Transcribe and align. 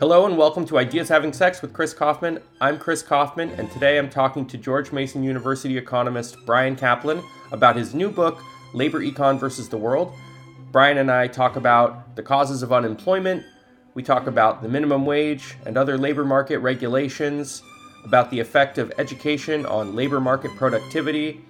Hello 0.00 0.24
and 0.24 0.38
welcome 0.38 0.64
to 0.64 0.78
Ideas 0.78 1.10
Having 1.10 1.34
Sex 1.34 1.60
with 1.60 1.74
Chris 1.74 1.92
Kaufman. 1.92 2.40
I'm 2.58 2.78
Chris 2.78 3.02
Kaufman, 3.02 3.50
and 3.50 3.70
today 3.70 3.98
I'm 3.98 4.08
talking 4.08 4.46
to 4.46 4.56
George 4.56 4.92
Mason 4.92 5.22
University 5.22 5.76
economist 5.76 6.38
Bryan 6.46 6.74
Caplan 6.74 7.22
about 7.52 7.76
his 7.76 7.94
new 7.94 8.10
book, 8.10 8.42
Labor 8.72 9.00
Econ 9.00 9.38
versus 9.38 9.68
the 9.68 9.76
World. 9.76 10.14
Bryan 10.72 10.96
and 10.96 11.10
I 11.10 11.26
talk 11.26 11.56
about 11.56 12.16
the 12.16 12.22
causes 12.22 12.62
of 12.62 12.72
unemployment, 12.72 13.44
we 13.92 14.02
talk 14.02 14.26
about 14.26 14.62
the 14.62 14.70
minimum 14.70 15.04
wage 15.04 15.56
and 15.66 15.76
other 15.76 15.98
labor 15.98 16.24
market 16.24 16.60
regulations, 16.60 17.62
about 18.02 18.30
the 18.30 18.40
effect 18.40 18.78
of 18.78 18.90
education 18.96 19.66
on 19.66 19.94
labor 19.94 20.18
market 20.18 20.50
productivity, 20.56 21.44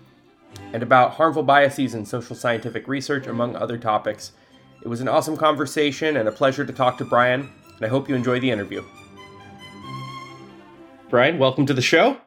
and 0.73 0.82
about 0.82 1.12
harmful 1.12 1.45
biases 1.45 1.95
in 1.95 2.05
social 2.05 2.34
scientific 2.34 2.88
research, 2.88 3.28
among 3.28 3.55
other 3.55 3.78
topics. 3.78 4.32
It 4.82 4.88
was 4.88 5.01
an 5.01 5.06
awesome 5.06 5.37
conversation 5.37 6.16
and 6.16 6.28
a 6.28 6.32
pleasure 6.32 6.64
to 6.64 6.73
talk 6.73 6.98
to 6.98 7.05
Bryan, 7.05 7.48
and 7.80 7.87
I 7.87 7.91
hope 7.91 8.09
you 8.09 8.15
enjoy 8.15 8.41
the 8.41 8.51
interview. 8.51 8.84
Bryan, 11.09 11.39
welcome 11.39 11.66
to 11.66 11.75
the 11.75 11.83
show. 11.83 12.19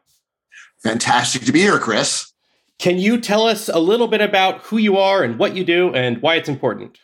Fantastic 0.81 1.43
to 1.43 1.51
be 1.51 1.59
here, 1.59 1.79
Chris. 1.79 2.33
Can 2.79 2.97
you 2.97 3.19
tell 3.21 3.43
us 3.43 3.69
a 3.69 3.79
little 3.79 4.07
bit 4.07 4.19
about 4.19 4.61
who 4.61 4.77
you 4.77 4.97
are 4.97 5.23
and 5.23 5.39
what 5.39 5.55
you 5.55 5.63
do 5.63 5.93
and 5.93 6.21
why 6.21 6.35
it's 6.35 6.49
important? 6.49 6.97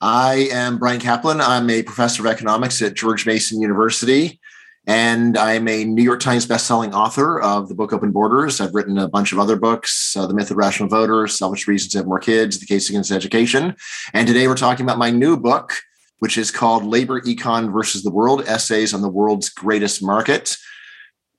I 0.00 0.48
am 0.50 0.78
Bryan 0.78 1.00
Caplan. 1.00 1.40
I'm 1.40 1.70
a 1.70 1.84
professor 1.84 2.26
of 2.26 2.32
economics 2.32 2.82
at 2.82 2.94
George 2.94 3.24
Mason 3.24 3.60
University, 3.60 4.40
and 4.84 5.38
I'm 5.38 5.68
a 5.68 5.84
New 5.84 6.02
York 6.02 6.18
Times 6.18 6.44
bestselling 6.44 6.92
author 6.92 7.40
of 7.40 7.68
the 7.68 7.76
book 7.76 7.92
Open 7.92 8.10
Borders. 8.10 8.60
I've 8.60 8.74
written 8.74 8.98
a 8.98 9.06
bunch 9.06 9.30
of 9.30 9.38
other 9.38 9.54
books 9.54 10.16
uh, 10.16 10.26
The 10.26 10.34
Myth 10.34 10.50
of 10.50 10.56
Rational 10.56 10.88
Voters, 10.88 11.38
Selfish 11.38 11.68
Reasons 11.68 11.92
to 11.92 11.98
Have 11.98 12.08
More 12.08 12.18
Kids, 12.18 12.58
The 12.58 12.66
Case 12.66 12.88
Against 12.88 13.12
Education. 13.12 13.76
And 14.12 14.26
today 14.26 14.48
we're 14.48 14.56
talking 14.56 14.84
about 14.84 14.98
my 14.98 15.10
new 15.10 15.36
book, 15.36 15.74
which 16.22 16.38
is 16.38 16.52
called 16.52 16.84
Labor 16.84 17.20
Econ 17.22 17.72
versus 17.72 18.04
the 18.04 18.10
World 18.12 18.44
Essays 18.46 18.94
on 18.94 19.02
the 19.02 19.08
World's 19.08 19.48
Greatest 19.48 20.04
Market. 20.04 20.56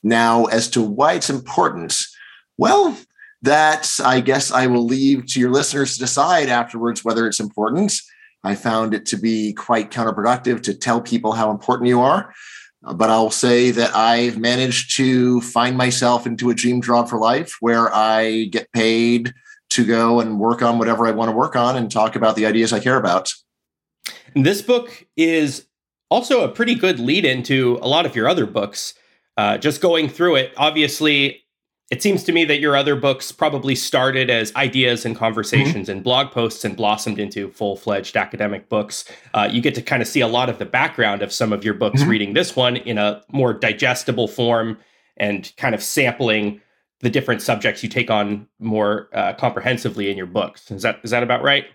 Now, 0.03 0.44
as 0.48 0.70
to 0.72 0.81
why 0.81 1.14
it's 1.14 1.30
important, 1.30 1.95
well, 2.58 2.98
that 3.44 3.89
I 4.04 4.20
guess 4.20 4.52
I 4.52 4.67
will 4.67 4.84
leave 4.84 5.26
to 5.28 5.39
your 5.39 5.52
listeners 5.52 5.94
to 5.94 6.00
decide 6.00 6.50
afterwards 6.50 7.02
whether 7.02 7.26
it's 7.26 7.39
important. 7.39 7.94
I 8.44 8.56
found 8.56 8.94
it 8.94 9.06
to 9.06 9.16
be 9.16 9.54
quite 9.54 9.89
counterproductive 9.89 10.61
to 10.64 10.73
tell 10.73 11.00
people 11.00 11.31
how 11.31 11.50
important 11.50 11.88
you 11.88 12.02
are. 12.02 12.34
But 12.81 13.09
I'll 13.09 13.31
say 13.31 13.72
that 13.72 13.95
I've 13.95 14.38
managed 14.38 14.98
to 14.98 15.39
find 15.39 15.78
myself 15.78 16.28
into 16.28 16.50
a 16.50 16.54
dream 16.54 16.81
job 16.81 17.08
for 17.08 17.17
life 17.17 17.56
where 17.61 17.89
I 17.95 18.50
get 18.52 18.70
paid 18.73 19.34
to 19.70 19.86
go 19.86 20.20
and 20.20 20.42
work 20.42 20.61
on 20.61 20.78
whatever 20.78 21.08
I 21.08 21.11
want 21.11 21.31
to 21.31 21.38
work 21.38 21.56
on 21.56 21.78
and 21.78 21.89
talk 21.89 22.17
about 22.17 22.36
the 22.36 22.45
ideas 22.45 22.73
I 22.73 22.81
care 22.81 22.98
about. 22.98 23.31
This 24.36 24.62
book 24.62 25.06
is 25.16 25.66
also 26.09 26.44
a 26.44 26.50
pretty 26.50 26.76
good 26.76 27.00
lead 27.00 27.26
into 27.26 27.80
a 27.81 27.88
lot 27.88 28.06
of 28.06 28.16
your 28.16 28.28
other 28.28 28.45
books. 28.45 28.94
Uh, 29.36 29.58
just 29.58 29.81
going 29.81 30.08
through 30.08 30.36
it, 30.36 30.53
obviously, 30.58 31.44
it 31.89 32.02
seems 32.02 32.23
to 32.23 32.31
me 32.31 32.45
that 32.45 32.59
your 32.59 32.76
other 32.76 32.95
books 32.95 33.31
probably 33.31 33.76
started 33.76 34.30
as 34.30 34.56
ideas 34.56 35.06
and 35.06 35.16
conversations 35.16 35.88
mm-hmm. 35.88 35.92
and 35.92 36.04
blog 36.04 36.31
posts 36.31 36.64
and 36.64 36.78
blossomed 36.78 37.20
into 37.20 37.50
full 37.52 37.76
fledged 37.76 38.16
academic 38.16 38.70
books. 38.70 39.06
Uh, 39.34 39.50
you 39.52 39.61
get 39.61 39.76
to 39.76 39.81
kind 39.81 40.02
of 40.02 40.08
see 40.08 40.22
a 40.22 40.28
lot 40.28 40.50
of 40.50 40.59
the 40.59 40.66
background 40.66 41.22
of 41.22 41.31
some 41.31 41.52
of 41.52 41.64
your 41.64 41.73
books 41.73 42.02
mm-hmm. 42.02 42.09
reading 42.09 42.34
this 42.34 42.56
one 42.56 42.78
in 42.78 42.98
a 42.98 43.22
more 43.31 43.54
digestible 43.54 44.28
form 44.28 44.78
and 45.17 45.52
kind 45.58 45.76
of 45.76 45.84
sampling 45.84 46.61
the 47.02 47.09
different 47.09 47.42
subjects 47.42 47.84
you 47.84 47.89
take 47.89 48.09
on 48.09 48.48
more 48.59 49.09
uh, 49.14 49.34
comprehensively 49.34 50.09
in 50.09 50.17
your 50.17 50.26
books. 50.26 50.72
Is 50.72 50.81
that 50.84 51.00
is 51.04 51.11
that 51.11 51.22
about 51.22 51.44
right? 51.44 51.66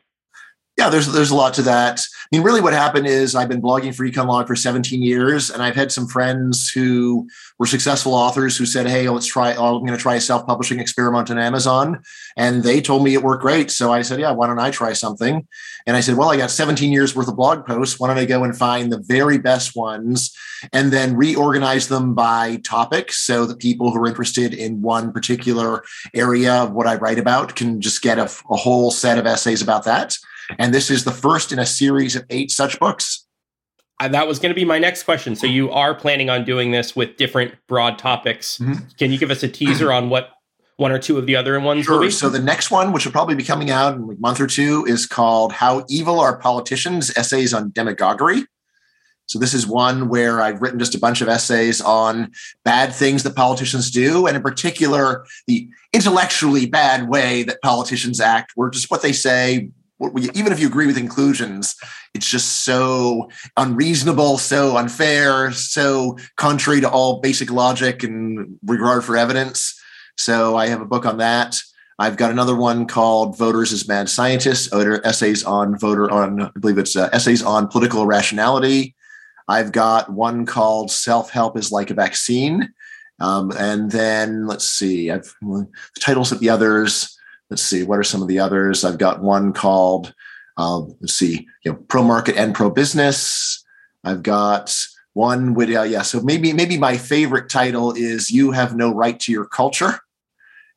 Yeah, 0.78 0.90
there's 0.90 1.08
there's 1.12 1.32
a 1.32 1.34
lot 1.34 1.54
to 1.54 1.62
that. 1.62 2.00
I 2.00 2.36
mean, 2.36 2.44
really, 2.44 2.60
what 2.60 2.72
happened 2.72 3.08
is 3.08 3.34
I've 3.34 3.48
been 3.48 3.60
blogging 3.60 3.92
for 3.92 4.06
EconLog 4.06 4.46
for 4.46 4.54
17 4.54 5.02
years, 5.02 5.50
and 5.50 5.60
I've 5.60 5.74
had 5.74 5.90
some 5.90 6.06
friends 6.06 6.70
who 6.70 7.28
were 7.58 7.66
successful 7.66 8.14
authors 8.14 8.56
who 8.56 8.64
said, 8.64 8.86
"Hey, 8.86 9.08
let's 9.08 9.26
try. 9.26 9.54
Oh, 9.54 9.74
I'm 9.74 9.84
going 9.84 9.98
to 9.98 10.00
try 10.00 10.14
a 10.14 10.20
self-publishing 10.20 10.78
experiment 10.78 11.32
on 11.32 11.38
Amazon," 11.38 12.00
and 12.36 12.62
they 12.62 12.80
told 12.80 13.02
me 13.02 13.14
it 13.14 13.24
worked 13.24 13.42
great. 13.42 13.72
So 13.72 13.92
I 13.92 14.02
said, 14.02 14.20
"Yeah, 14.20 14.30
why 14.30 14.46
don't 14.46 14.60
I 14.60 14.70
try 14.70 14.92
something?" 14.92 15.48
And 15.88 15.96
I 15.96 16.00
said, 16.00 16.16
"Well, 16.16 16.30
I 16.30 16.36
got 16.36 16.52
17 16.52 16.92
years 16.92 17.16
worth 17.16 17.26
of 17.26 17.34
blog 17.34 17.66
posts. 17.66 17.98
Why 17.98 18.06
don't 18.06 18.18
I 18.18 18.24
go 18.24 18.44
and 18.44 18.56
find 18.56 18.92
the 18.92 19.02
very 19.04 19.38
best 19.38 19.74
ones, 19.74 20.32
and 20.72 20.92
then 20.92 21.16
reorganize 21.16 21.88
them 21.88 22.14
by 22.14 22.60
topic, 22.62 23.10
so 23.12 23.46
that 23.46 23.58
people 23.58 23.90
who 23.90 23.98
are 23.98 24.06
interested 24.06 24.54
in 24.54 24.80
one 24.80 25.10
particular 25.10 25.82
area 26.14 26.54
of 26.54 26.70
what 26.70 26.86
I 26.86 26.94
write 26.94 27.18
about 27.18 27.56
can 27.56 27.80
just 27.80 28.00
get 28.00 28.20
a, 28.20 28.30
a 28.48 28.56
whole 28.56 28.92
set 28.92 29.18
of 29.18 29.26
essays 29.26 29.60
about 29.60 29.82
that." 29.86 30.16
And 30.58 30.72
this 30.72 30.90
is 30.90 31.04
the 31.04 31.12
first 31.12 31.52
in 31.52 31.58
a 31.58 31.66
series 31.66 32.16
of 32.16 32.24
eight 32.30 32.50
such 32.50 32.78
books. 32.78 33.26
Uh, 34.00 34.08
that 34.08 34.28
was 34.28 34.38
going 34.38 34.50
to 34.50 34.54
be 34.54 34.64
my 34.64 34.78
next 34.78 35.02
question. 35.02 35.34
So 35.34 35.46
you 35.46 35.70
are 35.72 35.94
planning 35.94 36.30
on 36.30 36.44
doing 36.44 36.70
this 36.70 36.94
with 36.94 37.16
different 37.16 37.54
broad 37.66 37.98
topics. 37.98 38.58
Mm-hmm. 38.58 38.84
Can 38.96 39.10
you 39.10 39.18
give 39.18 39.30
us 39.30 39.42
a 39.42 39.48
teaser 39.48 39.92
on 39.92 40.08
what 40.08 40.30
one 40.78 40.92
or 40.92 40.98
two 40.98 41.18
of 41.18 41.26
the 41.26 41.34
other 41.34 41.58
ones 41.58 41.84
sure. 41.84 42.08
So 42.10 42.30
the 42.30 42.38
next 42.38 42.70
one, 42.70 42.92
which 42.92 43.04
will 43.04 43.12
probably 43.12 43.34
be 43.34 43.42
coming 43.42 43.68
out 43.68 43.96
in 43.96 44.02
a 44.02 44.20
month 44.20 44.40
or 44.40 44.46
two, 44.46 44.84
is 44.86 45.06
called 45.06 45.52
"How 45.52 45.84
Evil 45.88 46.20
Are 46.20 46.38
Politicians: 46.38 47.12
Essays 47.16 47.52
on 47.52 47.72
Demagoguery." 47.72 48.44
So 49.26 49.38
this 49.38 49.52
is 49.52 49.66
one 49.66 50.08
where 50.08 50.40
I've 50.40 50.62
written 50.62 50.78
just 50.78 50.94
a 50.94 50.98
bunch 50.98 51.20
of 51.20 51.28
essays 51.28 51.82
on 51.82 52.30
bad 52.64 52.94
things 52.94 53.24
that 53.24 53.34
politicians 53.34 53.90
do, 53.90 54.26
and 54.26 54.36
in 54.36 54.42
particular, 54.42 55.26
the 55.48 55.68
intellectually 55.92 56.64
bad 56.64 57.08
way 57.08 57.42
that 57.42 57.60
politicians 57.60 58.20
act, 58.20 58.52
where 58.54 58.70
just 58.70 58.90
what 58.90 59.02
they 59.02 59.12
say 59.12 59.70
even 60.00 60.52
if 60.52 60.60
you 60.60 60.66
agree 60.66 60.86
with 60.86 60.96
inclusions, 60.96 61.74
it's 62.14 62.28
just 62.28 62.64
so 62.64 63.28
unreasonable, 63.56 64.38
so 64.38 64.76
unfair, 64.76 65.50
so 65.52 66.16
contrary 66.36 66.80
to 66.80 66.88
all 66.88 67.20
basic 67.20 67.50
logic 67.50 68.02
and 68.04 68.58
regard 68.64 69.04
for 69.04 69.16
evidence. 69.16 69.80
So 70.16 70.56
I 70.56 70.68
have 70.68 70.80
a 70.80 70.86
book 70.86 71.04
on 71.04 71.18
that. 71.18 71.56
I've 71.98 72.16
got 72.16 72.30
another 72.30 72.54
one 72.54 72.86
called 72.86 73.36
"Voters 73.36 73.72
as 73.72 73.88
Mad 73.88 74.08
Scientists," 74.08 74.72
essays 74.72 75.42
on 75.42 75.76
voter 75.76 76.08
on 76.10 76.42
I 76.42 76.50
believe 76.60 76.78
it's 76.78 76.94
uh, 76.94 77.08
essays 77.12 77.42
on 77.42 77.66
political 77.66 78.06
rationality. 78.06 78.94
I've 79.48 79.72
got 79.72 80.12
one 80.12 80.46
called 80.46 80.92
"Self 80.92 81.30
Help 81.30 81.58
is 81.58 81.72
Like 81.72 81.90
a 81.90 81.94
Vaccine," 81.94 82.72
um, 83.18 83.50
and 83.58 83.90
then 83.90 84.46
let's 84.46 84.66
see, 84.66 85.10
I've 85.10 85.34
the 85.42 85.66
titles 85.98 86.30
of 86.30 86.38
the 86.38 86.50
others 86.50 87.17
let's 87.50 87.62
see, 87.62 87.82
what 87.82 87.98
are 87.98 88.04
some 88.04 88.22
of 88.22 88.28
the 88.28 88.38
others? 88.38 88.84
I've 88.84 88.98
got 88.98 89.22
one 89.22 89.52
called, 89.52 90.14
uh, 90.56 90.80
let's 91.00 91.14
see, 91.14 91.46
you 91.64 91.72
know, 91.72 91.78
pro 91.88 92.02
market 92.02 92.36
and 92.36 92.54
pro 92.54 92.70
business. 92.70 93.64
I've 94.04 94.22
got 94.22 94.76
one 95.14 95.54
with, 95.54 95.74
uh, 95.74 95.82
yeah, 95.82 96.02
so 96.02 96.20
maybe 96.20 96.52
maybe 96.52 96.78
my 96.78 96.96
favorite 96.96 97.48
title 97.48 97.92
is 97.92 98.30
"You 98.30 98.52
Have 98.52 98.76
No 98.76 98.94
Right 98.94 99.18
to 99.20 99.32
Your 99.32 99.46
Culture." 99.46 100.00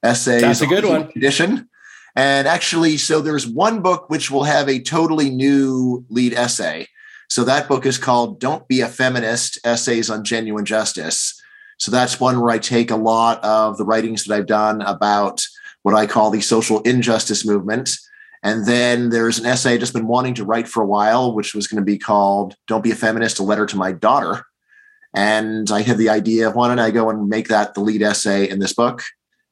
Essays. 0.04 0.42
That's 0.42 0.62
a 0.62 0.68
good 0.68 0.86
one. 0.86 1.12
Edition. 1.16 1.70
And 2.16 2.48
actually, 2.48 2.98
so 2.98 3.22
there's 3.22 3.48
one 3.48 3.82
book 3.82 4.09
which 4.09 4.32
will 4.32 4.44
have 4.44 4.68
a 4.68 4.82
totally 4.82 5.30
new 5.30 6.03
lead 6.09 6.34
essay. 6.34 6.88
So 7.30 7.44
that 7.46 7.70
book 7.70 7.86
is 7.86 7.98
called 7.98 8.40
"Don't 8.40 8.68
Be 8.68 8.82
a 8.82 8.88
Feminist: 8.88 9.59
Essays 9.64 10.09
on 10.09 10.24
Genuine 10.24 10.66
Justice." 10.66 11.40
So 11.78 11.92
that's 11.92 12.20
one 12.20 12.42
where 12.42 12.52
I 12.52 12.58
take 12.59 12.92
a 12.92 12.96
lot 12.96 13.44
of 13.44 13.78
the 13.78 13.86
writings 13.86 14.24
that 14.26 14.36
I've 14.36 14.48
done 14.48 14.82
about 14.82 15.46
what 15.84 15.96
I 15.96 16.06
call 16.06 16.30
the 16.30 16.42
social 16.42 16.81
injustice 16.81 17.46
movement. 17.46 17.97
And 18.44 18.66
then 18.66 19.09
there's 19.09 19.38
an 19.40 19.46
essay 19.46 19.74
I've 19.74 19.80
just 19.80 19.94
been 19.94 20.08
wanting 20.08 20.34
to 20.36 20.46
write 20.46 20.68
for 20.68 20.81
a 20.81 20.88
while, 20.88 21.34
which 21.36 21.53
was 21.53 21.68
going 21.68 21.81
to 21.81 21.86
be 21.86 21.97
called 21.97 22.56
Don't 22.68 22.84
Be 22.84 22.92
a 22.92 22.96
Feminist, 22.96 23.40
a 23.40 23.44
letter 23.44 23.66
to 23.68 23.78
my 23.78 23.91
daughter. 23.91 24.46
And 25.14 25.70
I 25.70 25.81
had 25.81 25.97
the 25.97 26.09
idea 26.09 26.47
of 26.47 26.56
why 26.56 26.68
don't 26.68 26.80
I 26.80 26.91
go 26.91 27.09
and 27.09 27.30
make 27.30 27.50
that 27.50 27.74
the 27.74 27.81
lead 27.81 28.02
essay 28.02 28.50
in 28.50 28.59
this 28.59 28.74
book? 28.74 29.03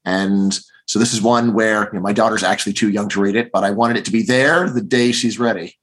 And 0.06 0.57
so 0.88 0.98
this 0.98 1.13
is 1.13 1.21
one 1.21 1.53
where 1.53 1.83
you 1.83 1.94
know, 1.94 2.00
my 2.00 2.13
daughter's 2.13 2.44
actually 2.44 2.74
too 2.74 2.89
young 2.89 3.09
to 3.09 3.21
read 3.21 3.36
it, 3.36 3.51
but 3.51 3.63
I 3.63 3.71
wanted 3.71 3.98
it 3.98 4.06
to 4.06 4.12
be 4.12 4.24
there 4.24 4.69
the 4.69 4.81
day 4.81 5.12
she's 5.12 5.38
ready. 5.38 5.75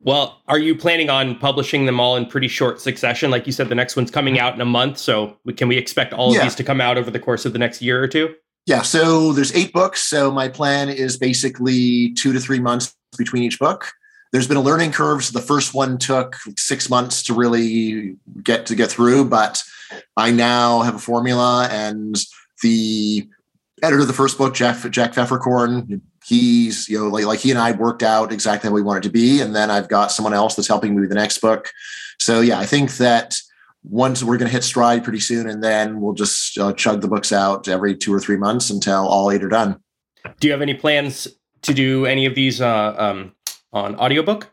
Well, 0.00 0.42
are 0.48 0.58
you 0.58 0.74
planning 0.74 1.08
on 1.10 1.38
publishing 1.38 1.86
them 1.86 2.00
all 2.00 2.16
in 2.16 2.26
pretty 2.26 2.48
short 2.48 2.80
succession? 2.80 3.30
Like 3.30 3.46
you 3.46 3.52
said, 3.52 3.68
the 3.68 3.74
next 3.76 3.94
one's 3.94 4.10
coming 4.10 4.40
out 4.40 4.52
in 4.54 4.60
a 4.60 4.66
month. 4.66 4.98
So 4.98 5.38
can 5.56 5.68
we 5.68 5.78
expect 5.78 6.12
all 6.12 6.30
of 6.30 6.36
yeah. 6.36 6.42
these 6.42 6.56
to 6.56 6.64
come 6.64 6.80
out 6.80 6.98
over 6.98 7.10
the 7.10 7.20
course 7.20 7.46
of 7.46 7.52
the 7.52 7.58
next 7.60 7.80
year 7.80 8.02
or 8.02 8.08
two? 8.08 8.34
Yeah, 8.66 8.82
so 8.82 9.32
there's 9.32 9.54
eight 9.54 9.72
books. 9.72 10.02
So 10.04 10.30
my 10.30 10.48
plan 10.48 10.88
is 10.88 11.16
basically 11.16 12.12
two 12.14 12.32
to 12.32 12.40
three 12.40 12.60
months 12.60 12.94
between 13.18 13.42
each 13.42 13.58
book. 13.58 13.92
There's 14.32 14.48
been 14.48 14.56
a 14.56 14.62
learning 14.62 14.92
curve. 14.92 15.24
So 15.24 15.38
the 15.38 15.44
first 15.44 15.74
one 15.74 15.98
took 15.98 16.36
six 16.56 16.88
months 16.88 17.22
to 17.24 17.34
really 17.34 18.16
get 18.42 18.66
to 18.66 18.74
get 18.74 18.90
through, 18.90 19.26
but 19.26 19.62
I 20.16 20.30
now 20.30 20.82
have 20.82 20.94
a 20.94 20.98
formula 21.00 21.68
and 21.70 22.16
the 22.62 23.28
editor 23.82 24.02
of 24.02 24.06
the 24.06 24.14
first 24.14 24.38
book, 24.38 24.54
Jack 24.54 24.88
Jack 24.90 25.12
Pfefferkorn, 25.12 26.00
he's 26.24 26.88
you 26.88 26.98
know 26.98 27.08
like, 27.08 27.24
like 27.24 27.40
he 27.40 27.50
and 27.50 27.58
I 27.58 27.72
worked 27.72 28.02
out 28.02 28.32
exactly 28.32 28.68
how 28.68 28.74
we 28.74 28.82
want 28.82 29.04
it 29.04 29.08
to 29.08 29.12
be, 29.12 29.40
and 29.40 29.54
then 29.54 29.70
I've 29.70 29.88
got 29.88 30.12
someone 30.12 30.32
else 30.34 30.54
that's 30.54 30.68
helping 30.68 30.94
me 30.94 31.00
with 31.00 31.10
the 31.10 31.16
next 31.16 31.38
book. 31.38 31.70
So 32.20 32.40
yeah, 32.40 32.58
I 32.58 32.66
think 32.66 32.96
that 32.98 33.36
once 33.84 34.22
we're 34.22 34.36
going 34.36 34.48
to 34.48 34.52
hit 34.52 34.64
stride 34.64 35.04
pretty 35.04 35.20
soon, 35.20 35.48
and 35.48 35.62
then 35.62 36.00
we'll 36.00 36.14
just 36.14 36.56
uh, 36.58 36.72
chug 36.72 37.00
the 37.00 37.08
books 37.08 37.32
out 37.32 37.68
every 37.68 37.96
two 37.96 38.14
or 38.14 38.20
three 38.20 38.36
months 38.36 38.70
until 38.70 39.06
all 39.08 39.30
eight 39.30 39.42
are 39.42 39.48
done. 39.48 39.80
Do 40.38 40.46
you 40.48 40.52
have 40.52 40.62
any 40.62 40.74
plans 40.74 41.28
to 41.62 41.74
do 41.74 42.06
any 42.06 42.26
of 42.26 42.34
these 42.34 42.60
uh, 42.60 42.94
um, 42.96 43.32
on 43.72 43.96
audiobook? 43.96 44.48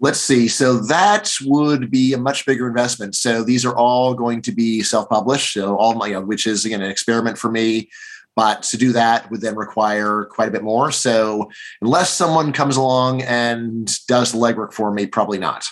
Let's 0.00 0.18
see. 0.18 0.48
So 0.48 0.78
that 0.78 1.32
would 1.44 1.90
be 1.90 2.12
a 2.12 2.18
much 2.18 2.44
bigger 2.44 2.66
investment. 2.66 3.14
So 3.14 3.44
these 3.44 3.64
are 3.64 3.76
all 3.76 4.14
going 4.14 4.42
to 4.42 4.52
be 4.52 4.82
self-published. 4.82 5.52
So 5.52 5.76
all 5.76 5.94
my, 5.94 6.08
you 6.08 6.14
know, 6.14 6.22
which 6.22 6.46
is 6.46 6.64
again 6.64 6.82
an 6.82 6.90
experiment 6.90 7.38
for 7.38 7.50
me. 7.50 7.88
But 8.34 8.62
to 8.64 8.78
do 8.78 8.92
that 8.92 9.30
would 9.30 9.42
then 9.42 9.56
require 9.56 10.24
quite 10.24 10.48
a 10.48 10.50
bit 10.50 10.62
more. 10.62 10.90
So 10.90 11.50
unless 11.82 12.10
someone 12.10 12.52
comes 12.52 12.76
along 12.76 13.22
and 13.22 13.86
does 14.08 14.32
the 14.32 14.38
legwork 14.38 14.72
for 14.72 14.90
me, 14.90 15.06
probably 15.06 15.38
not. 15.38 15.66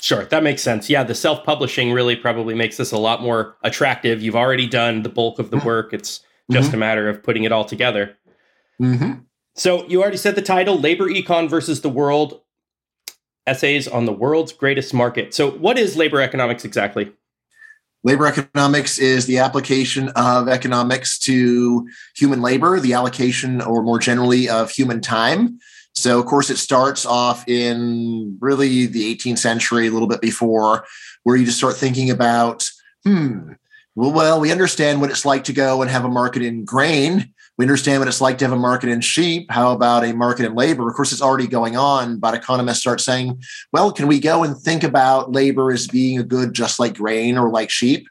Sure, 0.00 0.24
that 0.24 0.42
makes 0.42 0.62
sense. 0.62 0.88
Yeah, 0.88 1.04
the 1.04 1.14
self 1.14 1.44
publishing 1.44 1.92
really 1.92 2.16
probably 2.16 2.54
makes 2.54 2.78
this 2.78 2.90
a 2.90 2.98
lot 2.98 3.22
more 3.22 3.56
attractive. 3.62 4.22
You've 4.22 4.36
already 4.36 4.66
done 4.66 5.02
the 5.02 5.10
bulk 5.10 5.38
of 5.38 5.50
the 5.50 5.58
mm-hmm. 5.58 5.66
work, 5.66 5.92
it's 5.92 6.20
just 6.50 6.68
mm-hmm. 6.68 6.76
a 6.76 6.78
matter 6.78 7.08
of 7.08 7.22
putting 7.22 7.44
it 7.44 7.52
all 7.52 7.64
together. 7.64 8.16
Mm-hmm. 8.80 9.20
So, 9.54 9.86
you 9.88 10.00
already 10.00 10.16
said 10.16 10.36
the 10.36 10.42
title 10.42 10.78
Labor 10.78 11.08
Econ 11.08 11.50
versus 11.50 11.82
the 11.82 11.90
World 11.90 12.40
Essays 13.46 13.86
on 13.86 14.06
the 14.06 14.12
World's 14.12 14.52
Greatest 14.52 14.94
Market. 14.94 15.34
So, 15.34 15.50
what 15.50 15.78
is 15.78 15.96
labor 15.96 16.22
economics 16.22 16.64
exactly? 16.64 17.12
Labor 18.02 18.26
economics 18.26 18.98
is 18.98 19.26
the 19.26 19.38
application 19.38 20.08
of 20.10 20.48
economics 20.48 21.18
to 21.18 21.86
human 22.16 22.40
labor, 22.40 22.80
the 22.80 22.94
allocation, 22.94 23.60
or 23.60 23.82
more 23.82 23.98
generally, 23.98 24.48
of 24.48 24.70
human 24.70 25.02
time. 25.02 25.58
So, 26.00 26.18
of 26.18 26.26
course, 26.26 26.50
it 26.50 26.56
starts 26.56 27.04
off 27.04 27.46
in 27.46 28.38
really 28.40 28.86
the 28.86 29.14
18th 29.14 29.38
century, 29.38 29.86
a 29.86 29.90
little 29.90 30.08
bit 30.08 30.20
before, 30.20 30.84
where 31.24 31.36
you 31.36 31.44
just 31.44 31.58
start 31.58 31.76
thinking 31.76 32.10
about, 32.10 32.68
hmm, 33.04 33.52
well, 33.94 34.12
well, 34.12 34.40
we 34.40 34.52
understand 34.52 35.00
what 35.00 35.10
it's 35.10 35.24
like 35.24 35.44
to 35.44 35.52
go 35.52 35.82
and 35.82 35.90
have 35.90 36.04
a 36.04 36.08
market 36.08 36.42
in 36.42 36.64
grain. 36.64 37.34
We 37.58 37.64
understand 37.64 38.00
what 38.00 38.08
it's 38.08 38.22
like 38.22 38.38
to 38.38 38.46
have 38.46 38.52
a 38.52 38.58
market 38.58 38.88
in 38.88 39.02
sheep. 39.02 39.50
How 39.50 39.72
about 39.72 40.04
a 40.04 40.14
market 40.14 40.46
in 40.46 40.54
labor? 40.54 40.88
Of 40.88 40.94
course, 40.94 41.12
it's 41.12 41.20
already 41.20 41.46
going 41.46 41.76
on, 41.76 42.18
but 42.18 42.32
economists 42.32 42.80
start 42.80 43.02
saying, 43.02 43.42
well, 43.72 43.92
can 43.92 44.06
we 44.06 44.20
go 44.20 44.42
and 44.44 44.56
think 44.56 44.82
about 44.82 45.32
labor 45.32 45.70
as 45.70 45.86
being 45.86 46.18
a 46.18 46.22
good 46.22 46.54
just 46.54 46.80
like 46.80 46.94
grain 46.94 47.36
or 47.36 47.50
like 47.50 47.68
sheep? 47.68 48.08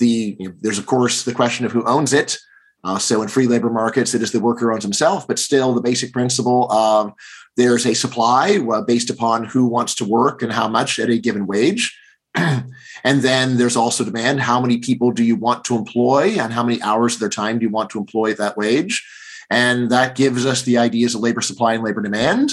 The 0.00 0.36
you 0.38 0.48
know, 0.48 0.54
there's 0.60 0.78
of 0.78 0.86
course 0.86 1.22
the 1.22 1.34
question 1.34 1.64
of 1.66 1.70
who 1.72 1.84
owns 1.84 2.12
it. 2.12 2.38
Uh, 2.84 2.98
so 2.98 3.22
in 3.22 3.28
free 3.28 3.46
labor 3.46 3.70
markets, 3.70 4.14
it 4.14 4.22
is 4.22 4.32
the 4.32 4.40
worker 4.40 4.72
owns 4.72 4.84
himself, 4.84 5.26
but 5.26 5.38
still 5.38 5.74
the 5.74 5.80
basic 5.80 6.12
principle 6.12 6.70
of 6.70 7.12
there's 7.56 7.86
a 7.86 7.94
supply 7.94 8.58
uh, 8.72 8.82
based 8.82 9.10
upon 9.10 9.44
who 9.44 9.66
wants 9.66 9.94
to 9.96 10.04
work 10.04 10.42
and 10.42 10.52
how 10.52 10.68
much 10.68 10.98
at 10.98 11.10
a 11.10 11.18
given 11.18 11.46
wage. 11.46 11.98
and 12.34 12.64
then 13.04 13.56
there's 13.56 13.76
also 13.76 14.04
demand. 14.04 14.40
How 14.40 14.60
many 14.60 14.78
people 14.78 15.10
do 15.10 15.24
you 15.24 15.34
want 15.34 15.64
to 15.64 15.76
employ 15.76 16.36
and 16.38 16.52
how 16.52 16.62
many 16.62 16.80
hours 16.82 17.14
of 17.14 17.20
their 17.20 17.28
time 17.28 17.58
do 17.58 17.64
you 17.64 17.70
want 17.70 17.90
to 17.90 17.98
employ 17.98 18.30
at 18.30 18.38
that 18.38 18.56
wage? 18.56 19.04
And 19.50 19.90
that 19.90 20.14
gives 20.14 20.46
us 20.46 20.62
the 20.62 20.78
ideas 20.78 21.14
of 21.14 21.20
labor 21.20 21.40
supply 21.40 21.74
and 21.74 21.82
labor 21.82 22.02
demand. 22.02 22.52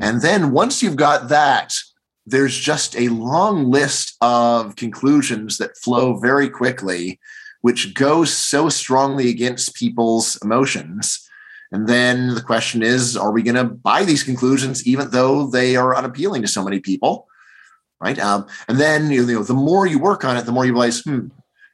And 0.00 0.20
then 0.20 0.50
once 0.50 0.82
you've 0.82 0.96
got 0.96 1.28
that, 1.28 1.74
there's 2.26 2.58
just 2.58 2.96
a 2.96 3.08
long 3.08 3.70
list 3.70 4.16
of 4.20 4.76
conclusions 4.76 5.58
that 5.58 5.76
flow 5.76 6.16
very 6.18 6.48
quickly 6.48 7.20
which 7.60 7.94
goes 7.94 8.32
so 8.32 8.68
strongly 8.68 9.28
against 9.28 9.74
people's 9.74 10.38
emotions. 10.42 11.28
And 11.72 11.88
then 11.88 12.34
the 12.34 12.42
question 12.42 12.82
is, 12.82 13.16
are 13.16 13.30
we 13.30 13.42
going 13.42 13.54
to 13.54 13.64
buy 13.64 14.04
these 14.04 14.24
conclusions, 14.24 14.86
even 14.86 15.10
though 15.10 15.46
they 15.46 15.76
are 15.76 15.96
unappealing 15.96 16.42
to 16.42 16.48
so 16.48 16.64
many 16.64 16.80
people? 16.80 17.28
Right. 18.00 18.18
Um, 18.18 18.46
and 18.66 18.80
then, 18.80 19.10
you 19.10 19.26
know, 19.26 19.42
the 19.42 19.54
more 19.54 19.86
you 19.86 19.98
work 19.98 20.24
on 20.24 20.36
it, 20.36 20.46
the 20.46 20.52
more 20.52 20.64
you 20.64 20.72
realize, 20.72 21.00
hmm, 21.00 21.28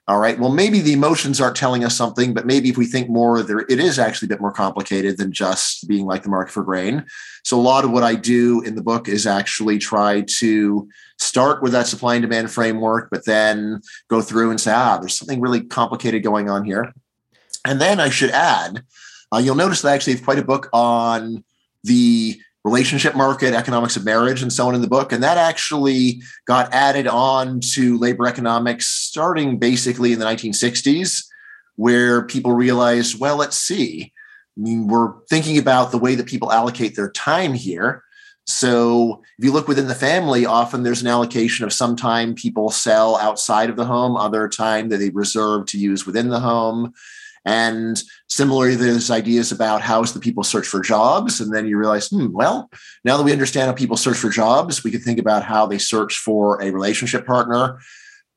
all 0.09 0.21
right. 0.21 0.39
Well, 0.39 0.53
maybe 0.53 0.81
the 0.81 0.93
emotions 0.93 1.41
aren't 1.41 1.57
telling 1.57 1.85
us 1.85 1.97
something, 1.97 2.33
but 2.33 2.47
maybe 2.47 2.69
if 2.69 2.77
we 2.77 2.87
think 2.87 3.09
more, 3.09 3.43
there 3.43 3.61
it 3.61 3.81
is 3.81 3.99
actually 3.99 4.27
a 4.27 4.29
bit 4.29 4.41
more 4.41 4.53
complicated 4.53 5.19
than 5.19 5.33
just 5.33 5.89
being 5.89 6.07
like 6.07 6.23
the 6.23 6.29
market 6.29 6.53
for 6.53 6.63
grain. 6.63 7.05
So 7.43 7.59
a 7.59 7.61
lot 7.61 7.85
of 7.85 7.91
what 7.91 8.05
I 8.05 8.15
do 8.15 8.63
in 8.63 8.77
the 8.77 8.83
book 8.83 9.09
is 9.09 9.27
actually 9.27 9.79
try 9.79 10.23
to 10.39 10.89
start 11.19 11.61
with 11.61 11.73
that 11.73 11.89
supply 11.89 12.15
and 12.15 12.23
demand 12.23 12.53
framework, 12.53 13.09
but 13.11 13.25
then 13.25 13.81
go 14.09 14.23
through 14.23 14.51
and 14.51 14.61
say, 14.61 14.73
ah, 14.73 14.99
there's 14.99 15.19
something 15.19 15.41
really 15.41 15.63
complicated 15.63 16.23
going 16.23 16.49
on 16.49 16.65
here. 16.65 16.95
And 17.65 17.81
then 17.81 17.99
I 17.99 18.09
should 18.09 18.31
add, 18.31 18.85
uh, 19.35 19.39
you'll 19.39 19.57
notice 19.57 19.83
that 19.83 19.89
I 19.89 19.95
actually 19.95 20.15
have 20.15 20.25
quite 20.25 20.39
a 20.39 20.45
book 20.45 20.69
on 20.73 21.43
the 21.83 22.41
relationship 22.67 23.15
market, 23.15 23.55
economics 23.55 23.97
of 23.97 24.05
marriage, 24.05 24.43
and 24.43 24.53
so 24.53 24.67
on 24.67 24.75
in 24.75 24.81
the 24.81 24.89
book. 24.89 25.13
And 25.13 25.23
that 25.23 25.39
actually 25.39 26.21
got 26.49 26.75
added 26.75 27.07
on 27.07 27.61
to 27.75 27.97
labor 27.97 28.27
economics 28.27 28.89
starting 28.89 29.59
basically 29.59 30.13
in 30.13 30.19
the 30.19 30.27
1960s, 30.27 31.25
where 31.77 32.27
people 32.27 32.53
realized, 32.53 33.21
well, 33.21 33.37
let's 33.37 33.57
see. 33.57 34.13
I 34.59 34.61
mean, 34.61 34.89
we're 34.89 35.13
thinking 35.31 35.59
about 35.59 35.93
the 35.93 35.99
way 35.99 36.17
that 36.17 36.27
people 36.27 36.53
allocate 36.53 36.97
their 36.97 37.13
time 37.13 37.55
here. 37.55 38.03
So 38.47 39.23
if 39.39 39.45
you 39.45 39.53
look 39.53 39.69
within 39.69 39.87
the 39.87 39.95
family, 39.95 40.45
often 40.45 40.83
there's 40.83 41.03
an 41.03 41.09
allocation 41.09 41.65
of 41.65 41.73
some 41.73 41.95
time 41.95 42.35
people 42.35 42.71
sell 42.71 43.17
outside 43.17 43.71
of 43.71 43.77
the 43.77 43.85
home, 43.85 44.17
other 44.17 44.49
time 44.49 44.89
that 44.89 44.97
they 44.97 45.11
reserve 45.11 45.67
to 45.67 45.79
use 45.79 46.05
within 46.05 46.31
the 46.31 46.41
home. 46.41 46.95
And 47.47 48.03
similarly, 48.29 48.75
there's 48.75 49.09
ideas 49.09 49.53
about 49.53 49.81
how 49.81 50.03
is 50.03 50.13
the 50.13 50.19
people 50.19 50.43
search 50.43 50.67
for 50.67 50.81
jobs. 50.81 51.41
And 51.41 51.55
then 51.55 51.69
you 51.69 51.79
realize, 51.79 52.09
hmm, 52.09 52.33
well, 52.33 52.69
now 53.05 53.17
that 53.17 53.23
we 53.23 53.33
understand 53.33 53.69
how 53.69 53.73
people 53.73 53.97
search 53.97 54.17
for 54.17 54.29
jobs, 54.31 54.83
we 54.83 54.91
can 54.91 55.01
think 55.01 55.21
about 55.21 55.45
how 55.45 55.65
they 55.65 55.79
search 55.79 56.19
for 56.19 56.61
a 56.61 56.73
relationship 56.73 57.25
partner. 57.25 57.79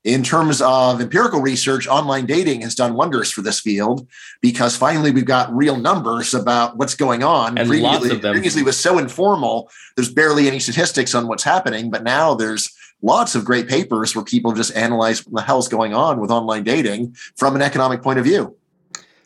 In 0.06 0.24
terms 0.24 0.62
of 0.62 1.02
empirical 1.02 1.42
research, 1.42 1.88
online 1.88 2.28
dating 2.28 2.62
has 2.62 2.76
done 2.76 2.94
wonders 2.94 3.32
for 3.32 3.42
this 3.42 3.60
field 3.60 4.08
because 4.42 4.78
finally 4.78 5.12
we've 5.12 5.26
got 5.26 5.54
real 5.54 5.76
numbers 5.76 6.34
about 6.34 6.78
what's 6.78 6.96
going 6.96 7.24
on. 7.24 7.58
And 7.58 7.68
previously, 7.68 7.82
lots 7.82 8.10
of 8.12 8.22
them. 8.22 8.34
previously 8.34 8.64
was 8.64 8.80
so 8.80 8.98
informal, 9.00 9.70
there's 9.98 10.14
barely 10.14 10.48
any 10.48 10.60
statistics 10.60 11.14
on 11.16 11.28
what's 11.28 11.44
happening, 11.44 11.90
but 11.90 12.04
now 12.04 12.34
there's 12.34 12.72
lots 13.02 13.36
of 13.36 13.44
great 13.44 13.68
papers 13.68 14.16
where 14.16 14.24
people 14.24 14.54
just 14.54 14.74
analyze 14.76 15.26
what 15.26 15.42
the 15.42 15.46
hell's 15.46 15.68
going 15.68 15.94
on 15.94 16.22
with 16.22 16.32
online 16.32 16.64
dating 16.64 17.16
from 17.36 17.56
an 17.56 17.62
economic 17.62 18.02
point 18.02 18.20
of 18.20 18.26
view. 18.26 18.56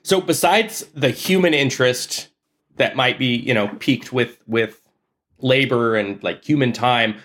So 0.04 0.20
besides 0.20 0.86
the 0.94 1.10
human 1.10 1.54
interest 1.54 2.30
that 2.76 2.96
might 2.96 3.18
be, 3.18 3.36
you 3.36 3.54
know, 3.54 3.70
piqued 3.80 4.12
with 4.12 4.38
with 4.48 4.80
labor 5.40 5.96
and 5.96 6.22
like 6.24 6.44
human 6.44 6.74
time, 6.74 7.16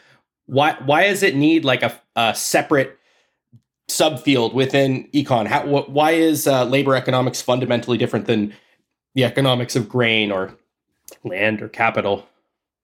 why 0.47 0.77
why 0.85 1.09
does 1.09 1.23
it 1.23 1.37
need 1.37 1.65
like 1.65 1.83
a, 1.83 2.01
a 2.17 2.35
separate 2.35 2.99
subfield 3.89 4.55
within 4.55 5.09
econ? 5.09 5.47
How 5.47 5.63
wh- 5.63 5.89
why 5.91 6.13
is 6.13 6.47
uh, 6.47 6.65
labor 6.65 6.95
economics 6.95 7.43
fundamentally 7.43 7.99
different 7.99 8.27
than 8.27 8.55
the 9.15 9.25
economics 9.25 9.75
of 9.75 9.89
grain 9.89 10.31
or 10.31 10.55
land 11.25 11.63
or 11.63 11.69
capital? 11.69 12.27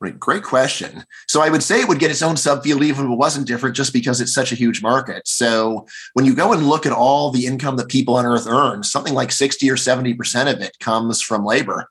Great, 0.05 0.21
great 0.21 0.43
question. 0.43 1.03
So 1.27 1.41
I 1.41 1.49
would 1.49 1.63
say 1.63 1.81
it 1.81 1.89
would 1.89 1.99
get 1.99 2.11
its 2.11 2.21
own 2.21 2.35
subfield 2.35 2.83
even 2.83 3.07
if 3.07 3.11
it 3.11 3.17
wasn't 3.17 3.47
different, 3.47 3.75
just 3.75 3.95
because 3.95 4.21
it's 4.21 4.35
such 4.35 4.53
a 4.53 4.55
huge 4.55 4.83
market. 4.83 5.27
So 5.27 5.87
when 6.13 6.27
you 6.27 6.35
go 6.35 6.53
and 6.53 6.69
look 6.69 6.85
at 6.85 6.93
all 6.93 7.31
the 7.31 7.47
income 7.47 7.77
that 7.77 7.89
people 7.89 8.17
on 8.17 8.27
Earth 8.27 8.47
earn, 8.47 8.83
something 8.83 9.15
like 9.15 9.33
60 9.33 9.71
or 9.71 9.77
70% 9.77 10.53
of 10.53 10.61
it 10.61 10.79
comes 10.79 11.23
from 11.23 11.47
labor. 11.47 11.89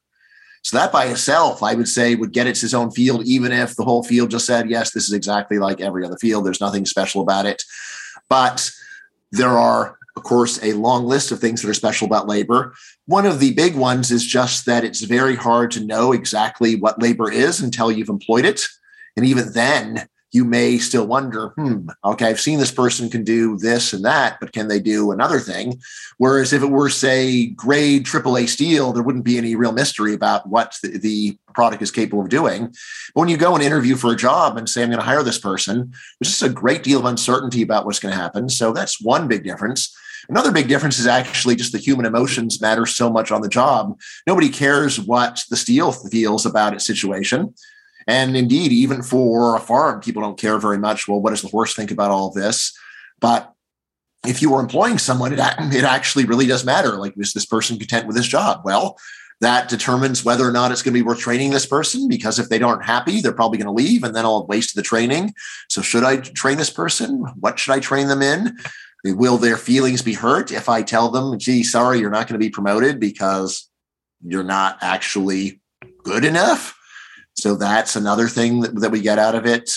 So 0.62 0.78
that 0.78 0.92
by 0.92 1.06
itself, 1.06 1.64
I 1.64 1.74
would 1.74 1.88
say, 1.88 2.14
would 2.14 2.34
get 2.34 2.46
its 2.46 2.72
own 2.72 2.92
field, 2.92 3.26
even 3.26 3.52
if 3.52 3.76
the 3.76 3.84
whole 3.84 4.04
field 4.04 4.30
just 4.30 4.46
said, 4.46 4.70
yes, 4.70 4.92
this 4.92 5.08
is 5.08 5.14
exactly 5.14 5.58
like 5.58 5.82
every 5.82 6.06
other 6.06 6.18
field. 6.18 6.46
There's 6.46 6.62
nothing 6.62 6.86
special 6.86 7.24
about 7.24 7.48
it. 7.48 7.64
But 8.30 8.70
there 9.32 9.58
are 9.58 9.98
of 10.16 10.24
course, 10.24 10.64
a 10.64 10.74
long 10.74 11.06
list 11.06 11.32
of 11.32 11.40
things 11.40 11.62
that 11.62 11.70
are 11.70 11.74
special 11.74 12.06
about 12.06 12.28
labor. 12.28 12.74
One 13.06 13.26
of 13.26 13.40
the 13.40 13.54
big 13.54 13.76
ones 13.76 14.12
is 14.12 14.26
just 14.26 14.66
that 14.66 14.84
it's 14.84 15.02
very 15.02 15.36
hard 15.36 15.72
to 15.72 15.84
know 15.84 16.14
exactly 16.14 16.76
what 16.76 17.02
labor 17.02 17.30
is 17.30 17.60
until 17.60 17.92
you've 17.92 18.10
employed 18.10 18.46
it. 18.46 18.62
And 19.18 19.26
even 19.26 19.52
then, 19.54 20.08
you 20.34 20.44
may 20.44 20.80
still 20.80 21.06
wonder, 21.06 21.50
hmm, 21.50 21.90
okay, 22.04 22.28
I've 22.28 22.40
seen 22.40 22.58
this 22.58 22.72
person 22.72 23.10
can 23.10 23.24
do 23.24 23.56
this 23.58 23.94
and 23.94 24.04
that, 24.04 24.40
but 24.40 24.52
can 24.52 24.68
they 24.68 24.80
do 24.80 25.12
another 25.12 25.40
thing? 25.40 25.80
Whereas 26.18 26.54
if 26.54 26.64
it 26.64 26.72
were, 26.72 26.90
say, 26.90 27.48
grade 27.48 28.06
AAA 28.06 28.50
steel, 28.50 28.92
there 28.92 29.04
wouldn't 29.04 29.26
be 29.26 29.38
any 29.38 29.56
real 29.56 29.72
mystery 29.72 30.14
about 30.14 30.50
what 30.50 30.76
the, 30.82 30.98
the 30.98 31.38
product 31.54 31.84
is 31.84 31.92
capable 31.92 32.24
of 32.24 32.30
doing. 32.30 32.74
But 33.14 33.22
when 33.22 33.30
you 33.30 33.38
go 33.38 33.54
and 33.54 33.64
interview 33.64 33.96
for 33.96 34.12
a 34.12 34.18
job 34.18 34.58
and 34.58 34.68
say, 34.68 34.82
I'm 34.82 34.90
going 34.90 35.00
to 35.00 35.06
hire 35.06 35.22
this 35.22 35.38
person, 35.38 35.94
there's 36.20 36.32
just 36.32 36.42
a 36.42 36.50
great 36.50 36.82
deal 36.82 37.00
of 37.00 37.06
uncertainty 37.06 37.62
about 37.62 37.86
what's 37.86 38.00
going 38.00 38.14
to 38.14 38.20
happen. 38.20 38.50
So 38.50 38.74
that's 38.74 39.00
one 39.00 39.28
big 39.28 39.44
difference. 39.44 39.96
Another 40.30 40.52
big 40.52 40.68
difference 40.68 41.00
is 41.00 41.08
actually 41.08 41.56
just 41.56 41.72
the 41.72 41.78
human 41.78 42.06
emotions 42.06 42.62
matter 42.62 42.86
so 42.86 43.10
much 43.10 43.32
on 43.32 43.42
the 43.42 43.50
job. 43.50 44.00
Nobody 44.26 44.50
cares 44.50 45.00
what 45.00 45.42
the 45.50 45.58
steel 45.58 45.92
feels 45.92 46.46
about 46.46 46.74
its 46.74 46.86
situation. 46.86 47.54
And 48.08 48.36
indeed, 48.36 48.72
even 48.72 49.02
for 49.02 49.56
a 49.56 49.60
farm, 49.60 50.02
people 50.02 50.22
don't 50.22 50.40
care 50.40 50.58
very 50.58 50.78
much. 50.78 51.08
Well, 51.08 51.22
what 51.22 51.32
does 51.32 51.42
the 51.42 51.48
horse 51.48 51.74
think 51.74 51.92
about 51.92 52.12
all 52.12 52.32
this? 52.32 52.78
But 53.20 53.54
if 54.26 54.42
you 54.42 54.52
were 54.52 54.60
employing 54.60 54.98
someone, 54.98 55.34
it, 55.34 55.40
it 55.40 55.84
actually 55.84 56.26
really 56.26 56.46
does 56.46 56.66
matter. 56.66 56.94
Like, 56.94 57.14
is 57.18 57.34
this 57.34 57.46
person 57.46 57.78
content 57.78 58.08
with 58.08 58.16
this 58.16 58.28
job? 58.28 58.62
Well, 58.64 58.98
that 59.42 59.68
determines 59.68 60.24
whether 60.24 60.48
or 60.48 60.52
not 60.52 60.72
it's 60.72 60.82
going 60.82 60.94
to 60.94 61.00
be 61.00 61.06
worth 61.06 61.20
training 61.20 61.52
this 61.52 61.66
person 61.66 62.08
because 62.08 62.40
if 62.40 62.50
they 62.50 62.62
aren't 62.62 62.86
happy, 62.86 63.20
they're 63.20 63.34
probably 63.34 63.58
going 63.58 63.66
to 63.66 63.74
leave 63.74 64.04
and 64.04 64.16
then 64.16 64.26
I'll 64.26 64.48
waste 64.48 64.76
the 64.76 64.82
training. 64.82 65.34
So, 65.70 65.82
should 65.82 66.04
I 66.04 66.18
train 66.18 66.58
this 66.58 66.70
person? 66.70 67.26
What 67.40 67.60
should 67.60 67.74
I 67.74 67.80
train 67.80 68.08
them 68.08 68.22
in? 68.22 68.58
Will 69.04 69.38
their 69.38 69.58
feelings 69.58 70.02
be 70.02 70.14
hurt 70.14 70.52
if 70.52 70.70
I 70.70 70.82
tell 70.82 71.10
them, 71.10 71.38
gee, 71.38 71.64
sorry, 71.64 72.00
you're 72.00 72.10
not 72.10 72.28
going 72.28 72.40
to 72.40 72.46
be 72.46 72.50
promoted 72.50 73.00
because 73.00 73.70
you're 74.26 74.44
not 74.44 74.78
actually 74.82 75.62
good 76.04 76.24
enough? 76.24 76.78
So 77.36 77.56
that's 77.56 77.96
another 77.96 78.28
thing 78.28 78.62
that, 78.62 78.80
that 78.80 78.92
we 78.92 79.02
get 79.02 79.20
out 79.20 79.36
of 79.36 79.46
it. 79.46 79.72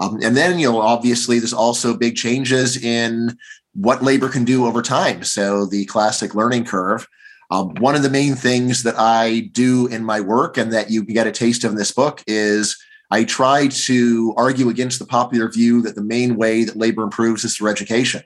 Um, 0.00 0.18
and 0.22 0.36
then, 0.36 0.58
you 0.58 0.70
know, 0.70 0.80
obviously, 0.80 1.38
there's 1.38 1.52
also 1.52 1.96
big 1.96 2.16
changes 2.16 2.82
in 2.82 3.36
what 3.74 4.02
labor 4.02 4.28
can 4.28 4.44
do 4.44 4.66
over 4.66 4.82
time. 4.82 5.22
So 5.22 5.66
the 5.66 5.84
classic 5.86 6.34
learning 6.34 6.64
curve. 6.64 7.06
Um, 7.50 7.74
one 7.78 7.94
of 7.94 8.02
the 8.02 8.10
main 8.10 8.34
things 8.34 8.82
that 8.82 8.94
I 8.98 9.50
do 9.52 9.86
in 9.86 10.04
my 10.04 10.20
work 10.20 10.56
and 10.56 10.72
that 10.72 10.90
you 10.90 11.04
get 11.04 11.26
a 11.26 11.32
taste 11.32 11.62
of 11.62 11.72
in 11.72 11.76
this 11.76 11.92
book 11.92 12.24
is 12.26 12.76
I 13.10 13.24
try 13.24 13.68
to 13.68 14.34
argue 14.36 14.70
against 14.70 14.98
the 14.98 15.06
popular 15.06 15.48
view 15.50 15.82
that 15.82 15.94
the 15.94 16.02
main 16.02 16.36
way 16.36 16.64
that 16.64 16.76
labor 16.76 17.02
improves 17.02 17.44
is 17.44 17.56
through 17.56 17.70
education. 17.70 18.22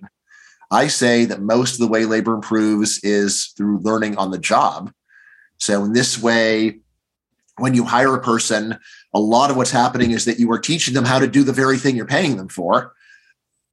I 0.71 0.89
say 0.89 1.25
that 1.25 1.41
most 1.41 1.75
of 1.75 1.79
the 1.81 1.89
way 1.89 2.05
labor 2.05 2.35
improves 2.35 3.01
is 3.03 3.53
through 3.57 3.79
learning 3.79 4.17
on 4.19 4.31
the 4.31 4.39
job. 4.39 4.93
So, 5.59 5.85
in 5.85 5.93
this 5.93 6.21
way, 6.21 6.81
when 7.57 7.75
you 7.75 7.85
hire 7.85 8.15
a 8.15 8.21
person, 8.21 8.79
a 9.15 9.21
lot 9.21 9.51
of 9.51 9.57
what's 9.57 9.71
happening 9.71 10.13
is 10.13 10.25
that 10.27 10.39
you 10.39 10.51
are 10.53 10.59
teaching 10.59 10.95
them 10.95 11.05
how 11.05 11.19
to 11.19 11.27
do 11.27 11.43
the 11.43 11.53
very 11.53 11.79
thing 11.79 11.97
you're 11.97 12.07
paying 12.07 12.37
them 12.37 12.49
for. 12.49 12.95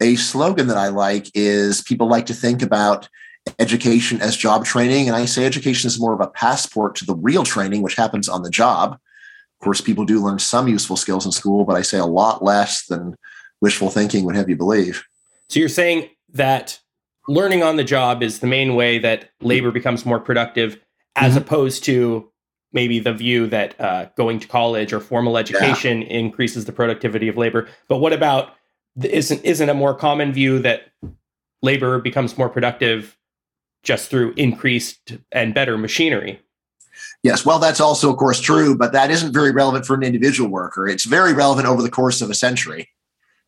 A 0.02 0.16
slogan 0.16 0.68
that 0.68 0.78
I 0.78 0.88
like 0.88 1.30
is 1.34 1.82
people 1.82 2.08
like 2.08 2.26
to 2.28 2.34
think 2.34 2.62
about 2.62 3.08
education 3.60 4.22
as 4.22 4.36
job 4.36 4.66
training. 4.66 5.08
And 5.08 5.16
I 5.16 5.26
say 5.26 5.46
education 5.46 5.88
is 5.88 6.00
more 6.00 6.14
of 6.14 6.22
a 6.22 6.28
passport 6.28 6.96
to 6.96 7.06
the 7.06 7.16
real 7.16 7.44
training, 7.44 7.82
which 7.82 7.96
happens 7.96 8.28
on 8.28 8.42
the 8.42 8.50
job. 8.50 8.94
Of 8.94 9.64
course, 9.64 9.82
people 9.82 10.06
do 10.06 10.24
learn 10.24 10.40
some 10.40 10.68
useful 10.68 10.98
skills 10.98 11.26
in 11.26 11.32
school, 11.32 11.64
but 11.64 11.76
I 11.76 11.82
say 11.82 11.98
a 11.98 12.06
lot 12.06 12.44
less 12.44 12.86
than 12.88 13.16
wishful 13.62 13.90
thinking 13.90 14.26
would 14.26 14.36
have 14.36 14.50
you 14.50 14.56
believe. 14.56 15.04
So 15.50 15.60
you're 15.60 15.70
saying 15.70 16.10
that 16.34 16.80
learning 17.28 17.64
on 17.64 17.76
the 17.76 17.84
job 17.84 18.24
is 18.24 18.40
the 18.40 18.48
main 18.48 18.76
way 18.76 19.00
that 19.00 19.30
labor 19.42 19.72
becomes 19.72 20.06
more 20.06 20.20
productive, 20.20 20.80
as 21.16 21.34
mm-hmm. 21.34 21.42
opposed 21.42 21.84
to 21.86 22.32
maybe 22.74 23.00
the 23.00 23.14
view 23.14 23.48
that 23.48 23.80
uh, 23.80 24.06
going 24.18 24.40
to 24.40 24.48
college 24.48 24.92
or 24.94 25.00
formal 25.00 25.38
education 25.38 26.02
yeah. 26.02 26.08
increases 26.08 26.66
the 26.66 26.72
productivity 26.72 27.28
of 27.28 27.38
labor. 27.38 27.68
But 27.88 27.98
what 27.98 28.14
about 28.14 28.54
isn't 29.02 29.44
isn't 29.44 29.70
a 29.70 29.74
more 29.74 29.94
common 29.94 30.32
view 30.34 30.60
that 30.60 30.92
labor 31.62 32.00
becomes 32.00 32.38
more 32.38 32.50
productive 32.50 33.18
just 33.84 34.10
through 34.10 34.34
increased 34.34 35.18
and 35.32 35.54
better 35.54 35.78
machinery? 35.78 36.42
Yes, 37.24 37.46
well, 37.46 37.60
that's 37.60 37.80
also, 37.80 38.12
of 38.12 38.18
course, 38.18 38.40
true, 38.40 38.78
but 38.78 38.94
that 38.94 39.10
isn't 39.12 39.34
very 39.34 39.52
relevant 39.52 39.86
for 39.86 39.96
an 39.96 40.04
individual 40.04 40.50
worker. 40.50 40.88
It's 40.88 41.06
very 41.06 41.34
relevant 41.34 41.68
over 41.68 41.82
the 41.82 41.90
course 41.90 42.22
of 42.22 42.30
a 42.30 42.36
century. 42.36 42.90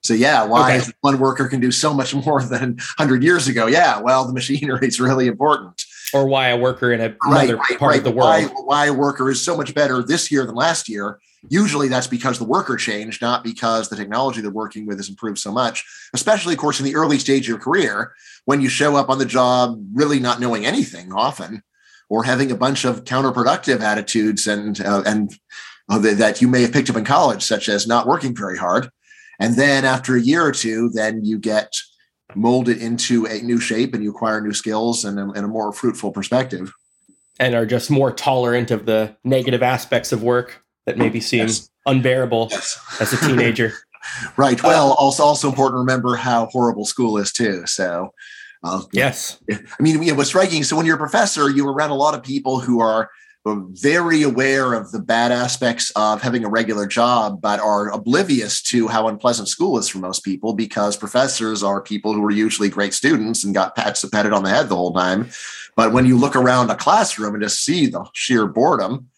So, 0.03 0.13
yeah, 0.13 0.45
why 0.45 0.77
okay. 0.77 0.91
one 1.01 1.19
worker 1.19 1.47
can 1.47 1.59
do 1.59 1.71
so 1.71 1.93
much 1.93 2.13
more 2.25 2.41
than 2.41 2.77
100 2.97 3.23
years 3.23 3.47
ago? 3.47 3.67
Yeah, 3.67 3.99
well, 3.99 4.25
the 4.25 4.33
machinery 4.33 4.87
is 4.87 4.99
really 4.99 5.27
important 5.27 5.83
or 6.13 6.27
why 6.27 6.49
a 6.49 6.57
worker 6.57 6.91
in 6.91 7.01
another 7.01 7.17
right, 7.27 7.49
right, 7.49 7.79
part 7.79 7.91
right. 7.91 7.97
of 7.97 8.03
the 8.03 8.11
world. 8.11 8.29
Why, 8.29 8.61
why 8.63 8.85
a 8.87 8.93
worker 8.93 9.29
is 9.29 9.41
so 9.41 9.57
much 9.57 9.73
better 9.73 10.01
this 10.01 10.31
year 10.31 10.45
than 10.45 10.55
last 10.55 10.87
year. 10.87 11.19
Usually 11.49 11.87
that's 11.87 12.07
because 12.07 12.39
the 12.39 12.45
worker 12.45 12.75
changed, 12.75 13.21
not 13.21 13.43
because 13.43 13.89
the 13.89 13.95
technology 13.95 14.41
they're 14.41 14.51
working 14.51 14.85
with 14.85 14.97
has 14.97 15.09
improved 15.09 15.37
so 15.37 15.51
much, 15.51 15.85
especially, 16.13 16.53
of 16.53 16.59
course, 16.59 16.79
in 16.79 16.85
the 16.85 16.95
early 16.95 17.19
stage 17.19 17.43
of 17.43 17.49
your 17.49 17.59
career 17.59 18.13
when 18.45 18.61
you 18.61 18.69
show 18.69 18.95
up 18.95 19.09
on 19.09 19.19
the 19.19 19.25
job 19.25 19.79
really 19.93 20.19
not 20.19 20.39
knowing 20.39 20.65
anything 20.65 21.13
often 21.13 21.61
or 22.09 22.23
having 22.23 22.51
a 22.51 22.57
bunch 22.57 22.85
of 22.85 23.03
counterproductive 23.03 23.81
attitudes 23.81 24.47
and, 24.47 24.81
uh, 24.81 25.03
and 25.05 25.37
uh, 25.89 25.99
that 25.99 26.41
you 26.41 26.47
may 26.47 26.61
have 26.61 26.71
picked 26.71 26.89
up 26.89 26.95
in 26.95 27.05
college, 27.05 27.43
such 27.43 27.69
as 27.69 27.87
not 27.87 28.07
working 28.07 28.35
very 28.35 28.57
hard. 28.57 28.89
And 29.39 29.55
then 29.55 29.85
after 29.85 30.15
a 30.15 30.21
year 30.21 30.43
or 30.43 30.51
two, 30.51 30.89
then 30.93 31.23
you 31.23 31.37
get 31.37 31.73
molded 32.35 32.77
into 32.77 33.25
a 33.25 33.41
new 33.41 33.59
shape 33.59 33.93
and 33.93 34.03
you 34.03 34.11
acquire 34.11 34.41
new 34.41 34.53
skills 34.53 35.05
and 35.05 35.19
a, 35.19 35.23
and 35.23 35.45
a 35.45 35.47
more 35.47 35.71
fruitful 35.71 36.11
perspective. 36.11 36.71
And 37.39 37.53
are 37.53 37.65
just 37.65 37.91
more 37.91 38.11
tolerant 38.11 38.71
of 38.71 38.85
the 38.85 39.15
negative 39.23 39.61
aspects 39.61 40.11
of 40.11 40.23
work 40.23 40.63
that 40.87 40.97
maybe 40.97 41.19
seem 41.19 41.41
yes. 41.41 41.69
unbearable 41.85 42.47
yes. 42.49 42.79
as 42.99 43.13
a 43.13 43.17
teenager. 43.17 43.73
right. 44.37 44.61
Well, 44.63 44.91
uh, 44.91 44.95
also 44.95 45.23
also 45.23 45.49
important 45.49 45.75
to 45.75 45.79
remember 45.79 46.15
how 46.15 46.47
horrible 46.47 46.85
school 46.85 47.17
is 47.17 47.31
too. 47.31 47.67
So, 47.67 48.11
uh, 48.63 48.81
yes. 48.91 49.39
I 49.51 49.59
mean, 49.79 50.01
it 50.01 50.15
was 50.15 50.29
striking. 50.29 50.63
So 50.63 50.75
when 50.75 50.85
you're 50.85 50.95
a 50.95 50.99
professor, 50.99 51.49
you're 51.49 51.71
around 51.71 51.91
a 51.91 51.95
lot 51.95 52.15
of 52.15 52.23
people 52.23 52.59
who 52.59 52.79
are 52.79 53.09
very 53.45 54.23
aware 54.23 54.73
of 54.73 54.91
the 54.91 54.99
bad 54.99 55.31
aspects 55.31 55.91
of 55.91 56.21
having 56.21 56.43
a 56.43 56.49
regular 56.49 56.85
job, 56.85 57.41
but 57.41 57.59
are 57.59 57.89
oblivious 57.89 58.61
to 58.61 58.87
how 58.87 59.07
unpleasant 59.07 59.47
school 59.47 59.77
is 59.77 59.87
for 59.87 59.99
most 59.99 60.23
people 60.23 60.53
because 60.53 60.97
professors 60.97 61.63
are 61.63 61.81
people 61.81 62.13
who 62.13 62.23
are 62.25 62.31
usually 62.31 62.69
great 62.69 62.93
students 62.93 63.43
and 63.43 63.53
got 63.53 63.75
pats 63.75 64.03
patted 64.09 64.33
on 64.33 64.43
the 64.43 64.49
head 64.49 64.69
the 64.69 64.75
whole 64.75 64.93
time. 64.93 65.29
But 65.75 65.93
when 65.93 66.05
you 66.05 66.17
look 66.17 66.35
around 66.35 66.69
a 66.69 66.75
classroom 66.75 67.35
and 67.35 67.43
just 67.43 67.63
see 67.63 67.85
the 67.87 68.05
sheer 68.13 68.47
boredom, 68.47 69.09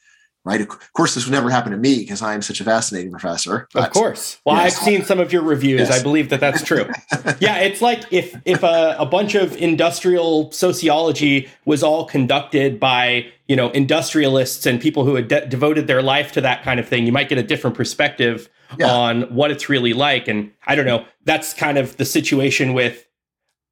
right? 0.45 0.61
Of 0.61 0.93
course, 0.93 1.15
this 1.15 1.25
would 1.25 1.31
never 1.31 1.49
happen 1.49 1.71
to 1.71 1.77
me 1.77 1.99
because 1.99 2.21
I 2.21 2.33
am 2.33 2.41
such 2.41 2.61
a 2.61 2.63
fascinating 2.63 3.11
professor. 3.11 3.67
But, 3.73 3.87
of 3.87 3.93
course. 3.93 4.39
Well, 4.45 4.55
yes. 4.55 4.77
I've 4.77 4.83
seen 4.83 5.03
some 5.03 5.19
of 5.19 5.33
your 5.33 5.41
reviews. 5.41 5.81
Yes. 5.81 5.99
I 5.99 6.01
believe 6.01 6.29
that 6.29 6.39
that's 6.39 6.63
true. 6.63 6.85
yeah, 7.39 7.57
it's 7.59 7.81
like 7.81 8.05
if 8.11 8.35
if 8.45 8.63
a, 8.63 8.95
a, 8.97 9.05
bunch 9.05 9.35
of 9.35 9.55
industrial 9.57 10.51
sociology 10.51 11.49
was 11.65 11.83
all 11.83 12.05
conducted 12.05 12.79
by 12.79 13.27
you 13.47 13.55
know 13.55 13.69
industrialists 13.71 14.65
and 14.65 14.79
people 14.79 15.03
who 15.03 15.15
had 15.15 15.27
de- 15.27 15.45
devoted 15.47 15.87
their 15.87 16.01
life 16.01 16.31
to 16.33 16.41
that 16.41 16.63
kind 16.63 16.79
of 16.79 16.87
thing, 16.87 17.05
you 17.05 17.11
might 17.11 17.29
get 17.29 17.37
a 17.37 17.43
different 17.43 17.75
perspective 17.75 18.49
yeah. 18.77 18.91
on 18.91 19.23
what 19.33 19.51
it's 19.51 19.67
really 19.69 19.93
like. 19.93 20.27
And 20.27 20.51
I 20.65 20.75
don't 20.75 20.85
know. 20.85 21.05
That's 21.25 21.53
kind 21.53 21.77
of 21.77 21.97
the 21.97 22.05
situation 22.05 22.73
with. 22.73 23.05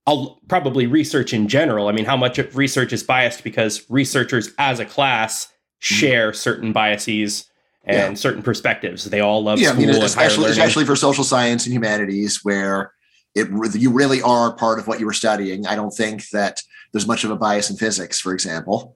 I'll, 0.05 0.39
probably 0.47 0.87
research 0.87 1.33
in 1.33 1.49
general. 1.49 1.89
I 1.89 1.91
mean, 1.91 2.05
how 2.05 2.15
much 2.15 2.39
of 2.39 2.55
research 2.55 2.93
is 2.93 3.03
biased 3.03 3.43
because 3.43 3.85
researchers 3.89 4.51
as 4.57 4.79
a 4.79 4.85
class 4.85 5.51
Mm-hmm. 5.79 5.93
share 5.95 6.33
certain 6.33 6.73
biases 6.73 7.45
and 7.83 7.97
yeah. 7.97 8.13
certain 8.15 8.41
perspectives. 8.41 9.05
They 9.05 9.19
all 9.19 9.43
love 9.43 9.59
yeah, 9.59 9.73
school 9.73 9.83
I 9.83 9.87
mean, 9.93 10.01
especially 10.01 10.49
especially 10.49 10.85
for 10.85 10.95
social 10.95 11.23
science 11.23 11.67
and 11.67 11.73
humanities, 11.73 12.43
where 12.43 12.93
it 13.35 13.47
you 13.75 13.91
really 13.91 14.19
are 14.23 14.55
part 14.55 14.79
of 14.79 14.87
what 14.87 14.99
you 14.99 15.05
were 15.05 15.13
studying. 15.13 15.67
I 15.67 15.75
don't 15.75 15.91
think 15.91 16.29
that 16.29 16.63
there's 16.91 17.05
much 17.05 17.23
of 17.23 17.29
a 17.29 17.35
bias 17.35 17.69
in 17.69 17.77
physics, 17.77 18.19
for 18.19 18.33
example. 18.33 18.95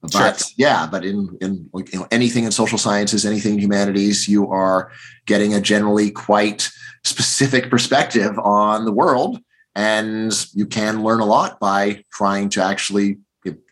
But 0.00 0.38
sure. 0.40 0.48
yeah, 0.56 0.86
but 0.90 1.04
in 1.04 1.36
in 1.42 1.68
you 1.74 1.98
know, 1.98 2.08
anything 2.10 2.44
in 2.44 2.50
social 2.50 2.78
sciences, 2.78 3.26
anything 3.26 3.54
in 3.54 3.60
humanities, 3.60 4.26
you 4.26 4.50
are 4.50 4.90
getting 5.26 5.52
a 5.52 5.60
generally 5.60 6.10
quite 6.10 6.70
specific 7.04 7.68
perspective 7.68 8.38
on 8.38 8.86
the 8.86 8.92
world, 8.92 9.40
and 9.74 10.32
you 10.54 10.64
can 10.64 11.02
learn 11.02 11.20
a 11.20 11.26
lot 11.26 11.60
by 11.60 12.02
trying 12.10 12.48
to 12.50 12.62
actually 12.62 13.18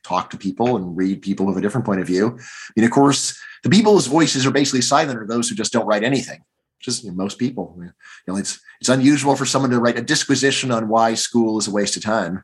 talk 0.03 0.31
to 0.31 0.37
people 0.37 0.77
and 0.77 0.97
read 0.97 1.23
people 1.23 1.47
with 1.47 1.57
a 1.57 1.61
different 1.61 1.87
point 1.87 2.01
of 2.01 2.07
view. 2.07 2.39
I 2.39 2.73
mean, 2.77 2.85
of 2.85 2.91
course, 2.91 3.39
the 3.63 3.71
people 3.71 3.93
whose 3.93 4.07
voices 4.07 4.47
are 4.47 4.51
basically 4.51 4.83
silent 4.83 5.19
are 5.19 5.27
those 5.27 5.49
who 5.49 5.55
just 5.55 5.73
don't 5.73 5.87
write 5.87 6.05
anything. 6.05 6.43
Just 6.81 7.05
you 7.05 7.11
know, 7.11 7.17
most 7.17 7.39
people. 7.39 7.75
You 7.79 7.93
know, 8.27 8.37
it's 8.37 8.61
it's 8.81 8.89
unusual 8.89 9.37
for 9.37 9.47
someone 9.47 9.71
to 9.71 9.79
write 9.79 9.99
a 9.99 10.03
disquisition 10.03 10.71
on 10.71 10.89
why 10.89 11.15
school 11.15 11.59
is 11.59 11.69
a 11.69 11.71
waste 11.71 11.97
of 11.97 12.03
time, 12.03 12.43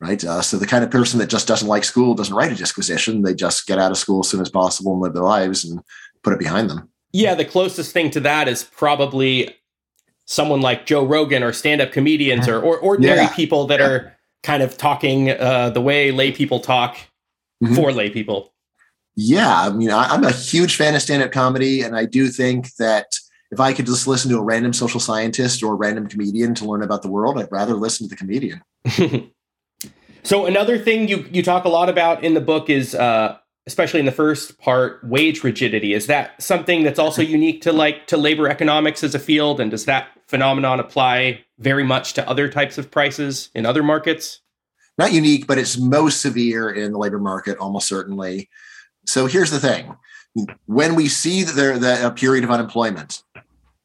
right? 0.00 0.22
Uh, 0.24 0.42
so 0.42 0.56
the 0.56 0.66
kind 0.66 0.82
of 0.82 0.90
person 0.90 1.18
that 1.20 1.30
just 1.30 1.46
doesn't 1.46 1.68
like 1.68 1.84
school 1.84 2.14
doesn't 2.14 2.34
write 2.34 2.52
a 2.52 2.56
disquisition. 2.56 3.22
They 3.22 3.34
just 3.34 3.66
get 3.66 3.78
out 3.78 3.92
of 3.92 3.98
school 3.98 4.20
as 4.20 4.28
soon 4.28 4.40
as 4.40 4.50
possible 4.50 4.92
and 4.92 5.00
live 5.00 5.14
their 5.14 5.22
lives 5.22 5.64
and 5.64 5.80
put 6.22 6.32
it 6.32 6.40
behind 6.40 6.68
them. 6.68 6.88
Yeah, 7.12 7.34
the 7.34 7.44
closest 7.44 7.92
thing 7.92 8.10
to 8.10 8.20
that 8.20 8.48
is 8.48 8.64
probably 8.64 9.54
someone 10.26 10.60
like 10.60 10.84
Joe 10.84 11.06
Rogan 11.06 11.42
or 11.42 11.54
stand-up 11.54 11.90
comedians 11.90 12.48
or, 12.48 12.60
or 12.60 12.78
ordinary 12.78 13.22
yeah. 13.22 13.34
people 13.34 13.66
that 13.68 13.80
yeah. 13.80 13.86
are 13.86 14.17
kind 14.42 14.62
of 14.62 14.76
talking 14.76 15.30
uh, 15.30 15.70
the 15.70 15.80
way 15.80 16.10
lay 16.10 16.32
people 16.32 16.60
talk 16.60 16.96
mm-hmm. 17.62 17.74
for 17.74 17.92
lay 17.92 18.10
people. 18.10 18.52
Yeah, 19.16 19.62
I 19.62 19.70
mean, 19.70 19.90
I, 19.90 20.14
am 20.14 20.22
a 20.22 20.30
huge 20.30 20.76
fan 20.76 20.94
of 20.94 21.02
stand-up 21.02 21.32
comedy, 21.32 21.82
and 21.82 21.96
I 21.96 22.04
do 22.04 22.28
think 22.28 22.74
that 22.76 23.18
if 23.50 23.58
I 23.58 23.72
could 23.72 23.86
just 23.86 24.06
listen 24.06 24.30
to 24.30 24.38
a 24.38 24.42
random 24.42 24.72
social 24.72 25.00
scientist 25.00 25.62
or 25.62 25.72
a 25.72 25.76
random 25.76 26.06
comedian 26.06 26.54
to 26.56 26.64
learn 26.64 26.82
about 26.82 27.02
the 27.02 27.10
world, 27.10 27.38
I'd 27.38 27.50
rather 27.50 27.74
listen 27.74 28.06
to 28.06 28.10
the 28.10 28.16
comedian. 28.16 28.62
so 30.22 30.46
another 30.46 30.78
thing 30.78 31.08
you 31.08 31.24
you 31.32 31.42
talk 31.42 31.64
a 31.64 31.68
lot 31.68 31.88
about 31.88 32.22
in 32.22 32.34
the 32.34 32.40
book 32.40 32.70
is, 32.70 32.94
uh, 32.94 33.38
especially 33.68 34.00
in 34.00 34.06
the 34.06 34.12
first 34.12 34.58
part, 34.58 35.04
wage 35.04 35.44
rigidity. 35.44 35.92
Is 35.92 36.06
that 36.06 36.42
something 36.42 36.84
that's 36.84 36.98
also 36.98 37.20
unique 37.38 37.60
to 37.62 37.72
like 37.72 38.06
to 38.06 38.16
labor 38.16 38.48
economics 38.48 39.04
as 39.04 39.14
a 39.14 39.18
field, 39.18 39.60
and 39.60 39.70
does 39.70 39.84
that 39.84 40.08
phenomenon 40.26 40.80
apply 40.80 41.44
very 41.58 41.84
much 41.84 42.14
to 42.14 42.26
other 42.26 42.48
types 42.48 42.78
of 42.78 42.90
prices 42.90 43.50
in 43.54 43.66
other 43.66 43.82
markets? 43.82 44.40
Not 44.96 45.12
unique, 45.12 45.46
but 45.46 45.58
it's 45.58 45.78
most 45.78 46.22
severe 46.22 46.70
in 46.70 46.92
the 46.92 46.98
labor 46.98 47.18
market, 47.18 47.58
almost 47.58 47.88
certainly. 47.88 48.48
So 49.06 49.26
here's 49.26 49.50
the 49.50 49.60
thing 49.60 49.94
when 50.64 50.94
we 50.94 51.08
see 51.08 51.42
that 51.44 51.54
there's 51.54 51.82
a 51.84 52.10
period 52.10 52.44
of 52.44 52.50
unemployment, 52.50 53.22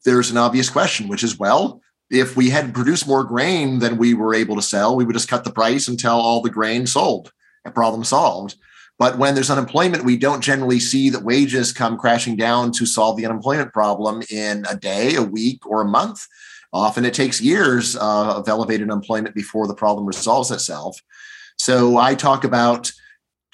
there's 0.05 0.31
an 0.31 0.37
obvious 0.37 0.69
question, 0.69 1.09
which 1.09 1.23
is 1.23 1.37
well, 1.37 1.81
if 2.09 2.37
we 2.37 2.49
had 2.49 2.73
produced 2.73 3.05
more 3.05 3.25
grain 3.25 3.79
than 3.79 3.97
we 3.97 4.13
were 4.13 4.33
able 4.33 4.55
to 4.55 4.61
sell, 4.61 4.95
we 4.95 5.03
would 5.03 5.13
just 5.13 5.27
cut 5.27 5.43
the 5.43 5.51
price 5.51 5.89
until 5.89 6.13
all 6.13 6.41
the 6.41 6.49
grain 6.49 6.87
sold. 6.87 7.33
A 7.65 7.71
problem 7.71 8.05
solved. 8.05 8.55
But 9.03 9.17
when 9.17 9.35
there's 9.35 9.49
unemployment, 9.49 10.05
we 10.05 10.15
don't 10.15 10.39
generally 10.39 10.79
see 10.79 11.09
that 11.09 11.25
wages 11.25 11.73
come 11.73 11.97
crashing 11.97 12.37
down 12.37 12.71
to 12.71 12.85
solve 12.85 13.17
the 13.17 13.25
unemployment 13.25 13.73
problem 13.73 14.23
in 14.29 14.63
a 14.69 14.77
day, 14.77 15.15
a 15.15 15.21
week, 15.21 15.65
or 15.65 15.81
a 15.81 15.85
month. 15.85 16.25
Often 16.71 17.03
it 17.03 17.13
takes 17.13 17.41
years 17.41 17.97
uh, 17.97 18.37
of 18.37 18.47
elevated 18.47 18.89
unemployment 18.89 19.35
before 19.35 19.67
the 19.67 19.75
problem 19.75 20.05
resolves 20.05 20.51
itself. 20.51 21.01
So 21.57 21.97
I 21.97 22.15
talk 22.15 22.45
about 22.45 22.93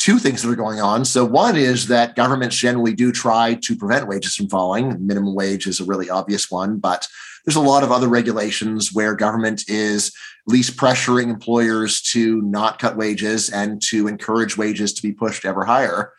two 0.10 0.18
things 0.18 0.42
that 0.42 0.50
are 0.50 0.56
going 0.56 0.82
on. 0.82 1.06
So 1.06 1.24
one 1.24 1.56
is 1.56 1.88
that 1.90 2.16
governments 2.16 2.56
generally 2.56 2.96
do 2.96 3.12
try 3.12 3.54
to 3.62 3.76
prevent 3.76 4.08
wages 4.08 4.36
from 4.36 4.50
falling. 4.50 5.06
Minimum 5.06 5.36
wage 5.36 5.68
is 5.68 5.80
a 5.80 5.86
really 5.86 6.10
obvious 6.10 6.50
one, 6.50 6.80
but 6.80 7.08
there's 7.46 7.56
a 7.56 7.62
lot 7.62 7.84
of 7.84 7.92
other 7.92 8.08
regulations 8.08 8.92
where 8.92 9.14
government 9.14 9.66
is 9.68 10.12
least 10.48 10.78
pressuring 10.78 11.30
employers 11.30 12.02
to 12.02 12.42
not 12.42 12.80
cut 12.80 12.98
wages 12.98 13.52
and 13.52 13.84
to 13.84 14.08
encourage 14.08 14.58
wages 14.58 14.94
to 14.94 15.04
be 15.04 15.12
pushed 15.12 15.46
ever 15.46 15.64
higher. 15.64 16.12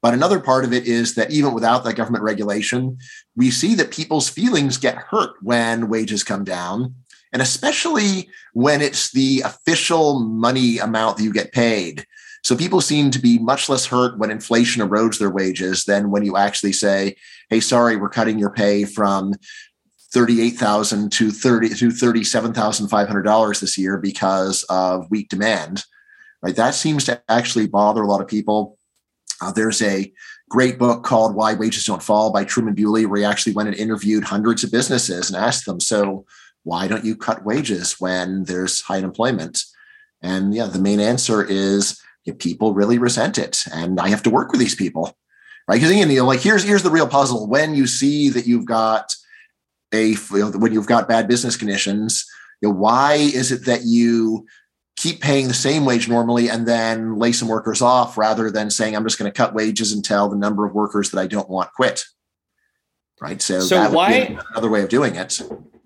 But 0.00 0.14
another 0.14 0.40
part 0.40 0.64
of 0.64 0.72
it 0.72 0.86
is 0.86 1.14
that 1.16 1.30
even 1.30 1.52
without 1.52 1.84
that 1.84 1.96
government 1.96 2.24
regulation, 2.24 2.96
we 3.36 3.50
see 3.50 3.74
that 3.74 3.90
people's 3.90 4.30
feelings 4.30 4.78
get 4.78 4.96
hurt 4.96 5.32
when 5.42 5.90
wages 5.90 6.24
come 6.24 6.44
down. 6.44 6.94
And 7.30 7.42
especially 7.42 8.30
when 8.54 8.80
it's 8.80 9.12
the 9.12 9.42
official 9.44 10.20
money 10.20 10.78
amount 10.78 11.18
that 11.18 11.24
you 11.24 11.32
get 11.32 11.52
paid. 11.52 12.06
So 12.44 12.54
people 12.54 12.82
seem 12.82 13.10
to 13.10 13.18
be 13.18 13.38
much 13.38 13.70
less 13.70 13.86
hurt 13.86 14.18
when 14.18 14.30
inflation 14.30 14.86
erodes 14.86 15.18
their 15.18 15.30
wages 15.30 15.84
than 15.84 16.10
when 16.10 16.24
you 16.24 16.36
actually 16.36 16.72
say, 16.72 17.16
"Hey, 17.48 17.60
sorry, 17.60 17.96
we're 17.96 18.10
cutting 18.10 18.38
your 18.38 18.50
pay 18.50 18.84
from 18.84 19.34
thirty-eight 20.12 20.58
thousand 20.58 21.10
to 21.12 21.30
thirty 21.30 21.70
to 21.70 21.90
thirty-seven 21.90 22.52
thousand 22.52 22.88
five 22.88 23.08
hundred 23.08 23.22
dollars 23.22 23.60
this 23.60 23.78
year 23.78 23.96
because 23.98 24.62
of 24.64 25.10
weak 25.10 25.30
demand." 25.30 25.84
Right? 26.42 26.54
That 26.54 26.74
seems 26.74 27.04
to 27.04 27.22
actually 27.30 27.66
bother 27.66 28.02
a 28.02 28.06
lot 28.06 28.20
of 28.20 28.28
people. 28.28 28.78
Uh, 29.40 29.50
there's 29.50 29.80
a 29.80 30.12
great 30.50 30.78
book 30.78 31.02
called 31.02 31.34
"Why 31.34 31.54
Wages 31.54 31.86
Don't 31.86 32.02
Fall" 32.02 32.30
by 32.30 32.44
Truman 32.44 32.74
Bewley, 32.74 33.06
where 33.06 33.20
he 33.20 33.24
actually 33.24 33.54
went 33.54 33.70
and 33.70 33.78
interviewed 33.78 34.24
hundreds 34.24 34.62
of 34.62 34.70
businesses 34.70 35.30
and 35.30 35.42
asked 35.42 35.64
them, 35.64 35.80
"So, 35.80 36.26
why 36.62 36.88
don't 36.88 37.06
you 37.06 37.16
cut 37.16 37.46
wages 37.46 37.96
when 37.98 38.44
there's 38.44 38.82
high 38.82 38.98
unemployment?" 38.98 39.64
And 40.20 40.54
yeah, 40.54 40.66
the 40.66 40.78
main 40.78 41.00
answer 41.00 41.42
is 41.42 42.00
people 42.32 42.74
really 42.74 42.98
resent 42.98 43.38
it, 43.38 43.64
and 43.72 44.00
I 44.00 44.08
have 44.08 44.22
to 44.24 44.30
work 44.30 44.50
with 44.50 44.60
these 44.60 44.74
people, 44.74 45.16
right? 45.68 45.80
Because 45.80 45.94
you 45.94 46.06
know, 46.06 46.26
like 46.26 46.40
here's 46.40 46.64
here's 46.64 46.82
the 46.82 46.90
real 46.90 47.08
puzzle: 47.08 47.46
when 47.46 47.74
you 47.74 47.86
see 47.86 48.28
that 48.30 48.46
you've 48.46 48.66
got 48.66 49.12
a 49.92 50.08
you 50.08 50.18
know, 50.32 50.50
when 50.50 50.72
you've 50.72 50.86
got 50.86 51.08
bad 51.08 51.28
business 51.28 51.56
conditions, 51.56 52.24
you 52.60 52.68
know, 52.68 52.74
why 52.74 53.14
is 53.14 53.52
it 53.52 53.66
that 53.66 53.82
you 53.84 54.46
keep 54.96 55.20
paying 55.20 55.48
the 55.48 55.54
same 55.54 55.84
wage 55.84 56.08
normally 56.08 56.48
and 56.48 56.66
then 56.66 57.18
lay 57.18 57.32
some 57.32 57.48
workers 57.48 57.82
off 57.82 58.16
rather 58.16 58.50
than 58.50 58.70
saying 58.70 58.94
I'm 58.94 59.04
just 59.04 59.18
going 59.18 59.30
to 59.30 59.36
cut 59.36 59.54
wages 59.54 59.92
until 59.92 60.28
the 60.28 60.36
number 60.36 60.64
of 60.64 60.74
workers 60.74 61.10
that 61.10 61.20
I 61.20 61.26
don't 61.26 61.50
want 61.50 61.72
quit? 61.72 62.04
Right. 63.20 63.40
So, 63.40 63.60
so 63.60 63.90
why 63.90 64.38
another 64.52 64.70
way 64.70 64.82
of 64.82 64.88
doing 64.88 65.16
it? 65.16 65.40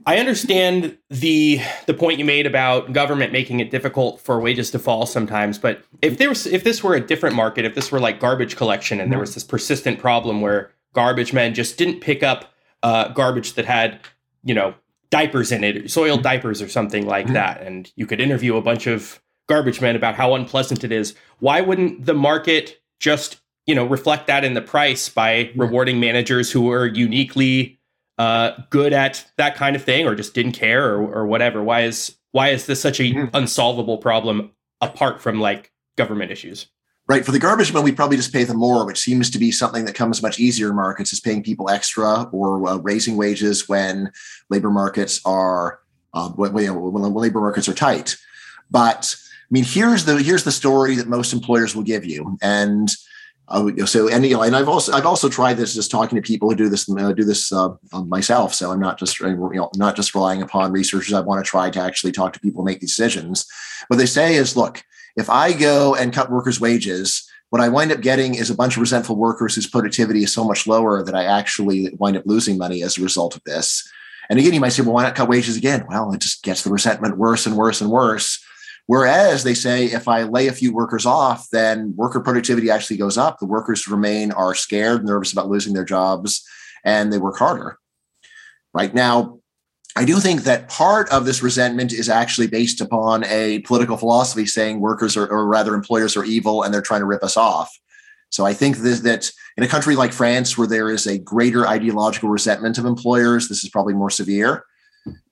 I 0.06 0.18
understand 0.18 0.96
the 1.10 1.60
the 1.86 1.94
point 1.94 2.18
you 2.18 2.24
made 2.24 2.46
about 2.46 2.92
government 2.92 3.32
making 3.32 3.60
it 3.60 3.70
difficult 3.70 4.20
for 4.20 4.40
wages 4.40 4.70
to 4.70 4.78
fall 4.78 5.06
sometimes, 5.06 5.58
but 5.58 5.82
if 6.02 6.18
there 6.18 6.28
was 6.28 6.46
if 6.46 6.64
this 6.64 6.82
were 6.82 6.94
a 6.94 7.00
different 7.00 7.36
market, 7.36 7.64
if 7.64 7.74
this 7.74 7.90
were 7.90 8.00
like 8.00 8.20
garbage 8.20 8.56
collection 8.56 9.00
and 9.00 9.12
there 9.12 9.18
was 9.18 9.34
this 9.34 9.44
persistent 9.44 9.98
problem 9.98 10.40
where 10.40 10.70
garbage 10.94 11.32
men 11.32 11.54
just 11.54 11.76
didn't 11.76 12.00
pick 12.00 12.22
up 12.22 12.52
uh, 12.82 13.08
garbage 13.08 13.54
that 13.54 13.64
had 13.64 14.00
you 14.44 14.54
know 14.54 14.74
diapers 15.10 15.52
in 15.52 15.64
it, 15.64 15.90
soiled 15.90 16.22
diapers 16.22 16.62
or 16.62 16.68
something 16.68 17.06
like 17.06 17.26
mm-hmm. 17.26 17.34
that, 17.34 17.62
and 17.62 17.92
you 17.96 18.06
could 18.06 18.20
interview 18.20 18.56
a 18.56 18.62
bunch 18.62 18.86
of 18.86 19.20
garbage 19.48 19.80
men 19.80 19.96
about 19.96 20.14
how 20.14 20.34
unpleasant 20.34 20.84
it 20.84 20.92
is. 20.92 21.14
Why 21.40 21.60
wouldn't 21.60 22.06
the 22.06 22.14
market 22.14 22.80
just 23.00 23.40
you 23.66 23.74
know 23.74 23.84
reflect 23.84 24.26
that 24.28 24.44
in 24.44 24.54
the 24.54 24.62
price 24.62 25.08
by 25.08 25.50
rewarding 25.56 26.00
managers 26.00 26.50
who 26.50 26.70
are 26.70 26.86
uniquely 26.86 27.77
uh, 28.18 28.52
good 28.70 28.92
at 28.92 29.24
that 29.36 29.54
kind 29.54 29.76
of 29.76 29.84
thing 29.84 30.06
or 30.06 30.14
just 30.14 30.34
didn't 30.34 30.52
care 30.52 30.94
or, 30.94 31.20
or 31.20 31.26
whatever? 31.26 31.62
Why 31.62 31.82
is 31.82 32.16
why 32.32 32.48
is 32.48 32.66
this 32.66 32.80
such 32.80 33.00
a 33.00 33.04
mm-hmm. 33.04 33.34
unsolvable 33.34 33.98
problem 33.98 34.50
apart 34.80 35.22
from 35.22 35.40
like 35.40 35.72
government 35.96 36.30
issues? 36.30 36.66
Right. 37.06 37.24
For 37.24 37.32
the 37.32 37.38
garbage 37.38 37.72
men, 37.72 37.82
we 37.84 37.92
probably 37.92 38.18
just 38.18 38.34
pay 38.34 38.44
them 38.44 38.58
more, 38.58 38.84
which 38.84 38.98
seems 38.98 39.30
to 39.30 39.38
be 39.38 39.50
something 39.50 39.86
that 39.86 39.94
comes 39.94 40.20
much 40.20 40.38
easier 40.38 40.68
in 40.68 40.76
markets 40.76 41.10
is 41.10 41.20
paying 41.20 41.42
people 41.42 41.70
extra 41.70 42.24
or 42.32 42.68
uh, 42.68 42.76
raising 42.76 43.16
wages 43.16 43.66
when 43.66 44.12
labor 44.50 44.68
markets 44.68 45.22
are 45.24 45.80
uh, 46.12 46.28
when, 46.30 46.52
when 46.52 47.14
labor 47.14 47.40
markets 47.40 47.66
are 47.66 47.74
tight. 47.74 48.18
But 48.70 49.16
I 49.16 49.48
mean, 49.50 49.64
here's 49.64 50.04
the 50.04 50.22
here's 50.22 50.44
the 50.44 50.52
story 50.52 50.96
that 50.96 51.08
most 51.08 51.32
employers 51.32 51.74
will 51.74 51.82
give 51.82 52.04
you, 52.04 52.36
and 52.42 52.90
uh, 53.48 53.86
so 53.86 54.08
and 54.08 54.24
you 54.26 54.34
know, 54.34 54.42
and 54.42 54.54
I've 54.54 54.68
also 54.68 54.92
I've 54.92 55.06
also 55.06 55.28
tried 55.28 55.54
this 55.54 55.74
just 55.74 55.90
talking 55.90 56.16
to 56.16 56.22
people 56.22 56.50
who 56.50 56.56
do 56.56 56.68
this 56.68 56.88
uh, 56.88 57.12
do 57.12 57.24
this 57.24 57.50
uh, 57.50 57.70
myself. 58.06 58.54
So 58.54 58.70
I'm 58.70 58.80
not 58.80 58.98
just 58.98 59.18
you 59.20 59.50
know 59.54 59.70
not 59.76 59.96
just 59.96 60.14
relying 60.14 60.42
upon 60.42 60.72
researchers. 60.72 61.14
I 61.14 61.20
want 61.20 61.44
to 61.44 61.48
try 61.48 61.70
to 61.70 61.80
actually 61.80 62.12
talk 62.12 62.34
to 62.34 62.40
people, 62.40 62.62
make 62.62 62.80
decisions. 62.80 63.46
What 63.86 63.96
they 63.96 64.06
say 64.06 64.34
is, 64.34 64.56
look, 64.56 64.82
if 65.16 65.30
I 65.30 65.52
go 65.52 65.94
and 65.94 66.12
cut 66.12 66.30
workers' 66.30 66.60
wages, 66.60 67.26
what 67.50 67.62
I 67.62 67.68
wind 67.68 67.90
up 67.90 68.02
getting 68.02 68.34
is 68.34 68.50
a 68.50 68.54
bunch 68.54 68.76
of 68.76 68.82
resentful 68.82 69.16
workers 69.16 69.54
whose 69.54 69.66
productivity 69.66 70.22
is 70.24 70.32
so 70.32 70.44
much 70.44 70.66
lower 70.66 71.02
that 71.02 71.14
I 71.14 71.24
actually 71.24 71.94
wind 71.98 72.18
up 72.18 72.26
losing 72.26 72.58
money 72.58 72.82
as 72.82 72.98
a 72.98 73.02
result 73.02 73.34
of 73.34 73.42
this. 73.44 73.90
And 74.28 74.38
again, 74.38 74.52
you 74.52 74.60
might 74.60 74.70
say, 74.70 74.82
well, 74.82 74.92
why 74.92 75.04
not 75.04 75.14
cut 75.14 75.28
wages 75.28 75.56
again? 75.56 75.86
Well, 75.88 76.12
it 76.12 76.20
just 76.20 76.42
gets 76.42 76.62
the 76.62 76.70
resentment 76.70 77.16
worse 77.16 77.46
and 77.46 77.56
worse 77.56 77.80
and 77.80 77.90
worse. 77.90 78.44
Whereas 78.88 79.44
they 79.44 79.52
say 79.52 79.84
if 79.84 80.08
I 80.08 80.22
lay 80.22 80.48
a 80.48 80.52
few 80.52 80.72
workers 80.72 81.04
off, 81.04 81.46
then 81.50 81.94
worker 81.94 82.20
productivity 82.20 82.70
actually 82.70 82.96
goes 82.96 83.18
up. 83.18 83.38
The 83.38 83.44
workers 83.44 83.86
remain 83.86 84.32
are 84.32 84.54
scared, 84.54 85.04
nervous 85.04 85.30
about 85.30 85.50
losing 85.50 85.74
their 85.74 85.84
jobs, 85.84 86.42
and 86.86 87.12
they 87.12 87.18
work 87.18 87.36
harder. 87.36 87.78
Right 88.72 88.94
now, 88.94 89.40
I 89.94 90.06
do 90.06 90.16
think 90.16 90.44
that 90.44 90.70
part 90.70 91.10
of 91.10 91.26
this 91.26 91.42
resentment 91.42 91.92
is 91.92 92.08
actually 92.08 92.46
based 92.46 92.80
upon 92.80 93.24
a 93.24 93.58
political 93.60 93.98
philosophy 93.98 94.46
saying 94.46 94.80
workers 94.80 95.18
are, 95.18 95.26
or 95.26 95.46
rather 95.46 95.74
employers 95.74 96.16
are 96.16 96.24
evil 96.24 96.62
and 96.62 96.72
they're 96.72 96.80
trying 96.80 97.00
to 97.00 97.06
rip 97.06 97.22
us 97.22 97.36
off. 97.36 97.70
So 98.30 98.46
I 98.46 98.54
think 98.54 98.78
this, 98.78 99.00
that 99.00 99.30
in 99.58 99.64
a 99.64 99.68
country 99.68 99.96
like 99.96 100.14
France, 100.14 100.56
where 100.56 100.66
there 100.66 100.88
is 100.88 101.06
a 101.06 101.18
greater 101.18 101.68
ideological 101.68 102.30
resentment 102.30 102.78
of 102.78 102.86
employers, 102.86 103.48
this 103.48 103.64
is 103.64 103.68
probably 103.68 103.92
more 103.92 104.08
severe. 104.08 104.64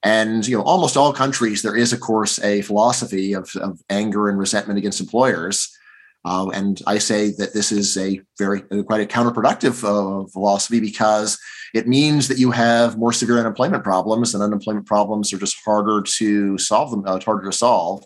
And 0.03 0.47
you 0.47 0.57
know, 0.57 0.63
almost 0.63 0.97
all 0.97 1.13
countries 1.13 1.63
there 1.63 1.77
is, 1.77 1.93
of 1.93 2.01
course, 2.01 2.43
a 2.43 2.63
philosophy 2.63 3.33
of, 3.33 3.51
of 3.57 3.81
anger 3.91 4.29
and 4.29 4.39
resentment 4.39 4.79
against 4.79 5.01
employers. 5.01 5.77
Uh, 6.25 6.49
and 6.51 6.83
I 6.89 6.99
say 6.99 7.31
that 7.39 7.55
this 7.55 7.71
is 7.71 7.97
a 7.97 8.21
very 8.37 8.65
uh, 8.73 8.83
quite 8.83 9.01
a 9.01 9.07
counterproductive 9.07 9.85
uh, 9.85 10.27
philosophy 10.29 10.81
because 10.81 11.39
it 11.73 11.87
means 11.87 12.27
that 12.27 12.39
you 12.39 12.51
have 12.51 12.99
more 12.99 13.13
severe 13.13 13.39
unemployment 13.39 13.85
problems, 13.85 14.35
and 14.35 14.43
unemployment 14.43 14.87
problems 14.87 15.33
are 15.33 15.39
just 15.39 15.57
harder 15.65 16.03
to 16.03 16.59
solve 16.59 16.91
them, 16.91 17.05
uh, 17.07 17.21
harder 17.21 17.49
to 17.49 17.57
solve. 17.57 18.05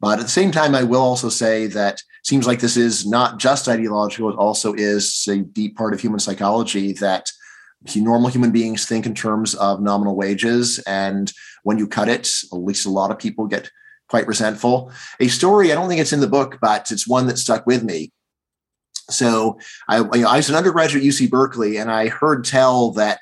But 0.00 0.18
at 0.18 0.24
the 0.24 0.30
same 0.30 0.50
time, 0.50 0.74
I 0.74 0.82
will 0.82 1.02
also 1.02 1.28
say 1.28 1.66
that 1.68 2.02
seems 2.24 2.46
like 2.46 2.60
this 2.60 2.76
is 2.76 3.06
not 3.06 3.38
just 3.38 3.68
ideological; 3.68 4.30
it 4.30 4.36
also 4.36 4.72
is 4.72 5.26
a 5.28 5.38
deep 5.38 5.76
part 5.76 5.92
of 5.92 6.00
human 6.00 6.20
psychology 6.20 6.94
that 6.94 7.30
normal 7.96 8.30
human 8.30 8.52
beings 8.52 8.86
think 8.86 9.06
in 9.06 9.14
terms 9.14 9.54
of 9.54 9.80
nominal 9.80 10.16
wages. 10.16 10.78
And 10.80 11.32
when 11.62 11.78
you 11.78 11.86
cut 11.86 12.08
it, 12.08 12.28
at 12.52 12.58
least 12.58 12.86
a 12.86 12.90
lot 12.90 13.10
of 13.10 13.18
people 13.18 13.46
get 13.46 13.70
quite 14.08 14.26
resentful. 14.26 14.92
A 15.20 15.28
story, 15.28 15.72
I 15.72 15.74
don't 15.74 15.88
think 15.88 16.00
it's 16.00 16.12
in 16.12 16.20
the 16.20 16.26
book, 16.26 16.58
but 16.60 16.92
it's 16.92 17.08
one 17.08 17.26
that 17.28 17.38
stuck 17.38 17.66
with 17.66 17.82
me. 17.82 18.12
So 19.10 19.58
I, 19.88 19.98
you 19.98 20.22
know, 20.22 20.28
I 20.28 20.36
was 20.36 20.48
an 20.48 20.54
undergraduate 20.54 21.04
at 21.04 21.08
UC 21.08 21.30
Berkeley, 21.30 21.76
and 21.76 21.90
I 21.90 22.08
heard 22.08 22.44
tell 22.44 22.92
that 22.92 23.20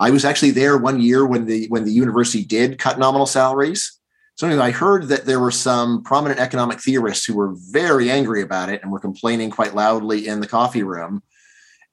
I 0.00 0.10
was 0.10 0.24
actually 0.24 0.50
there 0.50 0.78
one 0.78 1.00
year 1.00 1.26
when 1.26 1.44
the 1.46 1.66
when 1.68 1.84
the 1.84 1.92
university 1.92 2.44
did 2.44 2.78
cut 2.78 2.98
nominal 2.98 3.26
salaries. 3.26 3.98
So 4.36 4.46
anyway, 4.46 4.64
I 4.64 4.70
heard 4.70 5.08
that 5.08 5.26
there 5.26 5.40
were 5.40 5.50
some 5.50 6.02
prominent 6.02 6.40
economic 6.40 6.80
theorists 6.80 7.26
who 7.26 7.34
were 7.34 7.54
very 7.70 8.10
angry 8.10 8.40
about 8.40 8.70
it 8.70 8.82
and 8.82 8.90
were 8.90 8.98
complaining 8.98 9.50
quite 9.50 9.74
loudly 9.74 10.26
in 10.26 10.40
the 10.40 10.46
coffee 10.46 10.82
room. 10.82 11.22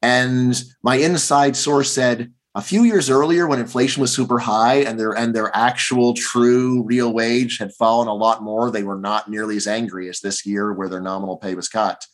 And 0.01 0.61
my 0.83 0.95
inside 0.97 1.55
source 1.55 1.91
said 1.91 2.31
a 2.55 2.61
few 2.61 2.83
years 2.83 3.09
earlier, 3.09 3.47
when 3.47 3.59
inflation 3.59 4.01
was 4.01 4.13
super 4.13 4.39
high 4.39 4.77
and 4.77 4.99
their 4.99 5.11
and 5.11 5.35
their 5.35 5.55
actual 5.55 6.13
true 6.13 6.83
real 6.83 7.13
wage 7.13 7.59
had 7.59 7.73
fallen 7.73 8.07
a 8.07 8.13
lot 8.13 8.41
more, 8.41 8.71
they 8.71 8.83
were 8.83 8.97
not 8.97 9.29
nearly 9.29 9.57
as 9.57 9.67
angry 9.67 10.09
as 10.09 10.21
this 10.21 10.45
year 10.45 10.73
where 10.73 10.89
their 10.89 11.01
nominal 11.01 11.37
pay 11.37 11.53
was 11.53 11.69
cut. 11.69 12.05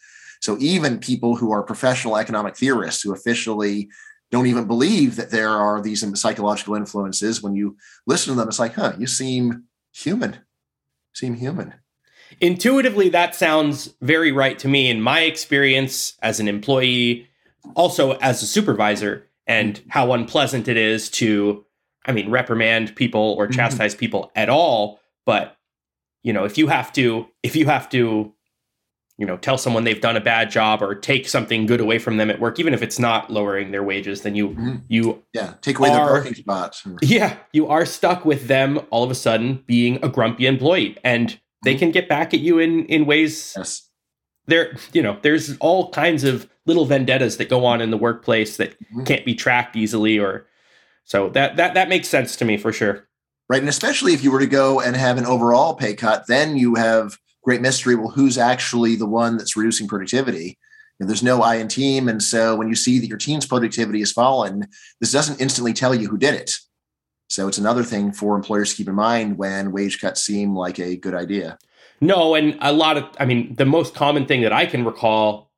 So 0.42 0.58
even 0.60 1.00
people 1.00 1.38
who 1.38 1.52
are 1.52 1.64
professional 1.64 2.18
economic 2.18 2.58
theorists 2.58 3.02
who 3.02 3.14
officially 3.14 3.90
don't 4.32 4.48
even 4.48 4.66
believe 4.66 5.16
that 5.16 5.32
there 5.32 5.52
are 5.52 5.82
these 5.82 6.20
psychological 6.20 6.76
influences, 6.76 7.42
when 7.42 7.56
you 7.56 7.78
listen 8.08 8.34
to 8.34 8.40
them, 8.40 8.50
it's 8.50 8.60
like, 8.60 8.74
huh, 8.74 8.94
you 8.98 9.08
seem 9.08 9.66
human. 9.94 10.40
seem 11.14 11.36
human. 11.36 11.76
Intuitively, 12.42 13.10
that 13.10 13.36
sounds 13.36 13.94
very 14.02 14.32
right 14.32 14.58
to 14.60 14.68
me. 14.68 14.90
In 14.90 15.02
my 15.02 15.22
experience 15.22 16.18
as 16.22 16.40
an 16.40 16.48
employee, 16.48 17.30
also 17.76 18.14
as 18.14 18.42
a 18.42 18.48
supervisor 18.48 19.28
and 19.48 19.82
how 19.90 20.14
unpleasant 20.14 20.68
it 20.68 20.78
is 20.78 21.10
to 21.10 21.66
i 22.06 22.12
mean 22.12 22.30
reprimand 22.30 22.96
people 22.96 23.36
or 23.38 23.46
mm-hmm. 23.46 23.54
chastise 23.54 23.94
mm-hmm. 23.94 24.00
people 24.00 24.32
at 24.36 24.50
all 24.50 25.00
but 25.26 25.58
you 26.24 26.34
know 26.34 26.44
if 26.44 26.58
you 26.58 26.68
have 26.68 26.92
to 26.94 27.28
if 27.44 27.56
you 27.56 27.66
have 27.66 27.90
to 27.90 28.34
you 29.18 29.26
know 29.26 29.38
tell 29.38 29.58
someone 29.58 29.84
they've 29.84 30.02
done 30.02 30.18
a 30.18 30.22
bad 30.22 30.50
job 30.50 30.82
or 30.82 30.96
take 30.96 31.28
something 31.28 31.66
good 31.66 31.80
away 31.80 32.00
from 32.00 32.18
them 32.18 32.30
at 32.30 32.40
work 32.40 32.60
even 32.60 32.74
if 32.74 32.82
it's 32.82 33.00
not 33.00 33.30
lowering 33.30 33.72
their 33.72 33.84
wages 33.84 34.22
then 34.22 34.36
you 34.36 34.50
mm-hmm. 34.50 34.76
you 34.88 35.22
yeah 35.34 35.54
take 35.62 35.78
away 35.80 35.90
are, 35.90 35.96
their 35.96 36.06
parking 36.08 36.36
spots 36.36 36.84
yeah 37.02 37.38
you 37.52 37.68
are 37.68 37.86
stuck 37.86 38.26
with 38.26 38.48
them 38.48 38.80
all 38.90 39.04
of 39.04 39.12
a 39.12 39.16
sudden 39.16 39.64
being 39.68 40.04
a 40.04 40.10
grumpy 40.10 40.48
employee 40.48 40.98
and 41.04 41.40
they 41.64 41.72
mm-hmm. 41.72 41.80
can 41.80 41.92
get 41.92 42.10
back 42.10 42.34
at 42.34 42.40
you 42.40 42.60
in 42.60 42.86
in 42.86 43.06
ways 43.06 43.54
yes 43.58 43.90
there 44.48 44.76
you 44.92 45.02
know 45.02 45.18
there's 45.22 45.58
all 45.58 45.92
kinds 45.92 46.24
of 46.24 46.50
little 46.66 46.86
vendettas 46.86 47.38
that 47.38 47.50
go 47.50 47.66
on 47.66 47.82
in 47.82 47.92
the 47.92 47.98
workplace 47.98 48.58
that 48.58 48.72
mm-hmm. 48.72 49.04
can't 49.04 49.26
be 49.26 49.36
tracked 49.36 49.76
easily 49.76 50.20
or 50.20 50.48
So 51.06 51.30
that 51.30 51.58
that 51.58 51.74
that 51.74 51.90
makes 51.90 52.08
sense 52.08 52.36
to 52.38 52.46
me 52.46 52.58
for 52.58 52.72
sure. 52.72 53.08
Right, 53.50 53.62
and 53.62 53.70
especially 53.70 54.14
if 54.14 54.24
you 54.24 54.32
were 54.32 54.40
to 54.40 54.48
go 54.48 54.80
and 54.80 54.96
have 54.96 55.18
an 55.18 55.26
overall 55.26 55.76
pay 55.76 55.96
cut, 55.96 56.28
then 56.28 56.56
you 56.56 56.76
have 56.76 57.18
great 57.44 57.62
mystery. 57.62 57.94
Well, 57.94 58.10
who's 58.10 58.38
actually 58.38 58.96
the 58.96 59.06
one 59.06 59.38
that's 59.38 59.58
reducing 59.58 59.88
productivity? 59.88 60.58
And 61.00 61.10
there's 61.10 61.24
no 61.24 61.42
I 61.42 61.56
in 61.56 61.68
team, 61.68 62.08
and 62.08 62.24
so 62.24 62.56
when 62.56 62.70
you 62.70 62.76
see 62.76 63.00
that 63.00 63.08
your 63.08 63.18
team's 63.18 63.46
productivity 63.46 64.00
has 64.00 64.14
fallen, 64.14 64.68
this 65.02 65.12
doesn't 65.12 65.42
instantly 65.42 65.74
tell 65.74 65.94
you 65.94 66.08
who 66.08 66.18
did 66.18 66.36
it. 66.36 66.56
So 67.28 67.48
it's 67.48 67.58
another 67.58 67.84
thing 67.84 68.14
for 68.14 68.36
employers 68.36 68.70
to 68.70 68.76
keep 68.76 68.88
in 68.88 68.96
mind 68.96 69.38
when 69.38 69.72
wage 69.72 70.00
cuts 70.00 70.22
seem 70.22 70.56
like 70.56 70.80
a 70.80 70.96
good 70.96 71.16
idea. 71.16 71.58
No, 72.04 72.36
and 72.36 72.58
a 72.60 72.74
lot 72.74 72.98
of, 72.98 73.06
I 73.18 73.26
mean, 73.26 73.56
the 73.56 73.66
most 73.66 73.96
common 73.96 74.26
thing 74.26 74.42
that 74.42 74.52
I 74.52 74.66
can 74.66 74.84
recall, 74.84 75.52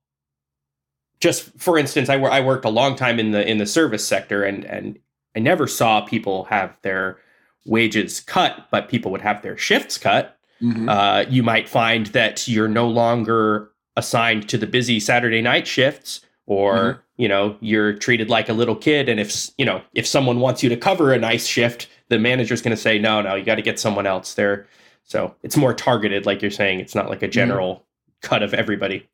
just 1.19 1.49
for 1.57 1.77
instance, 1.77 2.07
I, 2.07 2.15
I 2.15 2.39
worked 2.41 2.65
a 2.65 2.69
long 2.69 2.95
time 2.95 3.19
in 3.19 3.31
the 3.31 3.49
in 3.49 3.57
the 3.57 3.65
service 3.65 4.05
sector, 4.07 4.43
and 4.43 4.63
and 4.65 4.99
I 5.35 5.39
never 5.39 5.65
saw 5.65 6.01
people 6.01 6.43
have 6.45 6.77
their 6.83 7.17
wages 7.65 8.19
cut, 8.19 8.67
but 8.69 8.89
people 8.89 9.11
would 9.11 9.21
have 9.21 9.41
their 9.41 9.57
shifts 9.57 9.97
cut. 9.97 10.37
Mm-hmm. 10.61 10.87
Uh, 10.87 11.25
you 11.27 11.41
might 11.41 11.67
find 11.67 12.07
that 12.07 12.47
you're 12.47 12.67
no 12.67 12.87
longer 12.87 13.71
assigned 13.95 14.47
to 14.49 14.57
the 14.57 14.67
busy 14.67 14.99
Saturday 14.99 15.41
night 15.41 15.65
shifts, 15.65 16.21
or 16.45 16.75
mm-hmm. 16.75 17.21
you 17.23 17.27
know 17.27 17.57
you're 17.59 17.93
treated 17.93 18.29
like 18.29 18.49
a 18.49 18.53
little 18.53 18.75
kid. 18.75 19.09
And 19.09 19.19
if 19.19 19.49
you 19.57 19.65
know 19.65 19.81
if 19.93 20.05
someone 20.05 20.39
wants 20.39 20.61
you 20.61 20.69
to 20.69 20.77
cover 20.77 21.11
a 21.11 21.17
nice 21.17 21.47
shift, 21.47 21.87
the 22.09 22.19
manager's 22.19 22.61
going 22.61 22.75
to 22.75 22.81
say, 22.81 22.99
no, 22.99 23.21
no, 23.21 23.33
you 23.33 23.43
got 23.43 23.55
to 23.55 23.63
get 23.63 23.79
someone 23.79 24.05
else 24.05 24.35
there. 24.35 24.67
So 25.05 25.35
it's 25.43 25.55
more 25.55 25.73
targeted, 25.73 26.25
like 26.25 26.41
you're 26.41 26.51
saying. 26.51 26.79
It's 26.79 26.95
not 26.95 27.09
like 27.09 27.21
a 27.21 27.25
mm-hmm. 27.25 27.31
general 27.31 27.75
mm-hmm. 27.75 28.27
cut 28.27 28.43
of 28.43 28.53
everybody. 28.53 29.07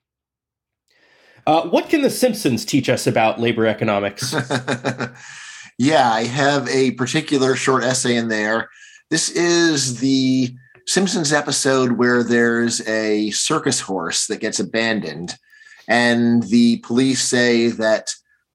Uh, 1.46 1.68
what 1.68 1.90
can 1.90 2.02
The 2.02 2.10
Simpsons 2.10 2.66
teach 2.66 2.90
us 2.90 3.08
about 3.08 3.40
labor 3.40 3.66
economics? 3.66 4.34
yeah, 5.78 6.12
I 6.12 6.24
have 6.24 6.68
a 6.70 6.92
particular 6.92 7.56
short 7.56 7.84
essay 7.84 8.16
in 8.16 8.28
there. 8.28 8.70
This 9.10 9.30
is 9.30 10.00
the 10.00 10.56
Simpsons 10.86 11.34
episode 11.34 11.94
where 11.94 12.24
there's 12.24 12.88
a 12.88 13.32
circus 13.32 13.80
horse 13.80 14.28
that 14.28 14.40
gets 14.40 14.60
abandoned, 14.60 15.36
and 15.88 16.44
the 16.44 16.78
police 16.80 17.22
say 17.22 17.68
that 17.68 18.14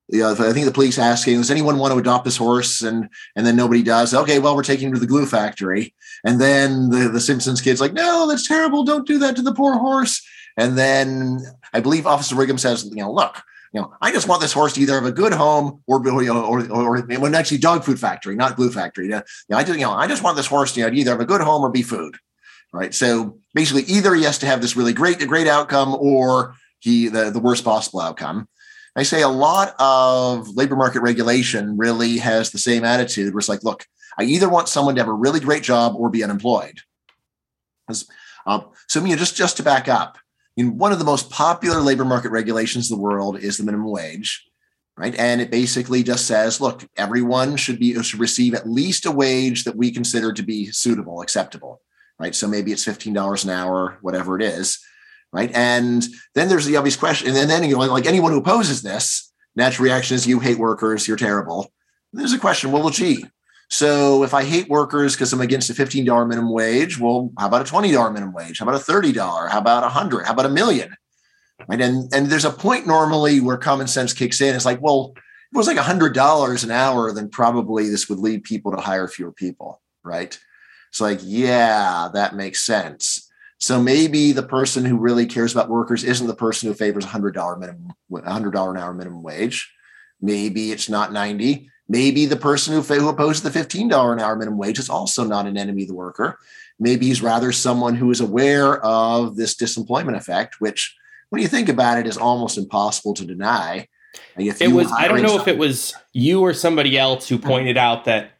you 0.09 0.21
know, 0.21 0.33
I 0.33 0.53
think 0.53 0.67
the 0.67 0.73
police 0.73 0.99
asking, 0.99 1.39
does 1.39 1.51
anyone 1.51 1.79
want 1.79 1.93
to 1.93 1.99
adopt 1.99 2.25
this 2.25 2.37
horse? 2.37 2.81
And 2.83 3.09
and 3.35 3.45
then 3.45 3.57
nobody 3.57 3.83
does. 3.83 4.15
Okay, 4.15 4.39
well, 4.39 4.55
we're 4.55 4.63
taking 4.63 4.89
him 4.89 4.95
to 4.95 5.01
the 5.01 5.07
glue 5.07 5.27
factory. 5.27 5.95
And 6.27 6.41
then 6.41 6.91
the, 6.91 7.09
the 7.09 7.21
Simpsons 7.21 7.61
kids 7.61 7.81
like, 7.81 7.93
no, 7.93 8.27
that's 8.27 8.49
terrible. 8.49 8.83
Don't 8.83 9.07
do 9.07 9.17
that 9.21 9.37
to 9.37 9.43
the 9.43 9.55
poor 9.55 9.79
horse. 9.79 10.21
And 10.57 10.77
then 10.77 11.41
I 11.73 11.79
believe 11.79 12.05
Officer 12.05 12.35
Wiggum 12.35 12.59
says, 12.59 12.85
you 12.85 12.97
know, 12.97 13.13
look, 13.13 13.41
you 13.73 13.81
know, 13.81 13.95
I 14.03 14.11
just 14.11 14.27
want 14.27 14.41
this 14.41 14.53
horse 14.53 14.73
to 14.73 14.81
either 14.81 14.95
have 14.95 15.05
a 15.05 15.13
good 15.13 15.33
home 15.33 15.85
or, 15.87 16.05
or, 16.05 16.29
or, 16.29 16.69
or 16.69 16.99
when 17.03 17.37
actually 17.37 17.59
dog 17.59 17.85
food 17.85 18.01
factory, 18.01 18.35
not 18.35 18.57
glue 18.57 18.73
factory. 18.73 19.05
You 19.05 19.23
know, 19.51 19.57
I 19.57 19.63
just, 19.63 19.79
you 19.79 19.85
know, 19.85 19.93
I 19.93 20.09
just 20.09 20.25
want 20.25 20.37
this 20.37 20.49
horse 20.49 20.73
to 20.75 20.81
you 20.81 20.87
know, 20.87 20.93
either 20.93 21.13
have 21.13 21.21
a 21.21 21.27
good 21.27 21.43
home 21.43 21.63
or 21.63 21.71
be 21.71 21.83
food. 21.83 22.17
Right. 22.73 22.93
So 22.93 23.39
basically 23.55 23.85
either 23.85 24.13
he 24.15 24.25
has 24.25 24.39
to 24.39 24.47
have 24.47 24.61
this 24.61 24.77
really 24.77 24.93
great, 24.93 25.25
great 25.29 25.47
outcome 25.47 25.95
or 25.95 26.57
he, 26.81 27.07
the, 27.07 27.31
the 27.31 27.39
worst 27.39 27.65
possible 27.65 28.01
outcome. 28.01 28.49
I 28.97 29.05
say 29.05 29.23
a 29.23 29.29
lot 29.29 29.75
of 29.79 30.49
labor 30.57 30.75
market 30.75 31.03
regulation 31.03 31.77
really 31.77 32.19
has 32.19 32.51
the 32.51 32.59
same 32.59 32.85
attitude 32.85 33.33
where 33.33 33.39
it's 33.39 33.49
like, 33.49 33.63
look, 33.63 33.87
I 34.19 34.25
either 34.25 34.49
want 34.49 34.69
someone 34.69 34.95
to 34.95 35.01
have 35.01 35.09
a 35.09 35.13
really 35.13 35.41
great 35.41 35.63
job 35.63 35.95
or 35.97 36.09
be 36.11 36.25
unemployed. 36.25 36.81
Um, 38.47 38.71
so, 38.89 39.01
you 39.03 39.11
know, 39.11 39.17
just, 39.17 39.37
just 39.37 39.57
to 39.59 39.63
back 39.63 39.89
up, 39.89 40.19
in 40.57 40.79
one 40.79 40.93
of 40.93 40.99
the 40.99 41.05
most 41.05 41.31
popular 41.31 41.81
labor 41.81 42.05
market 42.05 42.31
regulations 42.31 42.91
in 42.91 42.97
the 42.97 43.03
world 43.03 43.39
is 43.39 43.59
the 43.59 43.65
minimum 43.65 43.91
wage, 43.91 44.49
right? 44.97 45.15
And 45.17 45.41
it 45.41 45.51
basically 45.51 46.03
just 46.03 46.27
says, 46.27 46.61
look, 46.61 46.85
everyone 46.97 47.57
should 47.57 47.79
be 47.79 48.01
should 48.03 48.21
receive 48.21 48.55
at 48.55 48.69
least 48.69 49.05
a 49.05 49.11
wage 49.11 49.65
that 49.65 49.77
we 49.77 49.91
consider 49.91 50.33
to 50.33 50.43
be 50.43 50.71
suitable, 50.73 51.21
acceptable, 51.21 51.83
right? 52.19 52.35
So 52.35 52.49
maybe 52.49 52.73
it's 52.73 52.85
fifteen 52.85 53.13
dollars 53.13 53.45
an 53.45 53.51
hour, 53.51 53.99
whatever 54.01 54.37
it 54.37 54.43
is, 54.43 54.79
right? 55.33 55.51
And 55.55 56.03
then 56.35 56.49
there's 56.49 56.65
the 56.65 56.77
obvious 56.77 56.97
question, 56.97 57.37
and 57.37 57.51
then 57.51 57.65
you 57.65 57.77
know, 57.77 57.81
like 57.81 58.07
anyone 58.07 58.33
who 58.33 58.39
opposes 58.39 58.81
this, 58.83 59.31
natural 59.55 59.85
reaction 59.85 60.15
is 60.15 60.27
you 60.27 60.41
hate 60.41 60.59
workers, 60.59 61.07
you're 61.07 61.19
terrible. 61.19 61.71
There's 62.15 62.33
a 62.33 62.39
question, 62.39 62.73
well, 62.73 62.83
well, 62.83 62.91
gee, 62.91 63.27
so 63.69 64.23
if 64.23 64.33
I 64.33 64.45
hate 64.45 64.69
workers 64.69 65.15
because 65.15 65.33
I'm 65.33 65.41
against 65.41 65.71
a 65.71 65.75
$15 65.75 66.29
minimum 66.29 66.53
wage, 66.53 67.01
well, 67.01 67.33
how 67.39 67.49
about 67.49 67.69
a 67.69 67.73
$20 67.73 68.13
minimum 68.13 68.35
wage? 68.35 68.59
How 68.59 68.65
about 68.67 68.81
a 68.81 68.85
$30? 68.93 69.51
How 69.51 69.59
about 69.59 69.85
a 69.85 69.89
hundred? 69.89 70.25
How 70.25 70.33
about 70.33 70.47
a 70.47 70.51
million? 70.51 70.97
Right. 71.69 71.81
And 71.81 72.13
and 72.15 72.27
there's 72.27 72.45
a 72.45 72.51
point 72.51 72.87
normally 72.87 73.41
where 73.41 73.57
common 73.57 73.87
sense 73.87 74.13
kicks 74.13 74.41
in. 74.41 74.55
It's 74.55 74.67
like, 74.67 74.81
well, 74.83 75.15
if 75.17 75.23
it 75.55 75.57
was 75.57 75.67
like 75.67 75.79
a 75.79 75.83
hundred 75.83 76.15
dollars 76.15 76.65
an 76.65 76.71
hour, 76.71 77.13
then 77.13 77.31
probably 77.31 77.89
this 77.89 78.09
would 78.09 78.19
lead 78.19 78.45
people 78.45 78.73
to 78.73 78.81
hire 78.81 79.09
fewer 79.09 79.33
people. 79.33 79.81
Right. 80.05 80.39
It's 80.91 81.01
like, 81.01 81.21
yeah, 81.23 82.09
that 82.13 82.37
makes 82.37 82.65
sense. 82.65 83.31
So 83.59 83.83
maybe 83.83 84.33
the 84.33 84.43
person 84.43 84.85
who 84.85 84.99
really 84.99 85.25
cares 85.25 85.53
about 85.53 85.71
workers 85.71 86.05
isn't 86.05 86.27
the 86.27 86.35
person 86.35 86.69
who 86.69 86.75
favors 86.75 87.05
a 87.05 87.09
hundred 87.09 87.35
dollar 87.35 87.57
minimum, 87.57 87.95
a 88.15 88.31
hundred 88.31 88.53
dollar 88.53 88.73
an 88.73 88.79
hour 88.79 88.93
minimum 88.93 89.23
wage. 89.23 89.73
Maybe 90.21 90.73
it's 90.73 90.89
not 90.89 91.13
90 91.13 91.71
Maybe 91.89 92.27
the 92.27 92.37
person 92.37 92.75
who, 92.75 92.81
who 92.81 93.09
opposes 93.09 93.43
the 93.43 93.51
$15 93.51 94.13
an 94.13 94.21
hour 94.21 94.37
minimum 94.37 94.59
wage 94.59 94.79
is 94.79 94.89
also 94.89 95.25
not 95.25 95.47
an 95.47 95.57
enemy 95.57 95.83
of 95.83 95.89
the 95.89 95.95
worker. 95.95 96.39
Maybe 96.79 97.07
he's 97.07 97.23
rather 97.23 97.53
someone 97.53 97.95
who 97.95 98.11
is 98.11 98.21
aware 98.21 98.85
of 98.85 99.37
this 99.37 99.55
disemployment 99.55 100.17
effect, 100.17 100.61
which, 100.61 100.97
when 101.31 101.41
you 101.41 101.49
think 101.49 101.69
about 101.69 101.99
it, 101.99 102.07
is 102.07 102.19
almost 102.19 102.59
impossible 102.59 103.15
to 103.15 103.25
deny. 103.25 103.89
It 104.37 104.73
was, 104.73 104.91
I 104.93 105.09
don't 105.09 105.23
know 105.23 105.41
if 105.41 105.49
it 105.49 105.59
was 105.59 105.95
you 106.13 106.41
or 106.41 106.53
somebody 106.55 106.99
else 106.99 107.29
who 107.29 107.39
mm-hmm. 107.39 107.47
pointed 107.47 107.77
out 107.77 108.05
that 108.07 108.33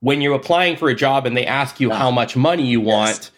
when 0.00 0.20
you're 0.20 0.34
applying 0.34 0.76
for 0.76 0.88
a 0.88 0.94
job 0.94 1.26
and 1.26 1.36
they 1.36 1.46
ask 1.46 1.80
you 1.80 1.90
how 1.90 2.10
much 2.10 2.36
money 2.36 2.66
you 2.66 2.80
want, 2.80 3.30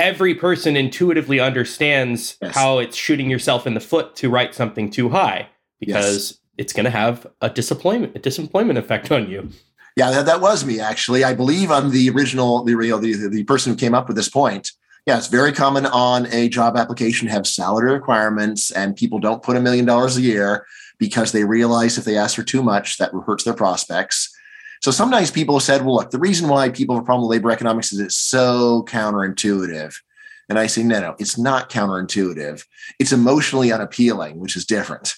every 0.00 0.34
person 0.34 0.76
intuitively 0.76 1.40
understands 1.40 2.36
yes. 2.42 2.54
how 2.54 2.78
it's 2.78 2.96
shooting 2.96 3.30
yourself 3.30 3.66
in 3.66 3.74
the 3.74 3.80
foot 3.80 4.16
to 4.16 4.28
write 4.28 4.54
something 4.54 4.90
too 4.90 5.08
high 5.08 5.48
because 5.80 6.32
yes 6.32 6.38
it's 6.58 6.72
going 6.72 6.84
to 6.84 6.90
have 6.90 7.26
a 7.40 7.48
disappointment 7.48 8.14
a 8.16 8.18
disemployment 8.18 8.76
effect 8.76 9.10
on 9.10 9.30
you. 9.30 9.48
Yeah, 9.96 10.10
that, 10.10 10.26
that 10.26 10.40
was 10.40 10.64
me 10.64 10.80
actually. 10.80 11.24
I 11.24 11.34
believe 11.34 11.70
I'm 11.70 11.90
the 11.90 12.10
original, 12.10 12.62
the 12.64 12.74
real, 12.74 12.98
the, 12.98 13.28
the 13.28 13.44
person 13.44 13.72
who 13.72 13.78
came 13.78 13.94
up 13.94 14.06
with 14.06 14.16
this 14.16 14.28
point. 14.28 14.72
Yeah, 15.06 15.16
it's 15.16 15.28
very 15.28 15.52
common 15.52 15.86
on 15.86 16.26
a 16.26 16.50
job 16.50 16.76
application 16.76 17.28
to 17.28 17.32
have 17.32 17.46
salary 17.46 17.92
requirements, 17.92 18.70
and 18.70 18.94
people 18.94 19.18
don't 19.18 19.42
put 19.42 19.56
a 19.56 19.60
million 19.60 19.86
dollars 19.86 20.18
a 20.18 20.20
year 20.20 20.66
because 20.98 21.32
they 21.32 21.44
realize 21.44 21.96
if 21.96 22.04
they 22.04 22.18
ask 22.18 22.36
for 22.36 22.42
too 22.42 22.62
much, 22.62 22.98
that 22.98 23.12
hurts 23.26 23.44
their 23.44 23.54
prospects. 23.54 24.34
So 24.82 24.90
sometimes 24.90 25.30
people 25.30 25.56
have 25.56 25.62
said, 25.62 25.84
well, 25.84 25.96
look, 25.96 26.10
the 26.10 26.18
reason 26.18 26.48
why 26.48 26.68
people 26.68 26.94
have 26.94 27.02
a 27.02 27.06
problem 27.06 27.26
with 27.26 27.36
labor 27.36 27.50
economics 27.50 27.92
is 27.92 28.00
it's 28.00 28.16
so 28.16 28.84
counterintuitive. 28.86 29.94
And 30.48 30.58
I 30.58 30.66
say, 30.66 30.82
no, 30.82 31.00
no, 31.00 31.16
it's 31.18 31.38
not 31.38 31.70
counterintuitive. 31.70 32.64
It's 32.98 33.12
emotionally 33.12 33.72
unappealing, 33.72 34.38
which 34.38 34.56
is 34.56 34.64
different. 34.64 35.14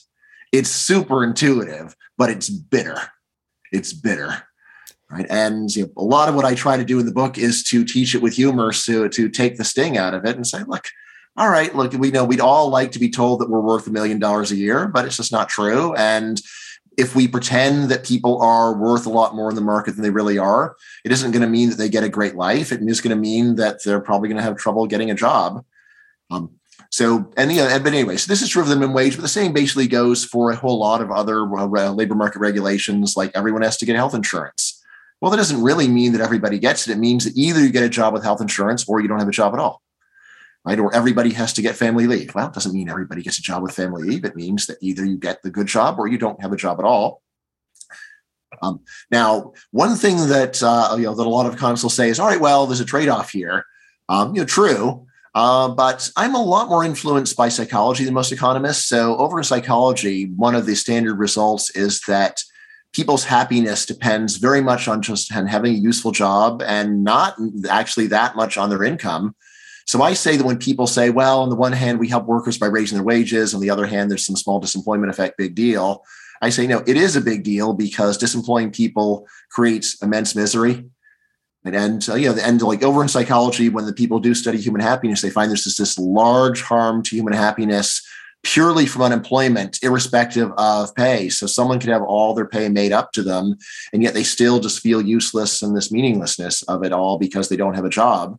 It's 0.52 0.70
super 0.70 1.22
intuitive, 1.22 1.96
but 2.18 2.30
it's 2.30 2.48
bitter. 2.48 2.98
It's 3.72 3.92
bitter. 3.92 4.42
Right. 5.10 5.26
And 5.28 5.74
you 5.74 5.86
know, 5.86 5.92
a 5.96 6.04
lot 6.04 6.28
of 6.28 6.36
what 6.36 6.44
I 6.44 6.54
try 6.54 6.76
to 6.76 6.84
do 6.84 7.00
in 7.00 7.06
the 7.06 7.12
book 7.12 7.36
is 7.36 7.64
to 7.64 7.84
teach 7.84 8.14
it 8.14 8.22
with 8.22 8.34
humor 8.34 8.72
to, 8.72 9.08
to 9.08 9.28
take 9.28 9.56
the 9.56 9.64
sting 9.64 9.98
out 9.98 10.14
of 10.14 10.24
it 10.24 10.36
and 10.36 10.46
say, 10.46 10.62
look, 10.68 10.86
all 11.36 11.48
right, 11.48 11.74
look, 11.74 11.92
we 11.94 12.10
know 12.10 12.24
we'd 12.24 12.40
all 12.40 12.68
like 12.68 12.92
to 12.92 12.98
be 12.98 13.10
told 13.10 13.40
that 13.40 13.50
we're 13.50 13.60
worth 13.60 13.86
a 13.86 13.90
million 13.90 14.18
dollars 14.18 14.52
a 14.52 14.56
year, 14.56 14.86
but 14.86 15.04
it's 15.04 15.16
just 15.16 15.32
not 15.32 15.48
true. 15.48 15.94
And 15.94 16.40
if 16.98 17.16
we 17.16 17.26
pretend 17.26 17.88
that 17.90 18.04
people 18.04 18.40
are 18.42 18.76
worth 18.76 19.06
a 19.06 19.10
lot 19.10 19.34
more 19.34 19.48
in 19.48 19.54
the 19.54 19.62
market 19.62 19.92
than 19.92 20.02
they 20.02 20.10
really 20.10 20.38
are, 20.38 20.76
it 21.04 21.12
isn't 21.12 21.30
going 21.30 21.42
to 21.42 21.48
mean 21.48 21.70
that 21.70 21.76
they 21.76 21.88
get 21.88 22.04
a 22.04 22.08
great 22.08 22.34
life. 22.34 22.72
It 22.72 22.82
is 22.82 23.00
going 23.00 23.16
to 23.16 23.20
mean 23.20 23.56
that 23.56 23.82
they're 23.84 24.00
probably 24.00 24.28
going 24.28 24.36
to 24.36 24.42
have 24.42 24.56
trouble 24.56 24.86
getting 24.86 25.10
a 25.10 25.14
job. 25.14 25.64
Um, 26.30 26.60
so, 26.90 27.31
and 27.37 27.53
yeah, 27.53 27.79
but 27.79 27.94
anyway, 27.94 28.16
so 28.16 28.31
this 28.31 28.42
is 28.42 28.48
true 28.48 28.62
of 28.62 28.68
the 28.68 28.74
minimum 28.74 28.94
wage, 28.94 29.14
but 29.14 29.22
the 29.22 29.29
same 29.29 29.53
basically 29.53 29.87
goes 29.87 30.24
for 30.24 30.50
a 30.50 30.57
whole 30.57 30.79
lot 30.79 31.00
of 31.00 31.11
other 31.11 31.42
uh, 31.57 31.90
labor 31.90 32.16
market 32.16 32.40
regulations, 32.40 33.16
like 33.16 33.31
everyone 33.35 33.62
has 33.62 33.76
to 33.79 33.87
get 33.87 33.96
health 33.96 34.14
insurance. 34.14 34.83
Well, 35.20 35.31
that 35.31 35.37
doesn't 35.37 35.62
really 35.62 35.87
mean 35.87 36.12
that 36.12 36.20
everybody 36.20 36.59
gets 36.59 36.88
it. 36.88 36.92
It 36.92 36.98
means 36.98 37.24
that 37.24 37.37
either 37.37 37.61
you 37.61 37.70
get 37.70 37.85
a 37.85 37.88
job 37.88 38.12
with 38.12 38.24
health 38.24 38.40
insurance 38.40 38.88
or 38.88 39.00
you 39.00 39.09
don't 39.09 39.18
have 39.18 39.29
a 39.29 39.33
job 39.33 39.55
at 39.55 39.61
all, 39.61 39.83
right? 40.64 40.79
Or 40.79 40.94
everybody 40.94 41.33
has 41.35 41.53
to 41.53 41.62
get 41.62 41.76
family 41.76 42.07
leave. 42.07 42.35
Well, 42.35 42.48
it 42.48 42.55
doesn't 42.55 42.72
mean 42.72 42.88
everybody 42.88 43.22
gets 43.22 43.38
a 43.38 43.42
job 43.42 43.62
with 43.62 43.72
family 43.72 44.03
leave. 44.03 44.24
It 44.24 44.35
means 44.35 44.66
that 44.66 44.79
either 44.81 45.05
you 45.05 45.16
get 45.16 45.42
the 45.42 45.50
good 45.50 45.66
job 45.68 45.98
or 45.98 46.09
you 46.09 46.18
don't 46.18 46.40
have 46.40 46.53
a 46.53 46.57
job 46.57 46.81
at 46.81 46.87
all. 46.87 47.22
Um, 48.62 48.81
now, 49.11 49.53
one 49.70 49.94
thing 49.94 50.16
that 50.29 50.61
uh, 50.62 50.96
you 50.96 51.05
know 51.05 51.14
that 51.14 51.26
a 51.26 51.29
lot 51.29 51.46
of 51.46 51.55
economists 51.55 51.85
will 51.85 51.90
say 51.90 52.09
is, 52.09 52.18
all 52.18 52.26
right, 52.26 52.40
well, 52.40 52.66
there's 52.66 52.81
a 52.81 52.85
trade-off 52.85 53.31
here. 53.31 53.64
Um, 54.09 54.35
you 54.35 54.40
know, 54.40 54.46
true, 54.46 55.07
uh, 55.35 55.69
but 55.69 56.11
I'm 56.16 56.35
a 56.35 56.43
lot 56.43 56.69
more 56.69 56.85
influenced 56.85 57.37
by 57.37 57.49
psychology 57.49 58.05
than 58.05 58.14
most 58.14 58.33
economists. 58.33 58.87
So, 58.87 59.16
over 59.16 59.38
in 59.38 59.45
psychology, 59.45 60.27
one 60.37 60.55
of 60.55 60.66
the 60.66 60.75
standard 60.75 61.19
results 61.19 61.71
is 61.77 62.01
that 62.09 62.43
people's 62.93 63.25
happiness 63.25 63.87
depends 63.87 64.37
very 64.37 64.61
much 64.61 64.88
on 64.88 65.03
just 65.03 65.33
having 65.33 65.73
a 65.73 65.79
useful 65.79 66.11
job 66.11 66.62
and 66.62 67.05
not 67.05 67.37
actually 67.69 68.09
that 68.09 68.35
much 68.35 68.59
on 68.59 68.71
their 68.71 68.83
income. 68.83 69.37
So, 69.87 70.03
I 70.03 70.14
say 70.14 70.37
that 70.37 70.47
when 70.47 70.59
people 70.59 70.88
say, 70.88 71.11
well, 71.11 71.43
on 71.43 71.49
the 71.49 71.57
one 71.57 71.73
hand, 71.73 72.01
we 72.01 72.09
help 72.09 72.27
workers 72.27 72.59
by 72.59 72.66
raising 72.66 72.97
their 72.97 73.05
wages, 73.05 73.55
on 73.55 73.61
the 73.61 73.71
other 73.71 73.87
hand, 73.87 74.11
there's 74.11 74.27
some 74.27 74.37
small 74.37 74.61
disemployment 74.61 75.11
effect, 75.11 75.38
big 75.38 75.55
deal. 75.55 76.05
I 76.43 76.51
say 76.51 76.66
no, 76.66 76.83
it 76.87 76.97
is 76.97 77.16
a 77.16 77.21
big 77.21 77.45
deal 77.45 77.75
because 77.75 78.19
disemploying 78.19 78.75
people 78.75 79.29
creates 79.51 80.03
immense 80.03 80.35
misery. 80.35 80.87
And, 81.64 82.09
uh, 82.09 82.14
you 82.14 82.31
know, 82.31 82.40
and 82.40 82.61
like 82.62 82.83
over 82.83 83.03
in 83.03 83.09
psychology, 83.09 83.68
when 83.68 83.85
the 83.85 83.92
people 83.92 84.18
do 84.18 84.35
study 84.35 84.59
human 84.59 84.81
happiness, 84.81 85.20
they 85.20 85.31
find 85.31 85.51
there's 85.51 85.64
this, 85.64 85.77
this 85.77 85.99
large 85.99 86.62
harm 86.62 87.03
to 87.03 87.16
human 87.16 87.35
happiness 87.35 88.03
purely 88.42 88.87
from 88.87 89.03
unemployment, 89.03 89.79
irrespective 89.83 90.51
of 90.57 90.94
pay. 90.94 91.29
So 91.29 91.46
someone 91.46 91.79
could 91.79 91.90
have 91.90 92.03
all 92.03 92.35
their 92.35 92.46
pay 92.46 92.68
made 92.68 92.92
up 92.92 93.12
to 93.12 93.23
them, 93.23 93.57
and 93.92 94.03
yet 94.03 94.14
they 94.14 94.23
still 94.23 94.61
just 94.61 94.81
feel 94.81 95.03
useless 95.03 95.62
and 95.62 95.77
this 95.77 95.92
meaninglessness 95.92 96.62
of 96.62 96.83
it 96.85 96.92
all 96.92 97.18
because 97.18 97.49
they 97.49 97.57
don't 97.57 97.75
have 97.75 97.85
a 97.85 97.90
job. 97.90 98.38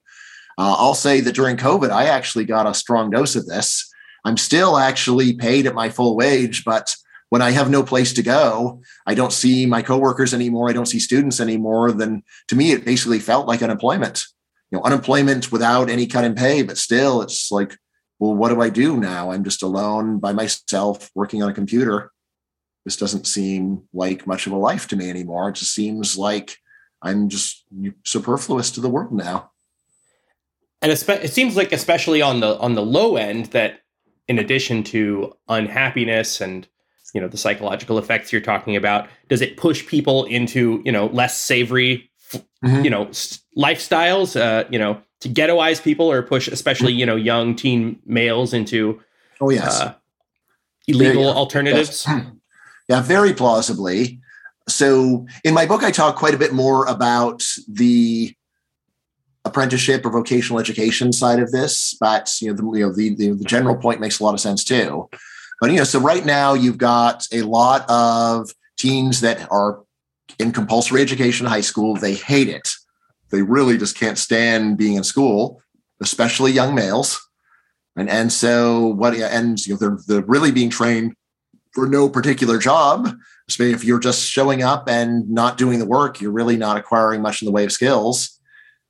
Uh, 0.57 0.75
I'll 0.77 0.95
say 0.95 1.21
that 1.21 1.35
during 1.35 1.57
COVID, 1.57 1.91
I 1.91 2.05
actually 2.05 2.45
got 2.45 2.67
a 2.67 2.73
strong 2.73 3.09
dose 3.09 3.35
of 3.35 3.45
this. 3.45 3.91
I'm 4.25 4.37
still 4.37 4.77
actually 4.77 5.33
paid 5.33 5.65
at 5.65 5.75
my 5.75 5.89
full 5.89 6.15
wage, 6.15 6.63
but 6.63 6.95
when 7.31 7.41
I 7.41 7.51
have 7.51 7.69
no 7.69 7.81
place 7.81 8.11
to 8.13 8.21
go, 8.21 8.81
I 9.07 9.15
don't 9.15 9.31
see 9.31 9.65
my 9.65 9.81
coworkers 9.81 10.33
anymore. 10.33 10.69
I 10.69 10.73
don't 10.73 10.85
see 10.85 10.99
students 10.99 11.39
anymore. 11.39 11.93
Then 11.93 12.23
to 12.49 12.57
me, 12.57 12.73
it 12.73 12.83
basically 12.83 13.19
felt 13.19 13.47
like 13.47 13.63
unemployment. 13.63 14.25
You 14.69 14.77
know, 14.77 14.83
unemployment 14.83 15.49
without 15.49 15.89
any 15.89 16.07
cut 16.07 16.25
in 16.25 16.35
pay, 16.35 16.61
but 16.61 16.77
still, 16.77 17.21
it's 17.21 17.49
like 17.49 17.77
well, 18.19 18.35
what 18.35 18.49
do 18.49 18.61
I 18.61 18.69
do 18.69 18.97
now? 18.97 19.31
I'm 19.31 19.43
just 19.43 19.63
alone 19.63 20.19
by 20.19 20.31
myself 20.33 21.09
working 21.15 21.41
on 21.41 21.49
a 21.49 21.55
computer. 21.55 22.11
This 22.85 22.97
doesn't 22.97 23.25
seem 23.25 23.83
like 23.93 24.27
much 24.27 24.45
of 24.45 24.53
a 24.53 24.57
life 24.57 24.87
to 24.89 24.95
me 24.95 25.09
anymore. 25.09 25.49
It 25.49 25.55
just 25.55 25.73
seems 25.73 26.17
like 26.17 26.57
I'm 27.01 27.29
just 27.29 27.65
superfluous 28.05 28.69
to 28.71 28.81
the 28.81 28.89
world 28.89 29.13
now. 29.13 29.51
And 30.81 30.91
it 30.91 31.31
seems 31.31 31.55
like, 31.55 31.71
especially 31.71 32.21
on 32.21 32.41
the 32.41 32.59
on 32.59 32.75
the 32.75 32.85
low 32.85 33.15
end, 33.15 33.47
that 33.47 33.79
in 34.27 34.37
addition 34.37 34.83
to 34.83 35.33
unhappiness 35.47 36.41
and 36.41 36.67
you 37.13 37.21
know 37.21 37.27
the 37.27 37.37
psychological 37.37 37.97
effects 37.97 38.31
you're 38.31 38.41
talking 38.41 38.75
about, 38.75 39.07
does 39.27 39.41
it 39.41 39.57
push 39.57 39.85
people 39.85 40.25
into 40.25 40.81
you 40.85 40.91
know 40.91 41.07
less 41.07 41.39
savory, 41.39 42.09
mm-hmm. 42.33 42.83
you 42.83 42.89
know, 42.89 43.05
lifestyles? 43.57 44.39
Uh, 44.39 44.67
you 44.69 44.79
know, 44.79 45.01
to 45.21 45.29
ghettoize 45.29 45.81
people 45.81 46.11
or 46.11 46.21
push 46.21 46.47
especially 46.47 46.91
you 46.91 47.05
know 47.05 47.15
young 47.15 47.55
teen 47.55 47.99
males 48.05 48.53
into 48.53 48.99
oh 49.39 49.49
yes 49.49 49.79
uh, 49.79 49.93
illegal 50.87 51.23
very, 51.23 51.35
alternatives 51.35 52.05
yes. 52.07 52.27
yeah 52.89 53.01
very 53.01 53.33
plausibly 53.33 54.19
so 54.67 55.25
in 55.43 55.53
my 55.53 55.65
book 55.65 55.83
i 55.83 55.91
talk 55.91 56.15
quite 56.15 56.33
a 56.33 56.37
bit 56.37 56.53
more 56.53 56.85
about 56.87 57.43
the 57.67 58.35
apprenticeship 59.45 60.05
or 60.05 60.11
vocational 60.11 60.59
education 60.59 61.13
side 61.13 61.39
of 61.39 61.51
this 61.51 61.95
but 61.99 62.35
you 62.41 62.49
know 62.49 62.55
the, 62.55 62.79
you 62.79 62.85
know, 62.85 62.93
the, 62.93 63.15
the, 63.15 63.31
the 63.31 63.45
general 63.45 63.75
point 63.75 63.99
makes 63.99 64.19
a 64.19 64.23
lot 64.23 64.33
of 64.33 64.39
sense 64.39 64.63
too 64.63 65.07
but 65.61 65.71
you 65.71 65.77
know 65.77 65.85
so 65.85 65.99
right 65.99 66.25
now 66.25 66.53
you've 66.53 66.77
got 66.77 67.25
a 67.31 67.43
lot 67.43 67.89
of 67.89 68.51
teens 68.77 69.21
that 69.21 69.49
are 69.49 69.81
in 70.39 70.51
compulsory 70.51 71.01
education 71.01 71.45
high 71.45 71.61
school 71.61 71.95
they 71.95 72.15
hate 72.15 72.49
it 72.49 72.67
they 73.31 73.41
really 73.41 73.77
just 73.77 73.97
can't 73.97 74.17
stand 74.17 74.77
being 74.77 74.95
in 74.95 75.03
school, 75.03 75.61
especially 76.01 76.51
young 76.51 76.75
males. 76.75 77.19
And 77.95 78.09
and 78.09 78.31
so 78.31 78.87
what 78.87 79.15
and 79.15 79.65
you 79.65 79.73
know 79.73 79.77
they're 79.77 79.97
they're 80.07 80.27
really 80.27 80.51
being 80.51 80.69
trained 80.69 81.13
for 81.73 81.87
no 81.87 82.09
particular 82.09 82.57
job. 82.57 83.13
So 83.49 83.63
if 83.63 83.83
you're 83.83 83.99
just 83.99 84.29
showing 84.29 84.63
up 84.63 84.87
and 84.87 85.29
not 85.29 85.57
doing 85.57 85.79
the 85.79 85.85
work, 85.85 86.21
you're 86.21 86.31
really 86.31 86.57
not 86.57 86.77
acquiring 86.77 87.21
much 87.21 87.41
in 87.41 87.45
the 87.45 87.51
way 87.51 87.65
of 87.65 87.71
skills. 87.71 88.39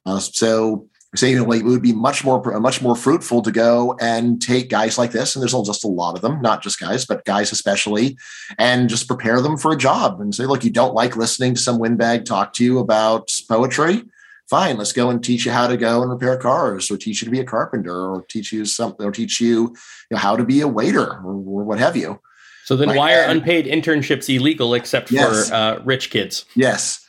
Uh, 0.05 0.19
so 0.19 0.87
know, 1.13 1.51
it 1.51 1.63
would 1.63 1.81
be 1.81 1.93
much 1.93 2.23
more 2.23 2.41
much 2.59 2.81
more 2.81 2.95
fruitful 2.95 3.41
to 3.41 3.51
go 3.51 3.97
and 3.99 4.41
take 4.41 4.69
guys 4.69 4.97
like 4.97 5.11
this, 5.11 5.35
and 5.35 5.41
there's 5.41 5.51
just 5.65 5.83
a 5.83 5.87
lot 5.87 6.15
of 6.15 6.21
them, 6.21 6.41
not 6.41 6.63
just 6.63 6.79
guys, 6.79 7.05
but 7.05 7.25
guys 7.25 7.51
especially, 7.51 8.17
and 8.57 8.89
just 8.89 9.07
prepare 9.07 9.41
them 9.41 9.57
for 9.57 9.71
a 9.71 9.77
job 9.77 10.21
and 10.21 10.33
say, 10.33 10.45
look, 10.45 10.63
you 10.63 10.71
don't 10.71 10.93
like 10.95 11.17
listening 11.17 11.55
to 11.55 11.61
some 11.61 11.79
windbag 11.79 12.25
talk 12.25 12.53
to 12.53 12.63
you 12.63 12.79
about 12.79 13.31
poetry? 13.47 14.03
Fine 14.49 14.77
let's 14.77 14.91
go 14.91 15.09
and 15.09 15.23
teach 15.23 15.45
you 15.45 15.51
how 15.51 15.65
to 15.65 15.77
go 15.77 16.01
and 16.01 16.11
repair 16.11 16.35
cars 16.35 16.91
or 16.91 16.97
teach 16.97 17.21
you 17.21 17.25
to 17.25 17.31
be 17.31 17.39
a 17.39 17.45
carpenter 17.45 18.11
or 18.11 18.25
teach 18.27 18.51
you 18.51 18.65
something 18.65 19.05
or 19.05 19.11
teach 19.11 19.39
you, 19.39 19.61
you 19.61 19.75
know, 20.11 20.17
how 20.17 20.35
to 20.35 20.43
be 20.43 20.59
a 20.59 20.67
waiter 20.67 21.19
or, 21.23 21.35
or 21.35 21.63
what 21.63 21.79
have 21.79 21.95
you. 21.95 22.19
So 22.65 22.75
then 22.75 22.93
why 22.95 23.15
are 23.15 23.23
unpaid 23.23 23.65
internships 23.65 24.33
illegal 24.33 24.73
except 24.73 25.09
yes. 25.09 25.47
for 25.49 25.55
uh, 25.55 25.79
rich 25.83 26.09
kids? 26.09 26.43
Yes 26.53 27.00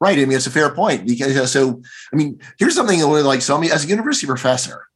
right 0.00 0.18
i 0.18 0.24
mean 0.24 0.32
it's 0.32 0.46
a 0.46 0.50
fair 0.50 0.70
point 0.70 1.06
because 1.06 1.36
uh, 1.36 1.46
so 1.46 1.82
i 2.12 2.16
mean 2.16 2.38
here's 2.58 2.74
something 2.74 2.98
that 2.98 3.08
would 3.08 3.24
like 3.24 3.42
so 3.42 3.56
I 3.56 3.60
mean, 3.60 3.72
as 3.72 3.84
a 3.84 3.88
university 3.88 4.26
professor 4.26 4.86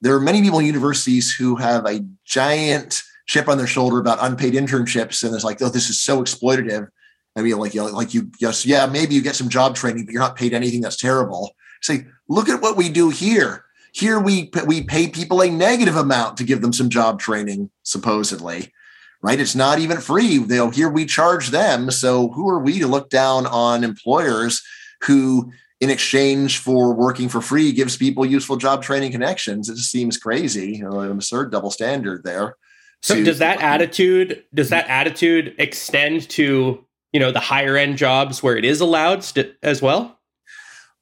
there 0.00 0.14
are 0.14 0.20
many 0.20 0.40
people 0.42 0.58
in 0.58 0.66
universities 0.66 1.32
who 1.32 1.56
have 1.56 1.86
a 1.86 2.00
giant 2.24 3.02
chip 3.26 3.48
on 3.48 3.58
their 3.58 3.66
shoulder 3.66 3.98
about 3.98 4.18
unpaid 4.20 4.54
internships 4.54 5.24
and 5.24 5.34
it's 5.34 5.44
like 5.44 5.60
oh 5.62 5.68
this 5.68 5.90
is 5.90 6.00
so 6.00 6.22
exploitative 6.22 6.88
I 7.36 7.42
mean, 7.42 7.56
like, 7.58 7.74
you 7.74 7.82
know, 7.82 7.86
like 7.88 8.12
you, 8.12 8.30
yes, 8.40 8.66
yeah, 8.66 8.86
maybe 8.86 9.14
you 9.14 9.22
get 9.22 9.36
some 9.36 9.48
job 9.48 9.76
training, 9.76 10.04
but 10.04 10.12
you're 10.12 10.22
not 10.22 10.36
paid 10.36 10.52
anything 10.52 10.80
that's 10.80 10.96
terrible. 10.96 11.54
Say, 11.80 12.06
look 12.28 12.48
at 12.48 12.60
what 12.60 12.76
we 12.76 12.88
do 12.88 13.10
here. 13.10 13.64
Here 13.92 14.20
we 14.20 14.50
we 14.66 14.82
pay 14.84 15.08
people 15.08 15.42
a 15.42 15.50
negative 15.50 15.96
amount 15.96 16.36
to 16.36 16.44
give 16.44 16.62
them 16.62 16.72
some 16.72 16.90
job 16.90 17.18
training, 17.18 17.70
supposedly, 17.82 18.72
right? 19.22 19.40
It's 19.40 19.54
not 19.54 19.78
even 19.78 19.98
free. 19.98 20.38
They'll 20.38 20.70
here 20.70 20.88
we 20.88 21.06
charge 21.06 21.48
them. 21.48 21.90
So 21.90 22.28
who 22.28 22.48
are 22.48 22.58
we 22.60 22.78
to 22.78 22.86
look 22.86 23.10
down 23.10 23.46
on 23.46 23.84
employers 23.84 24.62
who, 25.02 25.52
in 25.80 25.90
exchange 25.90 26.58
for 26.58 26.94
working 26.94 27.28
for 27.28 27.40
free, 27.40 27.72
gives 27.72 27.96
people 27.96 28.24
useful 28.24 28.56
job 28.56 28.82
training 28.82 29.12
connections? 29.12 29.68
It 29.68 29.76
just 29.76 29.90
seems 29.90 30.16
crazy, 30.16 30.76
you 30.76 30.88
know, 30.88 31.00
an 31.00 31.10
absurd 31.10 31.52
double 31.52 31.70
standard 31.70 32.24
there. 32.24 32.56
So 33.02 33.14
to, 33.14 33.24
does 33.24 33.38
that 33.38 33.62
attitude 33.62 34.44
does 34.52 34.68
that 34.70 34.86
attitude 34.88 35.54
extend 35.58 36.28
to 36.30 36.84
you 37.12 37.20
know 37.20 37.32
the 37.32 37.40
higher 37.40 37.76
end 37.76 37.96
jobs 37.96 38.42
where 38.42 38.56
it 38.56 38.64
is 38.64 38.80
allowed 38.80 39.24
st- 39.24 39.54
as 39.62 39.80
well 39.80 40.19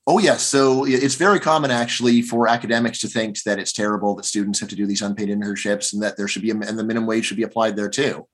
oh 0.08 0.18
yes 0.18 0.42
so 0.42 0.84
it's 0.86 1.14
very 1.14 1.38
common 1.38 1.70
actually 1.70 2.22
for 2.22 2.48
academics 2.48 2.98
to 2.98 3.06
think 3.06 3.40
that 3.42 3.58
it's 3.58 3.72
terrible 3.72 4.16
that 4.16 4.24
students 4.24 4.58
have 4.58 4.68
to 4.70 4.74
do 4.74 4.86
these 4.86 5.02
unpaid 5.02 5.28
internships 5.28 5.92
and 5.92 6.02
that 6.02 6.16
there 6.16 6.26
should 6.26 6.42
be 6.42 6.50
a, 6.50 6.54
and 6.54 6.78
the 6.78 6.82
minimum 6.82 7.06
wage 7.06 7.26
should 7.26 7.36
be 7.36 7.42
applied 7.44 7.76
there 7.76 7.90
too. 7.90 8.26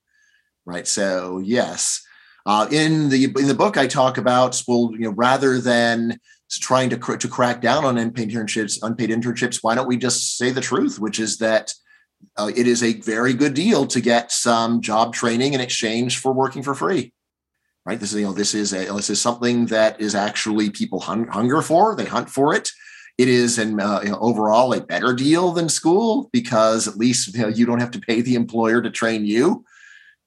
Right? 0.64 0.86
So 0.86 1.38
yes. 1.38 2.00
Uh, 2.46 2.68
in 2.70 3.08
the 3.08 3.24
in 3.24 3.48
the 3.48 3.54
book 3.54 3.78
i 3.78 3.86
talk 3.86 4.18
about 4.18 4.62
well 4.68 4.90
you 4.92 4.98
know 4.98 5.12
rather 5.12 5.58
than 5.58 6.18
trying 6.60 6.90
to 6.90 6.98
to 7.16 7.26
crack 7.26 7.62
down 7.62 7.86
on 7.86 7.96
unpaid 7.96 8.28
internships 8.28 8.78
unpaid 8.82 9.08
internships 9.08 9.60
why 9.62 9.74
don't 9.74 9.88
we 9.88 9.96
just 9.96 10.36
say 10.36 10.50
the 10.50 10.60
truth 10.60 10.98
which 10.98 11.18
is 11.18 11.38
that 11.38 11.72
uh, 12.36 12.50
it 12.54 12.66
is 12.66 12.82
a 12.82 13.00
very 13.00 13.32
good 13.32 13.54
deal 13.54 13.86
to 13.86 13.98
get 13.98 14.30
some 14.30 14.82
job 14.82 15.14
training 15.14 15.54
in 15.54 15.60
exchange 15.62 16.18
for 16.18 16.34
working 16.34 16.62
for 16.62 16.74
free 16.74 17.14
right? 17.84 18.00
This 18.00 18.12
is 18.12 18.20
you 18.20 18.26
know 18.26 18.32
this 18.32 18.54
is 18.54 18.72
a 18.72 18.86
this 18.92 19.10
is 19.10 19.20
something 19.20 19.66
that 19.66 20.00
is 20.00 20.14
actually 20.14 20.70
people 20.70 21.00
hung, 21.00 21.26
hunger 21.28 21.62
for. 21.62 21.94
They 21.94 22.04
hunt 22.04 22.30
for 22.30 22.54
it. 22.54 22.70
It 23.16 23.28
is 23.28 23.58
an 23.58 23.80
uh, 23.80 24.00
you 24.02 24.10
know, 24.10 24.18
overall 24.18 24.72
a 24.72 24.80
better 24.80 25.12
deal 25.12 25.52
than 25.52 25.68
school 25.68 26.30
because 26.32 26.88
at 26.88 26.96
least 26.96 27.34
you, 27.34 27.42
know, 27.42 27.48
you 27.48 27.66
don't 27.66 27.80
have 27.80 27.92
to 27.92 28.00
pay 28.00 28.20
the 28.20 28.34
employer 28.34 28.82
to 28.82 28.90
train 28.90 29.24
you, 29.24 29.64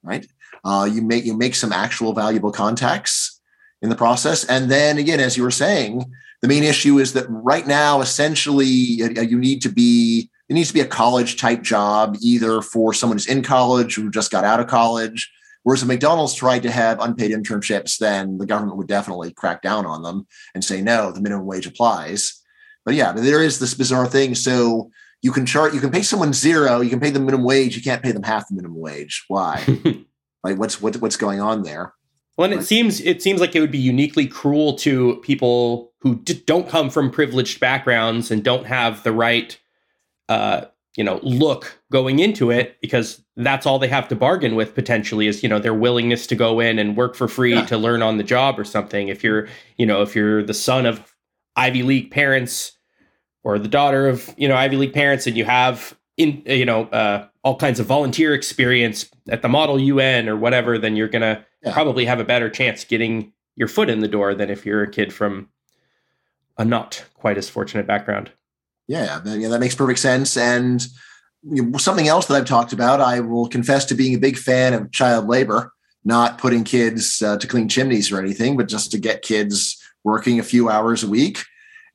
right? 0.03 0.25
Uh, 0.63 0.89
you 0.91 1.01
make 1.01 1.25
you 1.25 1.35
make 1.35 1.55
some 1.55 1.73
actual 1.73 2.13
valuable 2.13 2.51
contacts 2.51 3.41
in 3.81 3.89
the 3.89 3.95
process, 3.95 4.45
and 4.45 4.71
then 4.71 4.97
again, 4.97 5.19
as 5.19 5.37
you 5.37 5.43
were 5.43 5.51
saying, 5.51 6.03
the 6.41 6.47
main 6.47 6.63
issue 6.63 6.99
is 6.99 7.13
that 7.13 7.25
right 7.29 7.67
now, 7.67 8.01
essentially, 8.01 8.65
you 8.65 9.37
need 9.37 9.61
to 9.61 9.69
be 9.69 10.29
it 10.49 10.53
needs 10.53 10.69
to 10.69 10.73
be 10.73 10.81
a 10.81 10.87
college 10.87 11.37
type 11.37 11.61
job, 11.61 12.15
either 12.21 12.61
for 12.61 12.93
someone 12.93 13.17
who's 13.17 13.27
in 13.27 13.43
college 13.43 13.95
who 13.95 14.09
just 14.09 14.31
got 14.31 14.45
out 14.45 14.61
of 14.61 14.67
college, 14.67 15.29
Whereas 15.67 15.81
if 15.81 15.89
McDonald's 15.89 16.33
tried 16.33 16.63
to 16.63 16.71
have 16.71 17.01
unpaid 17.01 17.31
internships, 17.31 17.97
then 17.97 18.37
the 18.37 18.45
government 18.45 18.77
would 18.77 18.87
definitely 18.87 19.33
crack 19.33 19.61
down 19.61 19.85
on 19.85 20.01
them 20.01 20.25
and 20.55 20.63
say, 20.63 20.81
no, 20.81 21.11
the 21.11 21.19
minimum 21.19 21.45
wage 21.45 21.67
applies. 21.67 22.41
But 22.85 22.95
yeah, 22.95 23.11
there 23.11 23.43
is 23.43 23.59
this 23.59 23.73
bizarre 23.73 24.07
thing. 24.07 24.33
So 24.33 24.89
you 25.21 25.33
can 25.33 25.45
chart, 25.45 25.73
you 25.73 25.81
can 25.81 25.91
pay 25.91 26.03
someone 26.03 26.31
zero, 26.31 26.79
you 26.79 26.89
can 26.89 27.01
pay 27.01 27.09
them 27.09 27.25
minimum 27.25 27.45
wage, 27.45 27.75
you 27.75 27.81
can't 27.81 28.01
pay 28.01 28.13
them 28.13 28.23
half 28.23 28.47
the 28.47 28.55
minimum 28.55 28.79
wage. 28.79 29.25
Why? 29.27 29.61
like 30.45 30.57
what's 30.57 30.81
what, 30.81 30.95
what's 31.01 31.17
going 31.17 31.41
on 31.41 31.63
there? 31.63 31.93
Well, 32.37 32.49
and 32.49 32.61
it 32.61 32.63
seems 32.63 33.01
it 33.01 33.21
seems 33.21 33.41
like 33.41 33.53
it 33.53 33.59
would 33.59 33.69
be 33.69 33.77
uniquely 33.77 34.25
cruel 34.25 34.77
to 34.77 35.17
people 35.17 35.91
who 35.99 36.15
d- 36.15 36.43
don't 36.47 36.69
come 36.69 36.89
from 36.89 37.11
privileged 37.11 37.59
backgrounds 37.59 38.31
and 38.31 38.41
don't 38.41 38.67
have 38.67 39.03
the 39.03 39.11
right 39.11 39.59
uh, 40.29 40.67
you 40.97 41.03
know 41.03 41.19
look 41.23 41.79
going 41.91 42.19
into 42.19 42.51
it 42.51 42.75
because 42.81 43.23
that's 43.37 43.65
all 43.65 43.79
they 43.79 43.87
have 43.87 44.07
to 44.09 44.15
bargain 44.15 44.55
with 44.55 44.75
potentially 44.75 45.27
is 45.27 45.41
you 45.41 45.47
know 45.47 45.59
their 45.59 45.73
willingness 45.73 46.27
to 46.27 46.35
go 46.35 46.59
in 46.59 46.77
and 46.77 46.97
work 46.97 47.15
for 47.15 47.29
free 47.29 47.53
yeah. 47.53 47.65
to 47.65 47.77
learn 47.77 48.01
on 48.01 48.17
the 48.17 48.23
job 48.23 48.59
or 48.59 48.65
something 48.65 49.07
if 49.07 49.23
you're 49.23 49.47
you 49.77 49.85
know 49.85 50.01
if 50.01 50.15
you're 50.15 50.43
the 50.43 50.53
son 50.53 50.85
of 50.85 51.15
ivy 51.55 51.83
league 51.83 52.11
parents 52.11 52.73
or 53.43 53.57
the 53.57 53.69
daughter 53.69 54.09
of 54.09 54.33
you 54.37 54.47
know 54.47 54.55
ivy 54.55 54.75
league 54.75 54.93
parents 54.93 55.25
and 55.27 55.37
you 55.37 55.45
have 55.45 55.97
in 56.17 56.41
you 56.47 56.65
know 56.65 56.85
uh, 56.85 57.27
all 57.43 57.55
kinds 57.55 57.79
of 57.79 57.85
volunteer 57.85 58.33
experience 58.33 59.09
at 59.29 59.41
the 59.41 59.47
model 59.47 59.77
un 59.77 60.27
or 60.27 60.35
whatever 60.35 60.77
then 60.77 60.95
you're 60.95 61.07
gonna 61.07 61.45
yeah. 61.63 61.71
probably 61.71 62.05
have 62.05 62.19
a 62.19 62.25
better 62.25 62.49
chance 62.49 62.83
getting 62.83 63.31
your 63.55 63.67
foot 63.67 63.89
in 63.89 63.99
the 63.99 64.07
door 64.07 64.33
than 64.33 64.49
if 64.49 64.65
you're 64.65 64.83
a 64.83 64.89
kid 64.89 65.13
from 65.13 65.47
a 66.57 66.65
not 66.65 67.05
quite 67.13 67.37
as 67.37 67.47
fortunate 67.47 67.85
background 67.85 68.31
yeah, 68.87 69.21
yeah, 69.25 69.49
that 69.49 69.59
makes 69.59 69.75
perfect 69.75 69.99
sense. 69.99 70.37
And 70.37 70.85
something 71.77 72.07
else 72.07 72.25
that 72.27 72.35
I've 72.35 72.45
talked 72.45 72.73
about, 72.73 73.01
I 73.01 73.19
will 73.19 73.47
confess 73.47 73.85
to 73.85 73.95
being 73.95 74.15
a 74.15 74.19
big 74.19 74.37
fan 74.37 74.73
of 74.73 74.91
child 74.91 75.27
labor. 75.27 75.73
not 76.05 76.37
putting 76.37 76.63
kids 76.63 77.21
uh, 77.21 77.37
to 77.37 77.47
clean 77.47 77.67
chimneys 77.67 78.11
or 78.11 78.19
anything, 78.19 78.55
but 78.55 78.69
just 78.69 78.91
to 78.91 78.97
get 78.97 79.21
kids 79.23 79.77
working 80.05 80.39
a 80.39 80.43
few 80.43 80.69
hours 80.69 81.03
a 81.03 81.09
week. 81.09 81.43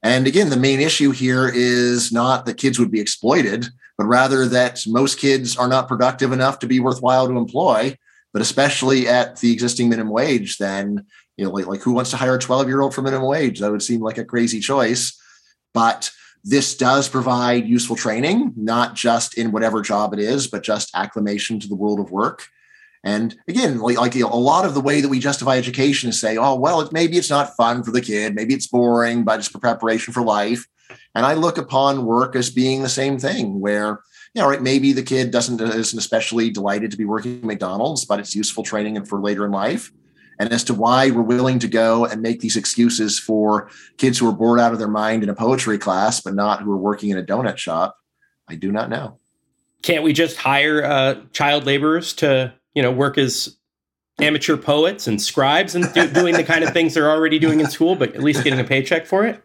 And 0.02 0.26
again, 0.26 0.50
the 0.50 0.56
main 0.56 0.80
issue 0.80 1.12
here 1.12 1.48
is 1.48 2.12
not 2.12 2.44
that 2.44 2.58
kids 2.58 2.78
would 2.78 2.90
be 2.90 3.00
exploited, 3.00 3.68
but 3.96 4.04
rather 4.04 4.46
that 4.48 4.82
most 4.86 5.18
kids 5.18 5.56
are 5.56 5.68
not 5.68 5.88
productive 5.88 6.30
enough 6.32 6.58
to 6.58 6.66
be 6.66 6.78
worthwhile 6.78 7.26
to 7.26 7.38
employ. 7.38 7.96
But 8.34 8.42
especially 8.42 9.08
at 9.08 9.36
the 9.40 9.52
existing 9.52 9.88
minimum 9.88 10.12
wage, 10.12 10.58
then 10.58 11.06
you 11.36 11.44
know, 11.44 11.50
like, 11.50 11.66
like 11.66 11.80
who 11.80 11.92
wants 11.92 12.10
to 12.10 12.16
hire 12.16 12.34
a 12.34 12.38
12 12.38 12.68
year 12.68 12.80
old 12.80 12.94
for 12.94 13.02
minimum 13.02 13.28
wage? 13.28 13.60
That 13.60 13.70
would 13.70 13.82
seem 13.82 14.00
like 14.00 14.18
a 14.18 14.24
crazy 14.24 14.60
choice. 14.60 15.18
But 15.72 16.10
this 16.44 16.74
does 16.76 17.08
provide 17.08 17.66
useful 17.68 17.96
training, 17.96 18.52
not 18.56 18.94
just 18.94 19.38
in 19.38 19.52
whatever 19.52 19.80
job 19.80 20.12
it 20.12 20.18
is, 20.18 20.46
but 20.46 20.62
just 20.62 20.90
acclimation 20.94 21.60
to 21.60 21.68
the 21.68 21.76
world 21.76 22.00
of 22.00 22.10
work. 22.10 22.46
And 23.04 23.36
again, 23.48 23.78
like, 23.78 23.96
like 23.96 24.14
you 24.14 24.22
know, 24.22 24.32
a 24.32 24.36
lot 24.36 24.64
of 24.64 24.74
the 24.74 24.80
way 24.80 25.00
that 25.00 25.08
we 25.08 25.18
justify 25.18 25.56
education 25.56 26.10
is 26.10 26.20
say, 26.20 26.36
oh, 26.36 26.54
well, 26.54 26.80
it, 26.80 26.92
maybe 26.92 27.16
it's 27.16 27.30
not 27.30 27.56
fun 27.56 27.82
for 27.82 27.90
the 27.90 28.00
kid, 28.00 28.34
maybe 28.34 28.54
it's 28.54 28.66
boring, 28.66 29.24
but 29.24 29.38
it's 29.38 29.48
for 29.48 29.58
preparation 29.58 30.12
for 30.12 30.22
life. 30.22 30.66
And 31.14 31.26
I 31.26 31.34
look 31.34 31.58
upon 31.58 32.06
work 32.06 32.36
as 32.36 32.50
being 32.50 32.82
the 32.82 32.88
same 32.88 33.18
thing, 33.18 33.60
where 33.60 34.00
you 34.34 34.40
know, 34.40 34.48
right, 34.48 34.62
maybe 34.62 34.92
the 34.92 35.02
kid 35.02 35.30
doesn't 35.30 35.60
isn't 35.60 35.98
especially 35.98 36.50
delighted 36.50 36.90
to 36.90 36.96
be 36.96 37.04
working 37.04 37.38
at 37.38 37.44
McDonald's, 37.44 38.04
but 38.04 38.18
it's 38.18 38.34
useful 38.34 38.62
training 38.62 38.96
and 38.96 39.06
for 39.06 39.20
later 39.20 39.44
in 39.44 39.52
life. 39.52 39.92
And 40.38 40.52
as 40.52 40.64
to 40.64 40.74
why 40.74 41.10
we're 41.10 41.22
willing 41.22 41.58
to 41.60 41.68
go 41.68 42.04
and 42.04 42.22
make 42.22 42.40
these 42.40 42.56
excuses 42.56 43.18
for 43.18 43.70
kids 43.96 44.18
who 44.18 44.28
are 44.28 44.32
bored 44.32 44.60
out 44.60 44.72
of 44.72 44.78
their 44.78 44.88
mind 44.88 45.22
in 45.22 45.28
a 45.28 45.34
poetry 45.34 45.78
class, 45.78 46.20
but 46.20 46.34
not 46.34 46.62
who 46.62 46.72
are 46.72 46.76
working 46.76 47.10
in 47.10 47.18
a 47.18 47.22
donut 47.22 47.58
shop, 47.58 47.96
I 48.48 48.56
do 48.56 48.72
not 48.72 48.90
know. 48.90 49.18
Can't 49.82 50.04
we 50.04 50.12
just 50.12 50.36
hire 50.36 50.84
uh, 50.84 51.16
child 51.32 51.66
laborers 51.66 52.12
to 52.14 52.54
you 52.74 52.82
know, 52.82 52.90
work 52.90 53.18
as 53.18 53.56
amateur 54.20 54.56
poets 54.56 55.06
and 55.06 55.20
scribes 55.20 55.74
and 55.74 55.92
do, 55.94 56.08
doing 56.08 56.34
the 56.34 56.44
kind 56.44 56.62
of 56.62 56.72
things 56.72 56.94
they're 56.94 57.10
already 57.10 57.38
doing 57.38 57.60
in 57.60 57.68
school, 57.68 57.96
but 57.96 58.14
at 58.14 58.22
least 58.22 58.44
getting 58.44 58.60
a 58.60 58.64
paycheck 58.64 59.06
for 59.06 59.24
it? 59.26 59.42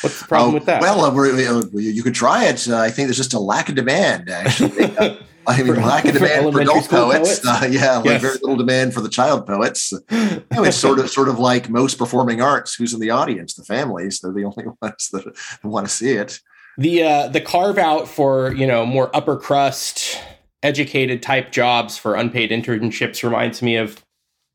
What's 0.00 0.20
the 0.20 0.26
problem 0.28 0.50
uh, 0.50 0.54
with 0.54 0.66
that? 0.66 0.80
Well, 0.80 1.00
uh, 1.00 1.62
you 1.72 2.02
could 2.02 2.14
try 2.14 2.44
it. 2.44 2.68
Uh, 2.68 2.78
I 2.78 2.90
think 2.90 3.08
there's 3.08 3.16
just 3.16 3.34
a 3.34 3.40
lack 3.40 3.68
of 3.68 3.74
demand, 3.74 4.30
actually. 4.30 4.94
I 5.46 5.62
mean, 5.62 5.74
for, 5.74 5.80
lack 5.80 6.04
of 6.04 6.14
demand 6.14 6.52
for, 6.52 6.60
adult 6.60 6.88
poets. 6.88 7.40
poets? 7.40 7.46
Uh, 7.46 7.68
yeah, 7.70 7.96
like 7.96 8.06
yes. 8.06 8.22
very 8.22 8.34
little 8.34 8.56
demand 8.56 8.94
for 8.94 9.00
the 9.00 9.08
child 9.08 9.46
poets. 9.46 9.92
You 9.92 10.44
know, 10.50 10.64
it's 10.64 10.76
sort 10.76 10.98
of 10.98 11.10
sort 11.10 11.28
of 11.28 11.38
like 11.38 11.68
most 11.68 11.98
performing 11.98 12.40
arts. 12.40 12.74
Who's 12.74 12.92
in 12.94 13.00
the 13.00 13.10
audience? 13.10 13.54
The 13.54 13.64
families. 13.64 14.20
They're 14.20 14.32
the 14.32 14.44
only 14.44 14.64
ones 14.82 15.10
that 15.10 15.36
want 15.62 15.86
to 15.86 15.92
see 15.92 16.12
it. 16.12 16.40
The 16.78 17.02
uh, 17.02 17.28
the 17.28 17.40
carve 17.40 17.78
out 17.78 18.08
for 18.08 18.52
you 18.52 18.66
know 18.66 18.84
more 18.84 19.14
upper 19.14 19.36
crust 19.36 20.20
educated 20.62 21.22
type 21.22 21.52
jobs 21.52 21.96
for 21.96 22.14
unpaid 22.14 22.50
internships 22.50 23.22
reminds 23.22 23.62
me 23.62 23.76
of 23.76 24.04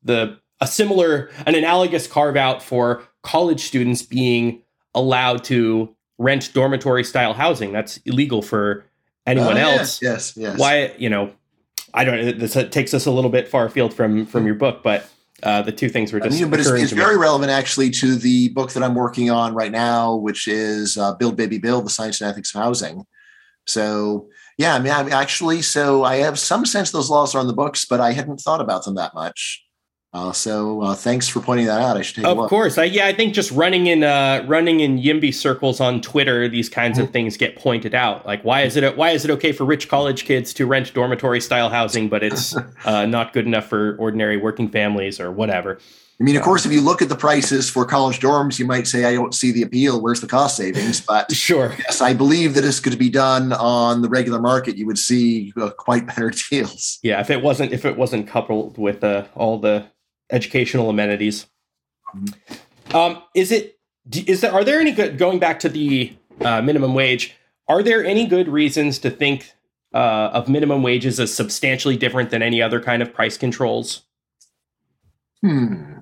the 0.02 0.38
a 0.60 0.66
similar 0.66 1.30
an 1.46 1.54
analogous 1.54 2.06
carve 2.06 2.36
out 2.36 2.62
for 2.62 3.02
college 3.22 3.60
students 3.60 4.02
being 4.02 4.62
allowed 4.94 5.42
to 5.44 5.94
rent 6.18 6.52
dormitory 6.52 7.02
style 7.02 7.32
housing 7.32 7.72
that's 7.72 7.96
illegal 7.98 8.42
for 8.42 8.84
anyone 9.26 9.56
oh, 9.56 9.60
else 9.60 10.02
yes, 10.02 10.34
yes 10.36 10.36
yes 10.36 10.58
why 10.58 10.94
you 10.98 11.08
know 11.08 11.32
i 11.94 12.04
don't 12.04 12.38
this 12.38 12.56
takes 12.70 12.94
us 12.94 13.06
a 13.06 13.10
little 13.10 13.30
bit 13.30 13.48
far 13.48 13.66
afield 13.66 13.92
from 13.94 14.26
from 14.26 14.46
your 14.46 14.54
book 14.54 14.82
but 14.82 15.08
uh, 15.42 15.60
the 15.60 15.72
two 15.72 15.88
things 15.88 16.12
were 16.12 16.20
just. 16.20 16.36
I 16.36 16.40
mean, 16.40 16.50
but 16.50 16.60
it's, 16.60 16.70
it's 16.70 16.92
very 16.92 17.16
relevant 17.16 17.50
actually 17.50 17.90
to 17.90 18.14
the 18.14 18.50
book 18.50 18.72
that 18.74 18.82
I'm 18.84 18.94
working 18.94 19.28
on 19.28 19.54
right 19.54 19.72
now, 19.72 20.14
which 20.14 20.46
is 20.46 20.96
uh, 20.96 21.14
"Build 21.14 21.36
Baby 21.36 21.58
Build: 21.58 21.84
The 21.84 21.90
Science 21.90 22.20
and 22.20 22.30
Ethics 22.30 22.54
of 22.54 22.62
Housing." 22.62 23.04
So 23.66 24.28
yeah, 24.56 24.74
I 24.74 24.78
mean, 24.78 24.92
I 24.92 25.02
mean, 25.02 25.12
actually, 25.12 25.62
so 25.62 26.04
I 26.04 26.16
have 26.16 26.38
some 26.38 26.64
sense 26.64 26.90
those 26.90 27.10
laws 27.10 27.34
are 27.34 27.38
on 27.38 27.46
the 27.46 27.52
books, 27.52 27.84
but 27.84 28.00
I 28.00 28.12
hadn't 28.12 28.38
thought 28.38 28.60
about 28.60 28.84
them 28.84 28.94
that 28.94 29.14
much. 29.14 29.64
Uh, 30.14 30.30
so 30.30 30.82
uh, 30.82 30.94
thanks 30.94 31.26
for 31.26 31.40
pointing 31.40 31.64
that 31.66 31.80
out. 31.80 31.96
I 31.96 32.02
should 32.02 32.16
take 32.16 32.26
of 32.26 32.48
course. 32.48 32.76
I, 32.76 32.84
yeah, 32.84 33.06
I 33.06 33.14
think 33.14 33.32
just 33.32 33.50
running 33.50 33.86
in 33.86 34.04
uh, 34.04 34.44
running 34.46 34.80
in 34.80 34.98
YIMBY 34.98 35.32
circles 35.32 35.80
on 35.80 36.02
Twitter, 36.02 36.48
these 36.48 36.68
kinds 36.68 36.98
mm-hmm. 36.98 37.06
of 37.06 37.12
things 37.12 37.38
get 37.38 37.56
pointed 37.56 37.94
out. 37.94 38.26
Like, 38.26 38.44
why 38.44 38.62
is 38.62 38.76
it 38.76 38.96
why 38.96 39.10
is 39.10 39.24
it 39.24 39.30
okay 39.30 39.52
for 39.52 39.64
rich 39.64 39.88
college 39.88 40.26
kids 40.26 40.52
to 40.54 40.66
rent 40.66 40.92
dormitory 40.92 41.40
style 41.40 41.70
housing, 41.70 42.10
but 42.10 42.22
it's 42.22 42.54
uh, 42.84 43.06
not 43.06 43.32
good 43.32 43.46
enough 43.46 43.68
for 43.68 43.96
ordinary 43.98 44.36
working 44.36 44.68
families 44.68 45.18
or 45.18 45.32
whatever? 45.32 45.78
I 46.20 46.24
mean, 46.24 46.36
of 46.36 46.42
course, 46.42 46.66
if 46.66 46.70
you 46.70 46.82
look 46.82 47.02
at 47.02 47.08
the 47.08 47.16
prices 47.16 47.68
for 47.68 47.84
college 47.84 48.20
dorms, 48.20 48.58
you 48.58 48.66
might 48.66 48.86
say, 48.86 49.06
I 49.06 49.14
don't 49.14 49.34
see 49.34 49.50
the 49.50 49.62
appeal. 49.62 50.00
Where's 50.00 50.20
the 50.20 50.28
cost 50.28 50.56
savings? 50.56 51.00
But 51.06 51.32
sure. 51.32 51.74
Yes, 51.78 52.00
I 52.00 52.12
believe 52.12 52.54
that 52.54 52.60
this 52.60 52.78
could 52.78 52.96
be 52.98 53.10
done 53.10 53.52
on 53.54 54.02
the 54.02 54.08
regular 54.08 54.38
market. 54.38 54.76
You 54.76 54.86
would 54.86 54.98
see 54.98 55.52
uh, 55.56 55.70
quite 55.70 56.06
better 56.06 56.30
deals. 56.50 57.00
Yeah, 57.02 57.20
if 57.20 57.30
it 57.30 57.42
wasn't 57.42 57.72
if 57.72 57.84
it 57.84 57.96
wasn't 57.96 58.28
coupled 58.28 58.78
with 58.78 59.02
uh, 59.02 59.24
all 59.34 59.58
the 59.58 59.86
educational 60.32 60.90
amenities. 60.90 61.46
Mm-hmm. 62.14 62.96
Um, 62.96 63.22
is 63.34 63.52
it 63.52 63.78
is 64.26 64.40
there 64.40 64.52
are 64.52 64.64
there 64.64 64.80
any 64.80 64.92
good 64.92 65.18
going 65.18 65.38
back 65.38 65.60
to 65.60 65.68
the 65.68 66.16
uh, 66.40 66.60
minimum 66.62 66.94
wage? 66.94 67.34
Are 67.68 67.82
there 67.82 68.04
any 68.04 68.26
good 68.26 68.48
reasons 68.48 68.98
to 69.00 69.10
think 69.10 69.52
uh, 69.94 70.30
of 70.32 70.48
minimum 70.48 70.82
wages 70.82 71.20
as 71.20 71.32
substantially 71.32 71.96
different 71.96 72.30
than 72.30 72.42
any 72.42 72.60
other 72.60 72.80
kind 72.80 73.02
of 73.02 73.14
price 73.14 73.36
controls? 73.36 74.02
Hmm 75.40 75.92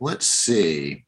let's 0.00 0.26
see. 0.26 1.04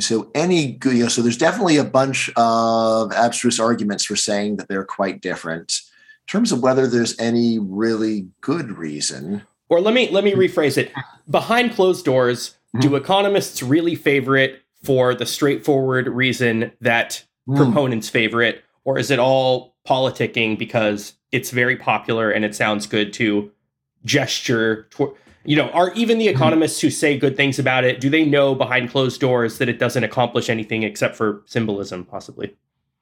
So 0.00 0.30
any 0.34 0.72
good, 0.72 0.94
you 0.94 1.02
know, 1.02 1.08
so 1.08 1.20
there's 1.20 1.36
definitely 1.36 1.76
a 1.76 1.84
bunch 1.84 2.30
of 2.36 3.12
abstruse 3.12 3.60
arguments 3.60 4.04
for 4.04 4.16
saying 4.16 4.56
that 4.56 4.68
they're 4.68 4.86
quite 4.86 5.20
different. 5.20 5.80
In 6.22 6.32
terms 6.32 6.50
of 6.50 6.62
whether 6.62 6.86
there's 6.86 7.18
any 7.18 7.58
really 7.58 8.28
good 8.40 8.78
reason. 8.78 9.42
Or 9.72 9.80
let 9.80 9.94
me 9.94 10.10
let 10.10 10.22
me 10.22 10.34
rephrase 10.34 10.76
it. 10.76 10.92
Behind 11.30 11.72
closed 11.72 12.04
doors, 12.04 12.50
mm-hmm. 12.76 12.80
do 12.80 12.94
economists 12.94 13.62
really 13.62 13.94
favor 13.94 14.36
it 14.36 14.60
for 14.82 15.14
the 15.14 15.24
straightforward 15.24 16.08
reason 16.08 16.72
that 16.82 17.24
mm. 17.48 17.56
proponents 17.56 18.10
favor 18.10 18.42
it, 18.42 18.62
or 18.84 18.98
is 18.98 19.10
it 19.10 19.18
all 19.18 19.74
politicking 19.88 20.58
because 20.58 21.14
it's 21.30 21.50
very 21.50 21.74
popular 21.74 22.30
and 22.30 22.44
it 22.44 22.54
sounds 22.54 22.86
good 22.86 23.14
to 23.14 23.50
gesture 24.04 24.88
toward 24.90 25.14
you 25.44 25.56
know, 25.56 25.70
are 25.70 25.92
even 25.94 26.18
the 26.18 26.28
economists 26.28 26.80
who 26.80 26.90
say 26.90 27.16
good 27.18 27.36
things 27.36 27.58
about 27.58 27.82
it, 27.82 27.98
do 27.98 28.10
they 28.10 28.26
know 28.26 28.54
behind 28.54 28.90
closed 28.90 29.20
doors 29.20 29.56
that 29.56 29.70
it 29.70 29.78
doesn't 29.78 30.04
accomplish 30.04 30.50
anything 30.50 30.82
except 30.82 31.16
for 31.16 31.42
symbolism, 31.46 32.04
possibly? 32.04 32.54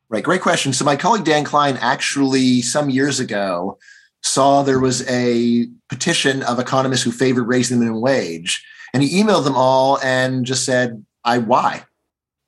Right. 0.09 0.23
Great 0.23 0.41
question. 0.41 0.73
So, 0.73 0.85
my 0.85 0.95
colleague 0.95 1.25
Dan 1.25 1.43
Klein 1.45 1.77
actually, 1.79 2.63
some 2.63 2.91
years 2.91 3.19
ago, 3.19 3.77
saw 4.23 4.63
there 4.63 4.81
was 4.81 5.09
a 5.09 5.67
petition 5.89 6.43
of 6.43 6.59
economists 6.59 7.03
who 7.03 7.13
favored 7.13 7.45
raising 7.45 7.79
the 7.79 7.85
minimum 7.85 8.03
wage. 8.03 8.65
And 8.93 9.03
he 9.03 9.23
emailed 9.23 9.45
them 9.45 9.57
all 9.57 9.99
and 10.03 10.45
just 10.45 10.65
said, 10.65 11.05
I, 11.25 11.39
why? 11.39 11.85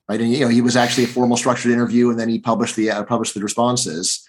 Right. 0.09 0.21
And, 0.21 0.33
you 0.33 0.41
know, 0.41 0.49
he 0.49 0.61
was 0.61 0.77
actually 0.77 1.05
a 1.05 1.09
formal 1.09 1.37
structured 1.37 1.73
interview 1.73 2.11
and 2.11 2.19
then 2.19 2.29
he 2.29 2.39
published 2.39 2.77
the, 2.77 2.91
uh, 2.91 3.05
published 3.05 3.35
the 3.35 3.41
responses 3.41 4.27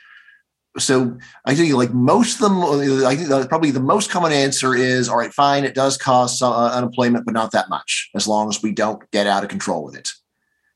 so 0.78 1.18
I 1.46 1.56
think 1.56 1.74
like 1.74 1.94
most 1.94 2.42
of 2.42 2.50
them, 2.50 2.64
I 3.06 3.16
think 3.16 3.50
probably 3.50 3.72
the 3.72 3.80
most 3.80 4.10
common 4.10 4.32
answer 4.32 4.76
is, 4.76 5.08
all 5.08 5.18
right, 5.18 5.34
fine, 5.34 5.66
it 5.66 5.76
does 5.76 5.98
cause 5.98 6.42
uh, 6.42 6.72
unemployment, 6.72 7.26
but 7.26 7.34
not 7.34 7.52
that 7.52 7.70
much, 7.70 8.10
as 8.16 8.28
long 8.28 8.50
as 8.50 8.64
we 8.64 8.72
don't 8.72 9.10
get 9.12 9.28
out 9.28 9.44
of 9.44 9.50
control 9.50 9.84
with 9.84 9.96
it. 9.96 10.10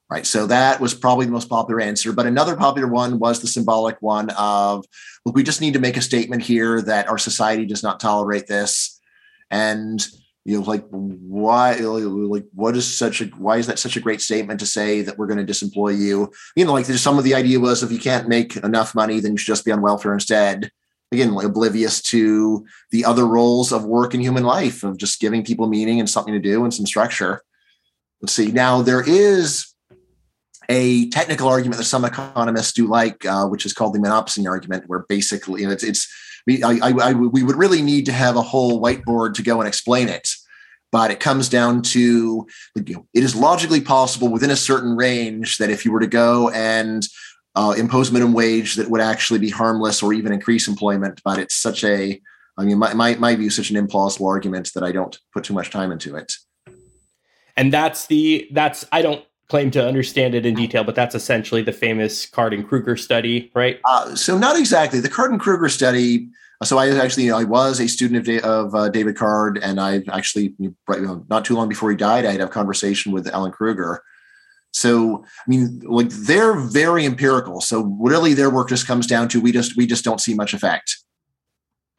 Right. 0.09 0.25
So 0.25 0.47
that 0.47 0.79
was 0.79 0.93
probably 0.93 1.25
the 1.25 1.33
most 1.33 1.49
popular 1.49 1.81
answer. 1.81 2.13
But 2.13 2.27
another 2.27 2.55
popular 2.55 2.87
one 2.87 3.19
was 3.19 3.41
the 3.41 3.47
symbolic 3.47 3.97
one 4.01 4.29
of, 4.37 4.85
look, 5.25 5.35
we 5.35 5.43
just 5.43 5.59
need 5.59 5.73
to 5.73 5.79
make 5.79 5.97
a 5.97 6.01
statement 6.01 6.43
here 6.43 6.81
that 6.83 7.09
our 7.09 7.17
society 7.17 7.65
does 7.65 7.83
not 7.83 7.99
tolerate 7.99 8.47
this. 8.47 9.01
And 9.51 10.05
you 10.47 10.57
know, 10.57 10.65
like 10.65 10.85
why, 10.91 11.73
like 11.73 12.45
what 12.53 12.77
is 12.77 12.97
such 12.97 13.19
a 13.19 13.25
why 13.25 13.57
is 13.57 13.67
that 13.67 13.79
such 13.79 13.97
a 13.97 13.99
great 13.99 14.21
statement 14.21 14.61
to 14.61 14.65
say 14.65 15.01
that 15.01 15.17
we're 15.17 15.27
going 15.27 15.45
to 15.45 15.53
disemploy 15.53 15.97
you? 15.97 16.31
You 16.55 16.63
know, 16.63 16.71
like 16.71 16.85
there's 16.85 17.01
some 17.01 17.17
of 17.17 17.25
the 17.25 17.35
idea 17.35 17.59
was 17.59 17.83
if 17.83 17.91
you 17.91 17.99
can't 17.99 18.29
make 18.29 18.55
enough 18.55 18.95
money, 18.95 19.19
then 19.19 19.33
you 19.33 19.37
should 19.37 19.47
just 19.47 19.65
be 19.65 19.73
on 19.73 19.81
welfare 19.81 20.13
instead. 20.13 20.71
Again, 21.11 21.33
like 21.33 21.45
oblivious 21.45 22.01
to 22.03 22.65
the 22.91 23.03
other 23.03 23.27
roles 23.27 23.73
of 23.73 23.83
work 23.83 24.13
in 24.13 24.21
human 24.21 24.45
life 24.45 24.85
of 24.85 24.97
just 24.97 25.19
giving 25.19 25.43
people 25.43 25.67
meaning 25.67 25.99
and 25.99 26.09
something 26.09 26.33
to 26.33 26.39
do 26.39 26.63
and 26.63 26.73
some 26.73 26.85
structure. 26.85 27.41
Let's 28.21 28.31
see. 28.31 28.49
Now 28.49 28.81
there 28.81 29.03
is 29.05 29.73
a 30.69 31.09
technical 31.09 31.47
argument 31.47 31.77
that 31.77 31.85
some 31.85 32.05
economists 32.05 32.73
do 32.73 32.87
like, 32.87 33.25
uh, 33.25 33.45
which 33.47 33.65
is 33.65 33.73
called 33.73 33.93
the 33.93 33.99
monopsony 33.99 34.49
argument, 34.49 34.85
where 34.87 35.05
basically 35.07 35.61
you 35.61 35.67
know, 35.67 35.73
it's 35.73 35.83
it's 35.83 36.07
we, 36.45 36.63
I, 36.63 36.79
I, 36.81 37.13
we 37.13 37.43
would 37.43 37.57
really 37.57 37.81
need 37.81 38.05
to 38.05 38.13
have 38.13 38.35
a 38.35 38.41
whole 38.41 38.81
whiteboard 38.81 39.33
to 39.35 39.43
go 39.43 39.59
and 39.59 39.67
explain 39.67 40.07
it. 40.07 40.29
But 40.89 41.11
it 41.11 41.19
comes 41.19 41.49
down 41.49 41.81
to 41.83 42.47
it 42.75 43.03
is 43.13 43.35
logically 43.35 43.81
possible 43.81 44.29
within 44.29 44.49
a 44.49 44.55
certain 44.55 44.95
range 44.95 45.57
that 45.57 45.69
if 45.69 45.83
you 45.83 45.91
were 45.91 45.99
to 45.99 46.07
go 46.07 46.49
and 46.51 47.05
uh, 47.55 47.73
impose 47.77 48.11
minimum 48.11 48.33
wage, 48.33 48.75
that 48.75 48.89
would 48.89 49.01
actually 49.01 49.39
be 49.39 49.49
harmless 49.49 50.01
or 50.01 50.13
even 50.13 50.31
increase 50.31 50.67
employment. 50.67 51.21
But 51.25 51.39
it's 51.39 51.55
such 51.55 51.83
a, 51.83 52.21
I 52.57 52.63
mean, 52.63 52.77
my, 52.77 52.93
my, 52.93 53.15
my 53.15 53.35
view 53.35 53.49
such 53.49 53.69
an 53.69 53.75
implausible 53.75 54.27
argument 54.27 54.71
that 54.75 54.83
I 54.83 54.93
don't 54.93 55.19
put 55.33 55.43
too 55.43 55.53
much 55.53 55.71
time 55.71 55.91
into 55.91 56.15
it. 56.15 56.35
And 57.57 57.73
that's 57.73 58.05
the, 58.07 58.47
that's, 58.51 58.85
I 58.91 59.01
don't 59.01 59.25
claim 59.49 59.71
to 59.71 59.85
understand 59.85 60.35
it 60.35 60.45
in 60.45 60.53
detail, 60.55 60.83
but 60.83 60.95
that's 60.95 61.15
essentially 61.15 61.61
the 61.61 61.71
famous 61.71 62.25
Card 62.25 62.53
and 62.53 62.67
Krueger 62.67 62.97
study, 62.97 63.51
right? 63.53 63.79
Uh, 63.85 64.13
so 64.15 64.37
not 64.37 64.57
exactly. 64.59 64.99
The 64.99 65.09
Card 65.09 65.31
and 65.31 65.39
Krueger 65.39 65.69
study 65.69 66.29
So 66.63 66.77
I 66.79 66.89
actually, 66.89 67.31
I 67.31 67.43
was 67.43 67.79
a 67.79 67.87
student 67.87 68.27
of, 68.27 68.43
of 68.43 68.75
uh, 68.75 68.89
David 68.89 69.15
Card, 69.15 69.59
and 69.61 69.79
I 69.79 70.01
actually, 70.11 70.55
you 70.57 70.75
know, 70.87 71.23
not 71.29 71.45
too 71.45 71.55
long 71.55 71.69
before 71.69 71.91
he 71.91 71.95
died, 71.95 72.25
I 72.25 72.31
had 72.31 72.41
a 72.41 72.47
conversation 72.47 73.11
with 73.11 73.27
Alan 73.27 73.51
Krueger. 73.51 74.01
So, 74.73 75.23
I 75.23 75.49
mean, 75.49 75.81
like 75.85 76.09
they're 76.09 76.55
very 76.55 77.05
empirical. 77.05 77.61
So 77.61 77.83
really, 77.99 78.33
their 78.33 78.49
work 78.49 78.69
just 78.69 78.87
comes 78.87 79.05
down 79.05 79.27
to 79.29 79.41
we 79.41 79.51
just 79.51 79.77
we 79.77 79.85
just 79.85 80.03
don't 80.03 80.19
see 80.19 80.33
much 80.33 80.53
effect, 80.53 80.97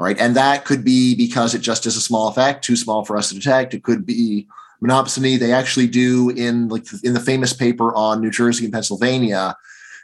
right? 0.01 0.19
And 0.19 0.35
that 0.37 0.65
could 0.65 0.85
be 0.85 1.15
because 1.15 1.55
it 1.55 1.61
just 1.61 1.87
is 1.87 1.97
a 1.97 2.01
small 2.01 2.29
effect, 2.29 2.65
too 2.65 2.77
small 2.77 3.05
for 3.05 3.17
us 3.17 3.29
to 3.29 3.37
detect. 3.37 3.75
It 3.75 3.85
could 3.85 4.05
be 4.05 4.49
monopsony. 4.83 5.39
They 5.39 5.53
actually 5.53 5.87
do 5.87 6.31
in 6.31 6.69
like 6.69 6.85
in 7.03 7.15
the 7.15 7.21
famous 7.21 7.53
paper 7.53 7.95
on 7.95 8.21
New 8.21 8.31
Jersey 8.31 8.65
and 8.65 8.73
Pennsylvania 8.73 9.57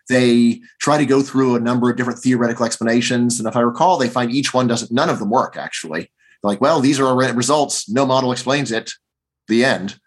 they 0.09 0.61
try 0.81 0.99
to 0.99 1.07
go 1.07 1.23
through 1.23 1.57
a 1.57 1.61
number 1.61 1.91
of 1.91 1.97
different 1.97 2.19
theoretical 2.19 2.67
explanations. 2.67 3.39
And 3.39 3.49
if 3.49 3.57
I 3.57 3.61
recall, 3.61 3.97
they 3.97 4.09
find 4.09 4.31
each 4.31 4.53
one 4.53 4.67
doesn't, 4.67 4.93
none 4.93 5.09
of 5.09 5.19
them 5.19 5.31
work 5.31 5.57
actually. 5.57 6.01
They're 6.01 6.51
like, 6.51 6.61
well, 6.61 6.81
these 6.81 7.01
are 7.01 7.07
our 7.07 7.33
results. 7.33 7.89
No 7.89 8.05
model 8.05 8.33
explains 8.33 8.71
it. 8.71 8.93
The 9.49 9.65
end. 9.65 9.99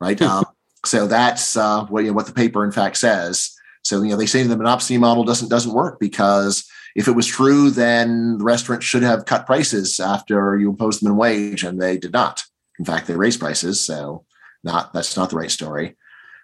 Right. 0.00 0.18
Hmm. 0.18 0.24
um, 0.24 0.44
so 0.84 1.06
that's 1.06 1.56
uh, 1.56 1.86
what, 1.86 2.00
you 2.00 2.08
know, 2.08 2.14
what 2.14 2.26
the 2.26 2.32
paper 2.32 2.64
in 2.64 2.72
fact 2.72 2.96
says. 2.96 3.52
So, 3.84 4.02
you 4.02 4.10
know, 4.10 4.16
they 4.16 4.26
say 4.26 4.42
the 4.42 4.56
monopsony 4.56 4.98
model 4.98 5.24
doesn't, 5.24 5.48
doesn't 5.48 5.72
work 5.72 5.98
because 5.98 6.64
if 6.94 7.08
it 7.08 7.12
was 7.12 7.26
true, 7.26 7.70
then 7.70 8.38
the 8.38 8.44
restaurant 8.44 8.82
should 8.82 9.02
have 9.02 9.26
cut 9.26 9.46
prices 9.46 9.98
after 9.98 10.56
you 10.56 10.70
imposed 10.70 11.02
them 11.02 11.10
in 11.10 11.16
wage, 11.16 11.64
and 11.64 11.80
they 11.80 11.96
did 11.96 12.12
not. 12.12 12.42
In 12.82 12.84
fact, 12.84 13.06
they 13.06 13.14
raised 13.14 13.38
prices. 13.38 13.80
So 13.80 14.24
not, 14.64 14.92
that's 14.92 15.16
not 15.16 15.30
the 15.30 15.36
right 15.36 15.52
story. 15.52 15.96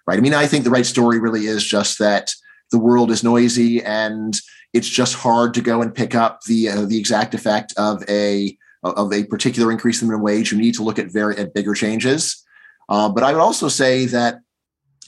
Right. 0.07 0.18
I 0.18 0.20
mean, 0.20 0.34
I 0.34 0.47
think 0.47 0.62
the 0.62 0.70
right 0.70 0.86
story 0.86 1.18
really 1.18 1.47
is 1.47 1.64
just 1.64 1.99
that 1.99 2.32
the 2.70 2.78
world 2.78 3.11
is 3.11 3.24
noisy 3.24 3.82
and 3.82 4.41
it's 4.72 4.89
just 4.89 5.16
hard 5.16 5.53
to 5.55 5.61
go 5.61 5.82
and 5.82 5.93
pick 5.93 6.14
up 6.14 6.43
the 6.45 6.68
uh, 6.68 6.82
the 6.82 6.97
exact 6.97 7.34
effect 7.34 7.74
of 7.76 8.09
a 8.09 8.57
of 8.84 9.12
a 9.12 9.24
particular 9.24 9.72
increase 9.72 10.01
in 10.01 10.07
minimum 10.07 10.22
wage. 10.22 10.53
You 10.53 10.59
need 10.59 10.74
to 10.74 10.84
look 10.84 11.01
at 11.01 11.11
very 11.11 11.36
at 11.36 11.55
bigger 11.55 11.74
changes. 11.74 12.45
Uh, 12.89 13.09
but 13.09 13.24
I 13.24 13.32
would 13.32 13.41
also 13.41 13.66
say 13.66 14.07
that 14.07 14.39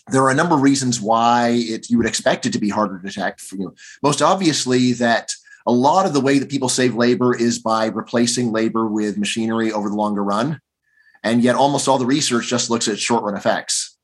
there 0.09 0.23
are 0.23 0.31
a 0.31 0.35
number 0.35 0.57
of 0.57 0.63
reasons 0.63 1.01
why 1.01 1.51
it 1.51 1.89
you 1.91 1.97
would 1.99 2.09
expect 2.09 2.45
it 2.45 2.53
to 2.55 2.59
be 2.59 2.71
harder 2.71 2.99
to 2.99 3.07
detect. 3.07 3.53
You 3.53 3.59
know, 3.59 3.75
most 4.03 4.21
obviously, 4.21 4.95
that 4.95 5.31
a 5.65 5.73
lot 5.73 6.07
of 6.07 6.13
the 6.13 6.21
way 6.21 6.41
that 6.41 6.51
people 6.51 6.69
save 6.69 6.97
labor 6.97 7.37
is 7.37 7.61
by 7.61 7.87
replacing 7.87 8.51
labor 8.51 8.89
with 8.89 9.17
machinery 9.17 9.71
over 9.71 9.89
the 9.89 9.95
longer 9.95 10.25
run, 10.25 10.61
and 11.23 11.43
yet 11.43 11.57
almost 11.57 11.89
all 11.89 11.99
the 11.99 12.07
research 12.07 12.49
just 12.49 12.71
looks 12.71 12.89
at 12.89 12.99
short 12.99 13.23
run 13.23 13.37
effects. 13.37 13.97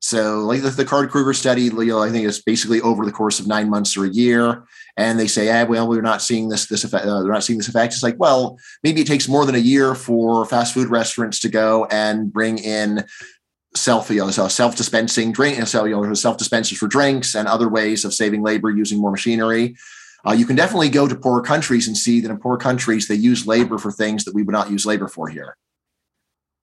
So, 0.00 0.40
like 0.40 0.62
the, 0.62 0.70
the 0.70 0.84
Card 0.84 1.10
Krueger 1.10 1.34
study, 1.34 1.62
you 1.62 1.86
know, 1.86 2.02
I 2.02 2.10
think 2.10 2.26
it's 2.26 2.40
basically 2.40 2.80
over 2.80 3.04
the 3.04 3.12
course 3.12 3.40
of 3.40 3.48
nine 3.48 3.68
months 3.68 3.96
or 3.96 4.04
a 4.04 4.10
year, 4.10 4.64
and 4.96 5.18
they 5.18 5.26
say, 5.26 5.50
"Ah, 5.50 5.66
well, 5.66 5.88
we're 5.88 6.02
not 6.02 6.22
seeing 6.22 6.48
this 6.48 6.66
this 6.66 6.84
effect. 6.84 7.04
Uh, 7.04 7.22
they're 7.22 7.32
not 7.32 7.42
seeing 7.42 7.58
this 7.58 7.68
effect." 7.68 7.94
It's 7.94 8.02
like, 8.02 8.16
well, 8.16 8.58
maybe 8.84 9.00
it 9.00 9.08
takes 9.08 9.26
more 9.26 9.44
than 9.44 9.56
a 9.56 9.58
year 9.58 9.96
for 9.96 10.46
fast 10.46 10.72
food 10.72 10.88
restaurants 10.88 11.40
to 11.40 11.48
go 11.48 11.86
and 11.90 12.32
bring 12.32 12.58
in 12.58 13.04
self, 13.74 14.08
you 14.08 14.18
know, 14.18 14.30
self 14.30 14.76
dispensing 14.76 15.32
drink, 15.32 15.66
so 15.66 15.84
you 15.84 16.00
know, 16.00 16.14
self 16.14 16.38
dispensers 16.38 16.78
for 16.78 16.86
drinks 16.86 17.34
and 17.34 17.48
other 17.48 17.68
ways 17.68 18.04
of 18.04 18.14
saving 18.14 18.42
labor 18.42 18.70
using 18.70 19.00
more 19.00 19.10
machinery. 19.10 19.76
Uh, 20.24 20.32
you 20.32 20.46
can 20.46 20.56
definitely 20.56 20.90
go 20.90 21.08
to 21.08 21.16
poorer 21.16 21.42
countries 21.42 21.88
and 21.88 21.96
see 21.96 22.20
that 22.20 22.30
in 22.30 22.38
poor 22.38 22.56
countries 22.56 23.08
they 23.08 23.14
use 23.16 23.48
labor 23.48 23.78
for 23.78 23.90
things 23.90 24.24
that 24.24 24.34
we 24.34 24.42
would 24.42 24.52
not 24.52 24.70
use 24.70 24.86
labor 24.86 25.08
for 25.08 25.28
here 25.28 25.56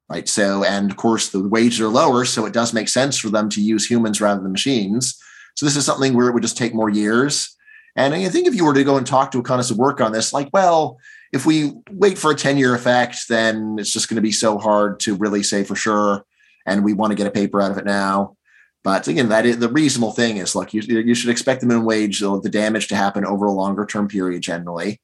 right? 0.10 0.28
So, 0.28 0.64
and 0.64 0.91
of 0.91 0.97
course, 0.97 1.30
the 1.30 1.47
wages 1.47 1.82
are 1.82 1.88
lower, 1.88 2.26
so 2.26 2.45
it 2.45 2.53
does 2.53 2.74
make 2.74 2.89
sense 2.89 3.18
for 3.18 3.30
them 3.30 3.49
to 3.49 3.62
use 3.62 3.89
humans 3.89 4.22
rather 4.22 4.41
than 4.41 4.51
machines. 4.51 5.20
So, 5.56 5.66
this 5.66 5.76
is 5.76 5.86
something 5.86 6.14
where 6.14 6.28
it 6.28 6.34
would 6.34 6.43
just 6.43 6.58
take 6.58 6.74
more 6.74 6.89
years. 6.89 7.56
And 7.95 8.14
I 8.14 8.28
think 8.30 8.47
if 8.47 8.56
you 8.56 8.66
were 8.66 8.74
to 8.74 8.84
go 8.84 8.97
and 8.97 9.08
talk 9.08 9.32
to 9.32 9.39
economists 9.39 9.70
who 9.70 9.78
work 9.78 10.01
on 10.01 10.12
this, 10.12 10.34
like, 10.34 10.49
well, 10.51 10.97
if 11.32 11.45
we 11.45 11.74
wait 11.91 12.18
for 12.18 12.32
a 12.32 12.36
10 12.36 12.58
year 12.58 12.76
effect, 12.76 13.28
then 13.30 13.78
it's 13.80 13.91
just 13.91 14.10
going 14.10 14.16
to 14.16 14.22
be 14.22 14.32
so 14.32 14.58
hard 14.58 14.99
to 15.01 15.16
really 15.16 15.43
say 15.43 15.64
for 15.64 15.76
sure. 15.76 16.26
And 16.66 16.84
we 16.84 16.93
want 16.93 17.12
to 17.12 17.16
get 17.16 17.28
a 17.28 17.32
paper 17.32 17.62
out 17.62 17.72
of 17.72 17.78
it 17.78 17.86
now. 17.86 18.36
But 18.84 19.08
again, 19.08 19.30
that 19.30 19.45
is 19.45 19.58
the 19.58 19.70
reasonable 19.70 20.12
thing 20.12 20.38
is 20.38 20.56
look, 20.56 20.74
you, 20.74 20.82
you 20.82 21.16
should 21.16 21.32
expect 21.32 21.62
the 21.62 21.68
minimum 21.68 21.88
wage, 21.88 22.20
the 22.20 22.49
damage 22.51 22.88
to 22.89 22.95
happen 22.95 23.26
over 23.26 23.45
a 23.45 23.51
longer 23.51 23.86
term 23.86 24.08
period 24.08 24.43
generally. 24.43 25.01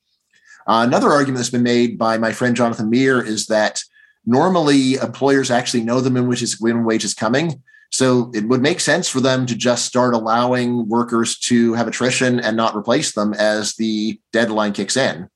Uh, 0.68 0.84
another 0.88 1.10
argument 1.10 1.38
that's 1.38 1.50
been 1.50 1.64
made 1.64 1.98
by 1.98 2.18
my 2.18 2.32
friend 2.32 2.56
Jonathan 2.56 2.90
Meer 2.90 3.22
is 3.22 3.48
that 3.48 3.82
normally 4.26 4.98
uh, 5.00 5.06
employers 5.06 5.52
actually 5.52 5.84
know 5.84 6.02
the 6.02 6.10
minimum 6.10 6.30
wage 6.30 6.44
is, 6.44 6.62
minimum 6.62 6.86
wage 6.86 7.04
is 7.04 7.14
coming. 7.14 7.62
So 7.92 8.32
it 8.34 8.48
would 8.48 8.62
make 8.62 8.80
sense 8.80 9.10
for 9.10 9.20
them 9.20 9.46
to 9.48 9.56
just 9.56 9.86
start 9.86 10.14
allowing 10.14 10.88
workers 10.88 11.38
to 11.40 11.74
have 11.74 11.88
attrition 11.88 12.40
and 12.40 12.56
not 12.56 12.76
replace 12.76 13.14
them 13.14 13.34
as 13.34 13.76
the 13.76 14.20
deadline 14.32 14.72
kicks 14.72 14.96
in. 14.96 15.30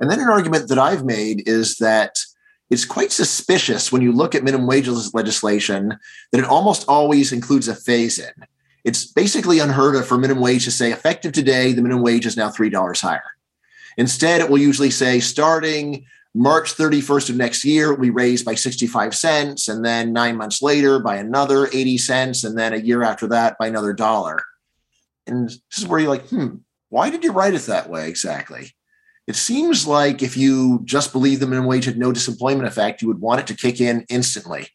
And 0.00 0.10
then 0.10 0.20
an 0.20 0.28
argument 0.28 0.68
that 0.68 0.78
I've 0.78 1.04
made 1.04 1.48
is 1.48 1.76
that 1.76 2.18
it's 2.68 2.84
quite 2.84 3.12
suspicious 3.12 3.90
when 3.92 4.02
you 4.02 4.12
look 4.12 4.34
at 4.34 4.42
minimum 4.42 4.66
wage 4.66 4.88
legislation 4.88 5.96
that 6.32 6.38
it 6.38 6.44
almost 6.44 6.84
always 6.88 7.32
includes 7.32 7.68
a 7.68 7.74
phase 7.74 8.18
in. 8.18 8.32
It's 8.84 9.06
basically 9.06 9.60
unheard 9.60 9.94
of 9.94 10.06
for 10.06 10.18
minimum 10.18 10.42
wage 10.42 10.64
to 10.64 10.70
say 10.70 10.92
effective 10.92 11.32
today, 11.32 11.72
the 11.72 11.80
minimum 11.80 12.02
wage 12.02 12.26
is 12.26 12.36
now 12.36 12.50
$3 12.50 13.00
higher. 13.00 13.22
Instead, 13.96 14.40
it 14.40 14.50
will 14.50 14.58
usually 14.58 14.90
say 14.90 15.20
starting 15.20 16.04
March 16.34 16.74
31st 16.74 17.30
of 17.30 17.36
next 17.36 17.64
year, 17.64 17.94
we 17.94 18.10
raised 18.10 18.44
by 18.44 18.56
65 18.56 19.14
cents. 19.14 19.68
And 19.68 19.84
then 19.84 20.12
nine 20.12 20.36
months 20.36 20.60
later, 20.60 20.98
by 20.98 21.16
another 21.16 21.68
80 21.68 21.98
cents. 21.98 22.42
And 22.42 22.58
then 22.58 22.74
a 22.74 22.78
year 22.78 23.02
after 23.02 23.28
that, 23.28 23.56
by 23.58 23.68
another 23.68 23.92
dollar. 23.92 24.42
And 25.26 25.48
this 25.48 25.60
is 25.78 25.86
where 25.86 26.00
you're 26.00 26.10
like, 26.10 26.28
hmm, 26.28 26.56
why 26.88 27.08
did 27.08 27.22
you 27.22 27.32
write 27.32 27.54
it 27.54 27.62
that 27.62 27.88
way 27.88 28.08
exactly? 28.08 28.74
It 29.26 29.36
seems 29.36 29.86
like 29.86 30.22
if 30.22 30.36
you 30.36 30.82
just 30.84 31.12
believe 31.12 31.40
the 31.40 31.46
minimum 31.46 31.68
wage 31.68 31.86
had 31.86 31.96
no 31.96 32.12
disemployment 32.12 32.66
effect, 32.66 33.00
you 33.00 33.08
would 33.08 33.20
want 33.20 33.40
it 33.40 33.46
to 33.46 33.56
kick 33.56 33.80
in 33.80 34.04
instantly. 34.08 34.68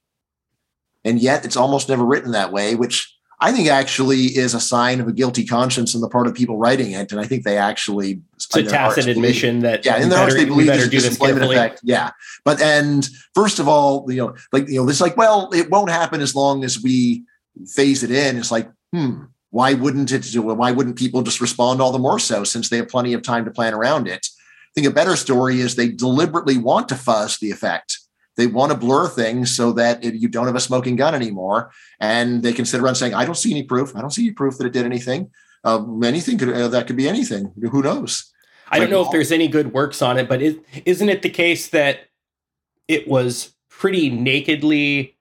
And 1.04 1.20
yet 1.20 1.46
it's 1.46 1.58
almost 1.58 1.90
never 1.90 2.04
written 2.04 2.32
that 2.32 2.52
way, 2.52 2.76
which 2.76 3.16
I 3.42 3.54
think 3.54 3.70
actually 3.70 4.26
is 4.38 4.54
a 4.54 4.60
sign 4.60 5.00
of 5.00 5.08
a 5.08 5.14
guilty 5.14 5.46
conscience 5.46 5.96
on 5.96 6.02
the 6.02 6.10
part 6.10 6.28
of 6.28 6.34
people 6.34 6.58
writing 6.58 6.92
it. 6.92 7.12
And 7.12 7.22
I 7.22 7.26
think 7.26 7.44
they 7.44 7.58
actually 7.58 8.22
it's 8.36 8.54
a 8.54 8.64
tacit 8.64 9.08
admission 9.08 9.62
believe, 9.62 9.84
that 9.84 9.86
yeah, 9.86 10.02
in 10.02 10.10
their 10.10 10.20
hearts 10.20 10.36
they 10.36 10.46
believe 10.46 10.68
there's 10.68 10.90
disemployment 10.90 11.46
effect. 11.46 11.80
Yeah. 11.84 12.12
But 12.44 12.62
and 12.62 13.08
first 13.34 13.60
of 13.60 13.68
all, 13.68 14.06
you 14.12 14.18
know, 14.18 14.36
like 14.52 14.68
you 14.68 14.84
know, 14.84 14.90
it's 14.90 15.00
like, 15.00 15.16
well, 15.16 15.50
it 15.54 15.70
won't 15.70 15.90
happen 15.90 16.20
as 16.20 16.36
long 16.36 16.66
as 16.66 16.82
we 16.84 17.24
phase 17.68 18.04
it 18.04 18.12
in. 18.12 18.38
It's 18.38 18.52
like, 18.52 18.70
hmm, 18.92 19.24
why 19.52 19.74
wouldn't 19.74 20.12
it 20.12 20.24
do 20.24 20.42
why 20.42 20.72
wouldn't 20.72 20.98
people 20.98 21.22
just 21.22 21.40
respond 21.40 21.82
all 21.82 21.94
the 21.94 22.00
more 22.00 22.20
so 22.20 22.44
since 22.44 22.68
they 22.68 22.78
have 22.78 22.90
plenty 22.90 23.14
of 23.14 23.22
time 23.22 23.46
to 23.46 23.52
plan 23.52 23.74
around 23.74 24.08
it? 24.08 24.28
I 24.28 24.72
think 24.76 24.88
a 24.88 24.92
better 24.92 25.16
story 25.16 25.62
is 25.62 25.76
they 25.76 25.90
deliberately 25.90 26.58
want 26.58 26.90
to 26.90 26.96
fuzz 26.96 27.38
the 27.38 27.52
effect 27.52 28.00
they 28.40 28.48
want 28.48 28.72
to 28.72 28.78
blur 28.78 29.08
things 29.10 29.54
so 29.54 29.74
that 29.74 30.02
you 30.02 30.30
don't 30.30 30.46
have 30.46 30.56
a 30.56 30.62
smoking 30.62 30.96
gun 30.96 31.14
anymore. 31.14 31.72
And 32.00 32.42
they 32.42 32.54
can 32.54 32.64
sit 32.64 32.80
around 32.80 32.96
saying, 32.96 33.14
I 33.14 33.26
don't 33.26 33.36
see 33.36 33.52
any 33.52 33.64
proof. 33.64 33.94
I 33.96 34.02
don't 34.02 34.12
see 34.12 34.24
any 34.24 34.32
proof 34.32 34.58
that 34.58 34.66
it 34.66 34.72
did 34.72 34.86
anything. 34.86 35.30
Uh, 35.66 35.84
anything 36.04 36.38
could, 36.38 36.54
uh, 36.54 36.70
that 36.70 36.88
could 36.88 36.96
be 36.96 37.10
anything. 37.10 37.52
Who 37.62 37.82
knows? 37.82 38.32
I 38.70 38.80
don't 38.80 38.90
know 38.90 39.04
if 39.04 39.12
there's 39.12 39.34
any 39.34 39.50
good 39.50 39.74
works 39.74 40.02
on 40.02 40.18
it, 40.18 40.30
but 40.30 40.42
is, 40.42 40.58
isn't 40.86 41.10
it 41.10 41.22
the 41.22 41.30
case 41.30 41.68
that 41.70 42.08
it 42.88 43.10
was 43.10 43.54
pretty 43.68 44.10
nakedly 44.10 45.18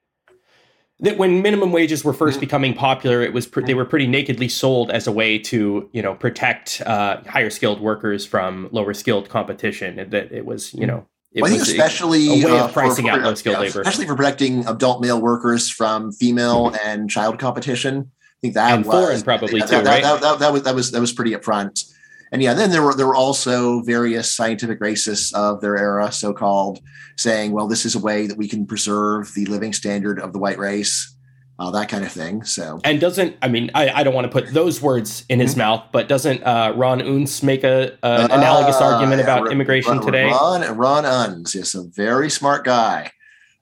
that 1.01 1.17
when 1.17 1.41
minimum 1.41 1.71
wages 1.71 2.03
were 2.03 2.13
first 2.13 2.37
mm. 2.37 2.41
becoming 2.41 2.73
popular, 2.73 3.21
it 3.21 3.33
was 3.33 3.47
pre- 3.47 3.63
they 3.63 3.73
were 3.73 3.85
pretty 3.85 4.07
nakedly 4.07 4.49
sold 4.49 4.91
as 4.91 5.07
a 5.07 5.11
way 5.11 5.39
to 5.39 5.89
you 5.91 6.01
know 6.01 6.13
protect 6.13 6.81
uh, 6.85 7.21
higher 7.27 7.49
skilled 7.49 7.81
workers 7.81 8.25
from 8.25 8.69
lower 8.71 8.93
skilled 8.93 9.29
competition. 9.29 10.09
That 10.09 10.31
it 10.31 10.45
was 10.45 10.73
you 10.73 10.81
mm. 10.81 10.87
know 10.87 11.07
it 11.31 11.41
well, 11.41 11.51
I 11.51 11.55
think 11.55 11.67
especially 11.67 12.41
a, 12.41 12.47
a 12.47 12.51
way 12.51 12.59
of 12.59 12.69
uh, 12.69 12.71
pricing 12.71 13.05
for, 13.05 13.11
for, 13.11 13.19
out 13.19 13.23
low 13.23 13.35
skilled 13.35 13.57
yeah, 13.57 13.61
labor, 13.61 13.81
especially 13.81 14.07
for 14.07 14.15
protecting 14.15 14.67
adult 14.67 15.01
male 15.01 15.21
workers 15.21 15.69
from 15.69 16.11
female 16.11 16.71
mm-hmm. 16.71 16.87
and 16.87 17.09
child 17.09 17.37
competition. 17.37 18.11
I 18.21 18.39
think 18.41 18.53
that 18.55 18.71
and 18.73 18.85
was 18.85 18.95
foreign 18.95 19.21
probably 19.21 19.59
that, 19.59 19.69
too, 19.69 19.75
that, 19.75 19.85
right? 19.85 20.03
That, 20.03 20.21
that, 20.21 20.39
that, 20.39 20.53
was 20.53 20.63
that 20.63 20.75
was 20.75 20.91
that 20.91 21.01
was 21.01 21.13
pretty 21.13 21.31
upfront. 21.31 21.85
And 22.31 22.41
yeah, 22.41 22.53
then 22.53 22.71
there 22.71 22.81
were 22.81 22.95
there 22.95 23.07
were 23.07 23.15
also 23.15 23.81
various 23.81 24.31
scientific 24.31 24.79
racists 24.79 25.33
of 25.33 25.61
their 25.61 25.77
era, 25.77 26.11
so 26.11 26.33
called, 26.33 26.79
saying, 27.15 27.51
well, 27.51 27.67
this 27.67 27.85
is 27.85 27.95
a 27.95 27.99
way 27.99 28.25
that 28.27 28.37
we 28.37 28.47
can 28.47 28.65
preserve 28.65 29.31
the 29.35 29.45
living 29.45 29.73
standard 29.73 30.19
of 30.19 30.33
the 30.33 30.39
white 30.39 30.57
race 30.57 31.15
uh, 31.59 31.71
that 31.71 31.89
kind 31.89 32.05
of 32.05 32.11
thing. 32.11 32.43
So, 32.43 32.79
and 32.85 33.01
doesn't 33.01 33.35
I 33.41 33.49
mean 33.49 33.69
I, 33.75 33.89
I 33.89 34.03
don't 34.03 34.13
want 34.13 34.25
to 34.25 34.31
put 34.31 34.53
those 34.53 34.81
words 34.81 35.25
in 35.29 35.39
his 35.39 35.51
mm-hmm. 35.51 35.59
mouth, 35.59 35.83
but 35.91 36.07
doesn't 36.07 36.41
uh, 36.43 36.73
Ron 36.75 37.01
Unz 37.01 37.43
make 37.43 37.63
a, 37.63 37.97
a 38.01 38.05
uh, 38.05 38.27
analogous 38.31 38.77
argument 38.77 39.21
about 39.21 39.45
yeah, 39.45 39.51
immigration 39.51 39.97
Ron, 39.97 40.05
today? 40.05 40.25
Ron 40.25 40.77
Ron 40.77 41.03
Unz, 41.03 41.53
yes, 41.53 41.75
a 41.75 41.83
very 41.83 42.29
smart 42.29 42.63
guy. 42.63 43.11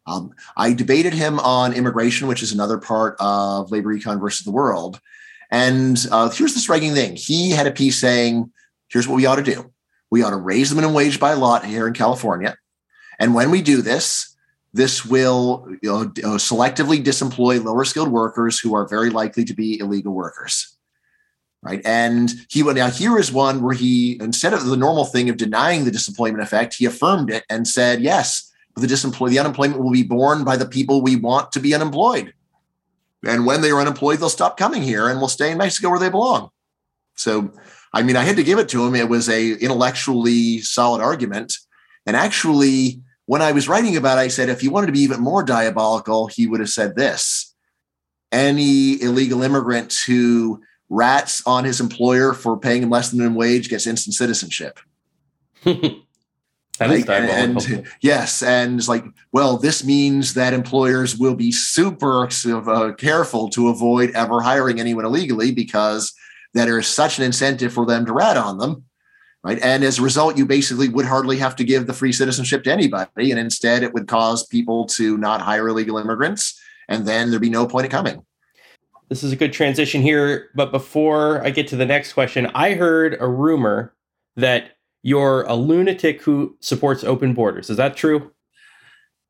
Um, 0.05 0.31
I 0.55 0.73
debated 0.73 1.13
him 1.13 1.39
on 1.39 1.73
immigration, 1.73 2.27
which 2.27 2.41
is 2.41 2.53
another 2.53 2.77
part 2.77 3.17
of 3.19 3.71
labor 3.71 3.93
econ 3.93 4.21
versus 4.21 4.45
the 4.45 4.51
world. 4.51 5.01
And 5.51 5.97
uh, 6.11 6.29
here's 6.29 6.53
the 6.53 6.59
striking 6.59 6.93
thing: 6.93 7.15
he 7.15 7.49
had 7.49 7.65
a 7.65 7.71
piece 7.71 7.97
saying, 7.97 8.51
"Here's 8.89 9.07
what 9.07 9.15
we 9.15 9.25
ought 9.25 9.37
to 9.37 9.43
do: 9.43 9.73
we 10.11 10.21
ought 10.21 10.29
to 10.29 10.37
raise 10.37 10.69
the 10.69 10.75
minimum 10.75 10.95
wage 10.95 11.19
by 11.19 11.31
a 11.31 11.37
lot 11.37 11.65
here 11.65 11.87
in 11.87 11.93
California, 11.93 12.57
and 13.17 13.33
when 13.33 13.49
we 13.49 13.63
do 13.63 13.81
this." 13.81 14.35
This 14.73 15.05
will 15.05 15.67
you 15.81 15.89
know, 15.89 16.01
uh, 16.01 16.37
selectively 16.37 17.03
disemploy 17.03 17.63
lower 17.63 17.85
skilled 17.85 18.11
workers 18.11 18.59
who 18.59 18.75
are 18.75 18.87
very 18.87 19.09
likely 19.09 19.43
to 19.45 19.53
be 19.53 19.79
illegal 19.79 20.13
workers. 20.13 20.77
right? 21.61 21.81
And 21.85 22.31
he 22.49 22.63
went 22.63 22.77
now 22.77 22.89
here 22.89 23.17
is 23.17 23.31
one 23.31 23.61
where 23.61 23.73
he 23.73 24.17
instead 24.21 24.53
of 24.53 24.65
the 24.65 24.77
normal 24.77 25.05
thing 25.05 25.29
of 25.29 25.37
denying 25.37 25.85
the 25.85 25.91
disemployment 25.91 26.41
effect, 26.41 26.75
he 26.75 26.85
affirmed 26.85 27.29
it 27.29 27.43
and 27.49 27.67
said, 27.67 28.01
yes, 28.01 28.51
the 28.75 28.87
disemployed, 28.87 29.31
the 29.31 29.39
unemployment 29.39 29.81
will 29.81 29.91
be 29.91 30.03
borne 30.03 30.43
by 30.43 30.55
the 30.55 30.67
people 30.67 31.01
we 31.01 31.15
want 31.15 31.51
to 31.53 31.59
be 31.59 31.73
unemployed. 31.73 32.33
And 33.25 33.45
when 33.45 33.61
they 33.61 33.71
are 33.71 33.81
unemployed, 33.81 34.19
they'll 34.19 34.29
stop 34.29 34.57
coming 34.57 34.83
here 34.83 35.09
and 35.09 35.19
will 35.19 35.27
stay 35.27 35.51
in 35.51 35.57
Mexico 35.57 35.89
where 35.89 35.99
they 35.99 36.09
belong. 36.09 36.51
So, 37.15 37.51
I 37.91 38.03
mean, 38.03 38.15
I 38.15 38.23
had 38.23 38.35
to 38.35 38.43
give 38.43 38.59
it 38.59 38.69
to 38.69 38.85
him. 38.85 38.93
It 38.93 39.09
was 39.09 39.27
a 39.27 39.53
intellectually 39.53 40.59
solid 40.59 41.01
argument. 41.01 41.57
And 42.05 42.15
actually, 42.15 43.01
when 43.27 43.41
I 43.41 43.51
was 43.51 43.67
writing 43.67 43.95
about 43.95 44.17
it, 44.17 44.21
I 44.21 44.27
said 44.29 44.49
if 44.49 44.61
he 44.61 44.69
wanted 44.69 44.87
to 44.87 44.93
be 44.93 45.01
even 45.01 45.19
more 45.19 45.43
diabolical, 45.43 46.27
he 46.27 46.47
would 46.47 46.59
have 46.59 46.69
said 46.69 46.95
this. 46.95 47.53
Any 48.31 49.01
illegal 49.01 49.43
immigrant 49.43 49.95
who 50.07 50.61
rats 50.89 51.45
on 51.45 51.65
his 51.65 51.79
employer 51.79 52.33
for 52.33 52.57
paying 52.57 52.83
him 52.83 52.89
less 52.89 53.09
than 53.09 53.19
minimum 53.19 53.37
wage 53.37 53.69
gets 53.69 53.85
instant 53.85 54.15
citizenship. 54.15 54.79
That 56.79 56.91
is 56.91 57.09
and, 57.09 57.67
and, 57.67 57.87
yes, 58.01 58.43
and 58.43 58.77
it's 58.77 58.87
like, 58.87 59.03
well, 59.31 59.57
this 59.57 59.83
means 59.83 60.35
that 60.35 60.53
employers 60.53 61.17
will 61.17 61.33
be 61.33 61.51
super 61.51 62.27
uh, 62.27 62.93
careful 62.93 63.49
to 63.49 63.69
avoid 63.69 64.11
ever 64.11 64.41
hiring 64.41 64.79
anyone 64.79 65.05
illegally 65.05 65.51
because 65.51 66.13
there 66.53 66.77
is 66.77 66.87
such 66.87 67.17
an 67.17 67.25
incentive 67.25 67.73
for 67.73 67.85
them 67.85 68.05
to 68.05 68.13
rat 68.13 68.37
on 68.37 68.59
them, 68.59 68.83
right? 69.47 69.59
And 69.63 69.85
as 69.85 69.97
a 69.97 70.01
result, 70.01 70.37
you 70.37 70.45
basically 70.45 70.89
would 70.89 71.05
hardly 71.05 71.37
have 71.37 71.55
to 71.55 71.63
give 71.63 71.87
the 71.87 71.93
free 71.93 72.11
citizenship 72.11 72.65
to 72.65 72.71
anybody, 72.71 73.31
and 73.31 73.39
instead, 73.39 73.81
it 73.81 73.93
would 73.93 74.05
cause 74.05 74.45
people 74.45 74.85
to 74.87 75.17
not 75.17 75.39
hire 75.41 75.69
illegal 75.69 75.97
immigrants, 75.97 76.59
and 76.89 77.07
then 77.07 77.29
there'd 77.29 77.41
be 77.41 77.49
no 77.49 77.65
point 77.65 77.85
in 77.85 77.91
coming. 77.91 78.25
This 79.07 79.23
is 79.23 79.31
a 79.31 79.37
good 79.37 79.53
transition 79.53 80.01
here, 80.01 80.49
but 80.53 80.73
before 80.73 81.41
I 81.45 81.51
get 81.51 81.69
to 81.69 81.77
the 81.77 81.85
next 81.85 82.11
question, 82.11 82.47
I 82.53 82.73
heard 82.73 83.15
a 83.21 83.27
rumor 83.27 83.95
that 84.35 84.71
you're 85.01 85.43
a 85.43 85.55
lunatic 85.55 86.23
who 86.23 86.57
supports 86.59 87.05
open 87.05 87.33
borders. 87.33 87.69
Is 87.69 87.77
that 87.77 87.95
true? 87.95 88.33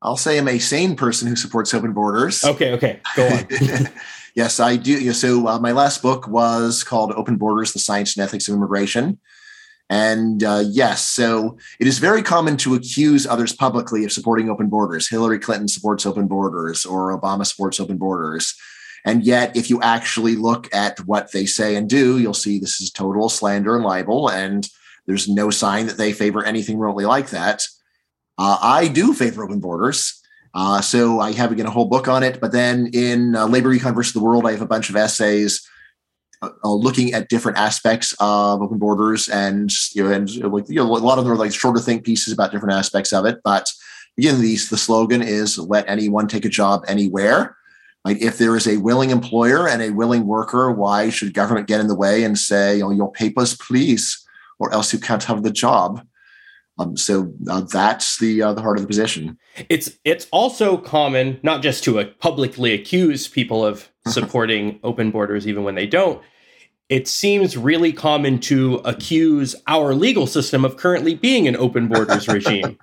I'll 0.02 0.16
say 0.16 0.36
I'm 0.36 0.48
a 0.48 0.58
sane 0.58 0.96
person 0.96 1.28
who 1.28 1.36
supports 1.36 1.72
open 1.72 1.92
borders. 1.92 2.44
Okay, 2.44 2.72
okay, 2.72 3.00
go 3.14 3.24
on. 3.28 3.46
yes, 4.34 4.58
I 4.58 4.74
do. 4.74 5.12
So 5.12 5.46
uh, 5.46 5.60
my 5.60 5.70
last 5.70 6.02
book 6.02 6.26
was 6.26 6.82
called 6.82 7.12
"Open 7.12 7.36
Borders: 7.36 7.72
The 7.72 7.78
Science 7.78 8.16
and 8.16 8.24
Ethics 8.24 8.48
of 8.48 8.54
Immigration." 8.54 9.20
And 9.90 10.44
uh, 10.44 10.64
yes, 10.66 11.02
so 11.02 11.56
it 11.80 11.86
is 11.86 11.98
very 11.98 12.22
common 12.22 12.56
to 12.58 12.74
accuse 12.74 13.26
others 13.26 13.54
publicly 13.54 14.04
of 14.04 14.12
supporting 14.12 14.50
open 14.50 14.68
borders. 14.68 15.08
Hillary 15.08 15.38
Clinton 15.38 15.68
supports 15.68 16.04
open 16.04 16.26
borders, 16.26 16.84
or 16.84 17.18
Obama 17.18 17.46
supports 17.46 17.80
open 17.80 17.96
borders. 17.96 18.54
And 19.06 19.24
yet, 19.24 19.56
if 19.56 19.70
you 19.70 19.80
actually 19.80 20.36
look 20.36 20.72
at 20.74 20.98
what 21.06 21.32
they 21.32 21.46
say 21.46 21.76
and 21.76 21.88
do, 21.88 22.18
you'll 22.18 22.34
see 22.34 22.58
this 22.58 22.80
is 22.80 22.90
total 22.90 23.28
slander 23.28 23.76
and 23.76 23.84
libel. 23.84 24.28
And 24.28 24.68
there's 25.06 25.28
no 25.28 25.48
sign 25.48 25.86
that 25.86 25.96
they 25.96 26.12
favor 26.12 26.44
anything 26.44 26.78
remotely 26.78 27.06
like 27.06 27.30
that. 27.30 27.62
Uh, 28.36 28.58
I 28.60 28.88
do 28.88 29.14
favor 29.14 29.42
open 29.44 29.60
borders. 29.60 30.20
Uh, 30.54 30.80
so 30.80 31.20
I 31.20 31.32
have 31.32 31.52
again 31.52 31.66
a 31.66 31.70
whole 31.70 31.86
book 31.86 32.08
on 32.08 32.22
it. 32.22 32.40
But 32.40 32.52
then 32.52 32.90
in 32.92 33.34
uh, 33.34 33.46
Labor 33.46 33.74
Econ 33.74 33.94
versus 33.94 34.12
the 34.12 34.20
World, 34.20 34.46
I 34.46 34.52
have 34.52 34.62
a 34.62 34.66
bunch 34.66 34.90
of 34.90 34.96
essays 34.96 35.66
uh, 36.42 36.50
looking 36.64 37.12
at 37.14 37.28
different 37.28 37.58
aspects 37.58 38.14
of 38.20 38.62
open 38.62 38.78
borders, 38.78 39.28
and 39.28 39.70
you 39.94 40.04
know, 40.04 40.12
and 40.12 40.52
like 40.52 40.68
you 40.68 40.76
know, 40.76 40.84
a 40.84 40.98
lot 40.98 41.18
of 41.18 41.24
them 41.24 41.32
are 41.32 41.36
like 41.36 41.52
shorter 41.52 41.80
think 41.80 42.04
pieces 42.04 42.32
about 42.32 42.52
different 42.52 42.74
aspects 42.74 43.12
of 43.12 43.26
it. 43.26 43.38
But 43.44 43.72
again, 44.16 44.40
these 44.40 44.68
the 44.68 44.78
slogan 44.78 45.22
is 45.22 45.58
"Let 45.58 45.88
anyone 45.88 46.28
take 46.28 46.44
a 46.44 46.50
job 46.50 46.84
anywhere." 46.88 47.56
Like 48.04 48.22
if 48.22 48.38
there 48.38 48.56
is 48.56 48.66
a 48.66 48.78
willing 48.78 49.10
employer 49.10 49.68
and 49.68 49.82
a 49.82 49.90
willing 49.90 50.26
worker, 50.26 50.70
why 50.70 51.10
should 51.10 51.34
government 51.34 51.66
get 51.66 51.80
in 51.80 51.88
the 51.88 51.96
way 51.96 52.22
and 52.22 52.38
say, 52.38 52.76
you 52.76 52.84
know, 52.84 52.90
your 52.90 53.12
papers, 53.12 53.56
please? 53.56 54.24
or 54.58 54.72
else 54.72 54.92
you 54.92 54.98
can't 54.98 55.24
have 55.24 55.42
the 55.42 55.50
job. 55.50 56.06
Um, 56.80 56.96
so 56.96 57.32
uh, 57.50 57.62
that's 57.62 58.18
the 58.18 58.40
uh, 58.40 58.52
the 58.52 58.62
heart 58.62 58.78
of 58.78 58.82
the 58.82 58.86
position. 58.86 59.36
It's 59.68 59.98
it's 60.04 60.28
also 60.30 60.76
common 60.76 61.40
not 61.42 61.60
just 61.60 61.82
to 61.84 61.98
uh, 61.98 62.04
publicly 62.20 62.72
accuse 62.72 63.26
people 63.26 63.64
of 63.64 63.90
supporting 64.12 64.80
open 64.82 65.10
borders 65.10 65.46
even 65.46 65.64
when 65.64 65.74
they 65.74 65.86
don't. 65.86 66.22
It 66.88 67.06
seems 67.06 67.56
really 67.56 67.92
common 67.92 68.38
to 68.40 68.76
accuse 68.76 69.54
our 69.66 69.94
legal 69.94 70.26
system 70.26 70.64
of 70.64 70.76
currently 70.76 71.14
being 71.14 71.46
an 71.46 71.56
open 71.56 71.88
borders 71.88 72.26
regime. 72.28 72.78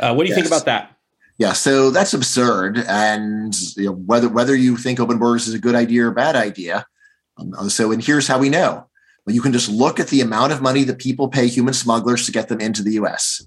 Uh, 0.00 0.14
what 0.14 0.24
do 0.24 0.30
you 0.30 0.34
yes. 0.34 0.36
think 0.36 0.46
about 0.46 0.64
that? 0.64 0.96
Yeah, 1.36 1.52
so 1.52 1.90
that's 1.90 2.14
absurd. 2.14 2.78
And 2.88 3.54
you 3.76 3.86
know, 3.86 3.92
whether 3.92 4.28
whether 4.28 4.54
you 4.54 4.76
think 4.76 5.00
open 5.00 5.18
borders 5.18 5.48
is 5.48 5.54
a 5.54 5.58
good 5.58 5.74
idea 5.74 6.06
or 6.06 6.10
bad 6.12 6.36
idea, 6.36 6.86
um, 7.36 7.68
so 7.68 7.92
and 7.92 8.02
here's 8.02 8.26
how 8.26 8.38
we 8.38 8.48
know 8.48 8.88
well, 9.26 9.34
you 9.34 9.42
can 9.42 9.52
just 9.52 9.68
look 9.68 9.98
at 9.98 10.08
the 10.08 10.20
amount 10.20 10.52
of 10.52 10.62
money 10.62 10.84
that 10.84 10.98
people 10.98 11.28
pay 11.28 11.46
human 11.48 11.74
smugglers 11.74 12.26
to 12.26 12.32
get 12.32 12.48
them 12.48 12.60
into 12.60 12.82
the 12.82 12.92
US. 12.92 13.46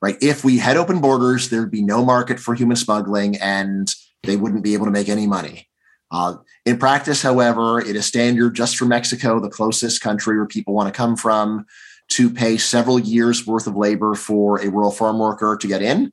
Right? 0.00 0.16
If 0.20 0.44
we 0.44 0.58
had 0.58 0.76
open 0.76 1.00
borders, 1.00 1.48
there'd 1.48 1.70
be 1.70 1.82
no 1.82 2.04
market 2.04 2.40
for 2.40 2.54
human 2.54 2.76
smuggling 2.76 3.36
and 3.36 3.92
they 4.24 4.36
wouldn't 4.36 4.64
be 4.64 4.74
able 4.74 4.86
to 4.86 4.90
make 4.90 5.08
any 5.08 5.26
money. 5.26 5.68
Uh, 6.12 6.36
in 6.64 6.78
practice, 6.78 7.22
however, 7.22 7.80
it 7.80 7.96
is 7.96 8.06
standard 8.06 8.54
just 8.54 8.76
for 8.76 8.84
Mexico, 8.84 9.40
the 9.40 9.48
closest 9.48 10.00
country 10.00 10.36
where 10.36 10.46
people 10.46 10.74
want 10.74 10.92
to 10.92 10.96
come 10.96 11.16
from, 11.16 11.66
to 12.08 12.30
pay 12.30 12.58
several 12.58 12.98
years 12.98 13.46
worth 13.46 13.66
of 13.66 13.74
labor 13.74 14.14
for 14.14 14.60
a 14.60 14.68
rural 14.68 14.92
farm 14.92 15.18
worker 15.18 15.56
to 15.56 15.66
get 15.66 15.82
in 15.82 16.12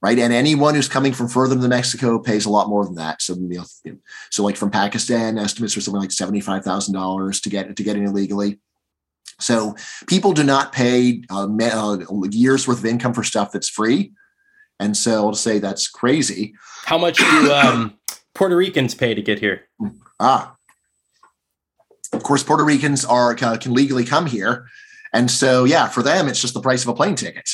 right? 0.00 0.18
And 0.18 0.32
anyone 0.32 0.74
who's 0.74 0.88
coming 0.88 1.12
from 1.12 1.28
further 1.28 1.54
than 1.54 1.70
Mexico 1.70 2.18
pays 2.18 2.46
a 2.46 2.50
lot 2.50 2.68
more 2.68 2.84
than 2.84 2.94
that. 2.96 3.20
So, 3.22 3.34
you 3.34 3.64
know, 3.84 3.96
so 4.30 4.44
like 4.44 4.56
from 4.56 4.70
Pakistan, 4.70 5.38
estimates 5.38 5.76
are 5.76 5.80
something 5.80 6.00
like 6.00 6.12
seventy-five 6.12 6.64
thousand 6.64 6.94
dollars 6.94 7.40
to 7.42 7.50
get 7.50 7.76
to 7.76 7.82
get 7.82 7.96
in 7.96 8.04
illegally. 8.04 8.58
So 9.40 9.76
people 10.06 10.32
do 10.32 10.42
not 10.42 10.72
pay 10.72 11.22
uh, 11.30 11.46
uh, 11.46 11.98
years 12.30 12.66
worth 12.66 12.78
of 12.78 12.86
income 12.86 13.14
for 13.14 13.24
stuff 13.24 13.52
that's 13.52 13.68
free, 13.68 14.12
and 14.78 14.96
so 14.96 15.26
I'll 15.26 15.34
say 15.34 15.58
that's 15.58 15.88
crazy. 15.88 16.54
How 16.84 16.98
much 16.98 17.18
do 17.18 17.52
um, 17.52 17.98
Puerto 18.34 18.56
Ricans 18.56 18.94
pay 18.94 19.14
to 19.14 19.22
get 19.22 19.40
here? 19.40 19.68
Ah, 20.20 20.56
of 22.12 22.22
course, 22.22 22.42
Puerto 22.42 22.64
Ricans 22.64 23.04
are 23.04 23.34
can 23.34 23.74
legally 23.74 24.04
come 24.04 24.26
here, 24.26 24.68
and 25.12 25.30
so 25.30 25.64
yeah, 25.64 25.88
for 25.88 26.02
them 26.02 26.28
it's 26.28 26.40
just 26.40 26.54
the 26.54 26.60
price 26.60 26.82
of 26.82 26.88
a 26.88 26.94
plane 26.94 27.14
ticket 27.14 27.50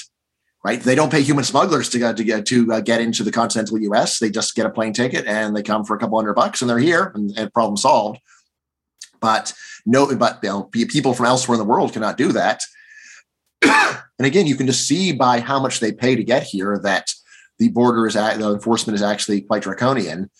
right? 0.64 0.80
They 0.80 0.94
don't 0.94 1.12
pay 1.12 1.20
human 1.20 1.44
smugglers 1.44 1.90
to, 1.90 2.14
to 2.14 2.24
get 2.24 2.46
to 2.46 2.72
uh, 2.72 2.80
get 2.80 3.00
into 3.00 3.22
the 3.22 3.30
continental 3.30 3.78
U.S. 3.82 4.18
They 4.18 4.30
just 4.30 4.56
get 4.56 4.66
a 4.66 4.70
plane 4.70 4.94
ticket 4.94 5.26
and 5.26 5.54
they 5.54 5.62
come 5.62 5.84
for 5.84 5.94
a 5.94 5.98
couple 5.98 6.18
hundred 6.18 6.34
bucks 6.34 6.62
and 6.62 6.68
they're 6.68 6.78
here 6.78 7.12
and, 7.14 7.30
and 7.36 7.52
problem 7.52 7.76
solved. 7.76 8.18
But 9.20 9.52
no, 9.86 10.14
but 10.16 10.40
you 10.42 10.48
know, 10.48 10.64
people 10.64 11.14
from 11.14 11.26
elsewhere 11.26 11.54
in 11.54 11.60
the 11.60 11.70
world 11.70 11.92
cannot 11.92 12.16
do 12.16 12.32
that. 12.32 12.62
and 13.62 14.26
again, 14.26 14.46
you 14.46 14.56
can 14.56 14.66
just 14.66 14.88
see 14.88 15.12
by 15.12 15.40
how 15.40 15.60
much 15.60 15.80
they 15.80 15.92
pay 15.92 16.16
to 16.16 16.24
get 16.24 16.42
here 16.42 16.80
that 16.82 17.12
the 17.58 17.68
border 17.68 18.06
is 18.06 18.14
the 18.14 18.52
enforcement 18.52 18.96
is 18.96 19.02
actually 19.02 19.42
quite 19.42 19.62
draconian. 19.62 20.30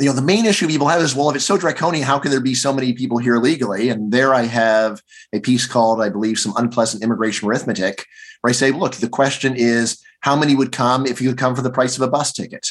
You 0.00 0.06
know, 0.06 0.12
the 0.12 0.22
main 0.22 0.46
issue 0.46 0.66
people 0.66 0.88
have 0.88 1.02
is, 1.02 1.14
well, 1.14 1.30
if 1.30 1.36
it's 1.36 1.44
so 1.44 1.56
draconian, 1.56 2.04
how 2.04 2.18
can 2.18 2.30
there 2.30 2.40
be 2.40 2.54
so 2.54 2.72
many 2.72 2.92
people 2.92 3.18
here 3.18 3.34
illegally? 3.34 3.88
And 3.88 4.12
there 4.12 4.34
I 4.34 4.42
have 4.42 5.02
a 5.32 5.40
piece 5.40 5.66
called, 5.66 6.00
I 6.00 6.08
believe, 6.08 6.38
some 6.38 6.54
unpleasant 6.56 7.02
immigration 7.02 7.48
arithmetic, 7.48 8.06
where 8.40 8.50
I 8.50 8.54
say, 8.54 8.70
look, 8.70 8.94
the 8.94 9.08
question 9.08 9.54
is 9.56 10.02
how 10.20 10.36
many 10.36 10.54
would 10.54 10.72
come 10.72 11.06
if 11.06 11.20
you 11.20 11.30
could 11.30 11.38
come 11.38 11.54
for 11.54 11.62
the 11.62 11.70
price 11.70 11.96
of 11.96 12.02
a 12.02 12.08
bus 12.08 12.32
ticket? 12.32 12.66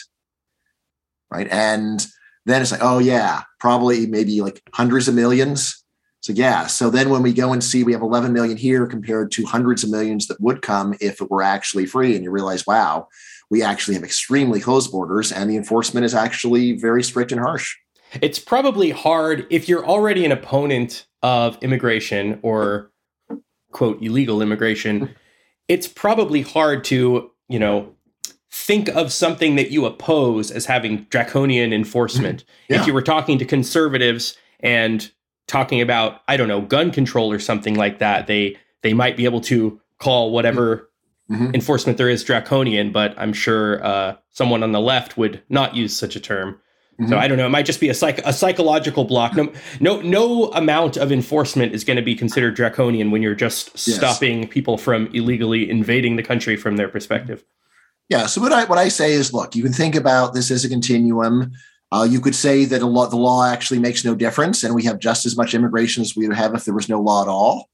Right. 1.31 1.47
And 1.49 2.05
then 2.45 2.61
it's 2.61 2.71
like, 2.71 2.83
oh, 2.83 2.99
yeah, 2.99 3.41
probably 3.59 4.07
maybe 4.07 4.41
like 4.41 4.61
hundreds 4.73 5.07
of 5.07 5.15
millions. 5.15 5.83
So, 6.21 6.33
yeah. 6.33 6.67
So 6.67 6.89
then 6.89 7.09
when 7.09 7.21
we 7.21 7.33
go 7.33 7.53
and 7.53 7.63
see 7.63 7.83
we 7.83 7.93
have 7.93 8.01
11 8.01 8.33
million 8.33 8.57
here 8.57 8.87
compared 8.87 9.31
to 9.33 9.45
hundreds 9.45 9.83
of 9.83 9.89
millions 9.89 10.27
that 10.27 10.41
would 10.41 10.61
come 10.61 10.95
if 10.99 11.21
it 11.21 11.29
were 11.29 11.43
actually 11.43 11.85
free, 11.85 12.15
and 12.15 12.23
you 12.23 12.31
realize, 12.31 12.65
wow, 12.65 13.07
we 13.49 13.63
actually 13.63 13.95
have 13.95 14.03
extremely 14.03 14.59
closed 14.59 14.91
borders 14.91 15.31
and 15.31 15.49
the 15.49 15.57
enforcement 15.57 16.05
is 16.05 16.13
actually 16.13 16.73
very 16.73 17.03
strict 17.03 17.31
and 17.31 17.41
harsh. 17.41 17.75
It's 18.21 18.39
probably 18.39 18.91
hard 18.91 19.47
if 19.49 19.67
you're 19.67 19.85
already 19.85 20.25
an 20.25 20.31
opponent 20.31 21.05
of 21.21 21.57
immigration 21.61 22.39
or 22.41 22.91
quote 23.71 24.01
illegal 24.01 24.41
immigration 24.41 25.15
it's 25.67 25.87
probably 25.87 26.41
hard 26.41 26.83
to, 26.85 27.31
you 27.49 27.59
know, 27.59 27.93
think 28.51 28.89
of 28.89 29.11
something 29.11 29.55
that 29.55 29.71
you 29.71 29.85
oppose 29.85 30.49
as 30.49 30.65
having 30.65 31.05
draconian 31.09 31.73
enforcement. 31.73 32.43
Yeah. 32.69 32.81
If 32.81 32.87
you 32.87 32.93
were 32.93 33.01
talking 33.01 33.37
to 33.37 33.45
conservatives 33.45 34.37
and 34.59 35.09
talking 35.47 35.79
about, 35.79 36.19
I 36.27 36.35
don't 36.35 36.49
know, 36.49 36.59
gun 36.59 36.91
control 36.91 37.31
or 37.31 37.39
something 37.39 37.75
like 37.75 37.99
that, 37.99 38.27
they 38.27 38.57
they 38.81 38.93
might 38.93 39.15
be 39.15 39.23
able 39.23 39.39
to 39.41 39.79
call 39.97 40.31
whatever 40.31 40.86
mm-hmm. 41.31 41.53
enforcement 41.53 41.97
there 41.97 42.09
is 42.09 42.23
draconian, 42.23 42.91
but 42.91 43.13
I'm 43.17 43.33
sure 43.33 43.83
uh, 43.83 44.15
someone 44.31 44.63
on 44.63 44.71
the 44.71 44.81
left 44.81 45.17
would 45.17 45.41
not 45.49 45.75
use 45.75 45.95
such 45.95 46.15
a 46.15 46.19
term. 46.19 46.59
Mm-hmm. 46.99 47.11
So 47.11 47.17
I 47.17 47.27
don't 47.27 47.37
know. 47.37 47.45
It 47.45 47.49
might 47.49 47.65
just 47.65 47.79
be 47.79 47.89
a 47.89 47.93
psych 47.93 48.19
a 48.25 48.33
psychological 48.33 49.05
block. 49.05 49.35
No, 49.35 49.51
no, 49.79 50.01
no 50.01 50.45
amount 50.53 50.97
of 50.97 51.11
enforcement 51.11 51.73
is 51.73 51.83
going 51.83 51.97
to 51.97 52.03
be 52.03 52.15
considered 52.15 52.55
draconian 52.55 53.11
when 53.11 53.21
you're 53.21 53.35
just 53.35 53.87
yes. 53.87 53.97
stopping 53.97 54.47
people 54.47 54.79
from 54.79 55.07
illegally 55.13 55.69
invading 55.69 56.15
the 56.15 56.23
country 56.23 56.55
from 56.55 56.75
their 56.75 56.89
perspective. 56.89 57.43
Yeah. 58.09 58.25
So 58.25 58.41
what 58.41 58.51
I 58.51 58.63
what 58.65 58.79
I 58.79 58.87
say 58.87 59.13
is, 59.13 59.31
look, 59.31 59.55
you 59.55 59.61
can 59.61 59.73
think 59.73 59.93
about 59.93 60.33
this 60.33 60.49
as 60.49 60.65
a 60.65 60.69
continuum. 60.69 61.51
Uh, 61.91 62.07
you 62.09 62.19
could 62.19 62.35
say 62.35 62.65
that 62.65 62.83
law, 62.83 63.07
the 63.07 63.15
law 63.15 63.45
actually 63.45 63.79
makes 63.79 64.03
no 64.03 64.15
difference, 64.15 64.63
and 64.63 64.73
we 64.73 64.83
have 64.83 64.99
just 64.99 65.25
as 65.25 65.37
much 65.37 65.53
immigration 65.53 66.01
as 66.01 66.15
we 66.15 66.27
would 66.27 66.35
have 66.35 66.55
if 66.55 66.65
there 66.65 66.73
was 66.73 66.89
no 66.89 66.99
law 66.99 67.21
at 67.21 67.27
all. 67.27 67.69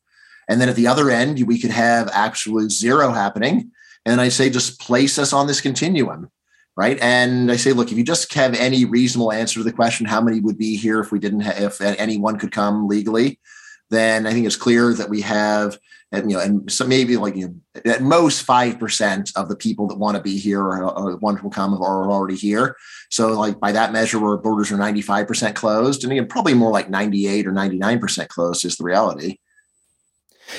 And 0.49 0.59
then 0.59 0.69
at 0.69 0.75
the 0.75 0.87
other 0.87 1.09
end, 1.09 1.43
we 1.47 1.59
could 1.59 1.71
have 1.71 2.09
absolute 2.13 2.71
zero 2.71 3.11
happening. 3.11 3.71
And 4.05 4.19
I 4.19 4.29
say, 4.29 4.49
just 4.49 4.79
place 4.79 5.17
us 5.17 5.31
on 5.31 5.47
this 5.47 5.61
continuum, 5.61 6.29
right? 6.75 6.99
And 7.01 7.51
I 7.51 7.55
say, 7.55 7.71
look, 7.71 7.91
if 7.91 7.97
you 7.97 8.03
just 8.03 8.33
have 8.33 8.53
any 8.55 8.85
reasonable 8.85 9.31
answer 9.31 9.59
to 9.59 9.63
the 9.63 9.71
question, 9.71 10.05
how 10.05 10.21
many 10.21 10.39
would 10.41 10.57
be 10.57 10.75
here 10.75 10.99
if 10.99 11.11
we 11.11 11.19
didn't, 11.19 11.41
have, 11.41 11.57
if 11.57 11.81
anyone 11.81 12.37
could 12.37 12.51
come 12.51 12.87
legally, 12.87 13.39
then 13.89 14.27
I 14.27 14.33
think 14.33 14.45
it's 14.45 14.55
clear 14.55 14.93
that 14.93 15.09
we 15.09 15.21
have 15.21 15.77
and 16.13 16.29
you 16.29 16.37
know, 16.37 16.43
and 16.43 16.71
so 16.71 16.85
maybe 16.85 17.17
like 17.17 17.35
you 17.35 17.47
know, 17.47 17.81
at 17.91 18.03
most 18.03 18.43
five 18.43 18.79
percent 18.79 19.31
of 19.35 19.49
the 19.49 19.55
people 19.55 19.87
that 19.87 19.97
want 19.97 20.15
to 20.15 20.21
be 20.21 20.37
here 20.37 20.61
or, 20.61 20.83
or 20.83 21.17
want 21.17 21.41
to 21.41 21.49
come 21.49 21.73
are 21.73 22.11
already 22.11 22.35
here. 22.35 22.77
So 23.09 23.33
like 23.33 23.59
by 23.59 23.71
that 23.71 23.91
measure, 23.91 24.23
our 24.23 24.37
borders 24.37 24.71
are 24.71 24.77
ninety 24.77 25.01
five 25.01 25.27
percent 25.27 25.55
closed, 25.55 26.03
and 26.03 26.13
again, 26.13 26.27
probably 26.27 26.53
more 26.53 26.71
like 26.71 26.89
ninety 26.89 27.27
eight 27.27 27.47
or 27.47 27.51
ninety 27.51 27.77
nine 27.77 27.99
percent 27.99 28.29
closed 28.29 28.63
is 28.63 28.77
the 28.77 28.83
reality. 28.83 29.39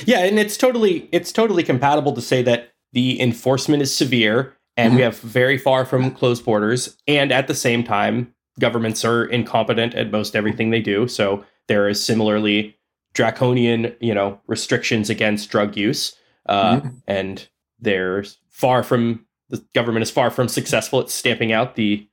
Yeah, 0.04 0.20
and 0.20 0.38
it's 0.38 0.56
totally 0.56 1.08
it's 1.12 1.32
totally 1.32 1.62
compatible 1.62 2.12
to 2.14 2.22
say 2.22 2.42
that 2.42 2.72
the 2.92 3.20
enforcement 3.20 3.82
is 3.82 3.94
severe 3.94 4.56
and 4.76 4.90
mm-hmm. 4.90 4.96
we 4.96 5.02
have 5.02 5.18
very 5.20 5.58
far 5.58 5.84
from 5.84 6.10
closed 6.10 6.44
borders, 6.44 6.96
and 7.06 7.30
at 7.32 7.46
the 7.46 7.54
same 7.54 7.84
time, 7.84 8.34
governments 8.58 9.04
are 9.04 9.24
incompetent 9.24 9.94
at 9.94 10.10
most 10.10 10.34
everything 10.34 10.70
they 10.70 10.80
do. 10.80 11.06
So 11.08 11.44
there 11.68 11.88
is 11.88 12.02
similarly 12.02 12.76
draconian, 13.12 13.94
you 14.00 14.14
know, 14.14 14.40
restrictions 14.46 15.10
against 15.10 15.50
drug 15.50 15.76
use, 15.76 16.16
uh, 16.46 16.80
mm-hmm. 16.80 16.88
and 17.06 17.48
there's 17.78 18.38
far 18.50 18.82
from 18.82 19.26
the 19.50 19.64
government 19.74 20.02
is 20.02 20.10
far 20.10 20.30
from 20.30 20.48
successful 20.48 21.00
at 21.00 21.10
stamping 21.10 21.52
out 21.52 21.76
the 21.76 22.08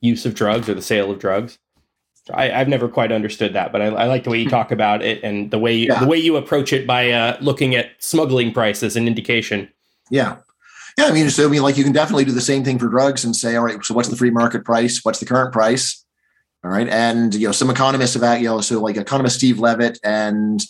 use 0.00 0.26
of 0.26 0.34
drugs 0.34 0.68
or 0.68 0.74
the 0.74 0.82
sale 0.82 1.10
of 1.10 1.18
drugs. 1.18 1.58
I, 2.32 2.48
have 2.48 2.68
never 2.68 2.88
quite 2.88 3.10
understood 3.10 3.54
that, 3.54 3.72
but 3.72 3.82
I, 3.82 3.86
I, 3.86 4.06
like 4.06 4.24
the 4.24 4.30
way 4.30 4.40
you 4.40 4.48
talk 4.48 4.70
about 4.70 5.02
it 5.02 5.24
and 5.24 5.50
the 5.50 5.58
way 5.58 5.74
you, 5.74 5.88
yeah. 5.88 5.98
the 5.98 6.06
way 6.06 6.18
you 6.18 6.36
approach 6.36 6.72
it 6.72 6.86
by 6.86 7.10
uh, 7.10 7.36
looking 7.40 7.74
at 7.74 7.90
smuggling 7.98 8.52
price 8.52 8.82
as 8.82 8.94
an 8.94 9.08
indication. 9.08 9.68
Yeah, 10.08 10.36
yeah. 10.96 11.06
I 11.06 11.12
mean, 11.12 11.30
so 11.30 11.46
I 11.46 11.50
mean, 11.50 11.62
like 11.62 11.76
you 11.76 11.84
can 11.84 11.92
definitely 11.92 12.24
do 12.24 12.32
the 12.32 12.40
same 12.40 12.62
thing 12.62 12.78
for 12.78 12.88
drugs 12.88 13.24
and 13.24 13.34
say, 13.34 13.56
all 13.56 13.64
right, 13.64 13.84
so 13.84 13.94
what's 13.94 14.08
the 14.08 14.16
free 14.16 14.30
market 14.30 14.64
price? 14.64 15.04
What's 15.04 15.18
the 15.18 15.26
current 15.26 15.52
price? 15.52 16.04
All 16.64 16.70
right. 16.70 16.88
And, 16.88 17.34
you 17.34 17.48
know, 17.48 17.52
some 17.52 17.70
economists 17.70 18.14
have, 18.14 18.40
you 18.40 18.46
know, 18.46 18.60
so 18.60 18.80
like 18.80 18.96
economist 18.96 19.36
Steve 19.36 19.58
Levitt 19.58 19.98
and 20.04 20.62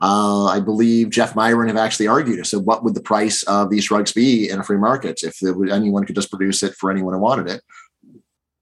uh, 0.00 0.46
I 0.46 0.60
believe 0.60 1.10
Jeff 1.10 1.36
Miron 1.36 1.68
have 1.68 1.76
actually 1.76 2.08
argued. 2.08 2.46
So, 2.46 2.58
what 2.58 2.82
would 2.82 2.94
the 2.94 3.02
price 3.02 3.42
of 3.44 3.70
these 3.70 3.86
drugs 3.86 4.12
be 4.12 4.48
in 4.48 4.58
a 4.58 4.64
free 4.64 4.78
market 4.78 5.22
if 5.22 5.38
anyone 5.42 6.04
could 6.04 6.16
just 6.16 6.30
produce 6.30 6.62
it 6.62 6.74
for 6.74 6.90
anyone 6.90 7.14
who 7.14 7.20
wanted 7.20 7.48
it? 7.48 7.62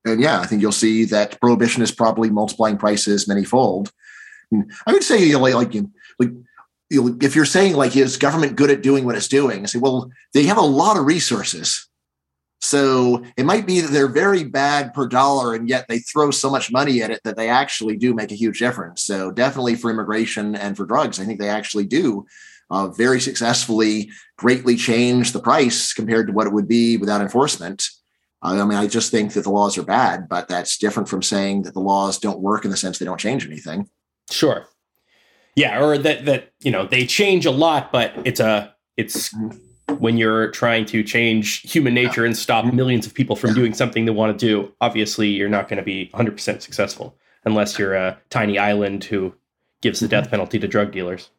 And 0.05 0.21
yeah, 0.21 0.41
I 0.41 0.47
think 0.47 0.63
you'll 0.63 0.73
see 0.73 1.05
that 1.07 1.41
prohibition 1.41 1.83
is 1.83 1.93
probably 1.93 2.31
multiplying 2.31 2.77
prices 2.77 3.27
manyfold. 3.27 3.91
I 4.87 4.93
would 4.93 5.05
say, 5.05 5.25
you 5.25 5.35
know, 5.35 5.41
like, 5.41 5.55
like, 5.55 5.75
you 5.75 6.45
if 6.91 7.35
you're 7.35 7.47
saying 7.47 7.75
like 7.75 7.97
is 7.97 8.19
government 8.19 8.57
good 8.57 8.71
at 8.71 8.83
doing 8.83 9.05
what 9.05 9.17
it's 9.17 9.29
doing, 9.29 9.63
I 9.63 9.67
say, 9.67 9.79
well, 9.79 10.11
they 10.35 10.45
have 10.45 10.59
a 10.59 10.63
lot 10.63 10.99
of 10.99 11.07
resources. 11.07 11.89
So 12.61 13.25
it 13.37 13.45
might 13.45 13.67
be 13.67 13.81
that 13.81 13.91
they're 13.91 14.07
very 14.07 14.45
bad 14.45 14.95
per 14.95 15.09
dollar, 15.09 15.55
and 15.55 15.69
yet 15.69 15.87
they 15.89 15.99
throw 15.99 16.31
so 16.31 16.49
much 16.49 16.71
money 16.71 17.03
at 17.03 17.11
it 17.11 17.21
that 17.25 17.37
they 17.37 17.49
actually 17.49 17.97
do 17.97 18.15
make 18.15 18.31
a 18.31 18.37
huge 18.37 18.61
difference. 18.61 19.03
So 19.03 19.33
definitely 19.33 19.75
for 19.75 19.91
immigration 19.91 20.55
and 20.55 20.77
for 20.77 20.87
drugs, 20.87 21.19
I 21.19 21.25
think 21.25 21.41
they 21.41 21.49
actually 21.49 21.87
do 21.87 22.25
uh, 22.71 22.89
very 22.89 23.21
successfully 23.21 24.11
greatly 24.39 24.77
change 24.77 25.33
the 25.33 25.41
price 25.41 25.93
compared 25.93 26.29
to 26.29 26.33
what 26.33 26.47
it 26.47 26.53
would 26.53 26.69
be 26.69 26.99
without 26.99 27.21
enforcement. 27.21 27.89
I 28.43 28.65
mean, 28.65 28.79
I 28.79 28.87
just 28.87 29.11
think 29.11 29.35
that 29.35 29.45
the 29.45 29.51
laws 29.51 29.79
are 29.79 29.85
bad, 29.85 30.29
but 30.29 30.49
that's 30.49 30.77
different 30.77 31.09
from 31.09 31.23
saying 31.23 31.63
that 31.63 31.75
the 31.75 31.81
laws 31.81 32.19
don't 32.19 32.41
work 32.41 32.65
in 32.65 32.71
the 32.71 32.77
sense 32.77 32.99
they 32.99 33.05
don't 33.05 33.21
change 33.21 33.47
anything. 33.47 33.89
Sure. 34.31 34.67
Yeah, 35.55 35.83
or 35.83 35.99
that 35.99 36.25
that 36.25 36.53
you 36.61 36.71
know 36.71 36.87
they 36.87 37.07
change 37.07 37.47
a 37.47 37.51
lot, 37.51 37.93
but 37.93 38.13
it's 38.25 38.41
a 38.41 38.75
it's 38.97 39.33
mm-hmm 39.33 39.57
when 39.99 40.17
you're 40.17 40.51
trying 40.51 40.85
to 40.87 41.03
change 41.03 41.61
human 41.61 41.95
nature 41.95 42.25
and 42.25 42.37
stop 42.37 42.73
millions 42.73 43.07
of 43.07 43.15
people 43.15 43.37
from 43.37 43.55
doing 43.55 43.75
something 43.75 44.05
they 44.05 44.13
want 44.13 44.37
to 44.39 44.47
do, 44.47 44.73
obviously 44.81 45.29
you're 45.29 45.49
not 45.49 45.69
going 45.69 45.77
to 45.77 45.83
be 45.83 46.11
100% 46.15 46.63
successful 46.63 47.17
unless 47.45 47.79
you're 47.79 47.95
a 47.95 48.19
tiny 48.31 48.59
island 48.59 49.05
who 49.05 49.35
gives 49.81 50.01
the 50.01 50.09
death 50.09 50.31
penalty 50.31 50.59
to 50.59 50.69
drug 50.69 50.93
dealers. 50.93 51.31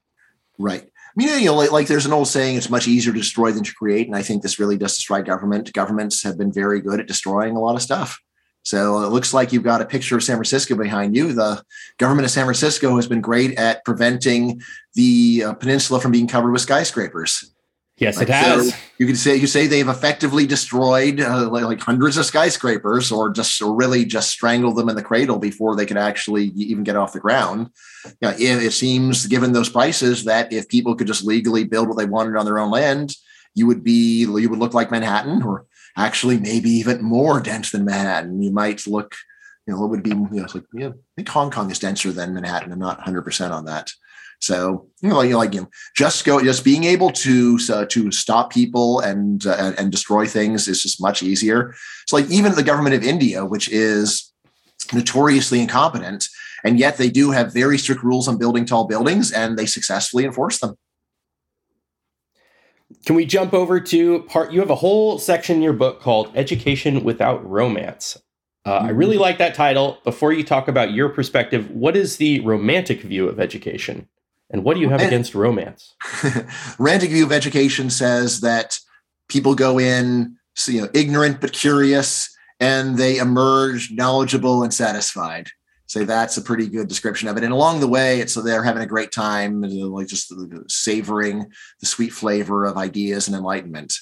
Right. 0.58 0.90
I 1.16 1.24
mean, 1.24 1.40
you 1.40 1.46
know, 1.46 1.56
like, 1.56 1.72
like, 1.72 1.88
there's 1.88 2.08
an 2.08 2.14
old 2.14 2.28
saying, 2.28 2.58
it's 2.58 2.72
much 2.72 2.88
easier 2.88 3.14
to 3.14 3.20
destroy 3.20 3.52
than 3.52 3.64
to 3.64 3.74
create. 3.74 4.08
And 4.08 4.16
I 4.16 4.24
think 4.24 4.42
this 4.42 4.58
really 4.58 4.78
does 4.78 4.96
destroy 4.96 5.22
government. 5.22 5.72
Governments 5.72 6.24
have 6.24 6.40
been 6.40 6.52
very 6.52 6.82
good 6.82 7.00
at 7.00 7.08
destroying 7.08 7.56
a 7.56 7.60
lot 7.60 7.76
of 7.76 7.84
stuff. 7.84 8.20
So 8.64 9.04
it 9.04 9.10
looks 9.10 9.34
like 9.34 9.52
you've 9.52 9.64
got 9.64 9.82
a 9.82 9.86
picture 9.86 10.16
of 10.16 10.24
San 10.24 10.38
Francisco 10.38 10.76
behind 10.76 11.16
you. 11.16 11.34
The 11.34 11.62
government 12.00 12.26
of 12.26 12.32
San 12.32 12.46
Francisco 12.46 12.96
has 12.96 13.08
been 13.08 13.22
great 13.22 13.60
at 13.60 13.84
preventing 13.84 14.62
the 14.96 15.44
uh, 15.46 15.54
peninsula 15.54 16.00
from 16.00 16.12
being 16.12 16.28
covered 16.28 16.52
with 16.52 16.62
skyscrapers. 16.62 17.53
Yes, 17.98 18.18
like, 18.18 18.30
it 18.30 18.34
has. 18.34 18.72
So 18.72 18.78
you 18.98 19.06
could 19.06 19.18
say 19.18 19.36
you 19.36 19.46
say 19.46 19.68
they've 19.68 19.88
effectively 19.88 20.48
destroyed 20.48 21.20
uh, 21.20 21.48
like, 21.50 21.64
like, 21.64 21.80
hundreds 21.80 22.18
of 22.18 22.26
skyscrapers, 22.26 23.12
or 23.12 23.30
just 23.30 23.62
or 23.62 23.76
really 23.76 24.04
just 24.04 24.32
strangled 24.32 24.78
them 24.78 24.90
in 24.90 24.96
the 24.96 25.04
cradle 25.04 25.38
before 25.38 25.76
they 25.76 25.86
could 25.86 25.98
actually 25.98 26.46
even 26.56 26.84
get 26.84 26.96
off 26.96 27.14
the 27.14 27.20
ground. 27.20 27.70
You 28.06 28.12
know, 28.22 28.30
it, 28.32 28.64
it 28.64 28.74
seems, 28.74 29.28
given 29.28 29.52
those 29.52 29.70
prices, 29.70 30.24
that 30.26 30.52
if 30.52 30.68
people 30.68 30.96
could 30.96 31.08
just 31.08 31.24
legally 31.24 31.66
build 31.66 31.88
what 31.88 31.98
they 31.98 32.06
wanted 32.06 32.36
on 32.36 32.46
their 32.46 32.58
own 32.58 32.72
land, 32.72 33.16
you 33.54 33.68
would 33.68 33.84
be 33.84 34.22
you 34.22 34.50
would 34.50 34.60
look 34.60 34.74
like 34.74 34.90
Manhattan, 34.90 35.44
or 35.44 35.68
actually 35.96 36.40
maybe 36.40 36.72
even 36.72 37.04
more 37.04 37.40
dense 37.40 37.70
than 37.72 37.86
Manhattan. 37.86 38.42
You 38.42 38.52
might 38.52 38.88
look, 38.88 39.16
you 39.68 39.74
know, 39.76 39.84
it 39.84 39.88
would 39.88 40.04
be 40.04 40.10
you 40.10 40.28
know, 40.32 40.48
like 40.54 40.66
yeah, 40.74 40.88
I 40.90 41.14
think 41.16 41.30
Hong 41.30 41.52
Kong 41.52 41.70
is 41.70 41.78
denser 41.78 42.12
than 42.12 42.34
Manhattan. 42.34 42.72
I'm 42.72 42.80
not 42.80 42.98
100 42.98 43.22
percent 43.22 43.54
on 43.54 43.66
that. 43.66 43.92
So 44.44 44.90
you 45.02 45.08
know, 45.08 45.22
you 45.22 45.38
like 45.38 45.54
you 45.54 45.62
know, 45.62 45.70
just 45.96 46.26
go, 46.26 46.42
just 46.44 46.66
being 46.66 46.84
able 46.84 47.12
to 47.12 47.58
uh, 47.72 47.86
to 47.86 48.12
stop 48.12 48.52
people 48.52 49.00
and 49.00 49.46
uh, 49.46 49.72
and 49.78 49.90
destroy 49.90 50.28
things 50.28 50.68
is 50.68 50.82
just 50.82 51.02
much 51.02 51.24
easier. 51.24 51.74
So 52.08 52.18
like 52.18 52.30
even 52.30 52.54
the 52.56 52.64
government 52.64 52.94
of 52.94 53.04
India, 53.04 53.46
which 53.46 53.70
is 53.70 54.34
notoriously 54.94 55.62
incompetent, 55.62 56.28
and 56.66 56.78
yet 56.78 56.98
they 56.98 57.10
do 57.10 57.32
have 57.32 57.54
very 57.54 57.78
strict 57.78 58.04
rules 58.04 58.28
on 58.28 58.38
building 58.38 58.66
tall 58.66 58.86
buildings, 58.86 59.32
and 59.32 59.58
they 59.58 59.66
successfully 59.66 60.26
enforce 60.26 60.60
them. 60.60 60.76
Can 63.06 63.16
we 63.16 63.26
jump 63.26 63.54
over 63.54 63.80
to 63.80 64.24
part? 64.24 64.52
You 64.52 64.60
have 64.60 64.70
a 64.70 64.76
whole 64.76 65.20
section 65.20 65.56
in 65.58 65.62
your 65.62 65.72
book 65.72 66.02
called 66.02 66.32
"Education 66.36 67.06
Without 67.06 67.50
Romance." 67.50 68.22
Uh, 68.66 68.72
I 68.72 68.90
really 68.90 69.16
mm-hmm. 69.16 69.22
like 69.22 69.38
that 69.38 69.56
title. 69.56 70.00
Before 70.04 70.34
you 70.34 70.44
talk 70.44 70.68
about 70.68 70.92
your 70.92 71.08
perspective, 71.08 71.72
what 71.72 71.96
is 71.96 72.18
the 72.18 72.42
romantic 72.42 73.04
view 73.04 73.30
of 73.30 73.40
education? 73.40 74.10
And 74.54 74.64
what 74.64 74.76
do 74.76 74.82
you 74.82 74.90
have 74.90 75.02
against 75.02 75.34
romance? 75.34 75.96
Romantic 76.78 77.10
view 77.10 77.26
of 77.26 77.32
education 77.32 77.90
says 77.90 78.42
that 78.42 78.78
people 79.28 79.56
go 79.56 79.80
in, 79.80 80.38
you 80.68 80.82
know, 80.82 80.90
ignorant 80.94 81.42
but 81.42 81.54
curious, 81.54 82.30
and 82.60 82.96
they 82.96 83.18
emerge 83.18 83.92
knowledgeable 83.92 84.62
and 84.62 84.72
satisfied. 84.72 85.50
Say 85.88 86.04
that's 86.04 86.38
a 86.38 86.42
pretty 86.42 86.68
good 86.70 86.88
description 86.88 87.28
of 87.28 87.36
it. 87.36 87.44
And 87.44 87.52
along 87.52 87.80
the 87.80 87.88
way, 87.88 88.20
it's 88.20 88.34
so 88.34 88.42
they're 88.42 88.64
having 88.64 88.84
a 88.84 88.88
great 88.88 89.12
time, 89.12 89.62
like 89.62 90.08
just 90.08 90.32
savoring 90.68 91.52
the 91.80 91.88
sweet 91.88 92.14
flavor 92.14 92.66
of 92.66 92.78
ideas 92.78 93.28
and 93.28 93.36
enlightenment. 93.36 93.96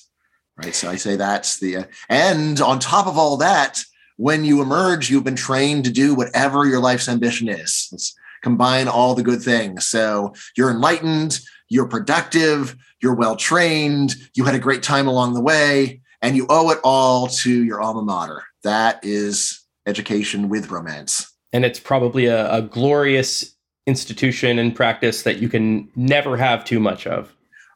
Right. 0.58 0.76
So 0.76 0.90
I 0.90 0.98
say 0.98 1.16
that's 1.16 1.60
the 1.60 1.78
uh, 1.78 1.84
and 2.10 2.60
on 2.60 2.80
top 2.80 3.08
of 3.08 3.18
all 3.18 3.38
that, 3.38 3.82
when 4.18 4.44
you 4.44 4.62
emerge, 4.62 5.10
you've 5.10 5.24
been 5.24 5.36
trained 5.36 5.86
to 5.86 5.92
do 5.92 6.14
whatever 6.14 6.68
your 6.68 6.80
life's 6.80 7.08
ambition 7.08 7.48
is. 7.48 7.88
It's, 7.94 8.14
combine 8.42 8.88
all 8.88 9.16
the 9.16 9.24
good 9.24 9.42
things. 9.42 9.88
So 9.88 10.34
you're 10.58 10.72
enlightened, 10.72 11.40
you're 11.70 11.88
productive, 11.88 12.76
you're 13.02 13.16
well 13.16 13.36
trained, 13.36 14.16
you 14.36 14.46
had 14.46 14.56
a 14.56 14.60
great 14.60 14.84
time 14.84 15.08
along 15.08 15.34
the 15.34 15.42
way, 15.42 16.02
and 16.22 16.36
you 16.36 16.46
owe 16.50 16.70
it 16.72 16.80
all 16.84 17.28
to 17.28 17.64
your 17.64 17.82
alma 17.82 18.04
mater. 18.04 18.44
That 18.64 19.00
is 19.04 19.66
education 19.86 20.50
with 20.50 20.70
romance. 20.70 21.32
And 21.54 21.66
it's 21.66 21.80
probably 21.80 22.28
a, 22.28 22.52
a 22.52 22.62
glorious 22.62 23.56
institution 23.88 24.60
and 24.60 24.76
practice 24.76 25.24
that 25.24 25.38
you 25.38 25.50
can 25.50 25.90
never 25.96 26.38
have 26.38 26.64
too 26.64 26.80
much 26.80 27.08
of. 27.08 27.34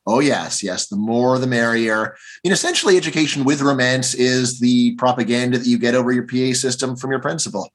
Oh, 0.07 0.19
yes, 0.19 0.61
yes. 0.61 0.87
The 0.87 0.95
more, 0.95 1.39
the 1.39 1.47
merrier. 1.47 2.13
I 2.13 2.17
mean, 2.43 2.53
essentially, 2.53 2.95
education 2.95 3.43
with 3.43 3.61
romance 3.61 4.13
is 4.13 4.59
the 4.59 4.95
propaganda 4.95 5.57
that 5.57 5.67
you 5.67 5.79
get 5.79 5.95
over 5.95 6.11
your 6.11 6.27
PA 6.27 6.53
system 6.53 6.95
from 6.95 7.09
your 7.09 7.19
principal. 7.19 7.69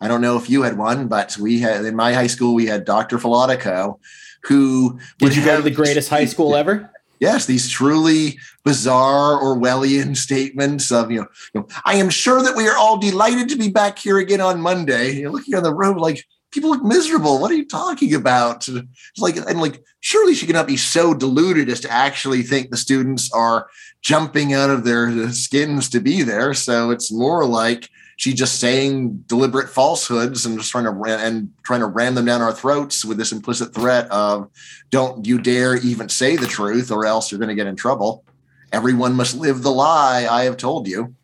I 0.00 0.08
don't 0.08 0.20
know 0.20 0.36
if 0.36 0.48
you 0.48 0.62
had 0.62 0.78
one, 0.78 1.08
but 1.08 1.36
we 1.38 1.60
had 1.60 1.84
in 1.84 1.96
my 1.96 2.12
high 2.12 2.26
school 2.28 2.54
we 2.54 2.66
had 2.66 2.84
Dr. 2.84 3.18
Filatico, 3.18 3.98
who 4.44 4.98
did 5.18 5.34
you 5.34 5.44
go 5.44 5.56
to 5.56 5.62
the 5.62 5.70
greatest 5.70 6.08
high 6.08 6.24
school 6.24 6.54
ever? 6.54 6.90
Yes, 7.20 7.46
these 7.46 7.68
truly 7.68 8.38
bizarre 8.64 9.42
Orwellian 9.42 10.16
statements 10.16 10.92
of 10.92 11.10
you 11.10 11.22
know, 11.22 11.26
you 11.52 11.60
know, 11.60 11.68
I 11.84 11.94
am 11.96 12.10
sure 12.10 12.42
that 12.42 12.56
we 12.56 12.68
are 12.68 12.76
all 12.76 12.98
delighted 12.98 13.48
to 13.48 13.56
be 13.56 13.70
back 13.70 13.98
here 13.98 14.18
again 14.18 14.40
on 14.40 14.60
Monday. 14.60 15.12
You're 15.12 15.32
looking 15.32 15.56
on 15.56 15.64
the 15.64 15.74
road 15.74 15.96
like 15.96 16.24
people 16.52 16.70
look 16.70 16.84
miserable. 16.84 17.40
What 17.40 17.50
are 17.50 17.56
you 17.56 17.66
talking 17.66 18.14
about? 18.14 18.68
It's 18.68 19.18
like 19.18 19.36
and 19.36 19.60
like 19.60 19.82
surely 19.98 20.34
she 20.34 20.46
cannot 20.46 20.68
be 20.68 20.76
so 20.76 21.12
deluded 21.12 21.68
as 21.68 21.80
to 21.80 21.90
actually 21.90 22.42
think 22.42 22.70
the 22.70 22.76
students 22.76 23.32
are 23.32 23.68
jumping 24.00 24.52
out 24.52 24.70
of 24.70 24.84
their 24.84 25.30
skins 25.30 25.88
to 25.90 26.00
be 26.00 26.22
there. 26.22 26.54
So 26.54 26.90
it's 26.90 27.12
more 27.12 27.44
like 27.44 27.90
she 28.18 28.34
just 28.34 28.58
saying 28.58 29.16
deliberate 29.28 29.70
falsehoods 29.70 30.44
and 30.44 30.58
just 30.58 30.72
trying 30.72 30.84
to 30.84 30.90
and 31.06 31.52
trying 31.62 31.78
to 31.78 31.86
ram 31.86 32.16
them 32.16 32.24
down 32.24 32.42
our 32.42 32.52
throats 32.52 33.04
with 33.04 33.16
this 33.16 33.30
implicit 33.30 33.72
threat 33.72 34.10
of 34.10 34.50
don't 34.90 35.24
you 35.24 35.38
dare 35.38 35.76
even 35.76 36.08
say 36.08 36.36
the 36.36 36.46
truth 36.46 36.90
or 36.90 37.06
else 37.06 37.30
you're 37.30 37.38
going 37.38 37.48
to 37.48 37.54
get 37.54 37.68
in 37.68 37.76
trouble. 37.76 38.24
Everyone 38.72 39.14
must 39.14 39.36
live 39.36 39.62
the 39.62 39.70
lie 39.70 40.26
i 40.28 40.42
have 40.42 40.56
told 40.56 40.88
you. 40.88 41.14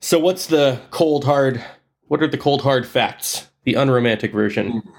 So 0.00 0.18
what's 0.18 0.46
the 0.46 0.80
cold 0.90 1.24
hard 1.24 1.62
what 2.08 2.22
are 2.22 2.28
the 2.28 2.38
cold 2.38 2.62
hard 2.62 2.88
facts? 2.88 3.48
The 3.64 3.74
unromantic 3.74 4.32
version. 4.32 4.80
Hmm. 4.80 4.90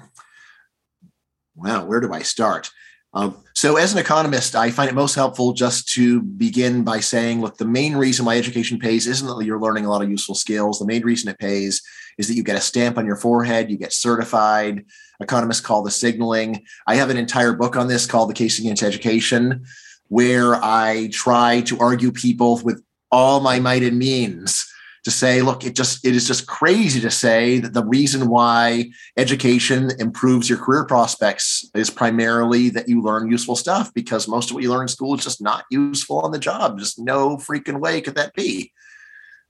Wow 1.56 1.84
where 1.84 2.00
do 2.00 2.12
i 2.12 2.22
start 2.22 2.70
um, 3.18 3.36
so, 3.52 3.76
as 3.76 3.92
an 3.92 3.98
economist, 3.98 4.54
I 4.54 4.70
find 4.70 4.88
it 4.88 4.94
most 4.94 5.16
helpful 5.16 5.52
just 5.52 5.88
to 5.94 6.22
begin 6.22 6.84
by 6.84 7.00
saying, 7.00 7.40
look, 7.40 7.56
the 7.56 7.64
main 7.64 7.96
reason 7.96 8.24
why 8.24 8.38
education 8.38 8.78
pays 8.78 9.08
isn't 9.08 9.26
that 9.26 9.44
you're 9.44 9.60
learning 9.60 9.86
a 9.86 9.90
lot 9.90 10.02
of 10.02 10.08
useful 10.08 10.36
skills. 10.36 10.78
The 10.78 10.86
main 10.86 11.02
reason 11.02 11.28
it 11.28 11.40
pays 11.40 11.82
is 12.16 12.28
that 12.28 12.34
you 12.34 12.44
get 12.44 12.54
a 12.54 12.60
stamp 12.60 12.96
on 12.96 13.06
your 13.06 13.16
forehead, 13.16 13.72
you 13.72 13.76
get 13.76 13.92
certified. 13.92 14.84
Economists 15.18 15.60
call 15.60 15.82
the 15.82 15.90
signaling. 15.90 16.64
I 16.86 16.94
have 16.94 17.10
an 17.10 17.16
entire 17.16 17.54
book 17.54 17.74
on 17.74 17.88
this 17.88 18.06
called 18.06 18.30
The 18.30 18.34
Case 18.34 18.60
Against 18.60 18.84
Education, 18.84 19.64
where 20.06 20.54
I 20.54 21.08
try 21.12 21.62
to 21.62 21.80
argue 21.80 22.12
people 22.12 22.60
with 22.62 22.80
all 23.10 23.40
my 23.40 23.58
might 23.58 23.82
and 23.82 23.98
means 23.98 24.72
to 25.04 25.10
say, 25.10 25.42
look, 25.42 25.64
it 25.64 25.74
just 25.74 26.04
it 26.04 26.14
is 26.14 26.26
just 26.26 26.46
crazy 26.46 27.00
to 27.00 27.10
say 27.10 27.58
that 27.58 27.72
the 27.72 27.84
reason 27.84 28.28
why 28.28 28.90
education 29.16 29.90
improves 29.98 30.48
your 30.48 30.58
career 30.58 30.84
prospects 30.84 31.68
is 31.74 31.90
primarily 31.90 32.68
that 32.70 32.88
you 32.88 33.02
learn 33.02 33.30
useful 33.30 33.56
stuff 33.56 33.92
because 33.94 34.28
most 34.28 34.50
of 34.50 34.54
what 34.54 34.62
you 34.62 34.70
learn 34.70 34.82
in 34.82 34.88
school 34.88 35.14
is 35.14 35.24
just 35.24 35.40
not 35.40 35.64
useful 35.70 36.20
on 36.20 36.32
the 36.32 36.38
job. 36.38 36.78
Just 36.78 36.98
no 36.98 37.36
freaking 37.36 37.80
way 37.80 38.00
could 38.00 38.16
that 38.16 38.34
be. 38.34 38.72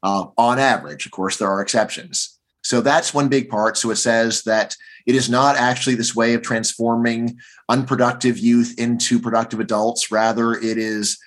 Uh, 0.03 0.27
on 0.37 0.59
average, 0.59 1.07
of 1.07 1.13
course, 1.13 1.39
there 1.39 1.49
are 1.49 1.61
exceptions. 1.61 2.39
So 2.63 2.81
that's 2.81 3.15
one 3.15 3.29
big 3.29 3.49
part. 3.49 3.77
So 3.77 3.91
it 3.91 3.97
says 3.97 4.43
that 4.43 4.77
it 5.07 5.15
is 5.15 5.31
not 5.31 5.57
actually 5.57 5.95
this 5.95 6.15
way 6.15 6.35
of 6.35 6.43
transforming 6.43 7.39
unproductive 7.69 8.39
youth 8.39 8.75
into 8.79 9.19
productive 9.19 9.59
adults. 9.59 10.13
Rather, 10.13 10.53
it 10.53 10.77
is 10.77 11.19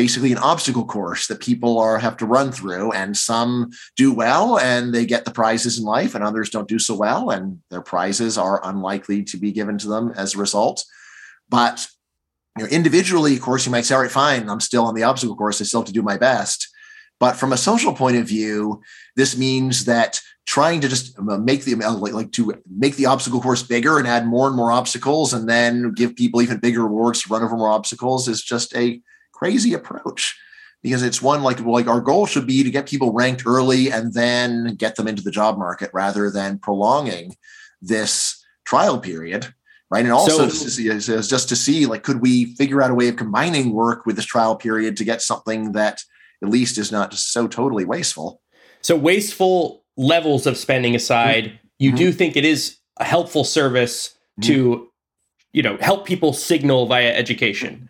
basically 0.00 0.32
an 0.32 0.38
obstacle 0.38 0.86
course 0.86 1.26
that 1.26 1.40
people 1.40 1.78
are 1.78 1.98
have 1.98 2.16
to 2.16 2.24
run 2.24 2.50
through 2.50 2.90
and 2.92 3.14
some 3.14 3.68
do 3.96 4.10
well 4.10 4.58
and 4.58 4.94
they 4.94 5.04
get 5.04 5.26
the 5.26 5.30
prizes 5.30 5.78
in 5.78 5.84
life 5.84 6.14
and 6.14 6.24
others 6.24 6.48
don't 6.48 6.68
do 6.68 6.78
so 6.78 6.94
well 6.96 7.28
and 7.28 7.60
their 7.68 7.82
prizes 7.82 8.38
are 8.38 8.66
unlikely 8.66 9.22
to 9.22 9.36
be 9.36 9.52
given 9.52 9.76
to 9.76 9.88
them 9.88 10.10
as 10.16 10.34
a 10.34 10.38
result. 10.38 10.86
But 11.50 11.86
you 12.56 12.64
know 12.64 12.70
individually 12.70 13.34
of 13.34 13.42
course 13.42 13.66
you 13.66 13.72
might 13.72 13.84
say 13.84 13.94
all 13.94 14.00
right 14.00 14.10
fine 14.10 14.48
i'm 14.48 14.58
still 14.60 14.84
on 14.86 14.94
the 14.94 15.04
obstacle 15.04 15.36
course 15.36 15.60
i 15.60 15.64
still 15.64 15.82
have 15.82 15.86
to 15.88 16.00
do 16.00 16.10
my 16.12 16.16
best. 16.16 16.66
But 17.18 17.36
from 17.36 17.52
a 17.52 17.58
social 17.58 17.92
point 17.92 18.16
of 18.16 18.26
view 18.26 18.80
this 19.16 19.36
means 19.36 19.84
that 19.84 20.18
trying 20.46 20.80
to 20.80 20.88
just 20.88 21.18
uh, 21.18 21.36
make 21.50 21.64
the 21.64 21.74
like, 21.74 22.14
like 22.14 22.32
to 22.32 22.54
make 22.84 22.96
the 22.96 23.10
obstacle 23.12 23.42
course 23.42 23.62
bigger 23.62 23.98
and 23.98 24.08
add 24.08 24.26
more 24.26 24.46
and 24.46 24.56
more 24.56 24.72
obstacles 24.72 25.34
and 25.34 25.46
then 25.46 25.92
give 25.92 26.16
people 26.16 26.40
even 26.40 26.58
bigger 26.58 26.82
rewards 26.84 27.22
to 27.22 27.28
run 27.28 27.42
over 27.42 27.58
more 27.58 27.68
obstacles 27.68 28.28
is 28.28 28.42
just 28.42 28.74
a 28.74 29.02
crazy 29.40 29.72
approach 29.72 30.38
because 30.82 31.02
it's 31.02 31.22
one 31.22 31.42
like 31.42 31.60
like 31.60 31.86
our 31.86 32.00
goal 32.00 32.26
should 32.26 32.46
be 32.46 32.62
to 32.62 32.70
get 32.70 32.86
people 32.86 33.12
ranked 33.12 33.44
early 33.46 33.90
and 33.90 34.12
then 34.12 34.74
get 34.74 34.96
them 34.96 35.08
into 35.08 35.22
the 35.22 35.30
job 35.30 35.56
market 35.56 35.90
rather 35.94 36.30
than 36.30 36.58
prolonging 36.58 37.34
this 37.80 38.44
trial 38.66 38.98
period 38.98 39.54
right 39.90 40.04
and 40.04 40.12
also 40.12 40.46
so, 40.48 40.82
is 40.82 41.28
just 41.28 41.48
to 41.48 41.56
see 41.56 41.86
like 41.86 42.02
could 42.02 42.20
we 42.20 42.54
figure 42.56 42.82
out 42.82 42.90
a 42.90 42.94
way 42.94 43.08
of 43.08 43.16
combining 43.16 43.72
work 43.72 44.04
with 44.04 44.16
this 44.16 44.26
trial 44.26 44.56
period 44.56 44.94
to 44.94 45.04
get 45.04 45.22
something 45.22 45.72
that 45.72 46.02
at 46.42 46.50
least 46.50 46.76
is 46.76 46.92
not 46.92 47.14
so 47.14 47.48
totally 47.48 47.86
wasteful 47.86 48.42
so 48.82 48.94
wasteful 48.94 49.84
levels 49.96 50.46
of 50.46 50.58
spending 50.58 50.94
aside 50.94 51.44
mm-hmm. 51.44 51.56
you 51.78 51.92
do 51.96 52.12
think 52.12 52.36
it 52.36 52.44
is 52.44 52.76
a 52.98 53.04
helpful 53.04 53.42
service 53.42 54.18
mm-hmm. 54.38 54.48
to 54.48 54.88
you 55.54 55.62
know 55.62 55.78
help 55.78 56.06
people 56.06 56.34
signal 56.34 56.86
via 56.86 57.14
education 57.14 57.89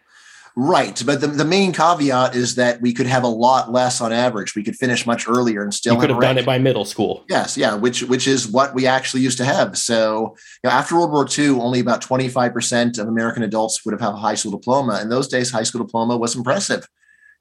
Right. 0.63 1.03
But 1.07 1.23
the, 1.23 1.29
the 1.29 1.45
main 1.47 1.73
caveat 1.73 2.35
is 2.37 2.57
that 2.57 2.83
we 2.83 2.93
could 2.93 3.07
have 3.07 3.23
a 3.23 3.29
lot 3.29 3.73
less 3.73 4.03
on 4.03 4.13
average. 4.13 4.55
We 4.55 4.63
could 4.63 4.77
finish 4.77 5.07
much 5.07 5.27
earlier 5.27 5.63
and 5.63 5.73
still 5.73 5.95
you 5.95 6.01
could 6.01 6.11
have 6.11 6.21
done 6.21 6.37
it 6.37 6.45
by 6.45 6.59
middle 6.59 6.85
school. 6.85 7.25
Yes, 7.31 7.57
yeah, 7.57 7.75
which 7.75 8.03
which 8.03 8.29
is 8.29 8.47
what 8.47 8.75
we 8.75 8.87
actually 8.87 9.23
used 9.23 9.39
to 9.39 9.47
have. 9.47 9.79
So 9.79 10.37
you 10.63 10.69
know, 10.69 10.71
after 10.71 10.97
World 10.97 11.13
War 11.13 11.27
II, 11.27 11.59
only 11.61 11.81
about 11.81 12.03
25% 12.03 12.99
of 12.99 13.09
American 13.09 13.43
adults 13.43 13.83
would 13.87 13.93
have 13.93 14.03
had 14.03 14.13
a 14.13 14.19
high 14.19 14.35
school 14.35 14.53
diploma. 14.53 15.01
In 15.01 15.09
those 15.09 15.29
days, 15.29 15.51
high 15.51 15.63
school 15.63 15.83
diploma 15.83 16.19
was 16.19 16.37
impressive. 16.37 16.87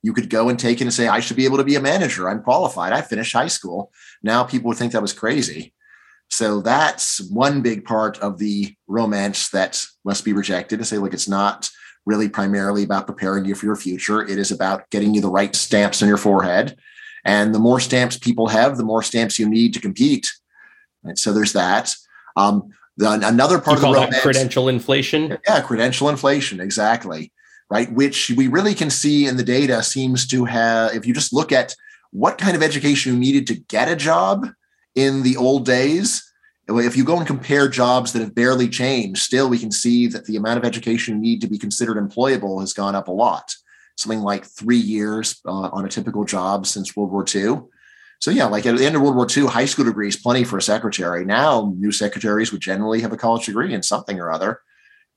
You 0.01 0.13
could 0.13 0.29
go 0.29 0.47
and 0.47 0.57
take 0.57 0.79
it 0.79 0.85
and 0.85 0.93
say, 0.93 1.09
I 1.09 1.19
should 1.19 1.35
be 1.35 1.43
able 1.43 1.57
to 1.57 1.65
be 1.65 1.75
a 1.75 1.81
manager. 1.81 2.29
I'm 2.29 2.41
qualified. 2.41 2.93
I 2.93 3.01
finished 3.01 3.33
high 3.33 3.47
school. 3.47 3.91
Now 4.23 4.45
people 4.45 4.69
would 4.69 4.77
think 4.77 4.93
that 4.93 5.01
was 5.01 5.11
crazy. 5.11 5.73
So 6.29 6.61
that's 6.61 7.19
one 7.29 7.61
big 7.61 7.83
part 7.83 8.17
of 8.19 8.37
the 8.37 8.73
romance 8.87 9.49
that 9.49 9.83
must 10.05 10.23
be 10.23 10.31
rejected 10.31 10.79
and 10.79 10.87
say, 10.87 10.99
look, 10.99 11.13
it's 11.13 11.27
not 11.27 11.69
really 12.05 12.29
primarily 12.29 12.83
about 12.83 13.07
preparing 13.07 13.45
you 13.45 13.55
for 13.55 13.65
your 13.65 13.75
future. 13.75 14.21
It 14.21 14.37
is 14.37 14.51
about 14.51 14.89
getting 14.89 15.13
you 15.13 15.21
the 15.21 15.29
right 15.29 15.55
stamps 15.55 16.01
on 16.01 16.07
your 16.07 16.17
forehead. 16.17 16.77
And 17.25 17.53
the 17.53 17.59
more 17.59 17.79
stamps 17.79 18.17
people 18.17 18.47
have, 18.47 18.77
the 18.77 18.85
more 18.85 19.03
stamps 19.03 19.37
you 19.37 19.47
need 19.47 19.73
to 19.73 19.81
compete. 19.81 20.31
And 21.03 21.17
so 21.19 21.33
there's 21.33 21.53
that. 21.53 21.93
Um, 22.35 22.69
the, 22.97 23.11
another 23.11 23.59
part 23.59 23.79
you 23.79 23.87
of 23.87 23.93
the 23.93 23.99
romance, 23.99 24.21
credential 24.21 24.67
inflation. 24.67 25.37
Yeah, 25.47 25.61
credential 25.61 26.09
inflation, 26.09 26.59
exactly. 26.59 27.31
Right, 27.69 27.91
which 27.93 28.31
we 28.31 28.47
really 28.47 28.73
can 28.73 28.89
see 28.89 29.27
in 29.27 29.37
the 29.37 29.43
data 29.43 29.83
seems 29.83 30.25
to 30.27 30.45
have. 30.45 30.95
If 30.95 31.05
you 31.05 31.13
just 31.13 31.31
look 31.31 31.51
at 31.51 31.75
what 32.11 32.39
kind 32.39 32.55
of 32.55 32.63
education 32.63 33.13
you 33.13 33.19
needed 33.19 33.45
to 33.47 33.55
get 33.55 33.87
a 33.87 33.95
job 33.95 34.47
in 34.95 35.21
the 35.21 35.37
old 35.37 35.65
days 35.65 36.28
if 36.77 36.95
you 36.95 37.03
go 37.03 37.17
and 37.17 37.25
compare 37.25 37.67
jobs 37.67 38.13
that 38.13 38.19
have 38.19 38.35
barely 38.35 38.67
changed, 38.69 39.21
still 39.21 39.49
we 39.49 39.57
can 39.57 39.71
see 39.71 40.07
that 40.07 40.25
the 40.25 40.35
amount 40.35 40.59
of 40.59 40.65
education 40.65 41.19
need 41.19 41.41
to 41.41 41.47
be 41.47 41.57
considered 41.57 41.97
employable 41.97 42.59
has 42.59 42.73
gone 42.73 42.95
up 42.95 43.07
a 43.07 43.11
lot. 43.11 43.55
Something 43.97 44.21
like 44.21 44.45
three 44.45 44.77
years 44.77 45.41
uh, 45.45 45.69
on 45.69 45.85
a 45.85 45.89
typical 45.89 46.25
job 46.25 46.67
since 46.67 46.95
World 46.95 47.11
War 47.11 47.25
II. 47.33 47.61
So 48.19 48.31
yeah, 48.31 48.45
like 48.45 48.65
at 48.65 48.77
the 48.77 48.85
end 48.85 48.95
of 48.95 49.01
World 49.01 49.15
War 49.15 49.27
II, 49.35 49.47
high 49.47 49.65
school 49.65 49.85
degree 49.85 50.09
is 50.09 50.17
plenty 50.17 50.43
for 50.43 50.57
a 50.57 50.61
secretary. 50.61 51.25
Now, 51.25 51.73
new 51.77 51.91
secretaries 51.91 52.51
would 52.51 52.61
generally 52.61 53.01
have 53.01 53.13
a 53.13 53.17
college 53.17 53.45
degree 53.45 53.73
in 53.73 53.81
something 53.81 54.19
or 54.19 54.29
other, 54.29 54.61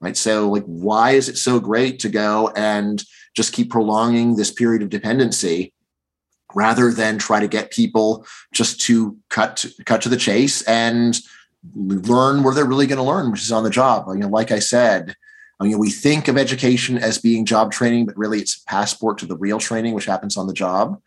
right? 0.01 0.17
So 0.17 0.49
like, 0.49 0.65
why 0.65 1.13
is 1.13 1.29
it 1.29 1.37
so 1.37 1.59
great 1.61 1.99
to 2.01 2.09
go 2.09 2.53
and 2.55 3.03
just 3.35 3.53
keep 3.53 3.71
prolonging 3.71 4.37
this 4.37 4.53
period 4.53 4.83
of 4.83 4.91
dependency 4.91 5.75
rather 6.55 6.93
than 6.93 7.19
try 7.19 7.41
to 7.41 7.49
get 7.49 7.71
people 7.71 8.27
just 8.53 8.81
to 8.83 9.17
cut 9.31 9.65
cut 9.87 10.03
to 10.03 10.09
the 10.09 10.17
chase 10.17 10.63
and 10.63 11.19
learn 11.75 12.43
where 12.43 12.55
they're 12.55 12.65
really 12.65 12.87
going 12.87 12.99
to 12.99 13.05
learn, 13.05 13.31
which 13.31 13.43
is 13.43 13.53
on 13.53 13.65
the 13.65 13.71
job. 13.71 14.07
You 14.09 14.21
know, 14.21 14.29
like 14.29 14.51
I 14.51 14.59
said, 14.59 15.15
I 15.61 15.65
mean, 15.65 15.79
we 15.79 15.91
think 15.91 16.29
of 16.29 16.37
education 16.37 16.99
as 16.99 17.19
being 17.19 17.45
job 17.45 17.71
training, 17.71 18.07
but 18.07 18.17
really 18.17 18.41
it's 18.41 18.61
a 18.61 18.65
passport 18.67 19.19
to 19.19 19.27
the 19.27 19.37
real 19.37 19.59
training, 19.59 19.95
which 19.95 20.07
happens 20.07 20.37
on 20.37 20.47
the 20.47 20.53
job. 20.53 21.01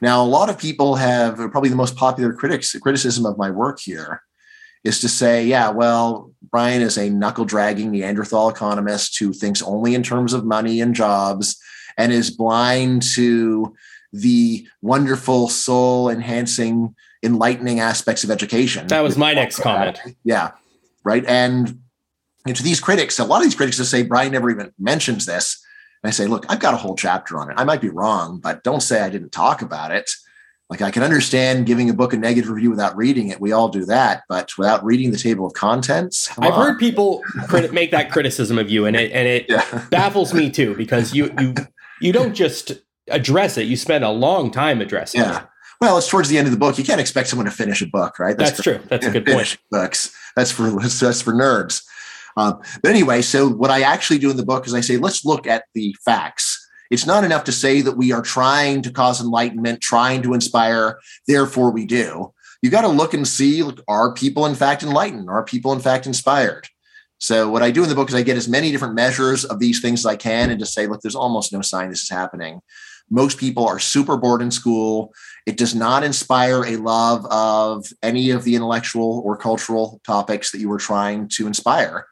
Now, 0.00 0.24
a 0.24 0.26
lot 0.26 0.48
of 0.48 0.58
people 0.58 0.96
have 0.96 1.36
probably 1.36 1.68
the 1.68 1.76
most 1.76 1.94
popular 1.94 2.32
critics 2.32 2.76
criticism 2.80 3.24
of 3.24 3.38
my 3.38 3.50
work 3.50 3.78
here 3.78 4.22
is 4.82 5.00
to 5.00 5.08
say, 5.08 5.46
yeah, 5.46 5.70
well, 5.70 6.32
Bryan 6.50 6.82
is 6.82 6.98
a 6.98 7.08
knuckle 7.08 7.44
dragging 7.44 7.92
Neanderthal 7.92 8.48
economist 8.48 9.16
who 9.18 9.32
thinks 9.32 9.62
only 9.62 9.94
in 9.94 10.02
terms 10.02 10.32
of 10.32 10.44
money 10.44 10.80
and 10.80 10.94
jobs 10.94 11.56
and 11.96 12.12
is 12.12 12.30
blind 12.30 13.02
to 13.14 13.76
the 14.12 14.66
wonderful 14.80 15.48
soul 15.48 16.10
enhancing 16.10 16.94
enlightening 17.22 17.80
aspects 17.80 18.24
of 18.24 18.30
education. 18.30 18.86
That 18.88 19.02
was 19.02 19.16
my 19.16 19.34
next 19.34 19.60
comment. 19.60 20.00
Yeah. 20.24 20.52
Right. 21.04 21.24
And, 21.26 21.80
and 22.46 22.56
to 22.56 22.62
these 22.62 22.80
critics, 22.80 23.18
a 23.18 23.24
lot 23.24 23.38
of 23.38 23.44
these 23.44 23.54
critics 23.54 23.78
will 23.78 23.86
say 23.86 24.02
Bryan 24.02 24.32
never 24.32 24.50
even 24.50 24.72
mentions 24.78 25.26
this. 25.26 25.64
And 26.02 26.08
I 26.08 26.12
say, 26.12 26.26
look, 26.26 26.44
I've 26.48 26.60
got 26.60 26.74
a 26.74 26.76
whole 26.76 26.96
chapter 26.96 27.38
on 27.38 27.50
it. 27.50 27.54
I 27.56 27.64
might 27.64 27.80
be 27.80 27.88
wrong, 27.88 28.40
but 28.40 28.64
don't 28.64 28.82
say 28.82 29.00
I 29.00 29.08
didn't 29.08 29.30
talk 29.30 29.62
about 29.62 29.92
it. 29.92 30.10
Like 30.72 30.80
I 30.80 30.90
can 30.90 31.02
understand 31.02 31.66
giving 31.66 31.90
a 31.90 31.92
book 31.92 32.14
a 32.14 32.16
negative 32.16 32.50
review 32.50 32.70
without 32.70 32.96
reading 32.96 33.28
it. 33.28 33.38
We 33.38 33.52
all 33.52 33.68
do 33.68 33.84
that, 33.84 34.22
but 34.26 34.56
without 34.56 34.82
reading 34.82 35.10
the 35.10 35.18
table 35.18 35.44
of 35.44 35.52
contents. 35.52 36.30
I've 36.38 36.54
on. 36.54 36.66
heard 36.66 36.78
people 36.78 37.22
crit- 37.46 37.74
make 37.74 37.90
that 37.90 38.10
criticism 38.10 38.58
of 38.58 38.70
you, 38.70 38.86
and 38.86 38.96
it 38.96 39.12
and 39.12 39.28
it 39.28 39.46
yeah. 39.50 39.86
baffles 39.90 40.32
me 40.32 40.50
too 40.50 40.74
because 40.74 41.12
you 41.14 41.30
you 41.38 41.54
you 42.00 42.10
don't 42.10 42.32
just 42.32 42.72
address 43.10 43.58
it; 43.58 43.64
you 43.64 43.76
spend 43.76 44.02
a 44.02 44.08
long 44.08 44.50
time 44.50 44.80
addressing 44.80 45.20
yeah. 45.20 45.42
it. 45.42 45.46
Well, 45.82 45.98
it's 45.98 46.06
towards 46.06 46.28
the 46.28 46.38
end 46.38 46.46
of 46.46 46.52
the 46.52 46.58
book. 46.60 46.78
You 46.78 46.84
can't 46.84 47.00
expect 47.00 47.26
someone 47.26 47.46
to 47.46 47.50
finish 47.50 47.82
a 47.82 47.88
book, 47.88 48.20
right? 48.20 48.38
That's, 48.38 48.52
that's 48.52 48.62
for, 48.62 48.78
true. 48.78 48.86
That's 48.88 49.04
a 49.04 49.10
good 49.10 49.26
point. 49.26 49.58
Books. 49.72 50.14
That's 50.36 50.52
for 50.52 50.70
that's 50.70 51.20
for 51.20 51.32
nerds. 51.32 51.82
Um, 52.36 52.60
but 52.82 52.92
anyway, 52.92 53.20
so 53.20 53.48
what 53.48 53.72
I 53.72 53.82
actually 53.82 54.20
do 54.20 54.30
in 54.30 54.36
the 54.36 54.44
book 54.44 54.64
is 54.68 54.74
I 54.74 54.80
say, 54.80 54.96
let's 54.96 55.24
look 55.24 55.44
at 55.48 55.64
the 55.74 55.96
facts. 56.04 56.70
It's 56.92 57.04
not 57.04 57.24
enough 57.24 57.42
to 57.44 57.52
say 57.52 57.80
that 57.80 57.96
we 57.96 58.12
are 58.12 58.22
trying 58.22 58.82
to 58.82 58.92
cause 58.92 59.20
enlightenment, 59.20 59.80
trying 59.80 60.22
to 60.22 60.34
inspire, 60.34 61.00
therefore 61.26 61.72
we 61.72 61.84
do. 61.84 62.32
You 62.62 62.70
got 62.70 62.82
to 62.82 62.88
look 62.88 63.12
and 63.12 63.26
see 63.26 63.68
are 63.88 64.14
people 64.14 64.46
in 64.46 64.54
fact 64.54 64.84
enlightened? 64.84 65.28
Are 65.28 65.44
people 65.44 65.72
in 65.72 65.80
fact 65.80 66.06
inspired? 66.06 66.68
So 67.18 67.50
what 67.50 67.62
I 67.62 67.72
do 67.72 67.82
in 67.82 67.88
the 67.88 67.96
book 67.96 68.08
is 68.08 68.14
I 68.14 68.22
get 68.22 68.36
as 68.36 68.48
many 68.48 68.70
different 68.70 68.94
measures 68.94 69.44
of 69.44 69.58
these 69.58 69.80
things 69.80 70.02
as 70.02 70.06
I 70.06 70.14
can 70.14 70.50
and 70.50 70.60
just 70.60 70.74
say, 70.74 70.86
look, 70.86 71.00
there's 71.00 71.16
almost 71.16 71.52
no 71.52 71.60
sign 71.60 71.90
this 71.90 72.04
is 72.04 72.10
happening. 72.10 72.60
Most 73.12 73.38
people 73.38 73.66
are 73.66 73.78
super 73.78 74.16
bored 74.16 74.40
in 74.40 74.50
school. 74.50 75.12
It 75.46 75.58
does 75.58 75.74
not 75.74 76.02
inspire 76.02 76.64
a 76.64 76.76
love 76.76 77.26
of 77.26 77.86
any 78.02 78.30
of 78.30 78.42
the 78.42 78.56
intellectual 78.56 79.20
or 79.24 79.36
cultural 79.36 80.00
topics 80.04 80.50
that 80.50 80.58
you 80.58 80.70
were 80.70 80.78
trying 80.78 81.28
to 81.34 81.46
inspire. 81.46 82.06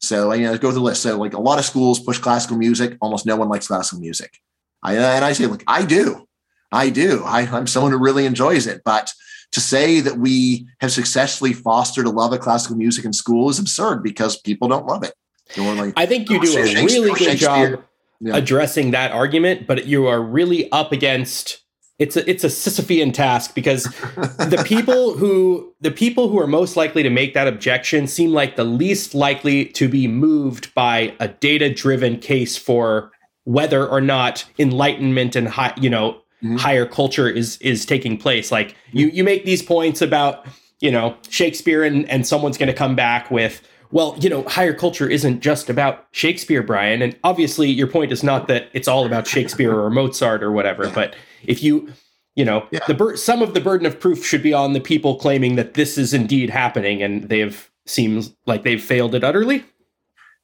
So, 0.00 0.32
you 0.32 0.44
know, 0.44 0.52
go 0.54 0.70
through 0.70 0.72
the 0.72 0.80
list. 0.80 1.02
So, 1.02 1.18
like 1.18 1.34
a 1.34 1.40
lot 1.40 1.58
of 1.58 1.66
schools 1.66 2.00
push 2.00 2.18
classical 2.18 2.56
music. 2.56 2.96
Almost 3.02 3.26
no 3.26 3.36
one 3.36 3.50
likes 3.50 3.66
classical 3.66 4.00
music. 4.00 4.38
I, 4.82 4.96
uh, 4.96 5.00
and 5.00 5.24
I 5.24 5.32
say, 5.32 5.46
look, 5.46 5.62
I 5.66 5.84
do. 5.84 6.26
I 6.72 6.88
do. 6.88 7.22
I, 7.24 7.42
I'm 7.42 7.66
someone 7.66 7.92
who 7.92 7.98
really 7.98 8.24
enjoys 8.24 8.66
it. 8.66 8.80
But 8.82 9.12
to 9.52 9.60
say 9.60 10.00
that 10.00 10.18
we 10.18 10.66
have 10.80 10.90
successfully 10.90 11.52
fostered 11.52 12.06
a 12.06 12.10
love 12.10 12.32
of 12.32 12.40
classical 12.40 12.76
music 12.76 13.04
in 13.04 13.12
school 13.12 13.50
is 13.50 13.58
absurd 13.58 14.02
because 14.02 14.40
people 14.40 14.68
don't 14.68 14.86
love 14.86 15.02
it. 15.02 15.12
Like, 15.56 15.92
I 15.96 16.06
think 16.06 16.30
you 16.30 16.40
do 16.40 16.58
a 16.58 16.84
really 16.84 17.12
good 17.12 17.36
job 17.36 17.84
yeah. 18.20 18.36
addressing 18.36 18.90
that 18.92 19.12
argument, 19.12 19.66
but 19.66 19.86
you 19.86 20.06
are 20.06 20.20
really 20.20 20.70
up 20.72 20.92
against 20.92 21.62
it's 21.98 22.14
a 22.14 22.28
it's 22.28 22.44
a 22.44 22.48
Sisyphean 22.48 23.12
task 23.14 23.54
because 23.54 23.84
the 24.14 24.62
people 24.66 25.14
who 25.14 25.74
the 25.80 25.90
people 25.90 26.28
who 26.28 26.38
are 26.38 26.46
most 26.46 26.76
likely 26.76 27.02
to 27.02 27.10
make 27.10 27.34
that 27.34 27.48
objection 27.48 28.06
seem 28.06 28.32
like 28.32 28.56
the 28.56 28.64
least 28.64 29.14
likely 29.14 29.64
to 29.64 29.88
be 29.88 30.06
moved 30.06 30.74
by 30.74 31.14
a 31.20 31.28
data 31.28 31.72
driven 31.72 32.18
case 32.18 32.56
for 32.56 33.12
whether 33.44 33.86
or 33.86 34.00
not 34.00 34.44
enlightenment 34.58 35.36
and 35.36 35.48
high 35.48 35.72
you 35.80 35.88
know 35.88 36.20
mm-hmm. 36.42 36.56
higher 36.56 36.86
culture 36.86 37.28
is 37.28 37.56
is 37.58 37.86
taking 37.86 38.18
place. 38.18 38.52
Like 38.52 38.76
you 38.92 39.08
you 39.08 39.24
make 39.24 39.44
these 39.44 39.62
points 39.62 40.02
about 40.02 40.46
you 40.80 40.90
know 40.90 41.16
Shakespeare 41.28 41.82
and 41.82 42.08
and 42.10 42.26
someone's 42.26 42.58
going 42.58 42.68
to 42.68 42.74
come 42.74 42.94
back 42.94 43.30
with 43.30 43.66
well, 43.90 44.16
you 44.20 44.28
know, 44.28 44.42
higher 44.44 44.74
culture 44.74 45.08
isn't 45.08 45.40
just 45.40 45.70
about 45.70 46.06
Shakespeare, 46.12 46.62
Bryan. 46.62 47.02
And 47.02 47.16
obviously, 47.24 47.68
your 47.68 47.86
point 47.86 48.12
is 48.12 48.22
not 48.22 48.48
that 48.48 48.68
it's 48.72 48.88
all 48.88 49.06
about 49.06 49.26
Shakespeare 49.26 49.74
or 49.74 49.90
Mozart 49.90 50.42
or 50.42 50.52
whatever. 50.52 50.86
Yeah. 50.86 50.94
But 50.94 51.16
if 51.44 51.62
you, 51.62 51.92
you 52.34 52.44
know, 52.44 52.66
yeah. 52.70 52.80
the 52.86 52.94
bur- 52.94 53.16
some 53.16 53.42
of 53.42 53.54
the 53.54 53.60
burden 53.60 53.86
of 53.86 53.98
proof 54.00 54.24
should 54.24 54.42
be 54.42 54.52
on 54.52 54.72
the 54.72 54.80
people 54.80 55.16
claiming 55.16 55.56
that 55.56 55.74
this 55.74 55.98
is 55.98 56.12
indeed 56.12 56.50
happening, 56.50 57.02
and 57.02 57.28
they've 57.28 57.70
seems 57.86 58.34
like 58.46 58.64
they've 58.64 58.82
failed 58.82 59.14
it 59.14 59.22
utterly. 59.22 59.64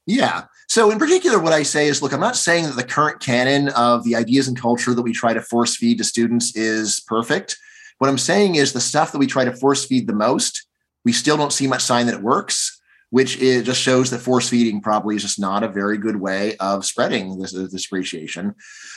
Yeah. 0.07 0.45
So, 0.69 0.91
in 0.91 0.99
particular, 0.99 1.39
what 1.39 1.53
I 1.53 1.65
say 1.65 1.89
is 1.89 2.01
look, 2.03 2.13
I'm 2.13 2.21
not 2.21 2.37
saying 2.37 2.65
that 2.65 2.77
the 2.77 2.85
current 2.85 3.21
canon 3.21 3.69
of 3.71 4.05
the 4.05 4.17
ideas 4.17 4.49
and 4.49 4.59
culture 4.59 4.95
that 4.95 5.03
we 5.03 5.13
try 5.13 5.35
to 5.35 5.43
force 5.43 5.77
feed 5.77 5.99
to 5.99 6.05
students 6.05 6.57
is 6.57 7.01
perfect. 7.01 7.59
What 7.99 8.09
I'm 8.09 8.19
saying 8.19 8.55
is 8.55 8.73
the 8.73 8.81
stuff 8.81 9.13
that 9.13 9.19
we 9.19 9.27
try 9.27 9.45
to 9.45 9.53
force 9.53 9.85
feed 9.85 10.07
the 10.07 10.13
most, 10.13 10.67
we 11.05 11.13
still 11.13 11.37
don't 11.37 11.53
see 11.53 11.67
much 11.67 11.83
sign 11.83 12.07
that 12.07 12.15
it 12.15 12.23
works 12.23 12.81
which 13.13 13.39
it 13.43 13.65
just 13.65 13.79
shows 13.79 14.09
that 14.09 14.21
force 14.21 14.49
feeding 14.49 14.81
probably 14.81 15.15
is 15.15 15.21
just 15.21 15.39
not 15.39 15.63
a 15.63 15.69
very 15.69 15.99
good 15.99 16.17
way 16.17 16.57
of 16.57 16.83
spreading 16.83 17.39
this, 17.39 17.53
this 17.53 17.85
appreciation. 17.85 18.55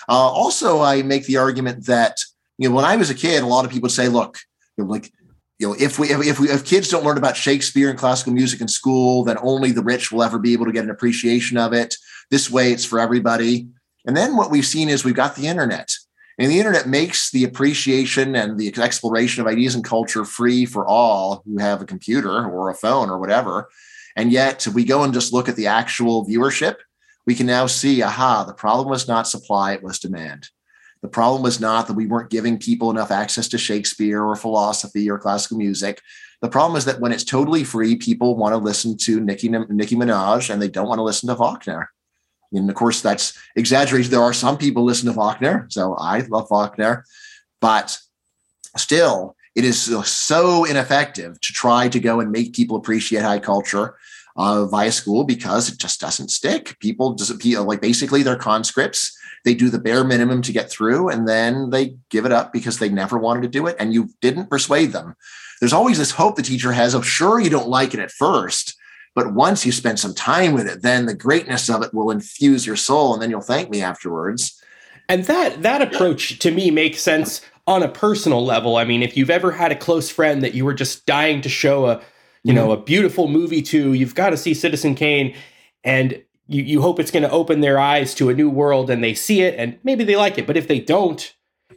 Uh, 0.08 0.14
also, 0.14 0.82
I 0.82 1.02
make 1.02 1.26
the 1.26 1.36
argument 1.36 1.86
that 1.88 2.18
you 2.58 2.70
know 2.70 2.76
when 2.76 2.86
I 2.86 2.96
was 2.96 3.10
a 3.10 3.14
kid, 3.14 3.44
a 3.44 3.46
lot 3.46 3.66
of 3.66 3.72
people 3.72 3.88
would 3.88 3.92
say, 3.92 4.08
"Look, 4.08 4.38
you 4.78 4.86
know, 4.86 4.90
like 4.90 5.12
you 5.60 5.68
know, 5.68 5.76
if 5.78 6.00
we 6.00 6.12
if, 6.12 6.26
if 6.26 6.40
we 6.40 6.50
if 6.50 6.64
kids 6.64 6.88
don't 6.88 7.04
learn 7.04 7.18
about 7.18 7.36
Shakespeare 7.36 7.90
and 7.90 8.00
classical 8.00 8.32
music 8.32 8.62
in 8.62 8.70
school, 8.70 9.26
then 9.26 9.38
only 9.42 9.74
the 9.74 9.84
rich 9.84 10.14
will 10.14 10.24
ever 10.24 10.40
be 10.40 10.54
able 10.54 10.66
to 10.66 10.72
get 10.72 10.86
an 10.86 10.92
appreciation 10.92 11.58
of 11.58 11.74
it. 11.74 11.94
This 12.32 12.50
way, 12.50 12.72
it's 12.72 12.86
for 12.86 13.02
everybody." 13.02 13.68
And 14.08 14.16
then 14.16 14.38
what 14.38 14.50
we've 14.50 14.66
seen 14.66 14.88
is 14.88 15.04
we've 15.04 15.14
got 15.14 15.36
the 15.36 15.48
internet. 15.48 15.92
And 16.38 16.50
the 16.50 16.60
internet 16.60 16.88
makes 16.88 17.32
the 17.32 17.44
appreciation 17.44 18.36
and 18.36 18.58
the 18.58 18.74
exploration 18.78 19.42
of 19.42 19.48
ideas 19.48 19.76
and 19.76 19.84
culture 19.84 20.24
free 20.24 20.66
for 20.66 20.86
all 20.86 21.42
who 21.46 21.58
have 21.58 21.82
a 21.82 21.86
computer 21.86 22.46
or 22.46 22.70
a 22.70 22.76
phone 22.76 23.10
or 23.10 23.20
whatever. 23.20 23.70
And 24.16 24.32
yet, 24.32 24.66
if 24.66 24.74
we 24.74 24.86
go 24.86 25.04
and 25.04 25.14
just 25.14 25.34
look 25.34 25.50
at 25.50 25.56
the 25.56 25.68
actual 25.68 26.26
viewership, 26.26 26.76
we 27.26 27.36
can 27.36 27.48
now 27.48 27.66
see 27.66 28.02
aha, 28.02 28.44
the 28.44 28.54
problem 28.54 28.88
was 28.88 29.08
not 29.08 29.28
supply, 29.28 29.74
it 29.74 29.84
was 29.84 30.00
demand. 30.00 30.50
The 31.02 31.10
problem 31.10 31.44
was 31.44 31.60
not 31.60 31.88
that 31.88 31.94
we 31.94 32.08
weren't 32.08 32.30
giving 32.30 32.58
people 32.58 32.90
enough 32.90 33.12
access 33.12 33.48
to 33.50 33.58
Shakespeare 33.58 34.24
or 34.24 34.36
philosophy 34.36 35.10
or 35.10 35.20
classical 35.20 35.58
music. 35.58 36.02
The 36.42 36.50
problem 36.50 36.78
is 36.78 36.86
that 36.86 37.00
when 37.00 37.12
it's 37.12 37.24
totally 37.24 37.64
free, 37.64 37.96
people 37.96 38.36
want 38.36 38.54
to 38.54 38.58
listen 38.58 38.98
to 38.98 39.20
Nicki, 39.20 39.50
Nicki 39.50 39.96
Minaj 39.96 40.50
and 40.50 40.62
they 40.62 40.68
don't 40.68 40.88
want 40.88 41.00
to 41.00 41.04
listen 41.04 41.28
to 41.30 41.36
Wagner. 41.36 41.92
And 42.54 42.70
of 42.70 42.76
course, 42.76 43.02
that's 43.02 43.38
exaggerated. 43.56 44.12
There 44.12 44.22
are 44.22 44.34
some 44.34 44.58
people 44.58 44.84
listen 44.84 45.12
to 45.12 45.20
Wagner, 45.20 45.68
so 45.70 45.96
I 45.96 46.20
love 46.22 46.48
Wagner, 46.50 47.06
but 47.60 47.98
still, 48.78 49.35
it 49.56 49.64
is 49.64 49.82
so 50.08 50.66
ineffective 50.66 51.40
to 51.40 51.54
try 51.54 51.88
to 51.88 52.00
go 52.00 52.20
and 52.20 52.32
make 52.32 52.54
people 52.54 52.76
appreciate 52.76 53.22
high 53.24 53.40
culture 53.40 53.98
uh, 54.36 54.66
via 54.66 54.92
school 54.92 55.24
because 55.24 55.70
it 55.70 55.80
just 55.80 56.02
doesn't 56.02 56.30
stick. 56.30 56.78
People 56.80 57.16
just 57.16 57.44
like 57.46 57.82
basically 57.82 58.22
they're 58.22 58.36
conscripts. 58.36 59.18
They 59.46 59.54
do 59.54 59.70
the 59.70 59.80
bare 59.80 60.04
minimum 60.04 60.42
to 60.42 60.52
get 60.52 60.70
through, 60.70 61.10
and 61.10 61.28
then 61.28 61.70
they 61.70 61.96
give 62.10 62.26
it 62.26 62.32
up 62.32 62.52
because 62.52 62.80
they 62.80 62.90
never 62.90 63.18
wanted 63.18 63.44
to 63.44 63.48
do 63.48 63.68
it, 63.68 63.76
and 63.80 63.94
you 63.94 64.10
didn't 64.20 64.50
persuade 64.50 64.92
them. 64.92 65.16
There's 65.62 65.74
always 65.74 66.00
this 66.00 66.12
hope 66.12 66.36
the 66.36 66.42
teacher 66.42 66.72
has 66.72 66.94
of 66.94 67.08
sure 67.08 67.40
you 67.40 67.50
don't 67.50 67.70
like 67.70 67.94
it 67.94 68.00
at 68.00 68.12
first, 68.12 68.76
but 69.14 69.34
once 69.34 69.66
you 69.66 69.72
spend 69.72 70.00
some 70.00 70.16
time 70.16 70.54
with 70.54 70.68
it, 70.68 70.82
then 70.82 71.06
the 71.06 71.14
greatness 71.14 71.70
of 71.70 71.84
it 71.84 71.94
will 71.94 72.10
infuse 72.10 72.66
your 72.66 72.76
soul, 72.76 73.14
and 73.14 73.22
then 73.22 73.30
you'll 73.30 73.40
thank 73.40 73.70
me 73.70 73.82
afterwards. 73.82 74.62
And 75.08 75.24
that 75.26 75.62
that 75.62 75.82
approach 75.82 76.40
to 76.40 76.52
me 76.52 76.72
makes 76.72 77.02
sense 77.02 77.42
on 77.68 77.84
a 77.84 77.90
personal 77.90 78.46
level. 78.46 78.78
I 78.78 78.86
mean, 78.86 79.02
if 79.02 79.18
you've 79.18 79.30
ever 79.30 79.52
had 79.52 79.72
a 79.72 79.76
close 79.76 80.10
friend 80.10 80.44
that 80.44 80.54
you 80.54 80.66
were 80.66 80.74
just 80.74 81.06
dying 81.06 81.42
to 81.42 81.50
show 81.50 81.88
a, 81.88 82.02
you 82.44 82.54
mm-hmm. 82.54 82.56
know, 82.56 82.72
a 82.72 82.78
beautiful 82.78 83.28
movie 83.28 83.62
to, 83.64 83.94
you've 83.94 84.16
got 84.16 84.30
to 84.30 84.38
see 84.38 84.54
Citizen 84.54 84.96
Kane 84.96 85.36
and 85.84 86.22
you, 86.48 86.64
you 86.64 86.82
hope 86.82 87.00
it's 87.00 87.12
going 87.12 87.24
to 87.24 87.32
open 87.32 87.62
their 87.62 87.80
eyes 87.80 88.14
to 88.16 88.30
a 88.30 88.34
new 88.34 88.50
world 88.50 88.90
and 88.90 89.04
they 89.04 89.14
see 89.14 89.42
it 89.42 89.56
and 89.58 89.80
maybe 89.84 90.04
they 90.04 90.16
like 90.16 90.38
it. 90.38 90.46
But 90.46 90.58
if 90.58 90.68
they 90.68 90.80
don't, 90.80 91.34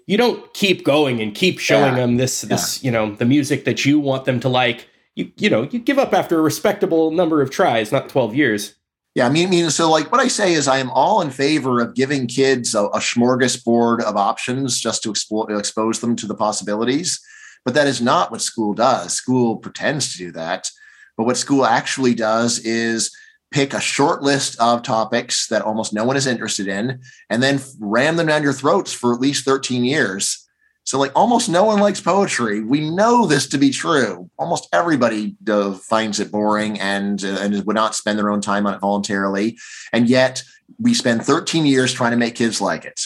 you 0.07 0.19
don't 0.19 0.53
keep 0.53 0.85
going 0.85 1.21
and 1.21 1.35
keep 1.35 1.59
showing 1.59 1.95
yeah. 1.95 2.01
them 2.01 2.17
this, 2.17 2.43
this, 2.43 2.83
yeah. 2.83 2.87
you 2.87 2.93
know, 2.93 3.15
the 3.15 3.25
music 3.25 3.65
that 3.65 3.85
you 3.85 3.99
want 3.99 4.25
them 4.25 4.41
to 4.41 4.49
like. 4.49 4.89
You, 5.15 5.33
you 5.37 5.51
know, 5.51 5.63
you 5.63 5.81
give 5.81 5.99
up 5.99 6.13
after 6.13 6.39
a 6.39 6.43
respectable 6.43 7.11
number 7.11 7.43
of 7.43 7.51
tries, 7.51 7.91
not 7.91 8.09
12 8.09 8.35
years. 8.35 8.75
Yeah, 9.19 9.27
I 9.27 9.31
mean, 9.31 9.49
I 9.49 9.51
mean, 9.51 9.71
so 9.71 9.91
like 9.91 10.13
what 10.13 10.21
I 10.21 10.29
say 10.29 10.53
is 10.53 10.69
I 10.69 10.79
am 10.79 10.91
all 10.91 11.23
in 11.23 11.31
favor 11.31 11.81
of 11.81 11.97
giving 11.97 12.29
kids 12.29 12.73
a, 12.73 12.85
a 12.85 13.01
smorgasbord 13.01 14.01
of 14.01 14.17
options 14.17 14.79
just 14.79 15.03
to 15.03 15.11
explore, 15.11 15.51
expose 15.59 15.99
them 15.99 16.15
to 16.15 16.27
the 16.29 16.37
possibilities. 16.37 17.21
But 17.65 17.75
that 17.75 17.89
is 17.89 18.01
not 18.01 18.31
what 18.31 18.43
school 18.43 18.75
does. 18.75 19.15
School 19.15 19.57
pretends 19.57 20.13
to 20.13 20.19
do 20.19 20.31
that. 20.35 20.71
But 21.17 21.25
what 21.25 21.37
school 21.37 21.67
actually 21.67 22.15
does 22.15 22.61
is 22.61 23.11
pick 23.51 23.75
a 23.75 23.81
short 23.81 24.23
list 24.23 24.57
of 24.61 24.85
topics 24.85 25.49
that 25.49 25.63
almost 25.63 25.93
no 25.93 26.05
one 26.05 26.17
is 26.17 26.29
interested 26.29 26.69
in 26.69 27.01
and 27.29 27.43
then 27.43 27.61
ram 27.81 28.15
them 28.15 28.29
down 28.29 28.45
your 28.45 28.53
throats 28.53 28.93
for 28.93 29.13
at 29.13 29.21
least 29.21 29.45
13 29.45 29.85
years 29.85 30.48
so, 30.89 30.99
like, 30.99 31.13
almost 31.15 31.51
no 31.51 31.65
one 31.65 31.81
likes 31.81 32.01
poetry. 32.01 32.63
We 32.63 32.89
know 32.89 33.27
this 33.27 33.47
to 33.49 33.59
be 33.59 33.69
true. 33.69 34.31
Almost 34.39 34.71
everybody 34.73 35.37
uh, 35.47 35.75
finds 35.75 36.19
it 36.19 36.33
boring 36.33 36.81
and 36.81 37.23
uh, 37.23 37.37
and 37.43 37.63
would 37.67 37.77
not 37.77 37.95
spend 37.95 38.19
their 38.19 38.31
own 38.31 38.41
time 38.41 38.67
on 38.67 38.73
it 38.73 38.81
voluntarily. 38.81 39.59
And 39.93 40.09
yet, 40.09 40.43
we 40.79 40.95
spend 40.95 41.27
13 41.27 41.67
years 41.67 41.93
trying 41.93 42.13
to 42.13 42.17
make 42.17 42.37
kids 42.37 42.63
like 42.63 42.87
it, 42.87 42.99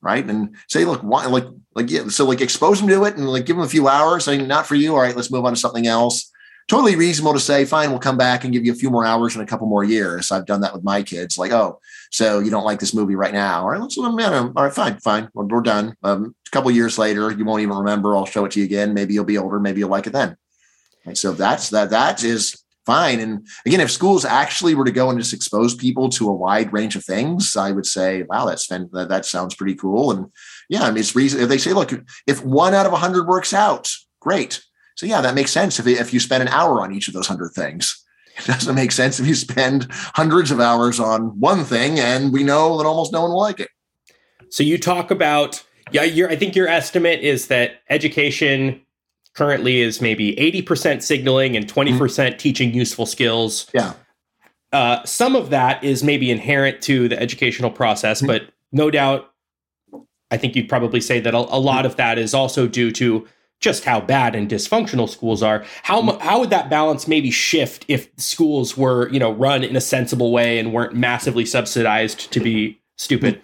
right? 0.00 0.24
And 0.24 0.56
say, 0.70 0.86
look, 0.86 1.02
why, 1.02 1.26
like, 1.26 1.44
like, 1.74 1.90
yeah, 1.90 2.08
so 2.08 2.24
like, 2.24 2.40
expose 2.40 2.80
them 2.80 2.88
to 2.88 3.04
it 3.04 3.18
and 3.18 3.28
like, 3.28 3.44
give 3.44 3.56
them 3.56 3.66
a 3.66 3.68
few 3.68 3.86
hours. 3.86 4.24
Saying, 4.24 4.48
not 4.48 4.66
for 4.66 4.74
you. 4.74 4.94
All 4.94 5.02
right, 5.02 5.14
let's 5.14 5.30
move 5.30 5.44
on 5.44 5.52
to 5.52 5.60
something 5.60 5.86
else 5.86 6.32
totally 6.68 6.96
reasonable 6.96 7.32
to 7.32 7.40
say, 7.40 7.64
fine, 7.64 7.90
we'll 7.90 7.98
come 7.98 8.16
back 8.16 8.42
and 8.42 8.52
give 8.52 8.64
you 8.64 8.72
a 8.72 8.76
few 8.76 8.90
more 8.90 9.04
hours 9.04 9.36
in 9.36 9.42
a 9.42 9.46
couple 9.46 9.68
more 9.68 9.84
years. 9.84 10.32
I've 10.32 10.46
done 10.46 10.60
that 10.62 10.74
with 10.74 10.82
my 10.82 11.02
kids. 11.02 11.38
Like, 11.38 11.52
oh, 11.52 11.80
so 12.10 12.40
you 12.40 12.50
don't 12.50 12.64
like 12.64 12.80
this 12.80 12.94
movie 12.94 13.14
right 13.14 13.32
now? 13.32 13.62
All 13.62 13.70
right, 13.70 13.80
let's 13.80 13.96
let 13.96 14.10
them 14.10 14.52
All 14.56 14.64
right, 14.64 14.72
fine, 14.72 14.98
fine. 14.98 15.28
We're, 15.32 15.44
we're 15.44 15.60
done. 15.60 15.96
Um, 16.02 16.34
a 16.46 16.50
couple 16.50 16.70
years 16.70 16.98
later, 16.98 17.30
you 17.30 17.44
won't 17.44 17.62
even 17.62 17.76
remember. 17.76 18.16
I'll 18.16 18.26
show 18.26 18.44
it 18.44 18.52
to 18.52 18.60
you 18.60 18.64
again. 18.64 18.94
Maybe 18.94 19.14
you'll 19.14 19.24
be 19.24 19.38
older. 19.38 19.60
Maybe 19.60 19.80
you'll 19.80 19.90
like 19.90 20.06
it 20.06 20.12
then. 20.12 20.36
And 21.04 21.16
so 21.16 21.32
that's 21.32 21.70
that. 21.70 21.90
That 21.90 22.24
is 22.24 22.64
fine. 22.84 23.20
And 23.20 23.46
again, 23.64 23.80
if 23.80 23.90
schools 23.90 24.24
actually 24.24 24.74
were 24.74 24.84
to 24.84 24.92
go 24.92 25.10
and 25.10 25.18
just 25.18 25.32
expose 25.32 25.74
people 25.74 26.08
to 26.10 26.28
a 26.28 26.34
wide 26.34 26.72
range 26.72 26.96
of 26.96 27.04
things, 27.04 27.56
I 27.56 27.70
would 27.72 27.86
say, 27.86 28.22
wow, 28.22 28.46
that's 28.46 28.66
that, 28.66 29.06
that 29.08 29.24
sounds 29.24 29.54
pretty 29.54 29.74
cool. 29.74 30.10
And 30.10 30.32
yeah, 30.68 30.82
I 30.82 30.90
mean, 30.90 30.98
it's 30.98 31.14
reason 31.14 31.40
if 31.40 31.48
they 31.48 31.58
say, 31.58 31.72
look, 31.72 31.92
if 32.26 32.44
one 32.44 32.74
out 32.74 32.86
of 32.86 32.92
a 32.92 32.96
hundred 32.96 33.26
works 33.28 33.52
out, 33.52 33.92
great. 34.20 34.62
So 34.96 35.06
yeah, 35.06 35.20
that 35.20 35.34
makes 35.34 35.52
sense 35.52 35.78
if, 35.78 35.86
if 35.86 36.12
you 36.12 36.20
spend 36.20 36.42
an 36.42 36.48
hour 36.48 36.80
on 36.80 36.92
each 36.92 37.06
of 37.08 37.14
those 37.14 37.26
hundred 37.26 37.52
things. 37.52 38.02
It 38.38 38.46
doesn't 38.46 38.74
make 38.74 38.92
sense 38.92 39.18
if 39.18 39.26
you 39.26 39.34
spend 39.34 39.86
hundreds 39.90 40.50
of 40.50 40.60
hours 40.60 41.00
on 41.00 41.40
one 41.40 41.64
thing 41.64 41.98
and 41.98 42.32
we 42.32 42.44
know 42.44 42.76
that 42.76 42.84
almost 42.84 43.12
no 43.12 43.22
one 43.22 43.30
will 43.30 43.40
like 43.40 43.60
it. 43.60 43.70
So 44.50 44.62
you 44.62 44.78
talk 44.78 45.10
about 45.10 45.64
yeah, 45.92 46.02
your 46.02 46.28
I 46.28 46.36
think 46.36 46.54
your 46.56 46.68
estimate 46.68 47.20
is 47.20 47.46
that 47.46 47.82
education 47.88 48.82
currently 49.34 49.80
is 49.80 50.00
maybe 50.00 50.34
80% 50.34 51.02
signaling 51.02 51.56
and 51.56 51.66
20% 51.66 51.92
mm 51.92 52.32
hmm 52.32 52.36
teaching 52.36 52.74
useful 52.74 53.06
skills. 53.06 53.70
Yeah. 53.72 53.92
Uh, 54.72 55.04
some 55.04 55.36
of 55.36 55.50
that 55.50 55.82
is 55.84 56.02
maybe 56.02 56.30
inherent 56.30 56.82
to 56.82 57.08
the 57.08 57.20
educational 57.20 57.70
process, 57.70 58.18
mm-hmm. 58.18 58.26
but 58.26 58.42
no 58.72 58.90
doubt, 58.90 59.30
I 60.30 60.36
think 60.36 60.56
you'd 60.56 60.68
probably 60.68 61.00
say 61.00 61.20
that 61.20 61.34
a, 61.34 61.38
a 61.38 61.60
lot 61.60 61.86
of 61.86 61.96
that 61.96 62.18
is 62.18 62.34
also 62.34 62.66
due 62.66 62.90
to 62.92 63.26
just 63.60 63.84
how 63.84 64.00
bad 64.00 64.34
and 64.34 64.48
dysfunctional 64.48 65.08
schools 65.08 65.42
are. 65.42 65.64
How 65.82 66.18
how 66.18 66.40
would 66.40 66.50
that 66.50 66.68
balance 66.70 67.08
maybe 67.08 67.30
shift 67.30 67.84
if 67.88 68.08
schools 68.16 68.76
were 68.76 69.08
you 69.10 69.18
know 69.18 69.32
run 69.32 69.64
in 69.64 69.76
a 69.76 69.80
sensible 69.80 70.32
way 70.32 70.58
and 70.58 70.72
weren't 70.72 70.94
massively 70.94 71.46
subsidized 71.46 72.32
to 72.32 72.40
be 72.40 72.80
stupid? 72.96 73.42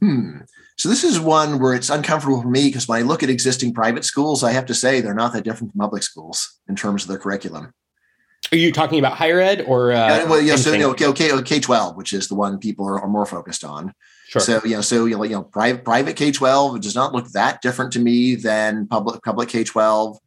Hmm. 0.00 0.38
So 0.76 0.88
this 0.88 1.04
is 1.04 1.20
one 1.20 1.58
where 1.58 1.74
it's 1.74 1.90
uncomfortable 1.90 2.40
for 2.40 2.48
me 2.48 2.68
because 2.68 2.88
when 2.88 2.98
I 2.98 3.02
look 3.02 3.22
at 3.22 3.28
existing 3.28 3.74
private 3.74 4.04
schools, 4.04 4.42
I 4.42 4.52
have 4.52 4.64
to 4.66 4.74
say 4.74 5.00
they're 5.00 5.14
not 5.14 5.34
that 5.34 5.44
different 5.44 5.72
from 5.72 5.80
public 5.80 6.02
schools 6.02 6.58
in 6.68 6.74
terms 6.74 7.02
of 7.02 7.08
their 7.08 7.18
curriculum. 7.18 7.74
Are 8.50 8.56
you 8.56 8.72
talking 8.72 8.98
about 8.98 9.12
higher 9.12 9.40
ed 9.40 9.60
or? 9.66 9.92
Uh, 9.92 10.08
yeah, 10.08 10.24
well, 10.24 10.40
yeah, 10.40 10.56
so 10.56 10.72
you 10.72 10.78
know, 10.78 10.94
K 10.94 11.12
K 11.42 11.60
twelve, 11.60 11.96
which 11.96 12.12
is 12.12 12.28
the 12.28 12.34
one 12.34 12.58
people 12.58 12.88
are, 12.88 12.98
are 12.98 13.08
more 13.08 13.26
focused 13.26 13.62
on. 13.62 13.92
Sure. 14.30 14.40
So 14.40 14.60
you 14.64 14.76
know, 14.76 14.80
so 14.80 15.06
you 15.06 15.16
know, 15.16 15.24
you 15.24 15.30
know, 15.30 15.42
private 15.42 15.84
private 15.84 16.14
K 16.14 16.30
twelve 16.30 16.80
does 16.80 16.94
not 16.94 17.12
look 17.12 17.26
that 17.32 17.60
different 17.62 17.92
to 17.94 17.98
me 17.98 18.36
than 18.36 18.86
public 18.86 19.24
public 19.24 19.48
K 19.48 19.64
twelve. 19.64 20.18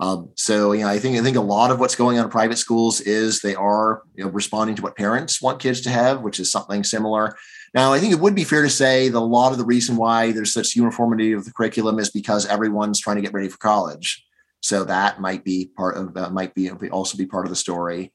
Um, 0.00 0.30
so 0.34 0.72
you 0.72 0.80
know, 0.80 0.88
I 0.88 0.98
think 0.98 1.18
I 1.18 1.22
think 1.22 1.36
a 1.36 1.42
lot 1.42 1.70
of 1.70 1.78
what's 1.78 1.94
going 1.94 2.18
on 2.18 2.24
in 2.24 2.30
private 2.30 2.56
schools 2.56 3.02
is 3.02 3.42
they 3.42 3.54
are 3.54 4.02
you 4.14 4.24
know 4.24 4.30
responding 4.30 4.76
to 4.76 4.82
what 4.82 4.96
parents 4.96 5.42
want 5.42 5.60
kids 5.60 5.82
to 5.82 5.90
have, 5.90 6.22
which 6.22 6.40
is 6.40 6.50
something 6.50 6.84
similar. 6.84 7.36
Now, 7.74 7.92
I 7.92 7.98
think 7.98 8.14
it 8.14 8.20
would 8.20 8.34
be 8.34 8.44
fair 8.44 8.62
to 8.62 8.70
say 8.70 9.10
that 9.10 9.18
a 9.18 9.20
lot 9.20 9.52
of 9.52 9.58
the 9.58 9.66
reason 9.66 9.96
why 9.98 10.32
there's 10.32 10.54
such 10.54 10.74
uniformity 10.74 11.32
of 11.32 11.44
the 11.44 11.52
curriculum 11.52 11.98
is 11.98 12.08
because 12.08 12.46
everyone's 12.46 12.98
trying 12.98 13.16
to 13.16 13.22
get 13.22 13.34
ready 13.34 13.48
for 13.48 13.58
college. 13.58 14.24
So 14.62 14.84
that 14.84 15.20
might 15.20 15.44
be 15.44 15.70
part 15.76 15.98
of 15.98 16.14
that 16.14 16.32
might 16.32 16.54
be 16.54 16.70
also 16.70 17.18
be 17.18 17.26
part 17.26 17.44
of 17.44 17.50
the 17.50 17.56
story. 17.56 18.10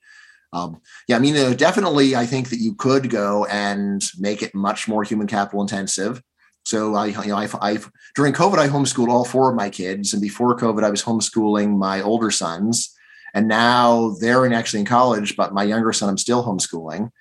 Um, 0.51 0.81
yeah, 1.07 1.15
I 1.15 1.19
mean, 1.19 1.35
uh, 1.35 1.53
definitely, 1.53 2.15
I 2.15 2.25
think 2.25 2.49
that 2.49 2.59
you 2.59 2.73
could 2.73 3.09
go 3.09 3.45
and 3.45 4.03
make 4.17 4.41
it 4.41 4.55
much 4.55 4.87
more 4.87 5.03
human 5.03 5.27
capital 5.27 5.61
intensive. 5.61 6.21
So 6.65 6.95
I, 6.95 7.07
you 7.07 7.27
know, 7.27 7.37
I've, 7.37 7.55
I've 7.61 7.91
during 8.15 8.33
COVID, 8.33 8.57
I 8.57 8.67
homeschooled 8.67 9.09
all 9.09 9.25
four 9.25 9.49
of 9.49 9.55
my 9.55 9.69
kids, 9.69 10.13
and 10.13 10.21
before 10.21 10.57
COVID, 10.57 10.83
I 10.83 10.89
was 10.89 11.03
homeschooling 11.03 11.77
my 11.77 12.01
older 12.01 12.31
sons, 12.31 12.95
and 13.33 13.47
now 13.47 14.15
they're 14.19 14.45
in 14.45 14.53
actually 14.53 14.81
in 14.81 14.85
college, 14.85 15.35
but 15.35 15.53
my 15.53 15.63
younger 15.63 15.93
son, 15.93 16.09
I'm 16.09 16.17
still 16.17 16.43
homeschooling 16.43 17.11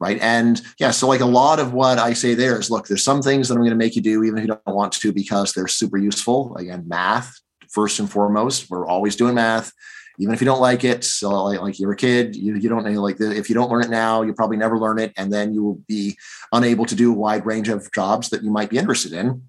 right? 0.00 0.18
And 0.20 0.60
yeah 0.78 0.90
so 0.90 1.06
like 1.06 1.20
a 1.20 1.26
lot 1.26 1.60
of 1.60 1.72
what 1.72 1.98
i 1.98 2.14
say 2.14 2.34
there 2.34 2.58
is 2.58 2.70
look 2.70 2.88
there's 2.88 3.04
some 3.04 3.22
things 3.22 3.48
that 3.48 3.54
i'm 3.54 3.60
going 3.60 3.70
to 3.70 3.76
make 3.76 3.94
you 3.94 4.02
do 4.02 4.24
even 4.24 4.38
if 4.38 4.42
you 4.46 4.48
don't 4.48 4.74
want 4.74 4.92
to 4.94 5.12
because 5.12 5.52
they're 5.52 5.68
super 5.68 5.98
useful. 5.98 6.56
Again 6.56 6.84
math 6.88 7.38
first 7.68 8.00
and 8.00 8.10
foremost 8.10 8.68
we're 8.68 8.86
always 8.86 9.14
doing 9.14 9.34
math 9.34 9.72
even 10.20 10.34
if 10.34 10.40
you 10.40 10.44
don't 10.44 10.60
like 10.60 10.84
it 10.84 11.02
so 11.02 11.44
like, 11.44 11.60
like 11.60 11.78
you're 11.78 11.92
a 11.92 11.96
kid 11.96 12.36
you, 12.36 12.54
you 12.54 12.68
don't 12.68 12.84
know 12.84 13.02
like 13.02 13.20
if 13.20 13.48
you 13.48 13.54
don't 13.54 13.70
learn 13.70 13.82
it 13.82 13.90
now 13.90 14.22
you'll 14.22 14.34
probably 14.34 14.56
never 14.56 14.78
learn 14.78 14.98
it 14.98 15.12
and 15.16 15.32
then 15.32 15.52
you 15.54 15.64
will 15.64 15.80
be 15.88 16.16
unable 16.52 16.84
to 16.84 16.94
do 16.94 17.10
a 17.10 17.16
wide 17.16 17.44
range 17.46 17.68
of 17.68 17.90
jobs 17.92 18.28
that 18.28 18.42
you 18.42 18.50
might 18.50 18.70
be 18.70 18.78
interested 18.78 19.12
in. 19.12 19.42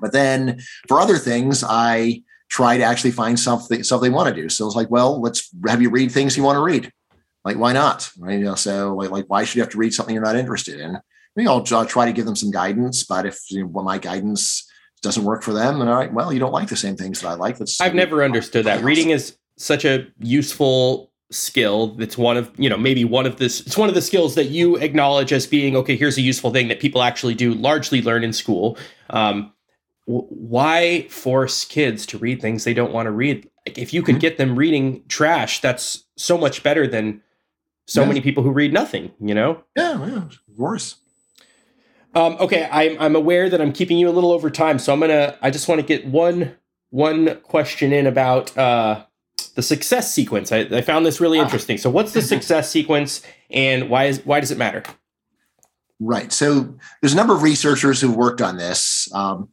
But 0.00 0.12
then 0.12 0.60
for 0.88 0.98
other 1.00 1.18
things 1.18 1.62
i 1.66 2.22
try 2.48 2.76
to 2.76 2.82
actually 2.82 3.12
find 3.12 3.38
something 3.38 3.82
something 3.84 4.10
they 4.10 4.14
want 4.14 4.34
to 4.34 4.42
do. 4.42 4.48
So 4.48 4.66
it's 4.66 4.74
like 4.74 4.90
well 4.90 5.20
let's 5.20 5.48
have 5.66 5.82
you 5.82 5.90
read 5.90 6.10
things 6.10 6.36
you 6.36 6.42
want 6.42 6.56
to 6.56 6.62
read. 6.62 6.90
Like 7.44 7.58
why 7.58 7.72
not? 7.72 8.10
Right 8.18 8.38
you 8.38 8.44
know 8.44 8.54
so 8.54 8.94
like, 8.94 9.10
like 9.10 9.26
why 9.28 9.44
should 9.44 9.56
you 9.56 9.62
have 9.62 9.72
to 9.72 9.78
read 9.78 9.94
something 9.94 10.14
you're 10.14 10.24
not 10.24 10.36
interested 10.36 10.80
in? 10.80 10.98
Maybe 11.36 11.46
I'll, 11.46 11.64
I'll 11.70 11.86
try 11.86 12.06
to 12.06 12.12
give 12.12 12.24
them 12.24 12.36
some 12.36 12.50
guidance 12.50 13.04
but 13.04 13.26
if 13.26 13.38
you 13.50 13.66
know, 13.66 13.82
my 13.82 13.98
guidance 13.98 14.66
doesn't 15.02 15.24
work 15.24 15.42
for 15.42 15.52
them 15.52 15.80
and 15.80 15.88
all 15.88 15.96
right 15.96 16.12
well 16.12 16.30
you 16.30 16.38
don't 16.38 16.52
like 16.52 16.68
the 16.68 16.76
same 16.76 16.94
things 16.94 17.22
that 17.22 17.28
i 17.28 17.32
like 17.32 17.56
that's 17.56 17.80
i've 17.80 17.94
never 17.94 18.22
understood 18.22 18.66
that. 18.66 18.84
Reading 18.84 19.10
is 19.10 19.38
such 19.60 19.84
a 19.84 20.06
useful 20.18 21.10
skill 21.32 21.94
that's 21.94 22.18
one 22.18 22.36
of 22.36 22.50
you 22.56 22.68
know 22.68 22.76
maybe 22.76 23.04
one 23.04 23.24
of 23.24 23.36
this 23.36 23.60
it's 23.60 23.76
one 23.76 23.88
of 23.88 23.94
the 23.94 24.02
skills 24.02 24.34
that 24.34 24.46
you 24.46 24.74
acknowledge 24.76 25.32
as 25.32 25.46
being 25.46 25.76
okay 25.76 25.94
here's 25.94 26.18
a 26.18 26.22
useful 26.22 26.50
thing 26.50 26.66
that 26.66 26.80
people 26.80 27.02
actually 27.02 27.34
do 27.34 27.54
largely 27.54 28.02
learn 28.02 28.24
in 28.24 28.32
school 28.32 28.76
um, 29.10 29.52
w- 30.08 30.26
why 30.28 31.06
force 31.08 31.64
kids 31.64 32.04
to 32.04 32.18
read 32.18 32.40
things 32.40 32.64
they 32.64 32.74
don't 32.74 32.92
want 32.92 33.06
to 33.06 33.12
read 33.12 33.48
like 33.64 33.78
if 33.78 33.94
you 33.94 34.02
could 34.02 34.16
mm-hmm. 34.16 34.20
get 34.20 34.38
them 34.38 34.56
reading 34.56 35.04
trash 35.06 35.60
that's 35.60 36.04
so 36.16 36.36
much 36.36 36.64
better 36.64 36.88
than 36.88 37.22
so 37.90 38.02
yeah. 38.02 38.06
many 38.06 38.20
people 38.20 38.44
who 38.44 38.52
read 38.52 38.72
nothing, 38.72 39.10
you 39.18 39.34
know? 39.34 39.64
Yeah, 39.76 40.06
yeah 40.06 40.16
of 40.18 40.38
course. 40.56 40.96
Um, 42.14 42.36
okay, 42.38 42.68
I'm 42.70 42.96
I'm 43.00 43.16
aware 43.16 43.48
that 43.50 43.60
I'm 43.60 43.72
keeping 43.72 43.98
you 43.98 44.08
a 44.08 44.10
little 44.10 44.30
over 44.30 44.48
time, 44.48 44.78
so 44.78 44.92
I'm 44.92 45.00
gonna 45.00 45.36
I 45.42 45.50
just 45.50 45.66
want 45.68 45.80
to 45.80 45.86
get 45.86 46.06
one 46.06 46.56
one 46.90 47.40
question 47.42 47.92
in 47.92 48.06
about 48.06 48.56
uh, 48.56 49.04
the 49.50 49.62
success 49.62 50.12
sequence. 50.12 50.52
I, 50.52 50.58
I 50.60 50.80
found 50.80 51.06
this 51.06 51.20
really 51.20 51.38
ah. 51.38 51.44
interesting. 51.44 51.78
So, 51.78 51.90
what's 51.90 52.12
the 52.12 52.22
success 52.34 52.70
sequence, 52.70 53.22
and 53.50 53.88
why 53.88 54.04
is 54.06 54.24
why 54.24 54.40
does 54.40 54.50
it 54.50 54.58
matter? 54.58 54.82
Right. 55.98 56.32
So, 56.32 56.74
there's 57.00 57.12
a 57.12 57.16
number 57.16 57.34
of 57.34 57.42
researchers 57.42 58.00
who've 58.00 58.16
worked 58.16 58.40
on 58.40 58.56
this, 58.56 59.12
um, 59.14 59.48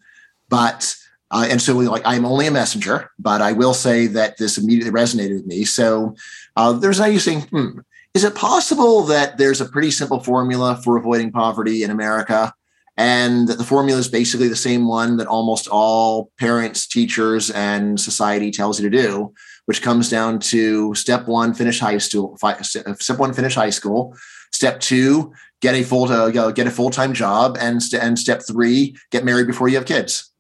but 0.50 0.96
uh, 1.32 1.48
and 1.50 1.62
so 1.62 1.76
like 1.78 2.04
I'm 2.06 2.26
only 2.26 2.48
a 2.48 2.52
messenger, 2.52 3.12
but 3.20 3.42
I 3.42 3.52
will 3.52 3.74
say 3.74 4.08
that 4.08 4.38
this 4.38 4.58
immediately 4.58 4.92
resonated 4.92 5.36
with 5.36 5.46
me. 5.46 5.66
So, 5.66 6.16
uh, 6.56 6.74
there's 6.74 7.00
an 7.00 7.06
idea 7.06 7.20
saying, 7.20 7.42
hmm, 7.42 7.80
is 8.14 8.24
it 8.24 8.36
possible 8.36 9.04
that 9.04 9.38
there's 9.38 9.62
a 9.62 9.70
pretty 9.70 9.92
simple 9.92 10.20
formula 10.20 10.80
for 10.84 10.98
avoiding 10.98 11.32
poverty 11.32 11.84
in 11.84 11.92
America? 11.92 12.54
And 13.00 13.48
that 13.48 13.60
the 13.60 13.64
formula 13.64 14.00
is 14.00 14.08
basically 14.08 14.48
the 14.48 14.56
same 14.56 14.88
one 14.88 15.18
that 15.18 15.28
almost 15.28 15.68
all 15.68 16.32
parents, 16.40 16.88
teachers, 16.88 17.52
and 17.52 18.00
society 18.00 18.50
tells 18.50 18.80
you 18.82 18.90
to 18.90 18.98
do, 18.98 19.34
which 19.68 19.82
comes 19.82 20.10
down 20.10 20.40
to 20.40 20.94
step 20.96 21.28
one, 21.28 21.54
finish 21.54 21.80
high 21.80 21.98
school. 22.00 22.38
Step 22.62 23.20
one, 23.20 23.34
finish 23.34 23.56
high 23.56 23.70
school. 23.70 24.18
Step 24.52 24.80
two, 24.80 25.32
get 25.62 25.76
a 25.76 25.84
full 25.84 26.12
uh, 26.12 26.30
get 26.52 26.68
a 26.68 26.72
full 26.72 26.90
time 26.90 27.14
job, 27.14 27.58
and 27.60 27.82
and 27.94 28.20
step 28.20 28.42
three, 28.46 28.98
get 29.12 29.24
married 29.24 29.48
before 29.48 29.70
you 29.70 29.76
have 29.76 29.86
kids. 29.86 30.32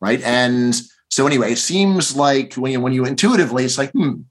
Right, 0.00 0.22
and 0.22 0.74
so 1.10 1.26
anyway, 1.26 1.52
it 1.52 1.58
seems 1.58 2.16
like 2.16 2.54
when 2.54 2.72
you, 2.72 2.80
when 2.80 2.92
you 2.92 3.04
intuitively, 3.04 3.64
it's 3.64 3.78
like, 3.78 3.92
hmm, 3.92 4.22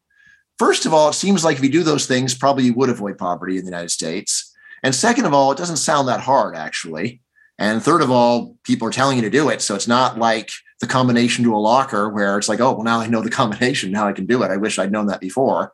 First 0.61 0.85
of 0.85 0.93
all, 0.93 1.09
it 1.09 1.13
seems 1.13 1.43
like 1.43 1.57
if 1.57 1.63
you 1.63 1.71
do 1.71 1.81
those 1.81 2.05
things, 2.05 2.35
probably 2.35 2.65
you 2.65 2.75
would 2.75 2.91
avoid 2.91 3.17
poverty 3.17 3.57
in 3.57 3.65
the 3.65 3.71
United 3.71 3.89
States. 3.89 4.55
And 4.83 4.93
second 4.93 5.25
of 5.25 5.33
all, 5.33 5.51
it 5.51 5.57
doesn't 5.57 5.77
sound 5.77 6.07
that 6.07 6.19
hard, 6.19 6.55
actually. 6.55 7.19
And 7.57 7.81
third 7.81 8.03
of 8.03 8.11
all, 8.11 8.57
people 8.63 8.87
are 8.87 8.91
telling 8.91 9.15
you 9.15 9.23
to 9.23 9.31
do 9.31 9.49
it. 9.49 9.63
So 9.63 9.73
it's 9.73 9.87
not 9.87 10.19
like 10.19 10.51
the 10.81 10.87
combination 10.87 11.43
to 11.45 11.55
a 11.55 11.57
locker 11.57 12.09
where 12.09 12.37
it's 12.37 12.49
like, 12.49 12.59
oh, 12.59 12.73
well, 12.73 12.83
now 12.83 12.99
I 12.99 13.07
know 13.07 13.21
the 13.21 13.29
combination. 13.41 13.91
Now 13.91 14.07
I 14.07 14.13
can 14.13 14.25
do 14.25 14.43
it. 14.43 14.51
I 14.51 14.57
wish 14.57 14.77
I'd 14.77 14.91
known 14.91 15.05
that 15.07 15.21
before. 15.21 15.71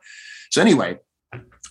So, 0.50 0.62
anyway, 0.62 0.98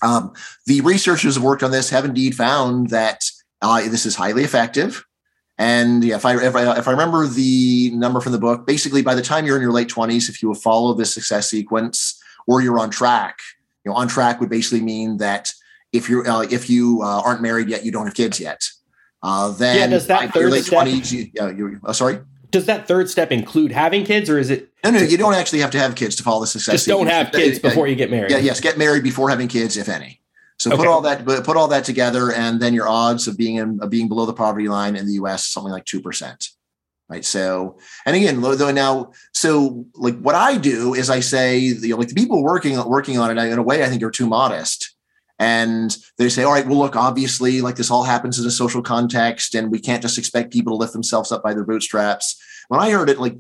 um, 0.03 0.33
the 0.65 0.81
researchers 0.81 1.35
have 1.35 1.43
worked 1.43 1.63
on 1.63 1.71
this 1.71 1.89
have 1.89 2.05
indeed 2.05 2.35
found 2.35 2.89
that 2.89 3.21
uh, 3.61 3.81
this 3.89 4.05
is 4.05 4.15
highly 4.15 4.43
effective. 4.43 5.03
And 5.57 6.03
yeah, 6.03 6.17
if 6.17 6.25
I, 6.25 6.35
if 6.35 6.55
I 6.55 6.77
if 6.77 6.87
I 6.87 6.91
remember 6.91 7.25
the 7.25 7.89
number 7.95 8.21
from 8.21 8.33
the 8.33 8.37
book, 8.37 8.67
basically 8.67 9.01
by 9.01 9.15
the 9.15 9.23
time 9.23 9.45
you're 9.45 9.55
in 9.55 9.61
your 9.63 9.71
late 9.71 9.87
20s, 9.87 10.29
if 10.29 10.43
you 10.43 10.53
follow 10.53 10.93
this 10.93 11.11
success 11.11 11.49
sequence, 11.49 12.21
or 12.47 12.61
you're 12.61 12.79
on 12.79 12.89
track. 12.89 13.39
You 13.83 13.91
know, 13.91 13.97
on 13.97 14.07
track 14.07 14.39
would 14.39 14.49
basically 14.49 14.81
mean 14.81 15.17
that 15.17 15.51
if 15.93 16.09
you're 16.09 16.27
uh, 16.27 16.41
if 16.41 16.69
you 16.69 17.01
uh, 17.03 17.21
aren't 17.21 17.41
married 17.41 17.69
yet, 17.69 17.85
you 17.85 17.91
don't 17.91 18.05
have 18.05 18.15
kids 18.15 18.39
yet. 18.39 18.63
Uh, 19.21 19.51
then 19.51 19.77
yeah, 19.77 19.87
does 19.87 20.07
that 20.07 20.31
third 20.31 20.53
step? 20.63 20.85
20s, 20.85 21.11
you, 21.11 21.29
you, 21.33 21.79
uh, 21.83 21.93
sorry. 21.93 22.19
Does 22.51 22.65
that 22.65 22.87
third 22.87 23.09
step 23.09 23.31
include 23.31 23.71
having 23.71 24.05
kids, 24.05 24.29
or 24.29 24.39
is 24.39 24.49
it? 24.49 24.71
No, 24.83 24.91
no, 24.91 24.99
you 24.99 25.17
don't 25.17 25.33
actually 25.33 25.59
have 25.59 25.71
to 25.71 25.79
have 25.79 25.95
kids 25.95 26.15
to 26.17 26.23
follow 26.23 26.41
the 26.41 26.47
success. 26.47 26.73
Just 26.73 26.87
don't 26.87 27.07
have 27.07 27.27
uh, 27.27 27.31
kids 27.31 27.59
before 27.59 27.85
uh, 27.85 27.89
you 27.89 27.95
get 27.95 28.09
married. 28.09 28.31
Yeah, 28.31 28.37
yes, 28.37 28.59
get 28.61 28.77
married 28.77 29.03
before 29.03 29.29
having 29.29 29.47
kids, 29.47 29.75
if 29.75 29.89
any. 29.89 30.21
So 30.57 30.71
okay. 30.71 30.77
put 30.77 30.87
all 30.87 31.01
that 31.01 31.25
put 31.25 31.57
all 31.57 31.67
that 31.67 31.83
together, 31.83 32.31
and 32.31 32.59
then 32.59 32.73
your 32.73 32.87
odds 32.87 33.27
of 33.27 33.37
being 33.37 33.55
in, 33.55 33.79
of 33.81 33.89
being 33.89 34.07
below 34.07 34.25
the 34.25 34.33
poverty 34.33 34.69
line 34.69 34.95
in 34.95 35.05
the 35.05 35.13
U.S. 35.13 35.45
something 35.45 35.71
like 35.71 35.85
two 35.85 36.01
percent 36.01 36.49
right 37.09 37.23
so 37.23 37.77
and 38.05 38.15
again 38.15 38.41
though 38.41 38.71
now 38.71 39.11
so 39.33 39.85
like 39.95 40.17
what 40.19 40.35
i 40.35 40.57
do 40.57 40.93
is 40.93 41.09
i 41.09 41.19
say 41.19 41.57
you 41.57 41.89
know, 41.89 41.95
like 41.95 42.09
the 42.09 42.15
people 42.15 42.43
working 42.43 42.77
working 42.85 43.17
on 43.17 43.35
it 43.35 43.41
in 43.51 43.57
a 43.57 43.63
way 43.63 43.83
i 43.83 43.87
think 43.87 44.03
are 44.03 44.11
too 44.11 44.27
modest 44.27 44.96
and 45.39 45.97
they 46.17 46.29
say 46.29 46.43
all 46.43 46.53
right 46.53 46.67
well 46.67 46.77
look 46.77 46.95
obviously 46.95 47.61
like 47.61 47.75
this 47.75 47.91
all 47.91 48.03
happens 48.03 48.39
in 48.39 48.45
a 48.45 48.51
social 48.51 48.81
context 48.81 49.55
and 49.55 49.71
we 49.71 49.79
can't 49.79 50.01
just 50.01 50.17
expect 50.17 50.53
people 50.53 50.73
to 50.73 50.77
lift 50.77 50.93
themselves 50.93 51.31
up 51.31 51.43
by 51.43 51.53
their 51.53 51.65
bootstraps 51.65 52.39
when 52.69 52.79
i 52.79 52.89
heard 52.89 53.09
it 53.09 53.19
like 53.19 53.35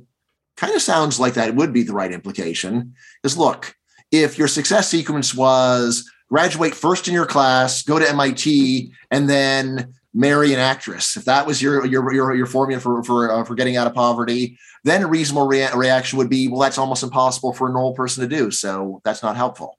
kind 0.55 0.75
of 0.75 0.81
sounds 0.81 1.19
like 1.19 1.33
that 1.33 1.55
would 1.55 1.73
be 1.73 1.83
the 1.83 1.93
right 1.93 2.11
implication 2.11 2.93
is 3.23 3.37
look 3.37 3.75
if 4.11 4.37
your 4.37 4.47
success 4.47 4.89
sequence 4.89 5.33
was 5.33 6.09
graduate 6.29 6.75
first 6.75 7.07
in 7.07 7.13
your 7.13 7.25
class 7.25 7.83
go 7.83 7.97
to 7.99 8.13
mit 8.13 8.91
and 9.11 9.29
then 9.29 9.93
marry 10.17 10.51
an 10.51 10.59
actress. 10.59 11.15
If 11.15 11.25
that 11.25 11.45
was 11.45 11.61
your 11.61 11.85
your 11.85 12.11
your, 12.11 12.35
your 12.35 12.45
formula 12.47 12.81
for 12.81 13.03
for 13.03 13.31
uh, 13.31 13.43
for 13.43 13.55
getting 13.55 13.77
out 13.77 13.87
of 13.87 13.93
poverty, 13.93 14.57
then 14.83 15.03
a 15.03 15.07
reasonable 15.07 15.47
rea- 15.47 15.69
reaction 15.75 16.17
would 16.17 16.29
be, 16.29 16.47
well, 16.47 16.59
that's 16.59 16.77
almost 16.77 17.03
impossible 17.03 17.53
for 17.53 17.69
a 17.69 17.71
normal 17.71 17.93
person 17.93 18.27
to 18.27 18.35
do. 18.35 18.51
So 18.51 19.01
that's 19.05 19.23
not 19.23 19.37
helpful. 19.37 19.77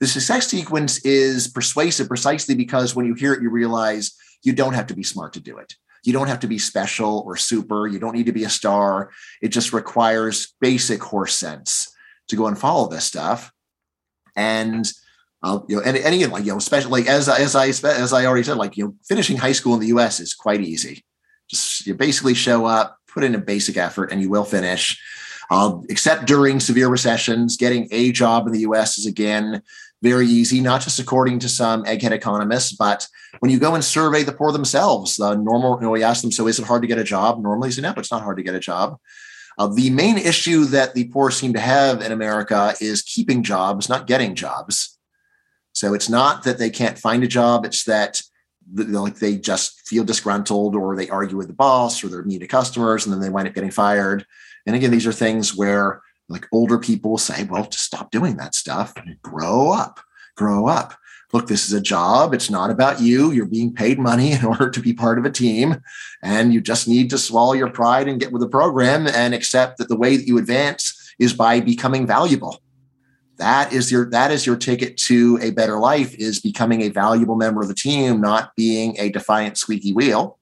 The 0.00 0.06
success 0.06 0.46
sequence 0.46 1.04
is 1.04 1.48
persuasive 1.48 2.08
precisely 2.08 2.54
because 2.54 2.94
when 2.94 3.06
you 3.06 3.14
hear 3.14 3.32
it, 3.34 3.42
you 3.42 3.50
realize 3.50 4.14
you 4.42 4.52
don't 4.52 4.74
have 4.74 4.86
to 4.88 4.94
be 4.94 5.02
smart 5.02 5.32
to 5.32 5.40
do 5.40 5.58
it. 5.58 5.74
You 6.04 6.12
don't 6.12 6.28
have 6.28 6.40
to 6.40 6.46
be 6.46 6.58
special 6.58 7.22
or 7.26 7.36
super. 7.36 7.86
You 7.86 7.98
don't 7.98 8.14
need 8.14 8.26
to 8.26 8.32
be 8.32 8.44
a 8.44 8.48
star. 8.48 9.10
It 9.42 9.48
just 9.48 9.72
requires 9.72 10.54
basic 10.60 11.02
horse 11.02 11.34
sense 11.34 11.94
to 12.28 12.36
go 12.36 12.46
and 12.46 12.58
follow 12.58 12.88
this 12.88 13.04
stuff. 13.04 13.52
And 14.36 14.90
uh, 15.42 15.60
you 15.68 15.76
know, 15.76 15.82
and, 15.82 15.96
and 15.96 16.32
like 16.32 16.44
you 16.44 16.52
know, 16.52 16.58
especially 16.58 16.90
like 16.90 17.06
as 17.06 17.28
as 17.28 17.54
I 17.54 17.68
as 17.68 18.12
I 18.12 18.26
already 18.26 18.44
said, 18.44 18.56
like 18.56 18.76
you 18.76 18.84
know, 18.84 18.94
finishing 19.06 19.36
high 19.36 19.52
school 19.52 19.74
in 19.74 19.80
the 19.80 19.88
U.S. 19.88 20.20
is 20.20 20.34
quite 20.34 20.60
easy. 20.60 21.04
Just 21.48 21.86
you 21.86 21.94
basically 21.94 22.34
show 22.34 22.66
up, 22.66 22.98
put 23.06 23.24
in 23.24 23.34
a 23.34 23.38
basic 23.38 23.76
effort, 23.76 24.12
and 24.12 24.20
you 24.20 24.30
will 24.30 24.44
finish. 24.44 25.00
Uh, 25.50 25.78
except 25.88 26.26
during 26.26 26.60
severe 26.60 26.88
recessions, 26.88 27.56
getting 27.56 27.88
a 27.90 28.12
job 28.12 28.46
in 28.46 28.52
the 28.52 28.60
U.S. 28.60 28.98
is 28.98 29.06
again 29.06 29.62
very 30.02 30.26
easy, 30.26 30.60
not 30.60 30.80
just 30.80 30.98
according 30.98 31.40
to 31.40 31.48
some 31.48 31.84
egghead 31.84 32.12
economists, 32.12 32.72
but 32.72 33.06
when 33.40 33.50
you 33.50 33.58
go 33.58 33.74
and 33.74 33.84
survey 33.84 34.22
the 34.22 34.32
poor 34.32 34.52
themselves, 34.52 35.16
the 35.16 35.34
normal, 35.34 35.76
you 35.76 35.82
know, 35.82 35.90
we 35.90 36.04
ask 36.04 36.22
them, 36.22 36.30
so 36.30 36.46
is 36.46 36.58
it 36.58 36.66
hard 36.66 36.82
to 36.82 36.88
get 36.88 36.98
a 36.98 37.04
job? 37.04 37.42
Normally, 37.42 37.70
say, 37.70 37.82
no, 37.82 37.92
it's 37.96 38.12
not 38.12 38.22
hard 38.22 38.36
to 38.36 38.42
get 38.42 38.54
a 38.54 38.60
job. 38.60 38.98
Uh, 39.58 39.66
the 39.66 39.90
main 39.90 40.16
issue 40.16 40.64
that 40.66 40.94
the 40.94 41.08
poor 41.08 41.32
seem 41.32 41.52
to 41.52 41.58
have 41.58 42.00
in 42.00 42.12
America 42.12 42.74
is 42.80 43.02
keeping 43.02 43.42
jobs, 43.42 43.88
not 43.88 44.06
getting 44.06 44.36
jobs. 44.36 44.96
So 45.72 45.94
it's 45.94 46.08
not 46.08 46.44
that 46.44 46.58
they 46.58 46.70
can't 46.70 46.98
find 46.98 47.24
a 47.24 47.28
job; 47.28 47.64
it's 47.64 47.84
that 47.84 48.22
like 48.74 49.16
they 49.16 49.36
just 49.36 49.86
feel 49.88 50.04
disgruntled, 50.04 50.76
or 50.76 50.94
they 50.94 51.08
argue 51.08 51.36
with 51.36 51.48
the 51.48 51.54
boss, 51.54 52.02
or 52.04 52.08
they're 52.08 52.22
mean 52.22 52.40
to 52.40 52.46
customers, 52.46 53.04
and 53.04 53.12
then 53.12 53.20
they 53.20 53.30
wind 53.30 53.48
up 53.48 53.54
getting 53.54 53.70
fired. 53.70 54.24
And 54.64 54.76
again, 54.76 54.90
these 54.92 55.06
are 55.06 55.12
things 55.12 55.56
where 55.56 56.02
like 56.28 56.46
older 56.52 56.78
people 56.78 57.12
will 57.12 57.18
say, 57.18 57.44
well, 57.44 57.64
to 57.64 57.78
stop 57.78 58.10
doing 58.10 58.36
that 58.36 58.54
stuff, 58.54 58.92
and 58.96 59.20
grow 59.22 59.72
up, 59.72 60.00
grow 60.36 60.66
up. 60.66 60.94
Look, 61.32 61.46
this 61.46 61.66
is 61.66 61.74
a 61.74 61.80
job. 61.80 62.32
It's 62.32 62.50
not 62.50 62.70
about 62.70 63.02
you. 63.02 63.32
You're 63.32 63.46
being 63.46 63.74
paid 63.74 63.98
money 63.98 64.32
in 64.32 64.44
order 64.44 64.70
to 64.70 64.80
be 64.80 64.92
part 64.92 65.18
of 65.18 65.24
a 65.24 65.30
team. 65.30 65.82
And 66.22 66.54
you 66.54 66.60
just 66.60 66.88
need 66.88 67.10
to 67.10 67.18
swallow 67.18 67.52
your 67.52 67.70
pride 67.70 68.08
and 68.08 68.20
get 68.20 68.32
with 68.32 68.40
the 68.40 68.48
program 68.48 69.06
and 69.06 69.34
accept 69.34 69.78
that 69.78 69.88
the 69.88 69.96
way 69.96 70.16
that 70.16 70.26
you 70.26 70.38
advance 70.38 71.14
is 71.18 71.32
by 71.32 71.60
becoming 71.60 72.06
valuable. 72.06 72.62
That 73.36 73.72
is 73.72 73.92
your 73.92 74.10
that 74.10 74.32
is 74.32 74.46
your 74.46 74.56
ticket 74.56 74.96
to 74.96 75.38
a 75.40 75.50
better 75.50 75.78
life 75.78 76.12
is 76.16 76.40
becoming 76.40 76.82
a 76.82 76.88
valuable 76.88 77.36
member 77.36 77.60
of 77.60 77.68
the 77.68 77.74
team, 77.74 78.20
not 78.20 78.56
being 78.56 78.98
a 78.98 79.10
defiant 79.10 79.58
squeaky 79.58 79.92
wheel. 79.92 80.38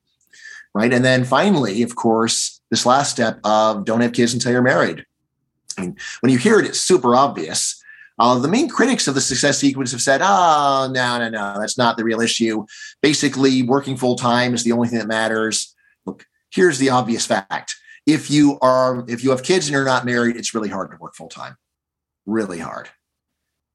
Right. 0.75 0.93
And 0.93 1.05
then 1.05 1.25
finally, 1.25 1.83
of 1.83 1.95
course, 1.95 2.61
this 2.71 2.87
last 2.87 3.11
step 3.11 3.39
of 3.45 3.85
don't 3.85 4.01
have 4.01 4.13
kids 4.13 4.33
until 4.35 4.53
you're 4.53 4.63
married 4.63 5.05
and 5.79 5.99
when 6.21 6.33
you 6.33 6.39
hear 6.39 6.59
it, 6.59 6.67
it's 6.67 6.81
super 6.81 7.15
obvious. 7.15 7.83
Uh, 8.19 8.39
the 8.39 8.49
main 8.49 8.69
critics 8.69 9.09
of 9.09 9.15
the 9.15 9.21
success 9.21 9.59
sequence 9.59 9.93
have 9.93 10.01
said, 10.01 10.21
oh, 10.23 10.91
no, 10.91 11.19
no, 11.19 11.29
no, 11.29 11.61
that's 11.61 11.77
not 11.77 11.97
the 11.97 12.05
real 12.05 12.21
issue. 12.21 12.65
Basically, 13.03 13.63
working 13.63 13.97
full 13.97 14.17
time 14.17 14.55
is 14.55 14.65
the 14.65 14.73
only 14.73 14.89
thing 14.89 14.99
that 14.99 15.09
matters. 15.09 15.75
Look, 16.07 16.27
here's 16.51 16.79
the 16.79 16.91
obvious 16.91 17.27
fact. 17.27 17.77
If 18.07 18.31
you 18.31 18.59
are, 18.61 19.05
if 19.09 19.23
you 19.23 19.31
have 19.31 19.43
kids 19.43 19.67
and 19.67 19.75
you're 19.75 19.85
not 19.85 20.07
married, 20.07 20.37
it's 20.37 20.55
really 20.55 20.69
hard 20.69 20.91
to 20.93 20.97
work 20.99 21.15
full 21.15 21.29
time. 21.29 21.57
Really 22.25 22.59
hard. 22.59 22.89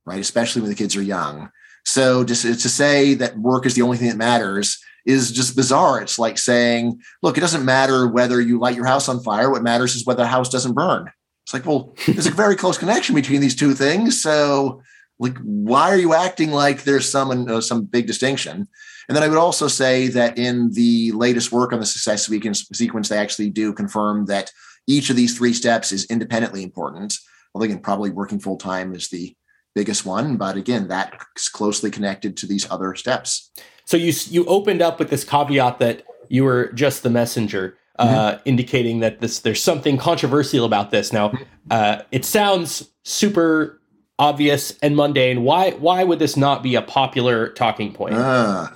Right. 0.06 0.20
Especially 0.20 0.62
when 0.62 0.72
the 0.72 0.76
kids 0.76 0.96
are 0.96 1.04
young. 1.04 1.52
So 1.86 2.24
just 2.24 2.44
to 2.44 2.70
say 2.70 3.14
that 3.16 3.38
work 3.38 3.66
is 3.66 3.76
the 3.76 3.82
only 3.84 3.98
thing 3.98 4.10
that 4.10 4.18
matters 4.18 4.80
is 5.06 5.32
just 5.32 5.56
bizarre. 5.56 6.02
It's 6.02 6.20
like 6.20 6.38
saying, 6.38 7.02
look, 7.22 7.38
it 7.38 7.42
doesn't 7.42 7.66
matter 7.66 8.08
whether 8.08 8.40
you 8.40 8.60
light 8.60 8.76
your 8.76 8.86
house 8.86 9.10
on 9.10 9.22
fire. 9.22 9.50
What 9.50 9.64
matters 9.64 9.96
is 9.96 10.06
whether 10.06 10.24
the 10.24 10.28
house 10.28 10.50
doesn't 10.50 10.74
burn. 10.74 11.12
It's 11.46 11.54
like, 11.54 11.66
well, 11.66 11.96
there's 12.06 12.28
a 12.28 12.32
very 12.32 12.56
close 12.56 12.78
connection 12.78 13.16
between 13.16 13.42
these 13.42 13.56
two 13.56 13.74
things. 13.74 14.22
So, 14.22 14.82
like, 15.20 15.38
why 15.44 15.90
are 15.90 15.98
you 15.98 16.14
acting 16.14 16.52
like 16.52 16.84
there's 16.84 17.10
some 17.10 17.48
uh, 17.48 17.62
some 17.62 17.86
big 17.86 18.08
distinction? 18.08 18.68
And 19.08 19.16
then 19.16 19.24
I 19.24 19.28
would 19.28 19.38
also 19.38 19.68
say 19.68 20.08
that 20.10 20.38
in 20.38 20.72
the 20.72 21.12
latest 21.12 21.52
work 21.52 21.74
on 21.74 21.80
the 21.80 21.86
success 21.86 22.28
sequence, 22.28 23.10
they 23.10 23.18
actually 23.18 23.50
do 23.50 23.74
confirm 23.74 24.26
that 24.28 24.52
each 24.88 25.10
of 25.10 25.16
these 25.16 25.38
three 25.38 25.54
steps 25.54 25.92
is 25.92 26.06
independently 26.06 26.64
important. 26.64 27.16
Well, 27.54 27.64
again, 27.64 27.80
probably 27.80 28.10
working 28.10 28.40
full 28.40 28.58
time 28.58 28.96
is 28.96 29.10
the 29.10 29.36
biggest 29.76 30.06
one, 30.06 30.38
but 30.38 30.58
again, 30.58 30.88
that's 30.88 31.50
closely 31.50 31.92
connected 31.92 32.38
to 32.38 32.48
these 32.48 32.70
other 32.72 32.96
steps. 32.96 33.52
So 33.86 33.98
you 33.98 34.14
you 34.30 34.46
opened 34.46 34.82
up 34.82 35.00
with 35.00 35.10
this 35.10 35.24
caveat 35.24 35.80
that 35.80 36.04
you 36.30 36.44
were 36.46 36.72
just 36.74 37.04
the 37.04 37.10
messenger 37.10 37.78
uh, 38.02 38.32
mm-hmm. 38.32 38.42
indicating 38.46 39.00
that 39.00 39.20
this 39.22 39.40
there's 39.40 39.62
something 39.62 39.98
controversial 39.98 40.66
about 40.66 40.92
this. 40.92 41.14
Now, 41.14 41.34
uh, 41.70 42.02
it 42.12 42.26
sounds 42.26 42.92
super 43.04 43.82
obvious 44.18 44.78
and 44.82 44.96
mundane. 44.96 45.44
Why 45.44 45.72
why 45.72 46.04
would 46.04 46.20
this 46.20 46.36
not 46.36 46.64
be 46.64 46.76
a 46.76 46.82
popular 46.82 47.50
talking 47.50 47.94
point? 47.94 48.16
Uh, 48.16 48.70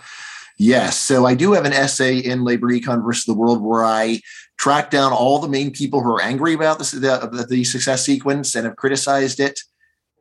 yes. 0.58 0.98
So 0.98 1.26
I 1.26 1.36
do 1.36 1.54
have 1.54 1.66
an 1.66 1.74
essay 1.74 2.18
in 2.18 2.44
Labor 2.44 2.68
Econ 2.68 3.04
versus 3.04 3.26
the 3.26 3.34
World 3.34 3.62
where 3.62 3.84
I 3.84 4.22
track 4.58 4.90
down 4.90 5.12
all 5.12 5.40
the 5.40 5.50
main 5.50 5.72
people 5.72 6.02
who 6.02 6.14
are 6.14 6.22
angry 6.22 6.54
about 6.54 6.80
this, 6.80 6.92
the, 6.92 7.46
the 7.50 7.64
success 7.64 8.06
sequence 8.06 8.56
and 8.56 8.66
have 8.66 8.78
criticized 8.78 9.40
it. 9.40 9.60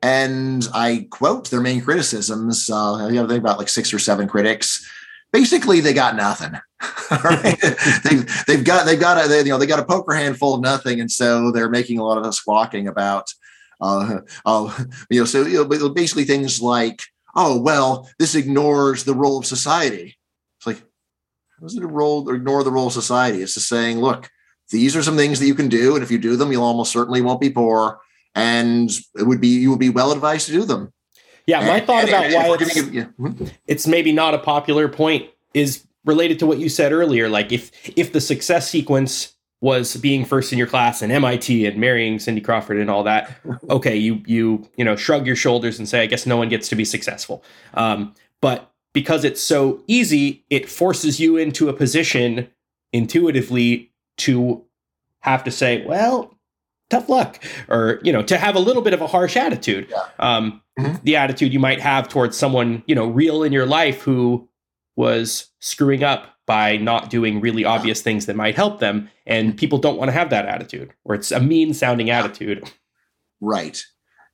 And 0.03 0.69
I 0.75 1.07
quote 1.11 1.51
their 1.51 1.61
main 1.61 1.81
criticisms. 1.81 2.69
Uh, 2.69 3.07
I 3.07 3.11
think 3.11 3.31
about 3.31 3.59
like 3.59 3.69
six 3.69 3.95
or 3.95 3.99
seven 3.99 4.29
critics 4.29 4.87
basically 5.35 5.81
they 5.81 5.93
got 5.93 6.15
nothing. 6.15 6.53
they've, 8.05 8.45
they've 8.47 8.65
got 8.65 8.87
they've 8.87 9.01
got 9.01 9.23
a 9.23 9.29
they, 9.29 9.39
you 9.39 9.47
know 9.47 9.59
they 9.59 9.67
got 9.67 9.81
a 9.81 9.85
poker 9.85 10.15
hand 10.15 10.39
full 10.39 10.55
of 10.55 10.63
nothing, 10.63 11.01
and 11.01 11.11
so 11.11 11.51
they're 11.51 11.69
making 11.69 11.99
a 11.99 12.05
lot 12.05 12.17
of 12.17 12.25
us 12.25 12.39
squawking 12.39 12.89
about 12.89 13.27
uh, 13.81 14.21
uh 14.47 14.85
you 15.11 15.21
know 15.21 15.27
so 15.27 15.43
you 15.43 15.67
know, 15.67 15.89
basically 15.91 16.25
things 16.25 16.63
like 16.63 17.03
oh 17.35 17.61
well 17.61 18.09
this 18.19 18.35
ignores 18.35 19.05
the 19.05 19.15
role 19.15 19.39
of 19.39 19.45
society. 19.45 20.17
It's 20.59 20.67
like 20.67 20.79
how 20.79 21.67
does 21.67 21.77
it 21.77 21.85
role 21.85 22.31
ignore 22.31 22.63
the 22.63 22.71
role 22.71 22.87
of 22.87 22.93
society? 22.93 23.43
It's 23.43 23.55
just 23.55 23.69
saying 23.69 23.99
look 23.99 24.31
these 24.71 24.97
are 24.97 25.03
some 25.03 25.17
things 25.17 25.41
that 25.41 25.47
you 25.47 25.55
can 25.55 25.69
do, 25.69 25.95
and 25.95 26.03
if 26.03 26.11
you 26.11 26.19
do 26.19 26.37
them, 26.37 26.51
you'll 26.51 26.63
almost 26.63 26.93
certainly 26.93 27.21
won't 27.21 27.41
be 27.41 27.51
poor, 27.51 27.99
and 28.35 28.91
it 29.15 29.27
would 29.27 29.41
be 29.41 29.49
you 29.49 29.71
would 29.71 29.81
be 29.81 29.91
well 29.91 30.13
advised 30.13 30.47
to 30.47 30.53
do 30.53 30.65
them. 30.65 30.93
Yeah, 31.47 31.61
my 31.61 31.79
and, 31.79 31.87
thought 31.87 32.09
about 32.09 32.33
why 32.33 32.57
it's, 32.59 32.91
yeah. 32.91 33.05
Hmm? 33.17 33.47
it's 33.67 33.87
maybe 33.87 34.13
not 34.13 34.35
a 34.35 34.39
popular 34.39 34.89
point 34.89 35.29
is 35.53 35.87
related 36.05 36.39
to 36.41 36.47
what 36.47 36.59
you 36.59 36.69
said 36.69 36.93
earlier. 36.93 37.29
Like 37.29 37.53
if 37.53 37.71
if 37.97 38.13
the 38.13 38.21
success 38.21 38.69
sequence 38.69 39.35
was 39.61 39.97
being 39.97 40.25
first 40.25 40.53
in 40.53 40.59
your 40.59 40.67
class 40.67 41.01
and 41.01 41.11
MIT 41.11 41.65
and 41.65 41.79
marrying 41.79 42.19
Cindy 42.19 42.41
Crawford 42.41 42.77
and 42.79 42.91
all 42.91 43.03
that, 43.05 43.37
okay, 43.71 43.97
you 43.97 44.23
you 44.27 44.69
you 44.77 44.85
know 44.85 44.97
shrug 44.97 45.27
your 45.27 45.37
shoulders 45.37 45.79
and 45.79 45.89
say, 45.89 46.03
I 46.03 46.07
guess 46.07 46.27
no 46.27 46.37
one 46.37 46.49
gets 46.49 46.69
to 46.69 46.77
be 46.77 46.85
successful. 46.85 47.45
Um, 47.75 48.15
but 48.41 48.71
because 48.93 49.25
it's 49.25 49.43
so 49.43 49.83
easy, 49.87 50.45
it 50.51 50.69
forces 50.69 51.19
you 51.19 51.37
into 51.37 51.69
a 51.69 51.73
position 51.73 52.49
intuitively 52.93 53.91
to 54.17 54.65
have 55.21 55.43
to 55.45 55.51
say, 55.51 55.85
well, 55.85 56.35
tough 56.91 57.09
luck 57.09 57.43
or 57.69 57.99
you 58.03 58.13
know 58.13 58.23
to 58.23 58.37
have 58.37 58.55
a 58.55 58.59
little 58.59 58.83
bit 58.83 58.93
of 58.93 59.01
a 59.01 59.07
harsh 59.07 59.37
attitude 59.37 59.89
yeah. 59.91 60.05
um, 60.19 60.61
mm-hmm. 60.79 60.97
the 61.05 61.17
attitude 61.17 61.53
you 61.53 61.61
might 61.61 61.81
have 61.81 62.09
towards 62.09 62.37
someone 62.37 62.83
you 62.87 62.95
know 62.95 63.07
real 63.07 63.43
in 63.43 63.53
your 63.53 63.67
life 63.67 64.03
who 64.03 64.49
was 64.97 65.49
screwing 65.61 66.05
up 66.05 66.37
by 66.47 66.77
not 66.77 67.11
doing 67.11 67.41
really 67.41 67.65
obvious 67.65 68.03
things 68.03 68.27
that 68.27 68.37
might 68.37 68.55
help 68.55 68.79
them 68.79 69.09
and 69.27 69.57
people 69.57 69.79
don't 69.79 69.97
want 69.97 70.09
to 70.09 70.13
have 70.13 70.31
that 70.31 70.47
attitude 70.47 70.93
or 71.05 71.15
it's 71.15 71.33
a 71.33 71.41
mean 71.41 71.73
sounding 71.73 72.11
attitude. 72.11 72.71
Right 73.41 73.85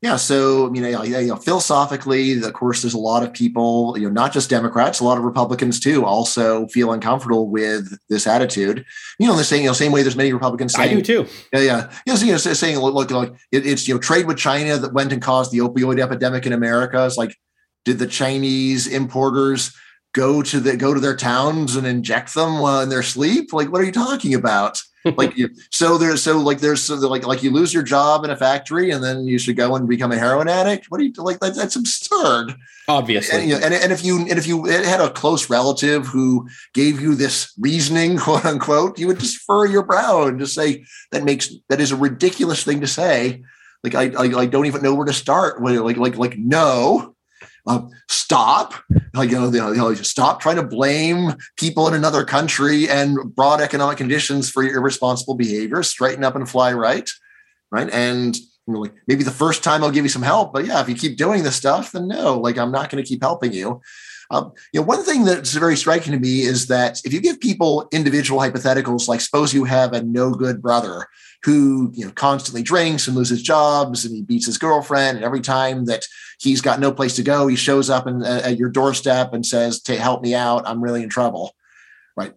yeah, 0.02 0.16
so 0.16 0.66
I 0.66 0.70
mean, 0.70 0.84
you 0.84 1.26
know, 1.26 1.36
philosophically, 1.36 2.42
of 2.42 2.52
course, 2.54 2.80
there's 2.80 2.94
a 2.94 2.98
lot 2.98 3.22
of 3.22 3.34
people, 3.34 3.94
you 3.98 4.06
know, 4.06 4.12
not 4.12 4.32
just 4.32 4.48
Democrats, 4.48 5.00
a 5.00 5.04
lot 5.04 5.18
of 5.18 5.24
Republicans 5.24 5.78
too, 5.78 6.06
also 6.06 6.66
feel 6.68 6.92
uncomfortable 6.92 7.50
with 7.50 7.98
this 8.08 8.26
attitude. 8.26 8.86
You 9.18 9.26
know, 9.26 9.36
the 9.36 9.44
same, 9.44 9.60
you 9.60 9.66
know, 9.66 9.74
same 9.74 9.92
way 9.92 10.02
there's 10.02 10.16
many 10.16 10.32
Republicans 10.32 10.72
saying, 10.72 10.92
I 10.92 10.94
do 10.94 11.02
too. 11.02 11.26
Yeah, 11.52 11.60
yeah, 11.60 11.92
you 12.06 12.14
know, 12.14 12.20
you 12.20 12.32
know 12.32 12.38
saying, 12.38 12.78
look, 12.78 13.10
like 13.10 13.30
it, 13.52 13.66
it's 13.66 13.86
you 13.86 13.94
know, 13.94 14.00
trade 14.00 14.26
with 14.26 14.38
China 14.38 14.78
that 14.78 14.94
went 14.94 15.12
and 15.12 15.20
caused 15.20 15.52
the 15.52 15.58
opioid 15.58 16.00
epidemic 16.00 16.46
in 16.46 16.54
America. 16.54 17.04
It's 17.04 17.18
like, 17.18 17.36
did 17.84 17.98
the 17.98 18.06
Chinese 18.06 18.86
importers 18.86 19.76
go 20.12 20.42
to 20.42 20.60
the 20.60 20.76
go 20.76 20.94
to 20.94 21.00
their 21.00 21.16
towns 21.16 21.76
and 21.76 21.86
inject 21.86 22.34
them 22.34 22.58
while 22.58 22.80
in 22.80 22.88
their 22.88 23.02
sleep? 23.02 23.52
Like, 23.52 23.70
what 23.70 23.80
are 23.80 23.84
you 23.84 23.92
talking 23.92 24.34
about? 24.34 24.82
like 25.16 25.36
you, 25.36 25.48
so 25.70 25.96
there's 25.96 26.22
so 26.22 26.38
like 26.38 26.58
there's 26.60 26.82
so 26.82 26.94
like 26.96 27.26
like 27.26 27.42
you 27.42 27.50
lose 27.50 27.72
your 27.72 27.82
job 27.82 28.22
in 28.24 28.30
a 28.30 28.36
factory 28.36 28.90
and 28.90 29.02
then 29.02 29.24
you 29.24 29.38
should 29.38 29.56
go 29.56 29.74
and 29.74 29.88
become 29.88 30.12
a 30.12 30.18
heroin 30.18 30.48
addict. 30.48 30.86
What 30.90 30.98
do 30.98 31.04
you 31.04 31.12
like? 31.16 31.40
That's, 31.40 31.56
that's 31.56 31.76
absurd. 31.76 32.54
Obviously, 32.86 33.40
and, 33.40 33.48
you 33.48 33.58
know, 33.58 33.64
and, 33.64 33.72
and 33.72 33.92
if 33.92 34.04
you 34.04 34.18
and 34.18 34.38
if 34.38 34.46
you 34.46 34.64
had 34.64 35.00
a 35.00 35.10
close 35.10 35.48
relative 35.48 36.06
who 36.06 36.48
gave 36.74 37.00
you 37.00 37.14
this 37.14 37.52
reasoning, 37.58 38.18
quote 38.18 38.44
unquote, 38.44 38.98
you 38.98 39.06
would 39.06 39.20
just 39.20 39.38
furrow 39.38 39.64
your 39.70 39.84
brow 39.84 40.26
and 40.26 40.38
just 40.38 40.54
say 40.54 40.84
that 41.12 41.24
makes 41.24 41.50
that 41.70 41.80
is 41.80 41.92
a 41.92 41.96
ridiculous 41.96 42.62
thing 42.62 42.80
to 42.80 42.86
say. 42.86 43.42
Like 43.82 43.94
I 43.94 44.10
I, 44.18 44.40
I 44.40 44.46
don't 44.46 44.66
even 44.66 44.82
know 44.82 44.94
where 44.94 45.06
to 45.06 45.14
start. 45.14 45.62
Like 45.62 45.96
like 45.96 46.18
like 46.18 46.36
no, 46.36 47.14
uh, 47.66 47.82
stop, 48.08 48.74
you 48.90 49.26
know, 49.26 49.50
you 49.50 49.76
know, 49.76 49.94
stop 49.94 50.40
trying 50.40 50.56
to 50.56 50.62
blame 50.62 51.34
people 51.56 51.88
in 51.88 51.94
another 51.94 52.24
country 52.24 52.88
and 52.88 53.34
broad 53.34 53.60
economic 53.60 53.98
conditions 53.98 54.50
for 54.50 54.62
your 54.62 54.76
irresponsible 54.76 55.34
behavior. 55.34 55.82
Straighten 55.82 56.24
up 56.24 56.36
and 56.36 56.48
fly 56.48 56.72
right, 56.72 57.10
right? 57.70 57.90
And 57.90 58.36
you 58.36 58.74
know, 58.74 58.80
like 58.80 58.94
maybe 59.06 59.24
the 59.24 59.30
first 59.30 59.64
time 59.64 59.82
I'll 59.82 59.90
give 59.90 60.04
you 60.04 60.10
some 60.10 60.22
help, 60.22 60.52
but 60.52 60.66
yeah, 60.66 60.80
if 60.80 60.88
you 60.88 60.94
keep 60.94 61.16
doing 61.16 61.42
this 61.42 61.56
stuff, 61.56 61.92
then 61.92 62.08
no, 62.08 62.38
like 62.38 62.58
I'm 62.58 62.72
not 62.72 62.90
going 62.90 63.02
to 63.02 63.08
keep 63.08 63.22
helping 63.22 63.52
you. 63.52 63.80
Um, 64.30 64.52
you 64.72 64.80
know, 64.80 64.86
one 64.86 65.02
thing 65.02 65.24
that's 65.24 65.52
very 65.54 65.76
striking 65.76 66.12
to 66.12 66.18
me 66.18 66.42
is 66.42 66.68
that 66.68 67.00
if 67.04 67.12
you 67.12 67.20
give 67.20 67.40
people 67.40 67.88
individual 67.90 68.40
hypotheticals, 68.40 69.08
like 69.08 69.20
suppose 69.20 69.52
you 69.52 69.64
have 69.64 69.92
a 69.92 70.02
no 70.02 70.30
good 70.30 70.62
brother 70.62 71.06
who 71.42 71.90
you 71.94 72.04
know 72.04 72.12
constantly 72.12 72.62
drinks 72.62 73.06
and 73.06 73.16
loses 73.16 73.42
jobs 73.42 74.04
and 74.04 74.14
he 74.14 74.22
beats 74.22 74.46
his 74.46 74.58
girlfriend, 74.58 75.16
and 75.16 75.24
every 75.24 75.40
time 75.40 75.86
that 75.86 76.04
he's 76.38 76.60
got 76.60 76.80
no 76.80 76.92
place 76.92 77.16
to 77.16 77.22
go, 77.22 77.46
he 77.46 77.56
shows 77.56 77.90
up 77.90 78.06
in, 78.06 78.22
uh, 78.22 78.42
at 78.44 78.58
your 78.58 78.68
doorstep 78.68 79.32
and 79.32 79.44
says, 79.44 79.80
"To 79.82 79.96
help 79.96 80.22
me 80.22 80.34
out, 80.34 80.66
I'm 80.66 80.82
really 80.82 81.02
in 81.02 81.08
trouble." 81.08 81.54
Right. 82.16 82.34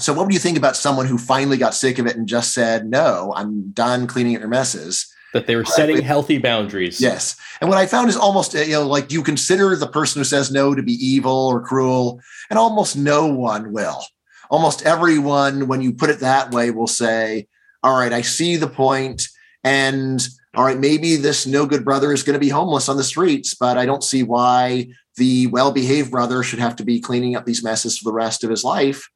So, 0.00 0.12
what 0.12 0.26
would 0.26 0.34
you 0.34 0.40
think 0.40 0.58
about 0.58 0.76
someone 0.76 1.06
who 1.06 1.18
finally 1.18 1.56
got 1.56 1.74
sick 1.74 1.98
of 1.98 2.06
it 2.06 2.16
and 2.16 2.28
just 2.28 2.52
said, 2.52 2.86
"No, 2.86 3.32
I'm 3.34 3.70
done 3.70 4.06
cleaning 4.06 4.36
up 4.36 4.40
your 4.40 4.48
messes"? 4.48 5.06
that 5.36 5.46
they 5.46 5.56
were 5.56 5.64
setting 5.64 6.00
healthy 6.02 6.38
boundaries. 6.38 7.00
Yes. 7.00 7.36
And 7.60 7.68
what 7.68 7.78
I 7.78 7.86
found 7.86 8.08
is 8.08 8.16
almost, 8.16 8.54
you 8.54 8.72
know, 8.72 8.86
like 8.86 9.12
you 9.12 9.22
consider 9.22 9.76
the 9.76 9.86
person 9.86 10.20
who 10.20 10.24
says 10.24 10.50
no 10.50 10.74
to 10.74 10.82
be 10.82 10.92
evil 10.92 11.48
or 11.48 11.60
cruel, 11.60 12.20
and 12.48 12.58
almost 12.58 12.96
no 12.96 13.26
one 13.26 13.72
will. 13.72 14.02
Almost 14.50 14.86
everyone, 14.86 15.66
when 15.66 15.82
you 15.82 15.92
put 15.92 16.10
it 16.10 16.20
that 16.20 16.52
way, 16.52 16.70
will 16.70 16.86
say, 16.86 17.48
All 17.86 17.96
right, 17.96 18.12
I 18.12 18.22
see 18.22 18.56
the 18.56 18.66
point, 18.66 19.28
And 19.62 20.20
all 20.56 20.64
right, 20.64 20.76
maybe 20.76 21.14
this 21.14 21.46
no 21.46 21.66
good 21.66 21.84
brother 21.84 22.12
is 22.12 22.24
going 22.24 22.34
to 22.34 22.40
be 22.40 22.48
homeless 22.48 22.88
on 22.88 22.96
the 22.96 23.04
streets, 23.04 23.54
but 23.54 23.78
I 23.78 23.86
don't 23.86 24.02
see 24.02 24.24
why 24.24 24.88
the 25.16 25.46
well 25.46 25.70
behaved 25.70 26.10
brother 26.10 26.42
should 26.42 26.58
have 26.58 26.74
to 26.76 26.84
be 26.84 26.98
cleaning 26.98 27.36
up 27.36 27.46
these 27.46 27.62
messes 27.62 27.96
for 27.96 28.10
the 28.10 28.12
rest 28.12 28.42
of 28.42 28.50
his 28.50 28.64
life. 28.64 29.08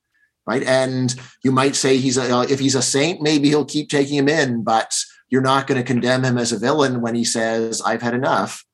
Right. 0.47 0.63
And 0.63 1.13
you 1.43 1.51
might 1.51 1.75
say 1.75 1.97
he's 1.97 2.17
a, 2.17 2.33
uh, 2.33 2.43
if 2.43 2.61
he's 2.61 2.77
a 2.77 2.83
saint, 2.83 3.21
maybe 3.21 3.49
he'll 3.49 3.65
keep 3.65 3.89
taking 3.89 4.17
him 4.17 4.29
in, 4.29 4.63
but 4.63 4.95
you're 5.31 5.43
not 5.43 5.67
going 5.67 5.81
to 5.81 5.87
condemn 5.87 6.25
him 6.25 6.39
as 6.39 6.53
a 6.53 6.59
villain 6.59 7.01
when 7.01 7.17
he 7.17 7.25
says, 7.25 7.83
I've 7.83 8.03
had 8.03 8.15
enough. 8.15 8.65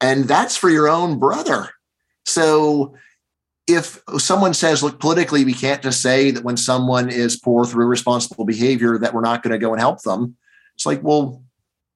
And 0.00 0.26
that's 0.28 0.56
for 0.56 0.70
your 0.70 0.88
own 0.88 1.18
brother. 1.18 1.70
So 2.24 2.94
if 3.68 4.02
someone 4.18 4.54
says, 4.54 4.82
look, 4.82 4.98
politically, 4.98 5.44
we 5.44 5.52
can't 5.52 5.82
just 5.82 6.00
say 6.00 6.30
that 6.30 6.42
when 6.42 6.56
someone 6.56 7.10
is 7.10 7.36
poor 7.36 7.64
through 7.64 7.84
irresponsible 7.84 8.46
behavior 8.46 8.98
that 8.98 9.12
we're 9.12 9.20
not 9.20 9.42
going 9.42 9.52
to 9.52 9.58
go 9.58 9.72
and 9.72 9.80
help 9.80 10.02
them. 10.02 10.36
It's 10.74 10.86
like, 10.86 11.02
well, 11.02 11.42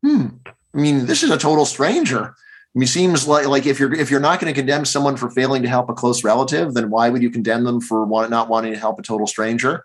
hmm, 0.05 0.27
I 0.47 0.79
mean, 0.79 1.07
this 1.07 1.23
is 1.23 1.31
a 1.31 1.39
total 1.39 1.65
stranger. 1.65 2.35
I 2.75 2.79
mean, 2.79 2.85
it 2.85 2.89
seems 2.89 3.27
like 3.27 3.47
like 3.47 3.67
if 3.67 3.79
you're 3.79 3.93
if 3.93 4.11
you're 4.11 4.21
not 4.21 4.41
going 4.41 4.53
to 4.53 4.59
condemn 4.59 4.85
someone 4.85 5.17
for 5.17 5.31
failing 5.31 5.63
to 5.63 5.69
help 5.69 5.91
a 5.91 5.95
close 5.95 6.25
relative, 6.25 6.75
then 6.75 6.89
why 6.91 7.11
would 7.11 7.23
you 7.23 7.31
condemn 7.31 7.65
them 7.65 7.81
for 7.81 8.05
want, 8.05 8.31
not 8.31 8.49
wanting 8.49 8.73
to 8.73 8.79
help 8.79 8.99
a 8.99 9.03
total 9.03 9.27
stranger? 9.27 9.85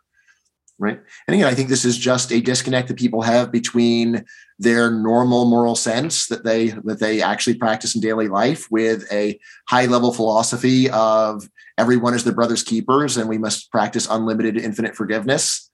Right. 0.79 0.99
And 1.27 1.33
again, 1.33 1.47
I 1.47 1.55
think 1.55 1.69
this 1.69 1.85
is 1.85 1.97
just 1.97 2.31
a 2.31 2.39
disconnect 2.39 2.87
that 2.89 2.97
people 2.97 3.23
have 3.23 3.51
between 3.51 4.23
their 4.59 4.91
normal 4.91 5.45
moral 5.45 5.75
sense 5.75 6.27
that 6.27 6.43
they 6.43 6.67
that 6.83 6.99
they 6.99 7.21
actually 7.21 7.55
practice 7.55 7.95
in 7.95 8.01
daily 8.01 8.27
life 8.27 8.67
with 8.69 9.11
a 9.11 9.39
high 9.67 9.87
level 9.87 10.13
philosophy 10.13 10.87
of 10.91 11.49
everyone 11.79 12.13
is 12.13 12.23
their 12.23 12.33
brother's 12.33 12.61
keepers 12.61 13.17
and 13.17 13.27
we 13.27 13.39
must 13.39 13.71
practice 13.71 14.07
unlimited 14.09 14.55
infinite 14.55 14.95
forgiveness. 14.95 15.69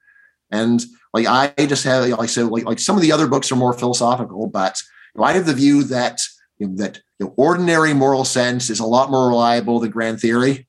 And 0.52 0.82
like 1.14 1.28
I 1.28 1.54
just 1.66 1.84
have 1.84 2.08
like 2.08 2.30
so 2.30 2.48
like 2.48 2.64
like 2.64 2.80
some 2.80 2.96
of 2.96 3.02
the 3.02 3.12
other 3.12 3.28
books 3.28 3.52
are 3.52 3.58
more 3.58 3.74
philosophical, 3.74 4.48
but 4.48 4.82
you 5.14 5.20
know, 5.20 5.26
I 5.26 5.34
have 5.34 5.46
the 5.46 5.54
view 5.54 5.84
that 5.86 6.22
you 6.60 6.68
know, 6.68 6.76
that 6.78 7.02
you 7.20 7.26
know, 7.26 7.34
ordinary 7.36 7.94
moral 7.94 8.24
sense 8.24 8.70
is 8.70 8.80
a 8.80 8.86
lot 8.86 9.12
more 9.12 9.28
reliable 9.28 9.82
than 9.82 9.92
grand 9.92 10.22
theory. 10.22 10.68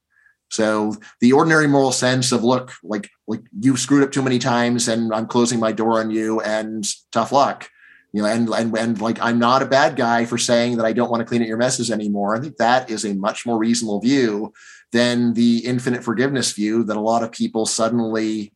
So 0.55 0.95
the 1.21 1.33
ordinary 1.33 1.67
moral 1.67 1.91
sense 1.91 2.31
of 2.31 2.45
look, 2.45 2.73
like 2.85 3.11
like 3.27 3.43
you 3.59 3.77
screwed 3.77 4.05
up 4.05 4.13
too 4.13 4.23
many 4.23 4.39
times, 4.39 4.87
and 4.87 5.13
I'm 5.13 5.27
closing 5.27 5.59
my 5.59 5.73
door 5.73 5.99
on 5.99 6.11
you, 6.11 6.41
and 6.41 6.87
tough 7.11 7.33
luck. 7.33 7.69
You 8.13 8.23
know, 8.23 8.29
and 8.29 8.49
and 8.51 8.79
and 8.79 9.01
like 9.01 9.19
I'm 9.21 9.41
not 9.41 9.63
a 9.63 9.67
bad 9.67 9.97
guy 9.97 10.25
for 10.25 10.39
saying 10.39 10.77
that 10.77 10.87
I 10.87 10.93
don't 10.93 11.11
want 11.11 11.23
to 11.23 11.25
clean 11.25 11.43
up 11.43 11.49
your 11.49 11.57
messes 11.57 11.91
anymore. 11.91 12.37
I 12.37 12.41
think 12.41 12.59
that 12.59 12.89
is 12.89 13.05
a 13.05 13.15
much 13.15 13.45
more 13.45 13.59
reasonable 13.59 14.01
view 14.01 14.53
than 14.93 15.35
the 15.35 15.59
infinite 15.59 16.05
forgiveness 16.05 16.53
view 16.53 16.85
that 16.85 16.97
a 16.97 17.01
lot 17.01 17.25
of 17.25 17.33
people 17.33 17.67
suddenly 17.67 18.53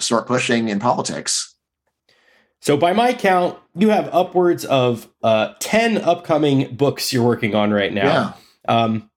start 0.00 0.26
pushing 0.26 0.70
in 0.70 0.78
politics. 0.78 1.54
So, 2.62 2.78
by 2.78 2.94
my 2.94 3.12
count, 3.12 3.58
you 3.74 3.90
have 3.90 4.08
upwards 4.10 4.64
of 4.64 5.06
uh, 5.22 5.52
10 5.58 5.98
upcoming 5.98 6.76
books 6.76 7.12
you're 7.12 7.24
working 7.24 7.54
on 7.54 7.72
right 7.72 7.92
now. 7.92 8.36
Yeah. 8.66 8.74
Um, 8.74 9.10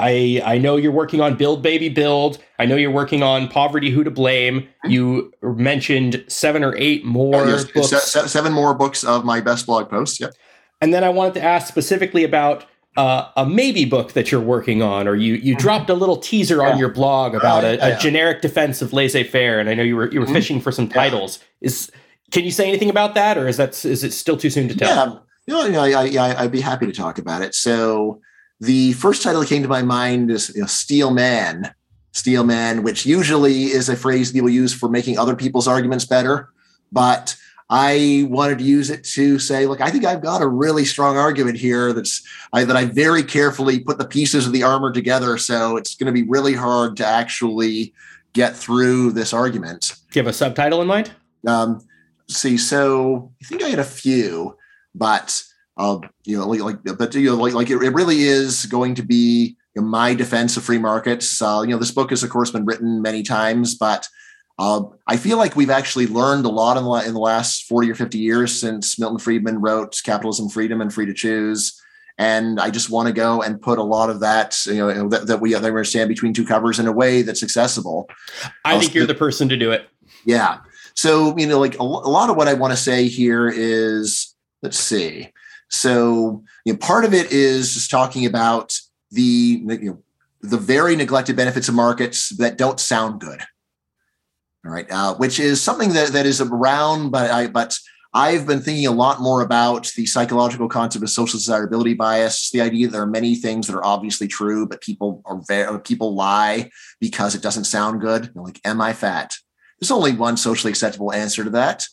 I, 0.00 0.40
I 0.44 0.58
know 0.58 0.76
you're 0.76 0.90
working 0.90 1.20
on 1.20 1.36
Build 1.36 1.62
Baby 1.62 1.90
Build. 1.90 2.38
I 2.58 2.64
know 2.64 2.76
you're 2.76 2.90
working 2.90 3.22
on 3.22 3.48
Poverty 3.48 3.90
Who 3.90 4.02
to 4.02 4.10
Blame. 4.10 4.62
Mm-hmm. 4.62 4.90
You 4.90 5.32
mentioned 5.42 6.24
seven 6.26 6.64
or 6.64 6.74
eight 6.76 7.04
more 7.04 7.46
yes, 7.46 7.64
books. 7.64 8.10
Seven 8.32 8.52
more 8.52 8.74
books 8.74 9.04
of 9.04 9.24
my 9.24 9.40
best 9.40 9.66
blog 9.66 9.90
posts. 9.90 10.18
Yep. 10.18 10.32
And 10.80 10.94
then 10.94 11.04
I 11.04 11.10
wanted 11.10 11.34
to 11.34 11.42
ask 11.42 11.68
specifically 11.68 12.24
about 12.24 12.64
uh, 12.96 13.28
a 13.36 13.46
maybe 13.46 13.84
book 13.84 14.12
that 14.14 14.32
you're 14.32 14.40
working 14.40 14.82
on, 14.82 15.06
or 15.06 15.14
you 15.14 15.34
you 15.34 15.54
mm-hmm. 15.54 15.60
dropped 15.60 15.90
a 15.90 15.94
little 15.94 16.16
teaser 16.16 16.56
yeah. 16.56 16.72
on 16.72 16.78
your 16.78 16.88
blog 16.88 17.34
about 17.34 17.62
a, 17.62 17.94
a 17.94 17.98
generic 17.98 18.40
defense 18.40 18.82
of 18.82 18.92
laissez-faire, 18.92 19.60
and 19.60 19.68
I 19.68 19.74
know 19.74 19.82
you 19.82 19.94
were 19.94 20.10
you 20.10 20.20
were 20.20 20.26
mm-hmm. 20.26 20.34
fishing 20.34 20.60
for 20.60 20.72
some 20.72 20.88
titles. 20.88 21.38
Yeah. 21.60 21.66
Is 21.66 21.90
can 22.30 22.44
you 22.44 22.50
say 22.50 22.66
anything 22.66 22.90
about 22.90 23.14
that, 23.14 23.36
or 23.38 23.46
is 23.46 23.58
that 23.58 23.84
is 23.84 24.02
it 24.02 24.12
still 24.12 24.36
too 24.36 24.50
soon 24.50 24.68
to 24.68 24.74
tell? 24.74 25.26
Yeah, 25.46 25.66
you 25.66 25.72
know, 25.72 25.82
I, 25.82 26.16
I, 26.16 26.42
I'd 26.44 26.52
be 26.52 26.60
happy 26.60 26.86
to 26.86 26.92
talk 26.92 27.18
about 27.18 27.42
it. 27.42 27.54
So 27.54 28.20
the 28.60 28.92
first 28.92 29.22
title 29.22 29.40
that 29.40 29.48
came 29.48 29.62
to 29.62 29.68
my 29.68 29.82
mind 29.82 30.30
is 30.30 30.52
you 30.54 30.60
know, 30.60 30.66
Steel 30.66 31.10
Man. 31.10 31.74
Steel 32.12 32.44
Man, 32.44 32.82
which 32.82 33.06
usually 33.06 33.64
is 33.66 33.88
a 33.88 33.96
phrase 33.96 34.32
people 34.32 34.50
use 34.50 34.74
for 34.74 34.88
making 34.88 35.18
other 35.18 35.36
people's 35.36 35.68
arguments 35.68 36.04
better, 36.04 36.50
but 36.90 37.36
I 37.70 38.26
wanted 38.28 38.58
to 38.58 38.64
use 38.64 38.90
it 38.90 39.04
to 39.04 39.38
say, 39.38 39.66
look, 39.66 39.80
I 39.80 39.90
think 39.90 40.04
I've 40.04 40.20
got 40.20 40.42
a 40.42 40.46
really 40.46 40.84
strong 40.84 41.16
argument 41.16 41.56
here 41.56 41.92
that's 41.92 42.20
I, 42.52 42.64
that 42.64 42.76
I 42.76 42.84
very 42.84 43.22
carefully 43.22 43.78
put 43.78 43.98
the 43.98 44.08
pieces 44.08 44.44
of 44.44 44.52
the 44.52 44.64
armor 44.64 44.92
together. 44.92 45.38
So 45.38 45.76
it's 45.76 45.94
going 45.94 46.12
to 46.12 46.12
be 46.12 46.28
really 46.28 46.54
hard 46.54 46.96
to 46.96 47.06
actually 47.06 47.94
get 48.32 48.56
through 48.56 49.12
this 49.12 49.32
argument. 49.32 49.94
Do 50.10 50.18
you 50.18 50.24
have 50.24 50.30
a 50.30 50.36
subtitle 50.36 50.82
in 50.82 50.88
mind? 50.88 51.12
Um, 51.46 51.80
see, 52.28 52.58
so 52.58 53.32
I 53.40 53.44
think 53.46 53.62
I 53.62 53.68
had 53.68 53.78
a 53.78 53.84
few, 53.84 54.56
but 54.96 55.40
uh, 55.80 55.98
you 56.24 56.36
know, 56.36 56.46
like, 56.46 56.60
like 56.60 56.98
but 56.98 57.14
you 57.14 57.30
know, 57.30 57.36
like, 57.36 57.54
like 57.54 57.70
it, 57.70 57.82
it 57.82 57.94
really 57.94 58.20
is 58.20 58.66
going 58.66 58.94
to 58.94 59.02
be 59.02 59.56
you 59.74 59.80
know, 59.80 59.88
my 59.88 60.12
defense 60.12 60.56
of 60.58 60.62
free 60.62 60.78
markets. 60.78 61.40
Uh, 61.40 61.62
you 61.64 61.70
know, 61.70 61.78
this 61.78 61.90
book 61.90 62.10
has 62.10 62.22
of 62.22 62.28
course 62.28 62.50
been 62.50 62.66
written 62.66 63.00
many 63.00 63.22
times, 63.22 63.74
but 63.74 64.06
uh, 64.58 64.82
I 65.06 65.16
feel 65.16 65.38
like 65.38 65.56
we've 65.56 65.70
actually 65.70 66.06
learned 66.06 66.44
a 66.44 66.50
lot 66.50 66.76
in 66.76 66.84
the, 66.84 67.08
in 67.08 67.14
the 67.14 67.20
last 67.20 67.64
40 67.64 67.90
or 67.90 67.94
50 67.94 68.18
years 68.18 68.60
since 68.60 68.98
Milton 68.98 69.18
Friedman 69.18 69.62
wrote 69.62 69.98
Capitalism, 70.04 70.50
Freedom, 70.50 70.82
and 70.82 70.92
Free 70.92 71.06
to 71.06 71.14
Choose. 71.14 71.80
And 72.18 72.60
I 72.60 72.68
just 72.68 72.90
want 72.90 73.06
to 73.08 73.14
go 73.14 73.40
and 73.40 73.62
put 73.62 73.78
a 73.78 73.82
lot 73.82 74.10
of 74.10 74.20
that, 74.20 74.58
you 74.66 74.74
know, 74.74 75.08
that, 75.08 75.28
that 75.28 75.40
we 75.40 75.54
understand 75.54 76.10
between 76.10 76.34
two 76.34 76.44
covers 76.44 76.78
in 76.78 76.86
a 76.86 76.92
way 76.92 77.22
that's 77.22 77.42
accessible. 77.42 78.10
I 78.62 78.78
think 78.78 78.94
you're 78.94 79.06
the 79.06 79.14
person 79.14 79.48
to 79.48 79.56
do 79.56 79.70
it. 79.72 79.88
Yeah. 80.26 80.58
So, 80.92 81.34
you 81.38 81.46
know, 81.46 81.58
like 81.58 81.76
a, 81.76 81.82
a 81.82 82.12
lot 82.12 82.28
of 82.28 82.36
what 82.36 82.46
I 82.46 82.52
want 82.52 82.74
to 82.74 82.76
say 82.76 83.08
here 83.08 83.48
is, 83.48 84.34
let's 84.60 84.78
see. 84.78 85.32
So, 85.70 86.42
you 86.64 86.72
know, 86.72 86.78
part 86.78 87.04
of 87.04 87.14
it 87.14 87.32
is 87.32 87.74
just 87.74 87.90
talking 87.90 88.26
about 88.26 88.78
the, 89.10 89.22
you 89.64 89.90
know, 89.90 90.02
the 90.42 90.58
very 90.58 90.96
neglected 90.96 91.36
benefits 91.36 91.68
of 91.68 91.74
markets 91.74 92.30
that 92.36 92.58
don't 92.58 92.80
sound 92.80 93.20
good 93.20 93.42
all 94.64 94.72
right, 94.72 94.90
uh, 94.90 95.14
which 95.14 95.40
is 95.40 95.60
something 95.60 95.92
that, 95.94 96.12
that 96.12 96.26
is 96.26 96.40
around, 96.40 97.10
but 97.10 97.30
I 97.30 97.46
but 97.46 97.78
I've 98.12 98.46
been 98.46 98.60
thinking 98.60 98.86
a 98.86 98.92
lot 98.92 99.20
more 99.20 99.40
about 99.40 99.90
the 99.96 100.04
psychological 100.04 100.68
concept 100.68 101.02
of 101.02 101.10
social 101.10 101.38
desirability 101.38 101.94
bias, 101.94 102.50
the 102.50 102.60
idea 102.60 102.86
that 102.86 102.92
there 102.92 103.02
are 103.02 103.06
many 103.06 103.36
things 103.36 103.66
that 103.66 103.76
are 103.76 103.84
obviously 103.84 104.26
true, 104.26 104.66
but 104.66 104.80
people 104.80 105.22
are 105.24 105.40
very, 105.46 105.80
people 105.80 106.14
lie 106.14 106.70
because 107.00 107.34
it 107.34 107.42
doesn't 107.42 107.64
sound 107.64 108.00
good. 108.00 108.32
Like, 108.34 108.60
am 108.64 108.80
I 108.80 108.92
fat? 108.94 109.36
There's 109.78 109.92
only 109.92 110.12
one 110.12 110.36
socially 110.36 110.72
acceptable 110.72 111.12
answer 111.12 111.44
to 111.44 111.50
that. 111.50 111.86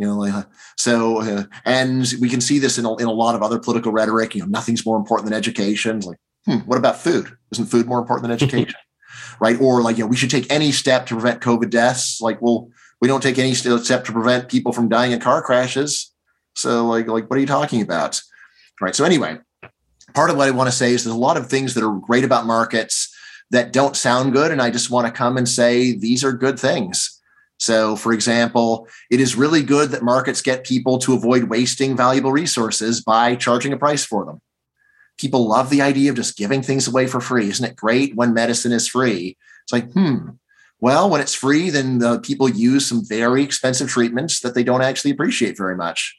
You 0.00 0.06
know, 0.06 0.16
like, 0.16 0.46
so, 0.78 1.20
uh, 1.20 1.44
and 1.66 2.10
we 2.20 2.30
can 2.30 2.40
see 2.40 2.58
this 2.58 2.78
in 2.78 2.86
a, 2.86 2.96
in 2.96 3.04
a 3.04 3.12
lot 3.12 3.34
of 3.34 3.42
other 3.42 3.58
political 3.58 3.92
rhetoric. 3.92 4.34
You 4.34 4.40
know, 4.40 4.46
nothing's 4.46 4.86
more 4.86 4.96
important 4.96 5.28
than 5.28 5.36
education. 5.36 5.98
It's 5.98 6.06
like, 6.06 6.16
hmm, 6.46 6.60
what 6.60 6.78
about 6.78 6.96
food? 6.96 7.36
Isn't 7.52 7.66
food 7.66 7.86
more 7.86 7.98
important 7.98 8.22
than 8.22 8.32
education? 8.48 8.80
right? 9.40 9.60
Or 9.60 9.82
like, 9.82 9.98
you 9.98 10.04
know, 10.04 10.08
we 10.08 10.16
should 10.16 10.30
take 10.30 10.50
any 10.50 10.72
step 10.72 11.04
to 11.06 11.14
prevent 11.14 11.42
COVID 11.42 11.68
deaths. 11.68 12.18
Like, 12.22 12.40
well, 12.40 12.70
we 13.02 13.08
don't 13.08 13.22
take 13.22 13.38
any 13.38 13.52
step 13.52 14.04
to 14.04 14.12
prevent 14.12 14.48
people 14.48 14.72
from 14.72 14.88
dying 14.88 15.12
in 15.12 15.20
car 15.20 15.42
crashes. 15.42 16.12
So, 16.54 16.86
like, 16.86 17.06
like, 17.06 17.28
what 17.28 17.36
are 17.36 17.40
you 17.40 17.46
talking 17.46 17.82
about? 17.82 18.20
Right. 18.80 18.94
So, 18.94 19.04
anyway, 19.04 19.38
part 20.14 20.30
of 20.30 20.36
what 20.36 20.48
I 20.48 20.50
want 20.50 20.68
to 20.68 20.76
say 20.76 20.92
is 20.92 21.04
there's 21.04 21.14
a 21.14 21.18
lot 21.18 21.36
of 21.36 21.48
things 21.48 21.74
that 21.74 21.84
are 21.84 21.98
great 21.98 22.24
about 22.24 22.46
markets 22.46 23.14
that 23.50 23.72
don't 23.72 23.96
sound 23.96 24.32
good, 24.32 24.50
and 24.50 24.62
I 24.62 24.70
just 24.70 24.90
want 24.90 25.06
to 25.06 25.12
come 25.12 25.36
and 25.36 25.48
say 25.48 25.94
these 25.94 26.24
are 26.24 26.32
good 26.32 26.58
things. 26.58 27.19
So, 27.60 27.94
for 27.94 28.12
example, 28.12 28.88
it 29.10 29.20
is 29.20 29.36
really 29.36 29.62
good 29.62 29.90
that 29.90 30.02
markets 30.02 30.42
get 30.42 30.66
people 30.66 30.98
to 31.00 31.14
avoid 31.14 31.44
wasting 31.44 31.96
valuable 31.96 32.32
resources 32.32 33.00
by 33.00 33.36
charging 33.36 33.72
a 33.72 33.76
price 33.76 34.04
for 34.04 34.24
them 34.24 34.40
people 35.20 35.46
love 35.46 35.68
the 35.68 35.82
idea 35.82 36.10
of 36.10 36.16
just 36.16 36.38
giving 36.38 36.62
things 36.62 36.88
away 36.88 37.06
for 37.06 37.20
free. 37.20 37.48
Isn't 37.48 37.66
it 37.66 37.76
great 37.76 38.16
when 38.16 38.32
medicine 38.32 38.72
is 38.72 38.88
free? 38.88 39.36
It's 39.62 39.72
like, 39.72 39.92
hmm, 39.92 40.30
well, 40.80 41.10
when 41.10 41.20
it's 41.20 41.34
free, 41.34 41.68
then 41.68 41.98
the 41.98 42.20
people 42.20 42.48
use 42.48 42.88
some 42.88 43.04
very 43.04 43.42
expensive 43.42 43.88
treatments 43.88 44.40
that 44.40 44.54
they 44.54 44.64
don't 44.64 44.82
actually 44.82 45.10
appreciate 45.10 45.58
very 45.58 45.76
much. 45.76 46.18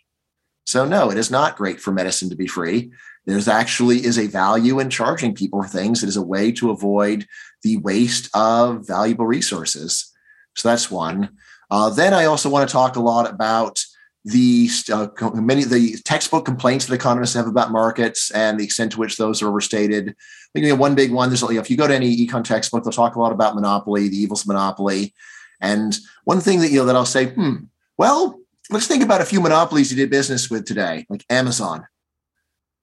So, 0.66 0.86
no, 0.86 1.10
it 1.10 1.18
is 1.18 1.32
not 1.32 1.58
great 1.58 1.82
for 1.82 1.92
medicine 1.92 2.30
to 2.30 2.36
be 2.36 2.46
free. 2.46 2.92
There's 3.26 3.48
actually 3.48 4.06
is 4.06 4.20
a 4.20 4.28
value 4.28 4.80
in 4.80 4.92
charging 4.92 5.34
people 5.34 5.64
for 5.64 5.68
things. 5.68 6.04
It 6.04 6.10
is 6.10 6.18
a 6.18 6.22
way 6.22 6.52
to 6.54 6.70
avoid 6.70 7.26
the 7.64 7.78
waste 7.78 8.30
of 8.36 8.86
valuable 8.86 9.26
resources. 9.26 10.11
So 10.56 10.70
that's 10.70 10.92
one. 10.92 11.38
Uh, 11.70 11.90
then 11.90 12.14
I 12.14 12.26
also 12.26 12.50
want 12.50 12.68
to 12.68 12.72
talk 12.72 12.96
a 12.96 13.02
lot 13.02 13.30
about 13.30 13.84
the 14.24 14.70
uh, 14.92 15.08
many 15.34 15.64
the 15.64 15.98
textbook 16.06 16.46
complaints 16.46 16.86
that 16.86 16.94
economists 16.94 17.34
have 17.34 17.48
about 17.48 17.72
markets 17.72 18.30
and 18.32 18.60
the 18.60 18.64
extent 18.64 18.92
to 18.92 19.00
which 19.00 19.18
those 19.18 19.42
are 19.42 19.48
overstated. 19.48 20.10
I 20.10 20.14
think 20.54 20.66
you 20.66 20.70
know, 20.70 20.76
one 20.76 20.96
big 20.96 21.12
one. 21.12 21.30
There's 21.30 21.42
if 21.44 21.72
you 21.72 21.78
go 21.78 21.88
to 21.88 21.96
any 21.96 22.16
econ 22.16 22.44
textbook, 22.44 22.84
they'll 22.84 22.92
talk 22.92 23.16
a 23.16 23.20
lot 23.20 23.32
about 23.32 23.56
monopoly, 23.56 24.10
the 24.10 24.18
evils 24.18 24.42
of 24.42 24.48
monopoly, 24.48 25.14
and 25.60 25.98
one 26.26 26.40
thing 26.40 26.60
that 26.60 26.70
you 26.70 26.80
know 26.80 26.86
that 26.86 26.96
I'll 26.96 27.06
say, 27.06 27.28
hmm, 27.28 27.56
well, 27.98 28.40
let's 28.70 28.88
think 28.88 29.04
about 29.04 29.22
a 29.22 29.26
few 29.26 29.42
monopolies 29.42 29.92
you 29.92 29.98
did 29.98 30.10
business 30.10 30.50
with 30.50 30.66
today, 30.66 31.06
like 31.10 31.26
Amazon. 31.30 31.88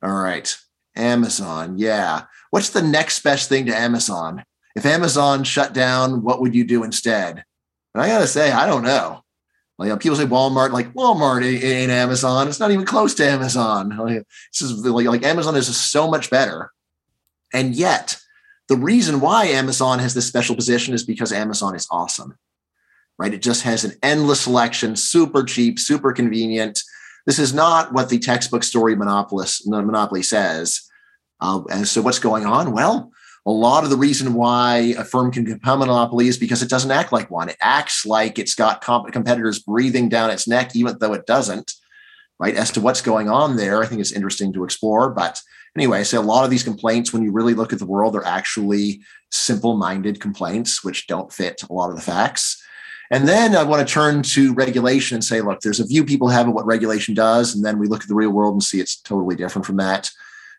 All 0.03 0.13
right. 0.13 0.57
Amazon. 0.97 1.79
Yeah. 1.79 2.25
What's 2.51 2.71
the 2.71 2.83
next 2.83 3.21
best 3.23 3.49
thing 3.49 3.67
to 3.67 3.77
Amazon? 3.77 4.45
If 4.77 4.87
Amazon 4.87 5.45
shut 5.45 5.73
down, 5.73 6.23
what 6.23 6.41
would 6.41 6.55
you 6.55 6.65
do 6.65 6.85
instead? 6.85 7.45
And 7.95 8.03
I 8.03 8.09
got 8.09 8.21
to 8.21 8.27
say, 8.27 8.53
I 8.53 8.67
don't 8.67 8.83
know. 8.83 9.23
Like, 9.79 9.87
you 9.87 9.93
know, 9.93 9.99
people 9.99 10.17
say 10.17 10.25
Walmart, 10.25 10.73
like 10.73 10.93
Walmart 10.95 11.45
ain't 11.45 11.93
Amazon. 11.93 12.49
It's 12.49 12.59
not 12.59 12.73
even 12.73 12.85
close 12.85 13.15
to 13.15 13.29
Amazon. 13.29 13.97
Like, 13.97 14.25
this 14.53 14.63
is 14.63 14.85
like, 14.85 15.07
like 15.07 15.25
Amazon 15.25 15.55
is 15.55 15.75
so 15.77 16.11
much 16.11 16.31
better. 16.31 16.73
And 17.53 17.75
yet, 17.75 18.19
the 18.69 18.77
reason 18.77 19.21
why 19.21 19.47
Amazon 19.47 20.01
has 20.01 20.15
this 20.15 20.27
special 20.27 20.57
position 20.57 20.95
is 20.95 21.05
because 21.05 21.33
Amazon 21.33 21.75
is 21.75 21.87
awesome, 21.91 22.37
right? 23.19 23.33
It 23.33 23.41
just 23.41 23.63
has 23.63 23.85
an 23.85 23.93
endless 24.03 24.43
selection, 24.43 24.97
super 24.97 25.45
cheap, 25.45 25.79
super 25.79 26.13
convenient. 26.13 26.83
This 27.25 27.39
is 27.39 27.55
not 27.55 27.93
what 27.93 28.11
the 28.11 28.19
textbook 28.19 28.65
story 28.65 28.97
monopolist 28.97 29.67
monopoly 29.67 30.23
says. 30.23 30.83
Uh, 31.41 31.63
and 31.71 31.87
so, 31.87 32.03
what's 32.03 32.19
going 32.19 32.45
on? 32.45 32.73
Well, 32.73 33.13
a 33.49 33.51
lot 33.51 33.83
of 33.83 33.89
the 33.89 33.97
reason 33.97 34.35
why 34.35 34.95
a 34.99 35.05
firm 35.05 35.33
can 35.33 35.43
become 35.43 35.81
a 35.81 35.87
monopoly 35.87 36.29
is 36.29 36.37
because 36.37 36.63
it 36.63 36.69
doesn't 36.69 36.91
act 36.91 37.13
like 37.13 37.31
one. 37.31 37.49
It 37.49 37.57
acts 37.63 38.05
like 38.05 38.39
it's 38.39 38.55
got 38.55 38.83
comp- 38.83 39.11
competitors 39.11 39.59
breathing 39.59 40.11
down 40.11 40.29
its 40.29 40.47
neck, 40.47 40.77
even 40.77 40.99
though 40.99 41.15
it 41.15 41.25
doesn't. 41.25 41.73
Right. 42.39 42.55
As 42.55 42.71
to 42.73 42.83
what's 42.83 43.01
going 43.01 43.31
on 43.31 43.57
there, 43.57 43.83
I 43.83 43.87
think 43.87 44.03
it's 44.03 44.13
interesting 44.13 44.53
to 44.53 44.65
explore. 44.65 45.11
But 45.11 45.41
anyway, 45.75 46.05
so 46.05 46.21
a 46.21 46.23
lot 46.23 46.45
of 46.45 46.51
these 46.51 46.63
complaints, 46.63 47.11
when 47.11 47.23
you 47.23 47.33
really 47.33 47.55
look 47.55 47.73
at 47.73 47.79
the 47.79 47.87
world, 47.87 48.13
they're 48.13 48.25
actually 48.25 49.01
simple-minded 49.31 50.21
complaints 50.21 50.85
which 50.85 51.07
don't 51.07 51.33
fit 51.33 51.63
a 51.69 51.73
lot 51.73 51.89
of 51.89 51.97
the 51.97 52.03
facts. 52.03 52.63
And 53.11 53.27
then 53.27 53.57
I 53.57 53.63
want 53.63 53.87
to 53.87 53.93
turn 53.93 54.23
to 54.23 54.53
regulation 54.53 55.15
and 55.15 55.25
say, 55.25 55.41
look, 55.41 55.61
there's 55.63 55.81
a 55.81 55.87
view 55.87 56.05
people 56.05 56.29
have 56.29 56.47
of 56.47 56.55
what 56.55 56.67
regulation 56.67 57.15
does, 57.15 57.55
and 57.55 57.65
then 57.65 57.79
we 57.79 57.89
look 57.89 58.03
at 58.03 58.09
the 58.09 58.15
real 58.15 58.31
world 58.31 58.53
and 58.53 58.63
see 58.63 58.79
it's 58.79 59.01
totally 59.01 59.35
different 59.35 59.65
from 59.65 59.79
that. 59.79 60.11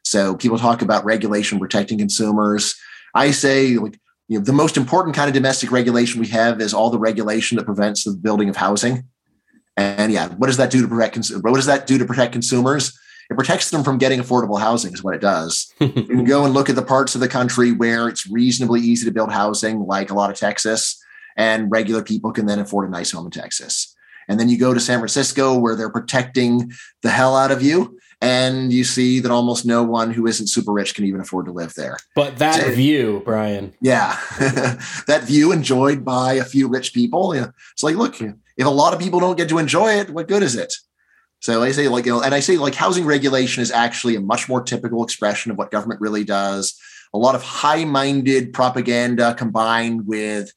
So 0.10 0.36
people 0.36 0.58
talk 0.58 0.82
about 0.82 1.06
regulation 1.06 1.60
protecting 1.60 2.00
consumers. 2.00 2.76
I 3.14 3.32
say 3.32 3.76
like 3.76 4.00
you 4.28 4.38
know, 4.38 4.46
the 4.46 4.54
most 4.54 4.78
important 4.78 5.16
kind 5.16 5.28
of 5.28 5.34
domestic 5.34 5.72
regulation 5.72 6.20
we 6.20 6.28
have 6.28 6.62
is 6.62 6.74
all 6.74 6.90
the 6.90 7.00
regulation 7.00 7.58
that 7.58 7.66
prevents 7.66 8.04
the 8.04 8.12
building 8.12 8.50
of 8.50 8.56
housing. 8.56 9.04
And 9.76 10.12
yeah, 10.12 10.30
what 10.30 10.48
does 10.48 10.58
that 10.58 10.72
do 10.72 10.82
to 10.82 10.88
protect? 10.88 11.18
What 11.42 11.56
does 11.56 11.66
that 11.66 11.88
do 11.88 11.98
to 11.98 12.06
protect 12.06 12.34
consumers? 12.34 12.98
It 13.30 13.36
protects 13.36 13.70
them 13.70 13.84
from 13.84 14.00
getting 14.00 14.20
affordable 14.20 14.60
housing, 14.60 14.94
is 14.94 15.04
what 15.04 15.16
it 15.16 15.22
does. 15.22 15.72
you 15.80 15.92
can 15.92 16.26
go 16.26 16.46
and 16.46 16.54
look 16.54 16.70
at 16.70 16.76
the 16.76 16.84
parts 16.84 17.14
of 17.14 17.22
the 17.22 17.28
country 17.28 17.72
where 17.72 18.08
it's 18.08 18.28
reasonably 18.30 18.82
easy 18.82 19.06
to 19.06 19.12
build 19.12 19.32
housing, 19.32 19.82
like 19.86 20.10
a 20.10 20.16
lot 20.16 20.32
of 20.32 20.38
Texas, 20.38 21.02
and 21.38 21.72
regular 21.72 22.04
people 22.04 22.32
can 22.32 22.48
then 22.48 22.60
afford 22.60 22.88
a 22.88 22.92
nice 22.92 23.12
home 23.12 23.26
in 23.26 23.32
Texas. 23.32 23.96
And 24.28 24.40
then 24.40 24.50
you 24.50 24.58
go 24.58 24.74
to 24.74 24.80
San 24.80 25.00
Francisco, 25.00 25.58
where 25.58 25.76
they're 25.76 25.92
protecting 25.92 26.72
the 27.02 27.10
hell 27.10 27.36
out 27.36 27.52
of 27.52 27.62
you 27.62 28.00
and 28.22 28.74
you 28.74 28.84
see 28.84 29.20
that 29.20 29.32
almost 29.32 29.66
no 29.66 29.84
one 29.84 30.12
who 30.12 30.28
isn't 30.28 30.48
super 30.48 30.74
rich 30.74 30.94
can 30.94 31.06
even 31.06 31.22
afford 31.22 31.46
to 31.46 31.52
live 31.52 31.74
there. 31.76 31.98
But 32.16 32.38
that 32.38 32.62
so, 32.62 32.72
view, 32.72 33.22
Bryan. 33.24 33.74
Yeah. 33.82 34.20
that 35.08 35.24
view 35.24 35.52
enjoyed 35.52 36.04
by 36.04 36.34
a 36.34 36.44
few 36.44 36.68
rich 36.68 36.94
people. 36.94 37.34
You 37.34 37.42
know, 37.42 37.52
it's 37.72 37.84
like, 37.84 37.96
look, 37.96 38.20
if 38.20 38.36
a 38.66 38.70
lot 38.70 38.94
of 38.94 39.00
people 39.00 39.22
don't 39.22 39.38
get 39.38 39.48
to 39.50 39.58
enjoy 39.58 39.94
it, 39.94 40.10
what 40.10 40.28
good 40.28 40.44
is 40.44 40.56
it? 40.56 40.74
So 41.42 41.64
I 41.64 41.72
say, 41.72 41.88
like, 41.88 42.06
you 42.06 42.12
know, 42.12 42.22
and 42.22 42.36
I 42.36 42.42
say, 42.42 42.58
like, 42.58 42.76
housing 42.76 43.06
regulation 43.06 43.64
is 43.64 43.72
actually 43.72 44.18
a 44.18 44.22
much 44.22 44.50
more 44.50 44.62
typical 44.62 45.04
expression 45.04 45.52
of 45.52 45.58
what 45.58 45.72
government 45.72 46.02
really 46.02 46.26
does. 46.26 46.78
A 47.14 47.18
lot 47.18 47.36
of 47.36 47.42
high 47.42 47.86
minded 47.86 48.52
propaganda 48.52 49.34
combined 49.34 50.06
with 50.06 50.52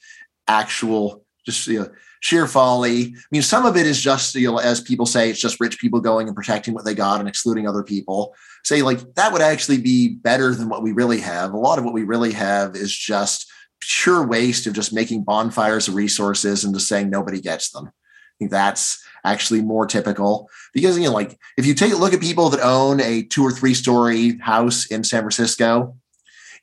actual, 0.49 1.25
just, 1.47 1.69
you 1.69 1.81
know, 1.81 1.91
sheer 2.23 2.47
folly. 2.47 3.09
I 3.17 3.21
mean, 3.33 3.43
some 3.43 3.67
of 3.67 3.77
it 3.77 3.85
is 3.85 4.01
just, 4.01 4.35
you 4.37 4.51
know, 4.51 4.59
as 4.59 4.81
people 4.81 5.07
say, 5.07 5.29
it's 5.29 5.41
just 5.41 5.61
rich 5.61 5.79
people 5.81 6.01
going 6.01 6.29
and 6.29 6.37
protecting 6.37 6.73
what 6.73 6.85
they 6.85 6.95
got 6.95 7.19
and 7.19 7.29
excluding 7.29 7.67
other 7.67 7.83
people. 7.83 8.35
Say, 8.65 8.81
like, 8.81 9.15
that 9.17 9.33
would 9.33 9.43
actually 9.43 9.79
be 9.79 10.09
better 10.09 10.55
than 10.55 10.69
what 10.69 10.85
we 10.85 10.93
really 10.93 11.21
have. 11.21 11.53
A 11.53 11.59
lot 11.59 11.79
of 11.79 11.85
what 11.85 11.95
we 11.95 12.05
really 12.05 12.33
have 12.33 12.77
is 12.77 12.97
just 12.97 13.51
pure 13.81 14.25
waste 14.25 14.69
of 14.69 14.73
just 14.73 14.93
making 14.93 15.25
bonfires 15.25 15.89
of 15.89 15.97
resources 15.97 16.65
and 16.65 16.73
just 16.73 16.87
saying 16.87 17.11
nobody 17.11 17.41
gets 17.41 17.71
them. 17.71 17.89
I 17.89 18.35
think 18.39 18.53
that's 18.53 19.05
actually 19.25 19.61
more 19.61 19.87
typical 19.87 20.49
because, 20.73 20.97
you 20.97 21.07
know, 21.07 21.13
like, 21.13 21.37
if 21.57 21.67
you 21.67 21.75
take 21.75 21.93
a 21.93 21.97
look 21.97 22.15
at 22.15 22.21
people 22.21 22.51
that 22.51 22.61
own 22.61 23.01
a 23.01 23.25
two 23.25 23.43
or 23.43 23.51
three 23.51 23.75
story 23.75 24.39
house 24.39 24.87
in 24.87 25.03
San 25.03 25.23
Francisco, 25.23 25.97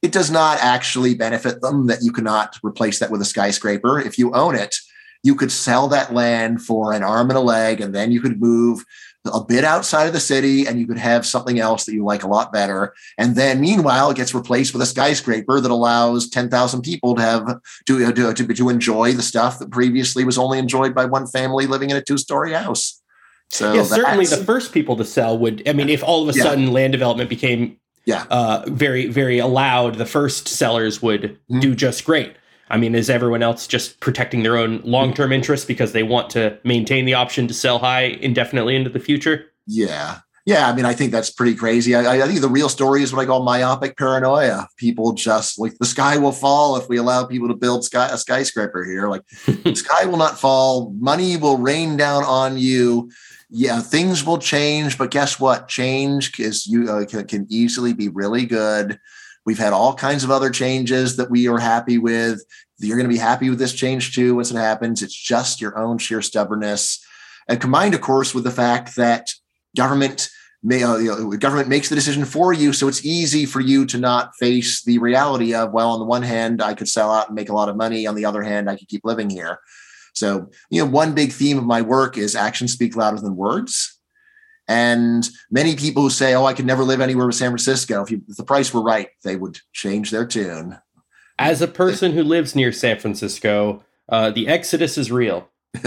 it 0.02 0.14
does 0.14 0.32
not 0.32 0.58
actually 0.62 1.16
benefit 1.16 1.60
them 1.60 1.88
that 1.88 2.02
you 2.02 2.14
cannot 2.14 2.58
replace 2.64 3.00
that 3.00 3.12
with 3.12 3.22
a 3.22 3.26
skyscraper. 3.26 4.00
If 4.00 4.18
you 4.18 4.34
own 4.34 4.56
it, 4.56 4.78
you 5.24 5.36
could 5.36 5.52
sell 5.52 5.88
that 5.90 6.14
land 6.14 6.62
for 6.62 6.94
an 6.94 7.04
arm 7.04 7.30
and 7.30 7.38
a 7.38 7.42
leg, 7.42 7.82
and 7.82 7.94
then 7.94 8.12
you 8.12 8.22
could 8.22 8.42
move 8.42 8.86
a 9.26 9.44
bit 9.44 9.64
outside 9.64 10.08
of 10.08 10.14
the 10.14 10.20
city 10.20 10.66
and 10.66 10.80
you 10.80 10.88
could 10.88 10.98
have 10.98 11.26
something 11.26 11.60
else 11.60 11.86
that 11.86 11.94
you 11.94 12.06
like 12.06 12.24
a 12.24 12.28
lot 12.28 12.54
better. 12.54 12.94
And 13.18 13.36
then 13.36 13.60
meanwhile, 13.60 14.10
it 14.12 14.18
gets 14.18 14.34
replaced 14.34 14.74
with 14.74 14.82
a 14.82 14.86
skyscraper 14.86 15.60
that 15.60 15.70
allows 15.70 16.30
10,000 16.30 16.82
people 16.82 17.16
to 17.16 17.22
have 17.22 17.60
to, 17.86 18.14
to, 18.14 18.34
to, 18.34 18.54
to 18.54 18.70
enjoy 18.70 19.12
the 19.14 19.22
stuff 19.22 19.60
that 19.60 19.72
previously 19.72 20.24
was 20.24 20.38
only 20.38 20.58
enjoyed 20.58 20.96
by 20.96 21.06
one 21.06 21.28
family 21.28 21.68
living 21.68 21.90
in 21.90 21.98
a 21.98 22.02
two 22.02 22.18
story 22.18 22.54
house. 22.54 23.02
So 23.52 23.74
yeah, 23.74 23.84
certainly 23.84 24.26
the 24.26 24.38
first 24.38 24.74
people 24.74 24.96
to 24.98 25.06
sell 25.06 25.38
would, 25.38 25.68
I 25.68 25.74
mean, 25.74 25.90
if 25.90 26.04
all 26.04 26.24
of 26.24 26.30
a 26.30 26.34
sudden 26.34 26.72
land 26.72 26.94
development 26.94 27.30
became 27.30 27.78
yeah. 28.06 28.26
Uh, 28.32 28.64
very, 28.68 29.06
very 29.06 29.38
allowed, 29.38 29.96
the 29.96 30.06
first 30.06 30.48
sellers 30.48 31.00
would 31.00 31.22
mm-hmm. 31.22 31.60
do 31.60 31.76
just 31.76 32.06
great. 32.06 32.36
I 32.70 32.78
mean, 32.78 32.96
is 32.96 33.10
everyone 33.10 33.42
else 33.42 33.68
just 33.68 34.00
protecting 34.00 34.44
their 34.44 34.58
own 34.58 34.82
long 34.84 35.14
term 35.14 35.32
interests 35.32 35.66
because 35.66 35.92
they 35.92 36.04
want 36.04 36.30
to 36.32 36.58
maintain 36.64 37.06
the 37.06 37.16
option 37.16 37.48
to 37.48 37.54
sell 37.54 37.80
high 37.80 38.04
indefinitely 38.04 38.76
into 38.76 38.90
the 38.90 39.00
future? 39.00 39.46
Yeah. 39.66 40.20
Yeah, 40.46 40.68
I 40.68 40.74
mean, 40.74 40.86
I 40.86 40.94
think 40.94 41.12
that's 41.12 41.30
pretty 41.30 41.54
crazy. 41.54 41.94
I, 41.94 42.24
I, 42.24 42.28
think 42.28 42.42
the 42.42 42.50
real 42.50 42.70
story 42.70 43.04
is 43.04 43.14
what 43.14 43.22
I 43.22 43.26
call 43.28 43.44
myopic 43.44 43.98
paranoia. 43.98 44.68
People 44.78 45.12
just 45.12 45.60
like 45.60 45.78
the 45.78 45.86
sky 45.86 46.18
will 46.18 46.32
fall 46.32 46.76
if 46.78 46.90
we 46.90 46.98
allow 46.98 47.24
people 47.26 47.50
to 47.50 47.54
build 47.54 47.84
sky, 47.84 48.08
a 48.08 48.18
skyscraper 48.18 48.84
here. 48.84 49.08
Like 49.10 49.28
the 49.46 49.76
sky 49.76 50.06
will 50.06 50.18
not 50.18 50.40
fall. 50.40 50.92
Money 50.98 51.38
will 51.38 51.58
rain 51.58 51.98
down 51.98 52.24
on 52.24 52.58
you. 52.58 53.12
Yeah, 53.52 53.80
things 53.80 54.24
will 54.24 54.40
change, 54.40 54.98
but 54.98 55.12
guess 55.12 55.40
what? 55.40 55.68
Change 55.68 56.40
is 56.40 56.66
you 56.66 56.90
uh, 56.90 57.06
can, 57.06 57.28
can 57.28 57.46
easily 57.50 57.94
be 57.94 58.10
really 58.10 58.46
good. 58.48 59.00
We've 59.50 59.58
had 59.58 59.74
all 59.74 59.96
kinds 59.96 60.24
of 60.24 60.30
other 60.30 60.52
changes 60.52 61.18
that 61.18 61.32
we 61.32 61.48
are 61.48 61.58
happy 61.58 61.98
with. 61.98 62.44
You're 62.78 62.98
going 62.98 63.10
to 63.10 63.12
be 63.12 63.18
happy 63.18 63.50
with 63.50 63.58
this 63.58 63.74
change 63.74 64.14
too 64.14 64.36
once 64.36 64.52
it 64.52 64.58
happens. 64.58 65.02
It's 65.02 65.16
just 65.16 65.60
your 65.60 65.76
own 65.76 65.98
sheer 65.98 66.22
stubbornness. 66.22 67.04
And 67.48 67.60
combined, 67.60 67.96
of 67.96 68.02
course, 68.02 68.36
with 68.36 68.44
the 68.44 68.52
fact 68.52 68.96
that 68.98 69.34
government 69.76 70.30
may, 70.62 70.84
uh, 70.84 70.98
you 70.98 71.08
know, 71.08 71.32
government 71.32 71.68
makes 71.68 71.90
the 71.90 71.96
decision 71.96 72.26
for 72.26 72.54
you, 72.54 72.74
so 72.74 72.88
it's 72.88 73.04
easy 73.04 73.48
for 73.48 73.60
you 73.60 73.88
to 73.88 73.98
not 73.98 74.36
face 74.36 74.84
the 74.84 75.00
reality 75.00 75.56
of, 75.56 75.72
well, 75.72 75.94
on 75.94 76.00
the 76.00 76.06
one 76.06 76.22
hand, 76.22 76.62
I 76.62 76.76
could 76.76 76.88
sell 76.88 77.12
out 77.12 77.30
and 77.30 77.36
make 77.36 77.50
a 77.50 77.56
lot 77.56 77.70
of 77.70 77.76
money. 77.76 78.06
On 78.06 78.14
the 78.14 78.26
other 78.26 78.44
hand, 78.44 78.70
I 78.70 78.76
could 78.76 78.88
keep 78.88 79.02
living 79.04 79.32
here. 79.32 79.62
So, 80.14 80.52
you 80.70 80.86
know, 80.86 80.92
one 80.92 81.16
big 81.16 81.32
theme 81.32 81.58
of 81.58 81.66
my 81.66 81.82
work 81.82 82.20
is 82.20 82.36
actions 82.36 82.74
speak 82.74 82.96
louder 82.96 83.20
than 83.20 83.36
words. 83.36 83.99
And 84.70 85.28
many 85.50 85.76
people 85.76 86.04
who 86.04 86.10
say, 86.12 86.36
"Oh, 86.36 86.46
I 86.46 86.54
could 86.54 86.68
never 86.68 86.84
live 86.84 87.02
anywhere 87.02 87.26
but 87.26 87.34
San 87.34 87.50
Francisco," 87.50 88.04
if, 88.04 88.12
you, 88.12 88.22
if 88.30 88.38
the 88.38 88.44
price 88.44 88.72
were 88.72 88.84
right, 88.84 89.10
they 89.24 89.36
would 89.36 89.60
change 89.74 90.12
their 90.12 90.28
tune. 90.28 90.78
As 91.40 91.64
a 91.64 91.68
person 91.68 92.12
who 92.12 92.24
lives 92.24 92.56
near 92.56 92.72
San 92.72 93.00
Francisco, 93.00 93.84
uh, 94.10 94.30
the 94.30 94.48
exodus 94.48 94.96
is 94.96 95.12
real. 95.12 95.50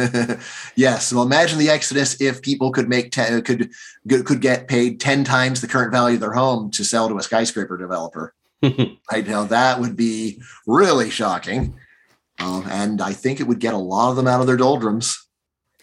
yes. 0.75 1.13
Well, 1.13 1.23
imagine 1.23 1.61
the 1.61 1.71
exodus 1.71 2.21
if 2.21 2.43
people 2.43 2.73
could 2.73 2.89
make 2.89 3.13
ten, 3.13 3.41
could 3.43 3.71
could 4.09 4.41
get 4.41 4.67
paid 4.67 4.99
ten 4.99 5.23
times 5.23 5.61
the 5.61 5.69
current 5.69 5.93
value 5.93 6.15
of 6.15 6.21
their 6.21 6.33
home 6.33 6.69
to 6.73 6.85
sell 6.85 7.09
to 7.09 7.17
a 7.17 7.23
skyscraper 7.23 7.79
developer. 7.79 8.35
I 8.65 9.21
know 9.21 9.45
that 9.45 9.79
would 9.79 9.95
be 9.95 10.43
really 10.67 11.09
shocking, 11.09 11.79
um, 12.41 12.67
and 12.69 13.01
I 13.01 13.13
think 13.13 13.39
it 13.39 13.47
would 13.47 13.61
get 13.61 13.75
a 13.75 13.79
lot 13.79 14.11
of 14.11 14.17
them 14.17 14.27
out 14.27 14.41
of 14.41 14.49
their 14.49 14.57
doldrums. 14.57 15.25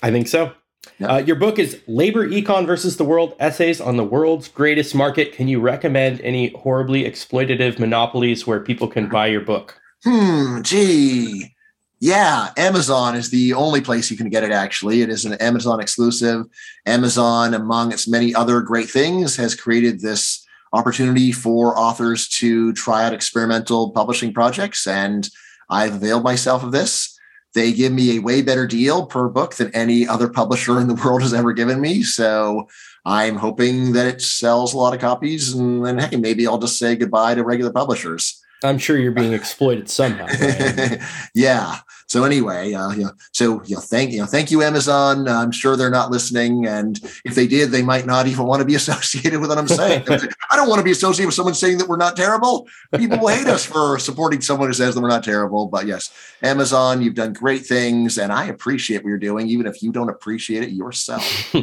I 0.03 0.11
think 0.11 0.27
so. 0.27 0.51
Yep. 0.97 1.09
Uh, 1.09 1.17
your 1.17 1.35
book 1.35 1.59
is 1.59 1.81
Labor 1.87 2.27
Econ 2.27 2.65
versus 2.65 2.97
the 2.97 3.05
World 3.05 3.35
Essays 3.39 3.79
on 3.79 3.97
the 3.97 4.03
World's 4.03 4.47
Greatest 4.47 4.95
Market. 4.95 5.33
Can 5.33 5.47
you 5.47 5.59
recommend 5.59 6.21
any 6.21 6.49
horribly 6.49 7.03
exploitative 7.03 7.79
monopolies 7.79 8.45
where 8.47 8.59
people 8.59 8.87
can 8.87 9.07
buy 9.07 9.27
your 9.27 9.41
book? 9.41 9.79
Hmm, 10.03 10.61
gee. 10.61 11.55
Yeah, 12.01 12.51
Amazon 12.55 13.15
is 13.15 13.29
the 13.29 13.53
only 13.53 13.81
place 13.81 14.09
you 14.09 14.15
can 14.15 14.29
get 14.29 14.43
it, 14.43 14.51
actually. 14.51 15.01
It 15.01 15.09
is 15.09 15.25
an 15.25 15.33
Amazon 15.33 15.81
exclusive. 15.81 16.45
Amazon, 16.85 17.53
among 17.53 17.91
its 17.91 18.07
many 18.07 18.33
other 18.33 18.61
great 18.61 18.89
things, 18.89 19.35
has 19.35 19.53
created 19.53 19.99
this 19.99 20.45
opportunity 20.71 21.33
for 21.33 21.77
authors 21.77 22.29
to 22.29 22.71
try 22.73 23.03
out 23.03 23.13
experimental 23.13 23.91
publishing 23.91 24.33
projects. 24.33 24.87
And 24.87 25.29
I've 25.69 25.95
availed 25.95 26.23
myself 26.23 26.63
of 26.63 26.71
this. 26.71 27.18
They 27.55 27.73
give 27.73 27.91
me 27.91 28.15
a 28.15 28.21
way 28.21 28.41
better 28.41 28.67
deal 28.67 29.05
per 29.05 29.27
book 29.27 29.55
than 29.55 29.73
any 29.75 30.07
other 30.07 30.29
publisher 30.29 30.79
in 30.79 30.87
the 30.87 30.95
world 31.03 31.21
has 31.21 31.33
ever 31.33 31.53
given 31.53 31.81
me. 31.81 32.03
So 32.03 32.67
I'm 33.05 33.35
hoping 33.35 33.93
that 33.93 34.07
it 34.07 34.21
sells 34.21 34.73
a 34.73 34.77
lot 34.77 34.93
of 34.93 34.99
copies. 34.99 35.53
And 35.53 35.85
then, 35.85 35.97
hey, 35.99 36.17
maybe 36.17 36.47
I'll 36.47 36.59
just 36.59 36.77
say 36.77 36.95
goodbye 36.95 37.35
to 37.35 37.43
regular 37.43 37.71
publishers. 37.71 38.38
I'm 38.63 38.77
sure 38.77 38.97
you're 38.97 39.11
being 39.11 39.33
exploited 39.33 39.89
somehow. 39.89 40.27
yeah. 41.33 41.79
So 42.07 42.23
anyway, 42.23 42.73
uh, 42.73 42.89
you 42.91 43.03
know, 43.03 43.11
so 43.31 43.63
you 43.65 43.75
know, 43.75 43.81
thank 43.81 44.11
you 44.11 44.19
know, 44.19 44.25
thank 44.25 44.49
you, 44.49 44.63
Amazon. 44.63 45.27
I'm 45.27 45.51
sure 45.51 45.77
they're 45.77 45.91
not 45.91 46.09
listening, 46.09 46.65
and 46.65 46.99
if 47.23 47.35
they 47.35 47.45
did, 47.45 47.69
they 47.69 47.83
might 47.83 48.07
not 48.07 48.25
even 48.25 48.47
want 48.47 48.61
to 48.61 48.65
be 48.65 48.75
associated 48.81 49.39
with 49.39 49.49
what 49.49 49.59
I'm 49.59 49.67
saying. 49.67 50.03
I 50.09 50.55
don't 50.55 50.67
want 50.67 50.79
to 50.79 50.83
be 50.83 50.91
associated 50.91 51.27
with 51.27 51.35
someone 51.35 51.53
saying 51.53 51.77
that 51.77 51.87
we're 51.87 51.97
not 51.97 52.17
terrible. 52.17 52.67
People 52.95 53.19
will 53.19 53.27
hate 53.27 53.47
us 53.47 53.63
for 53.63 53.99
supporting 53.99 54.41
someone 54.41 54.69
who 54.69 54.73
says 54.73 54.95
that 54.95 55.01
we're 55.01 55.07
not 55.07 55.23
terrible. 55.23 55.67
But 55.67 55.85
yes, 55.85 56.11
Amazon, 56.41 57.01
you've 57.01 57.15
done 57.15 57.31
great 57.31 57.65
things, 57.65 58.17
and 58.17 58.33
I 58.33 58.45
appreciate 58.45 59.03
what 59.03 59.09
you're 59.09 59.19
doing, 59.19 59.47
even 59.47 59.67
if 59.67 59.83
you 59.83 59.91
don't 59.91 60.09
appreciate 60.09 60.63
it 60.63 60.71
yourself. 60.71 61.23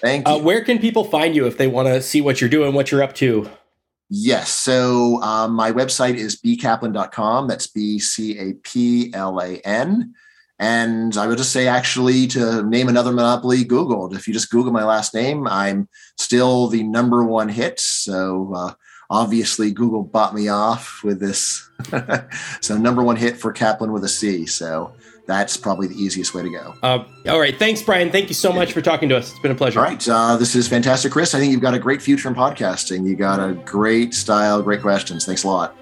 Thank 0.00 0.28
uh, 0.28 0.30
you. 0.30 0.36
Uh, 0.36 0.38
where 0.38 0.64
can 0.64 0.78
people 0.78 1.04
find 1.04 1.34
you 1.34 1.46
if 1.46 1.58
they 1.58 1.66
want 1.66 1.88
to 1.88 2.00
see 2.00 2.20
what 2.20 2.40
you're 2.40 2.48
doing, 2.48 2.74
what 2.74 2.92
you're 2.92 3.02
up 3.02 3.14
to? 3.16 3.50
Yes. 4.08 4.50
So 4.50 5.20
um, 5.22 5.52
my 5.52 5.72
website 5.72 6.14
is 6.14 6.40
bcaplan.com. 6.40 7.48
That's 7.48 7.66
B 7.66 7.98
C 7.98 8.38
A 8.38 8.54
P 8.54 9.12
L 9.12 9.40
A 9.40 9.58
N. 9.58 10.14
And 10.58 11.16
I 11.18 11.26
would 11.26 11.36
just 11.36 11.52
say, 11.52 11.68
actually, 11.68 12.26
to 12.28 12.62
name 12.62 12.88
another 12.88 13.12
monopoly, 13.12 13.62
Googled. 13.64 14.14
If 14.14 14.26
you 14.26 14.32
just 14.32 14.50
Google 14.50 14.72
my 14.72 14.84
last 14.84 15.12
name, 15.12 15.46
I'm 15.46 15.88
still 16.16 16.68
the 16.68 16.82
number 16.82 17.24
one 17.24 17.50
hit. 17.50 17.78
So 17.78 18.52
uh, 18.56 18.72
obviously, 19.10 19.70
Google 19.70 20.02
bought 20.02 20.34
me 20.34 20.48
off 20.48 21.02
with 21.04 21.20
this. 21.20 21.68
so, 22.62 22.78
number 22.78 23.02
one 23.02 23.16
hit 23.16 23.36
for 23.36 23.52
Caplan 23.52 23.92
with 23.92 24.04
a 24.04 24.08
C. 24.08 24.46
So, 24.46 24.94
that's 25.26 25.56
probably 25.56 25.88
the 25.88 26.00
easiest 26.00 26.34
way 26.34 26.42
to 26.42 26.50
go. 26.50 26.74
Uh, 26.82 27.04
all 27.28 27.40
right. 27.40 27.56
Thanks, 27.56 27.82
Bryan. 27.82 28.10
Thank 28.10 28.28
you 28.28 28.34
so 28.34 28.52
much 28.52 28.72
for 28.72 28.80
talking 28.80 29.08
to 29.08 29.16
us. 29.16 29.30
It's 29.30 29.40
been 29.40 29.50
a 29.50 29.56
pleasure. 29.56 29.80
All 29.80 29.84
right. 29.84 30.08
Uh, 30.08 30.36
this 30.36 30.54
is 30.54 30.68
fantastic, 30.68 31.12
Chris. 31.12 31.34
I 31.34 31.40
think 31.40 31.52
you've 31.52 31.60
got 31.60 31.74
a 31.74 31.78
great 31.78 32.00
future 32.00 32.28
in 32.28 32.34
podcasting. 32.34 33.06
You 33.06 33.16
got 33.16 33.40
a 33.40 33.54
great 33.54 34.14
style, 34.14 34.62
great 34.62 34.82
questions. 34.82 35.24
Thanks 35.26 35.44
a 35.44 35.48
lot. 35.48 35.76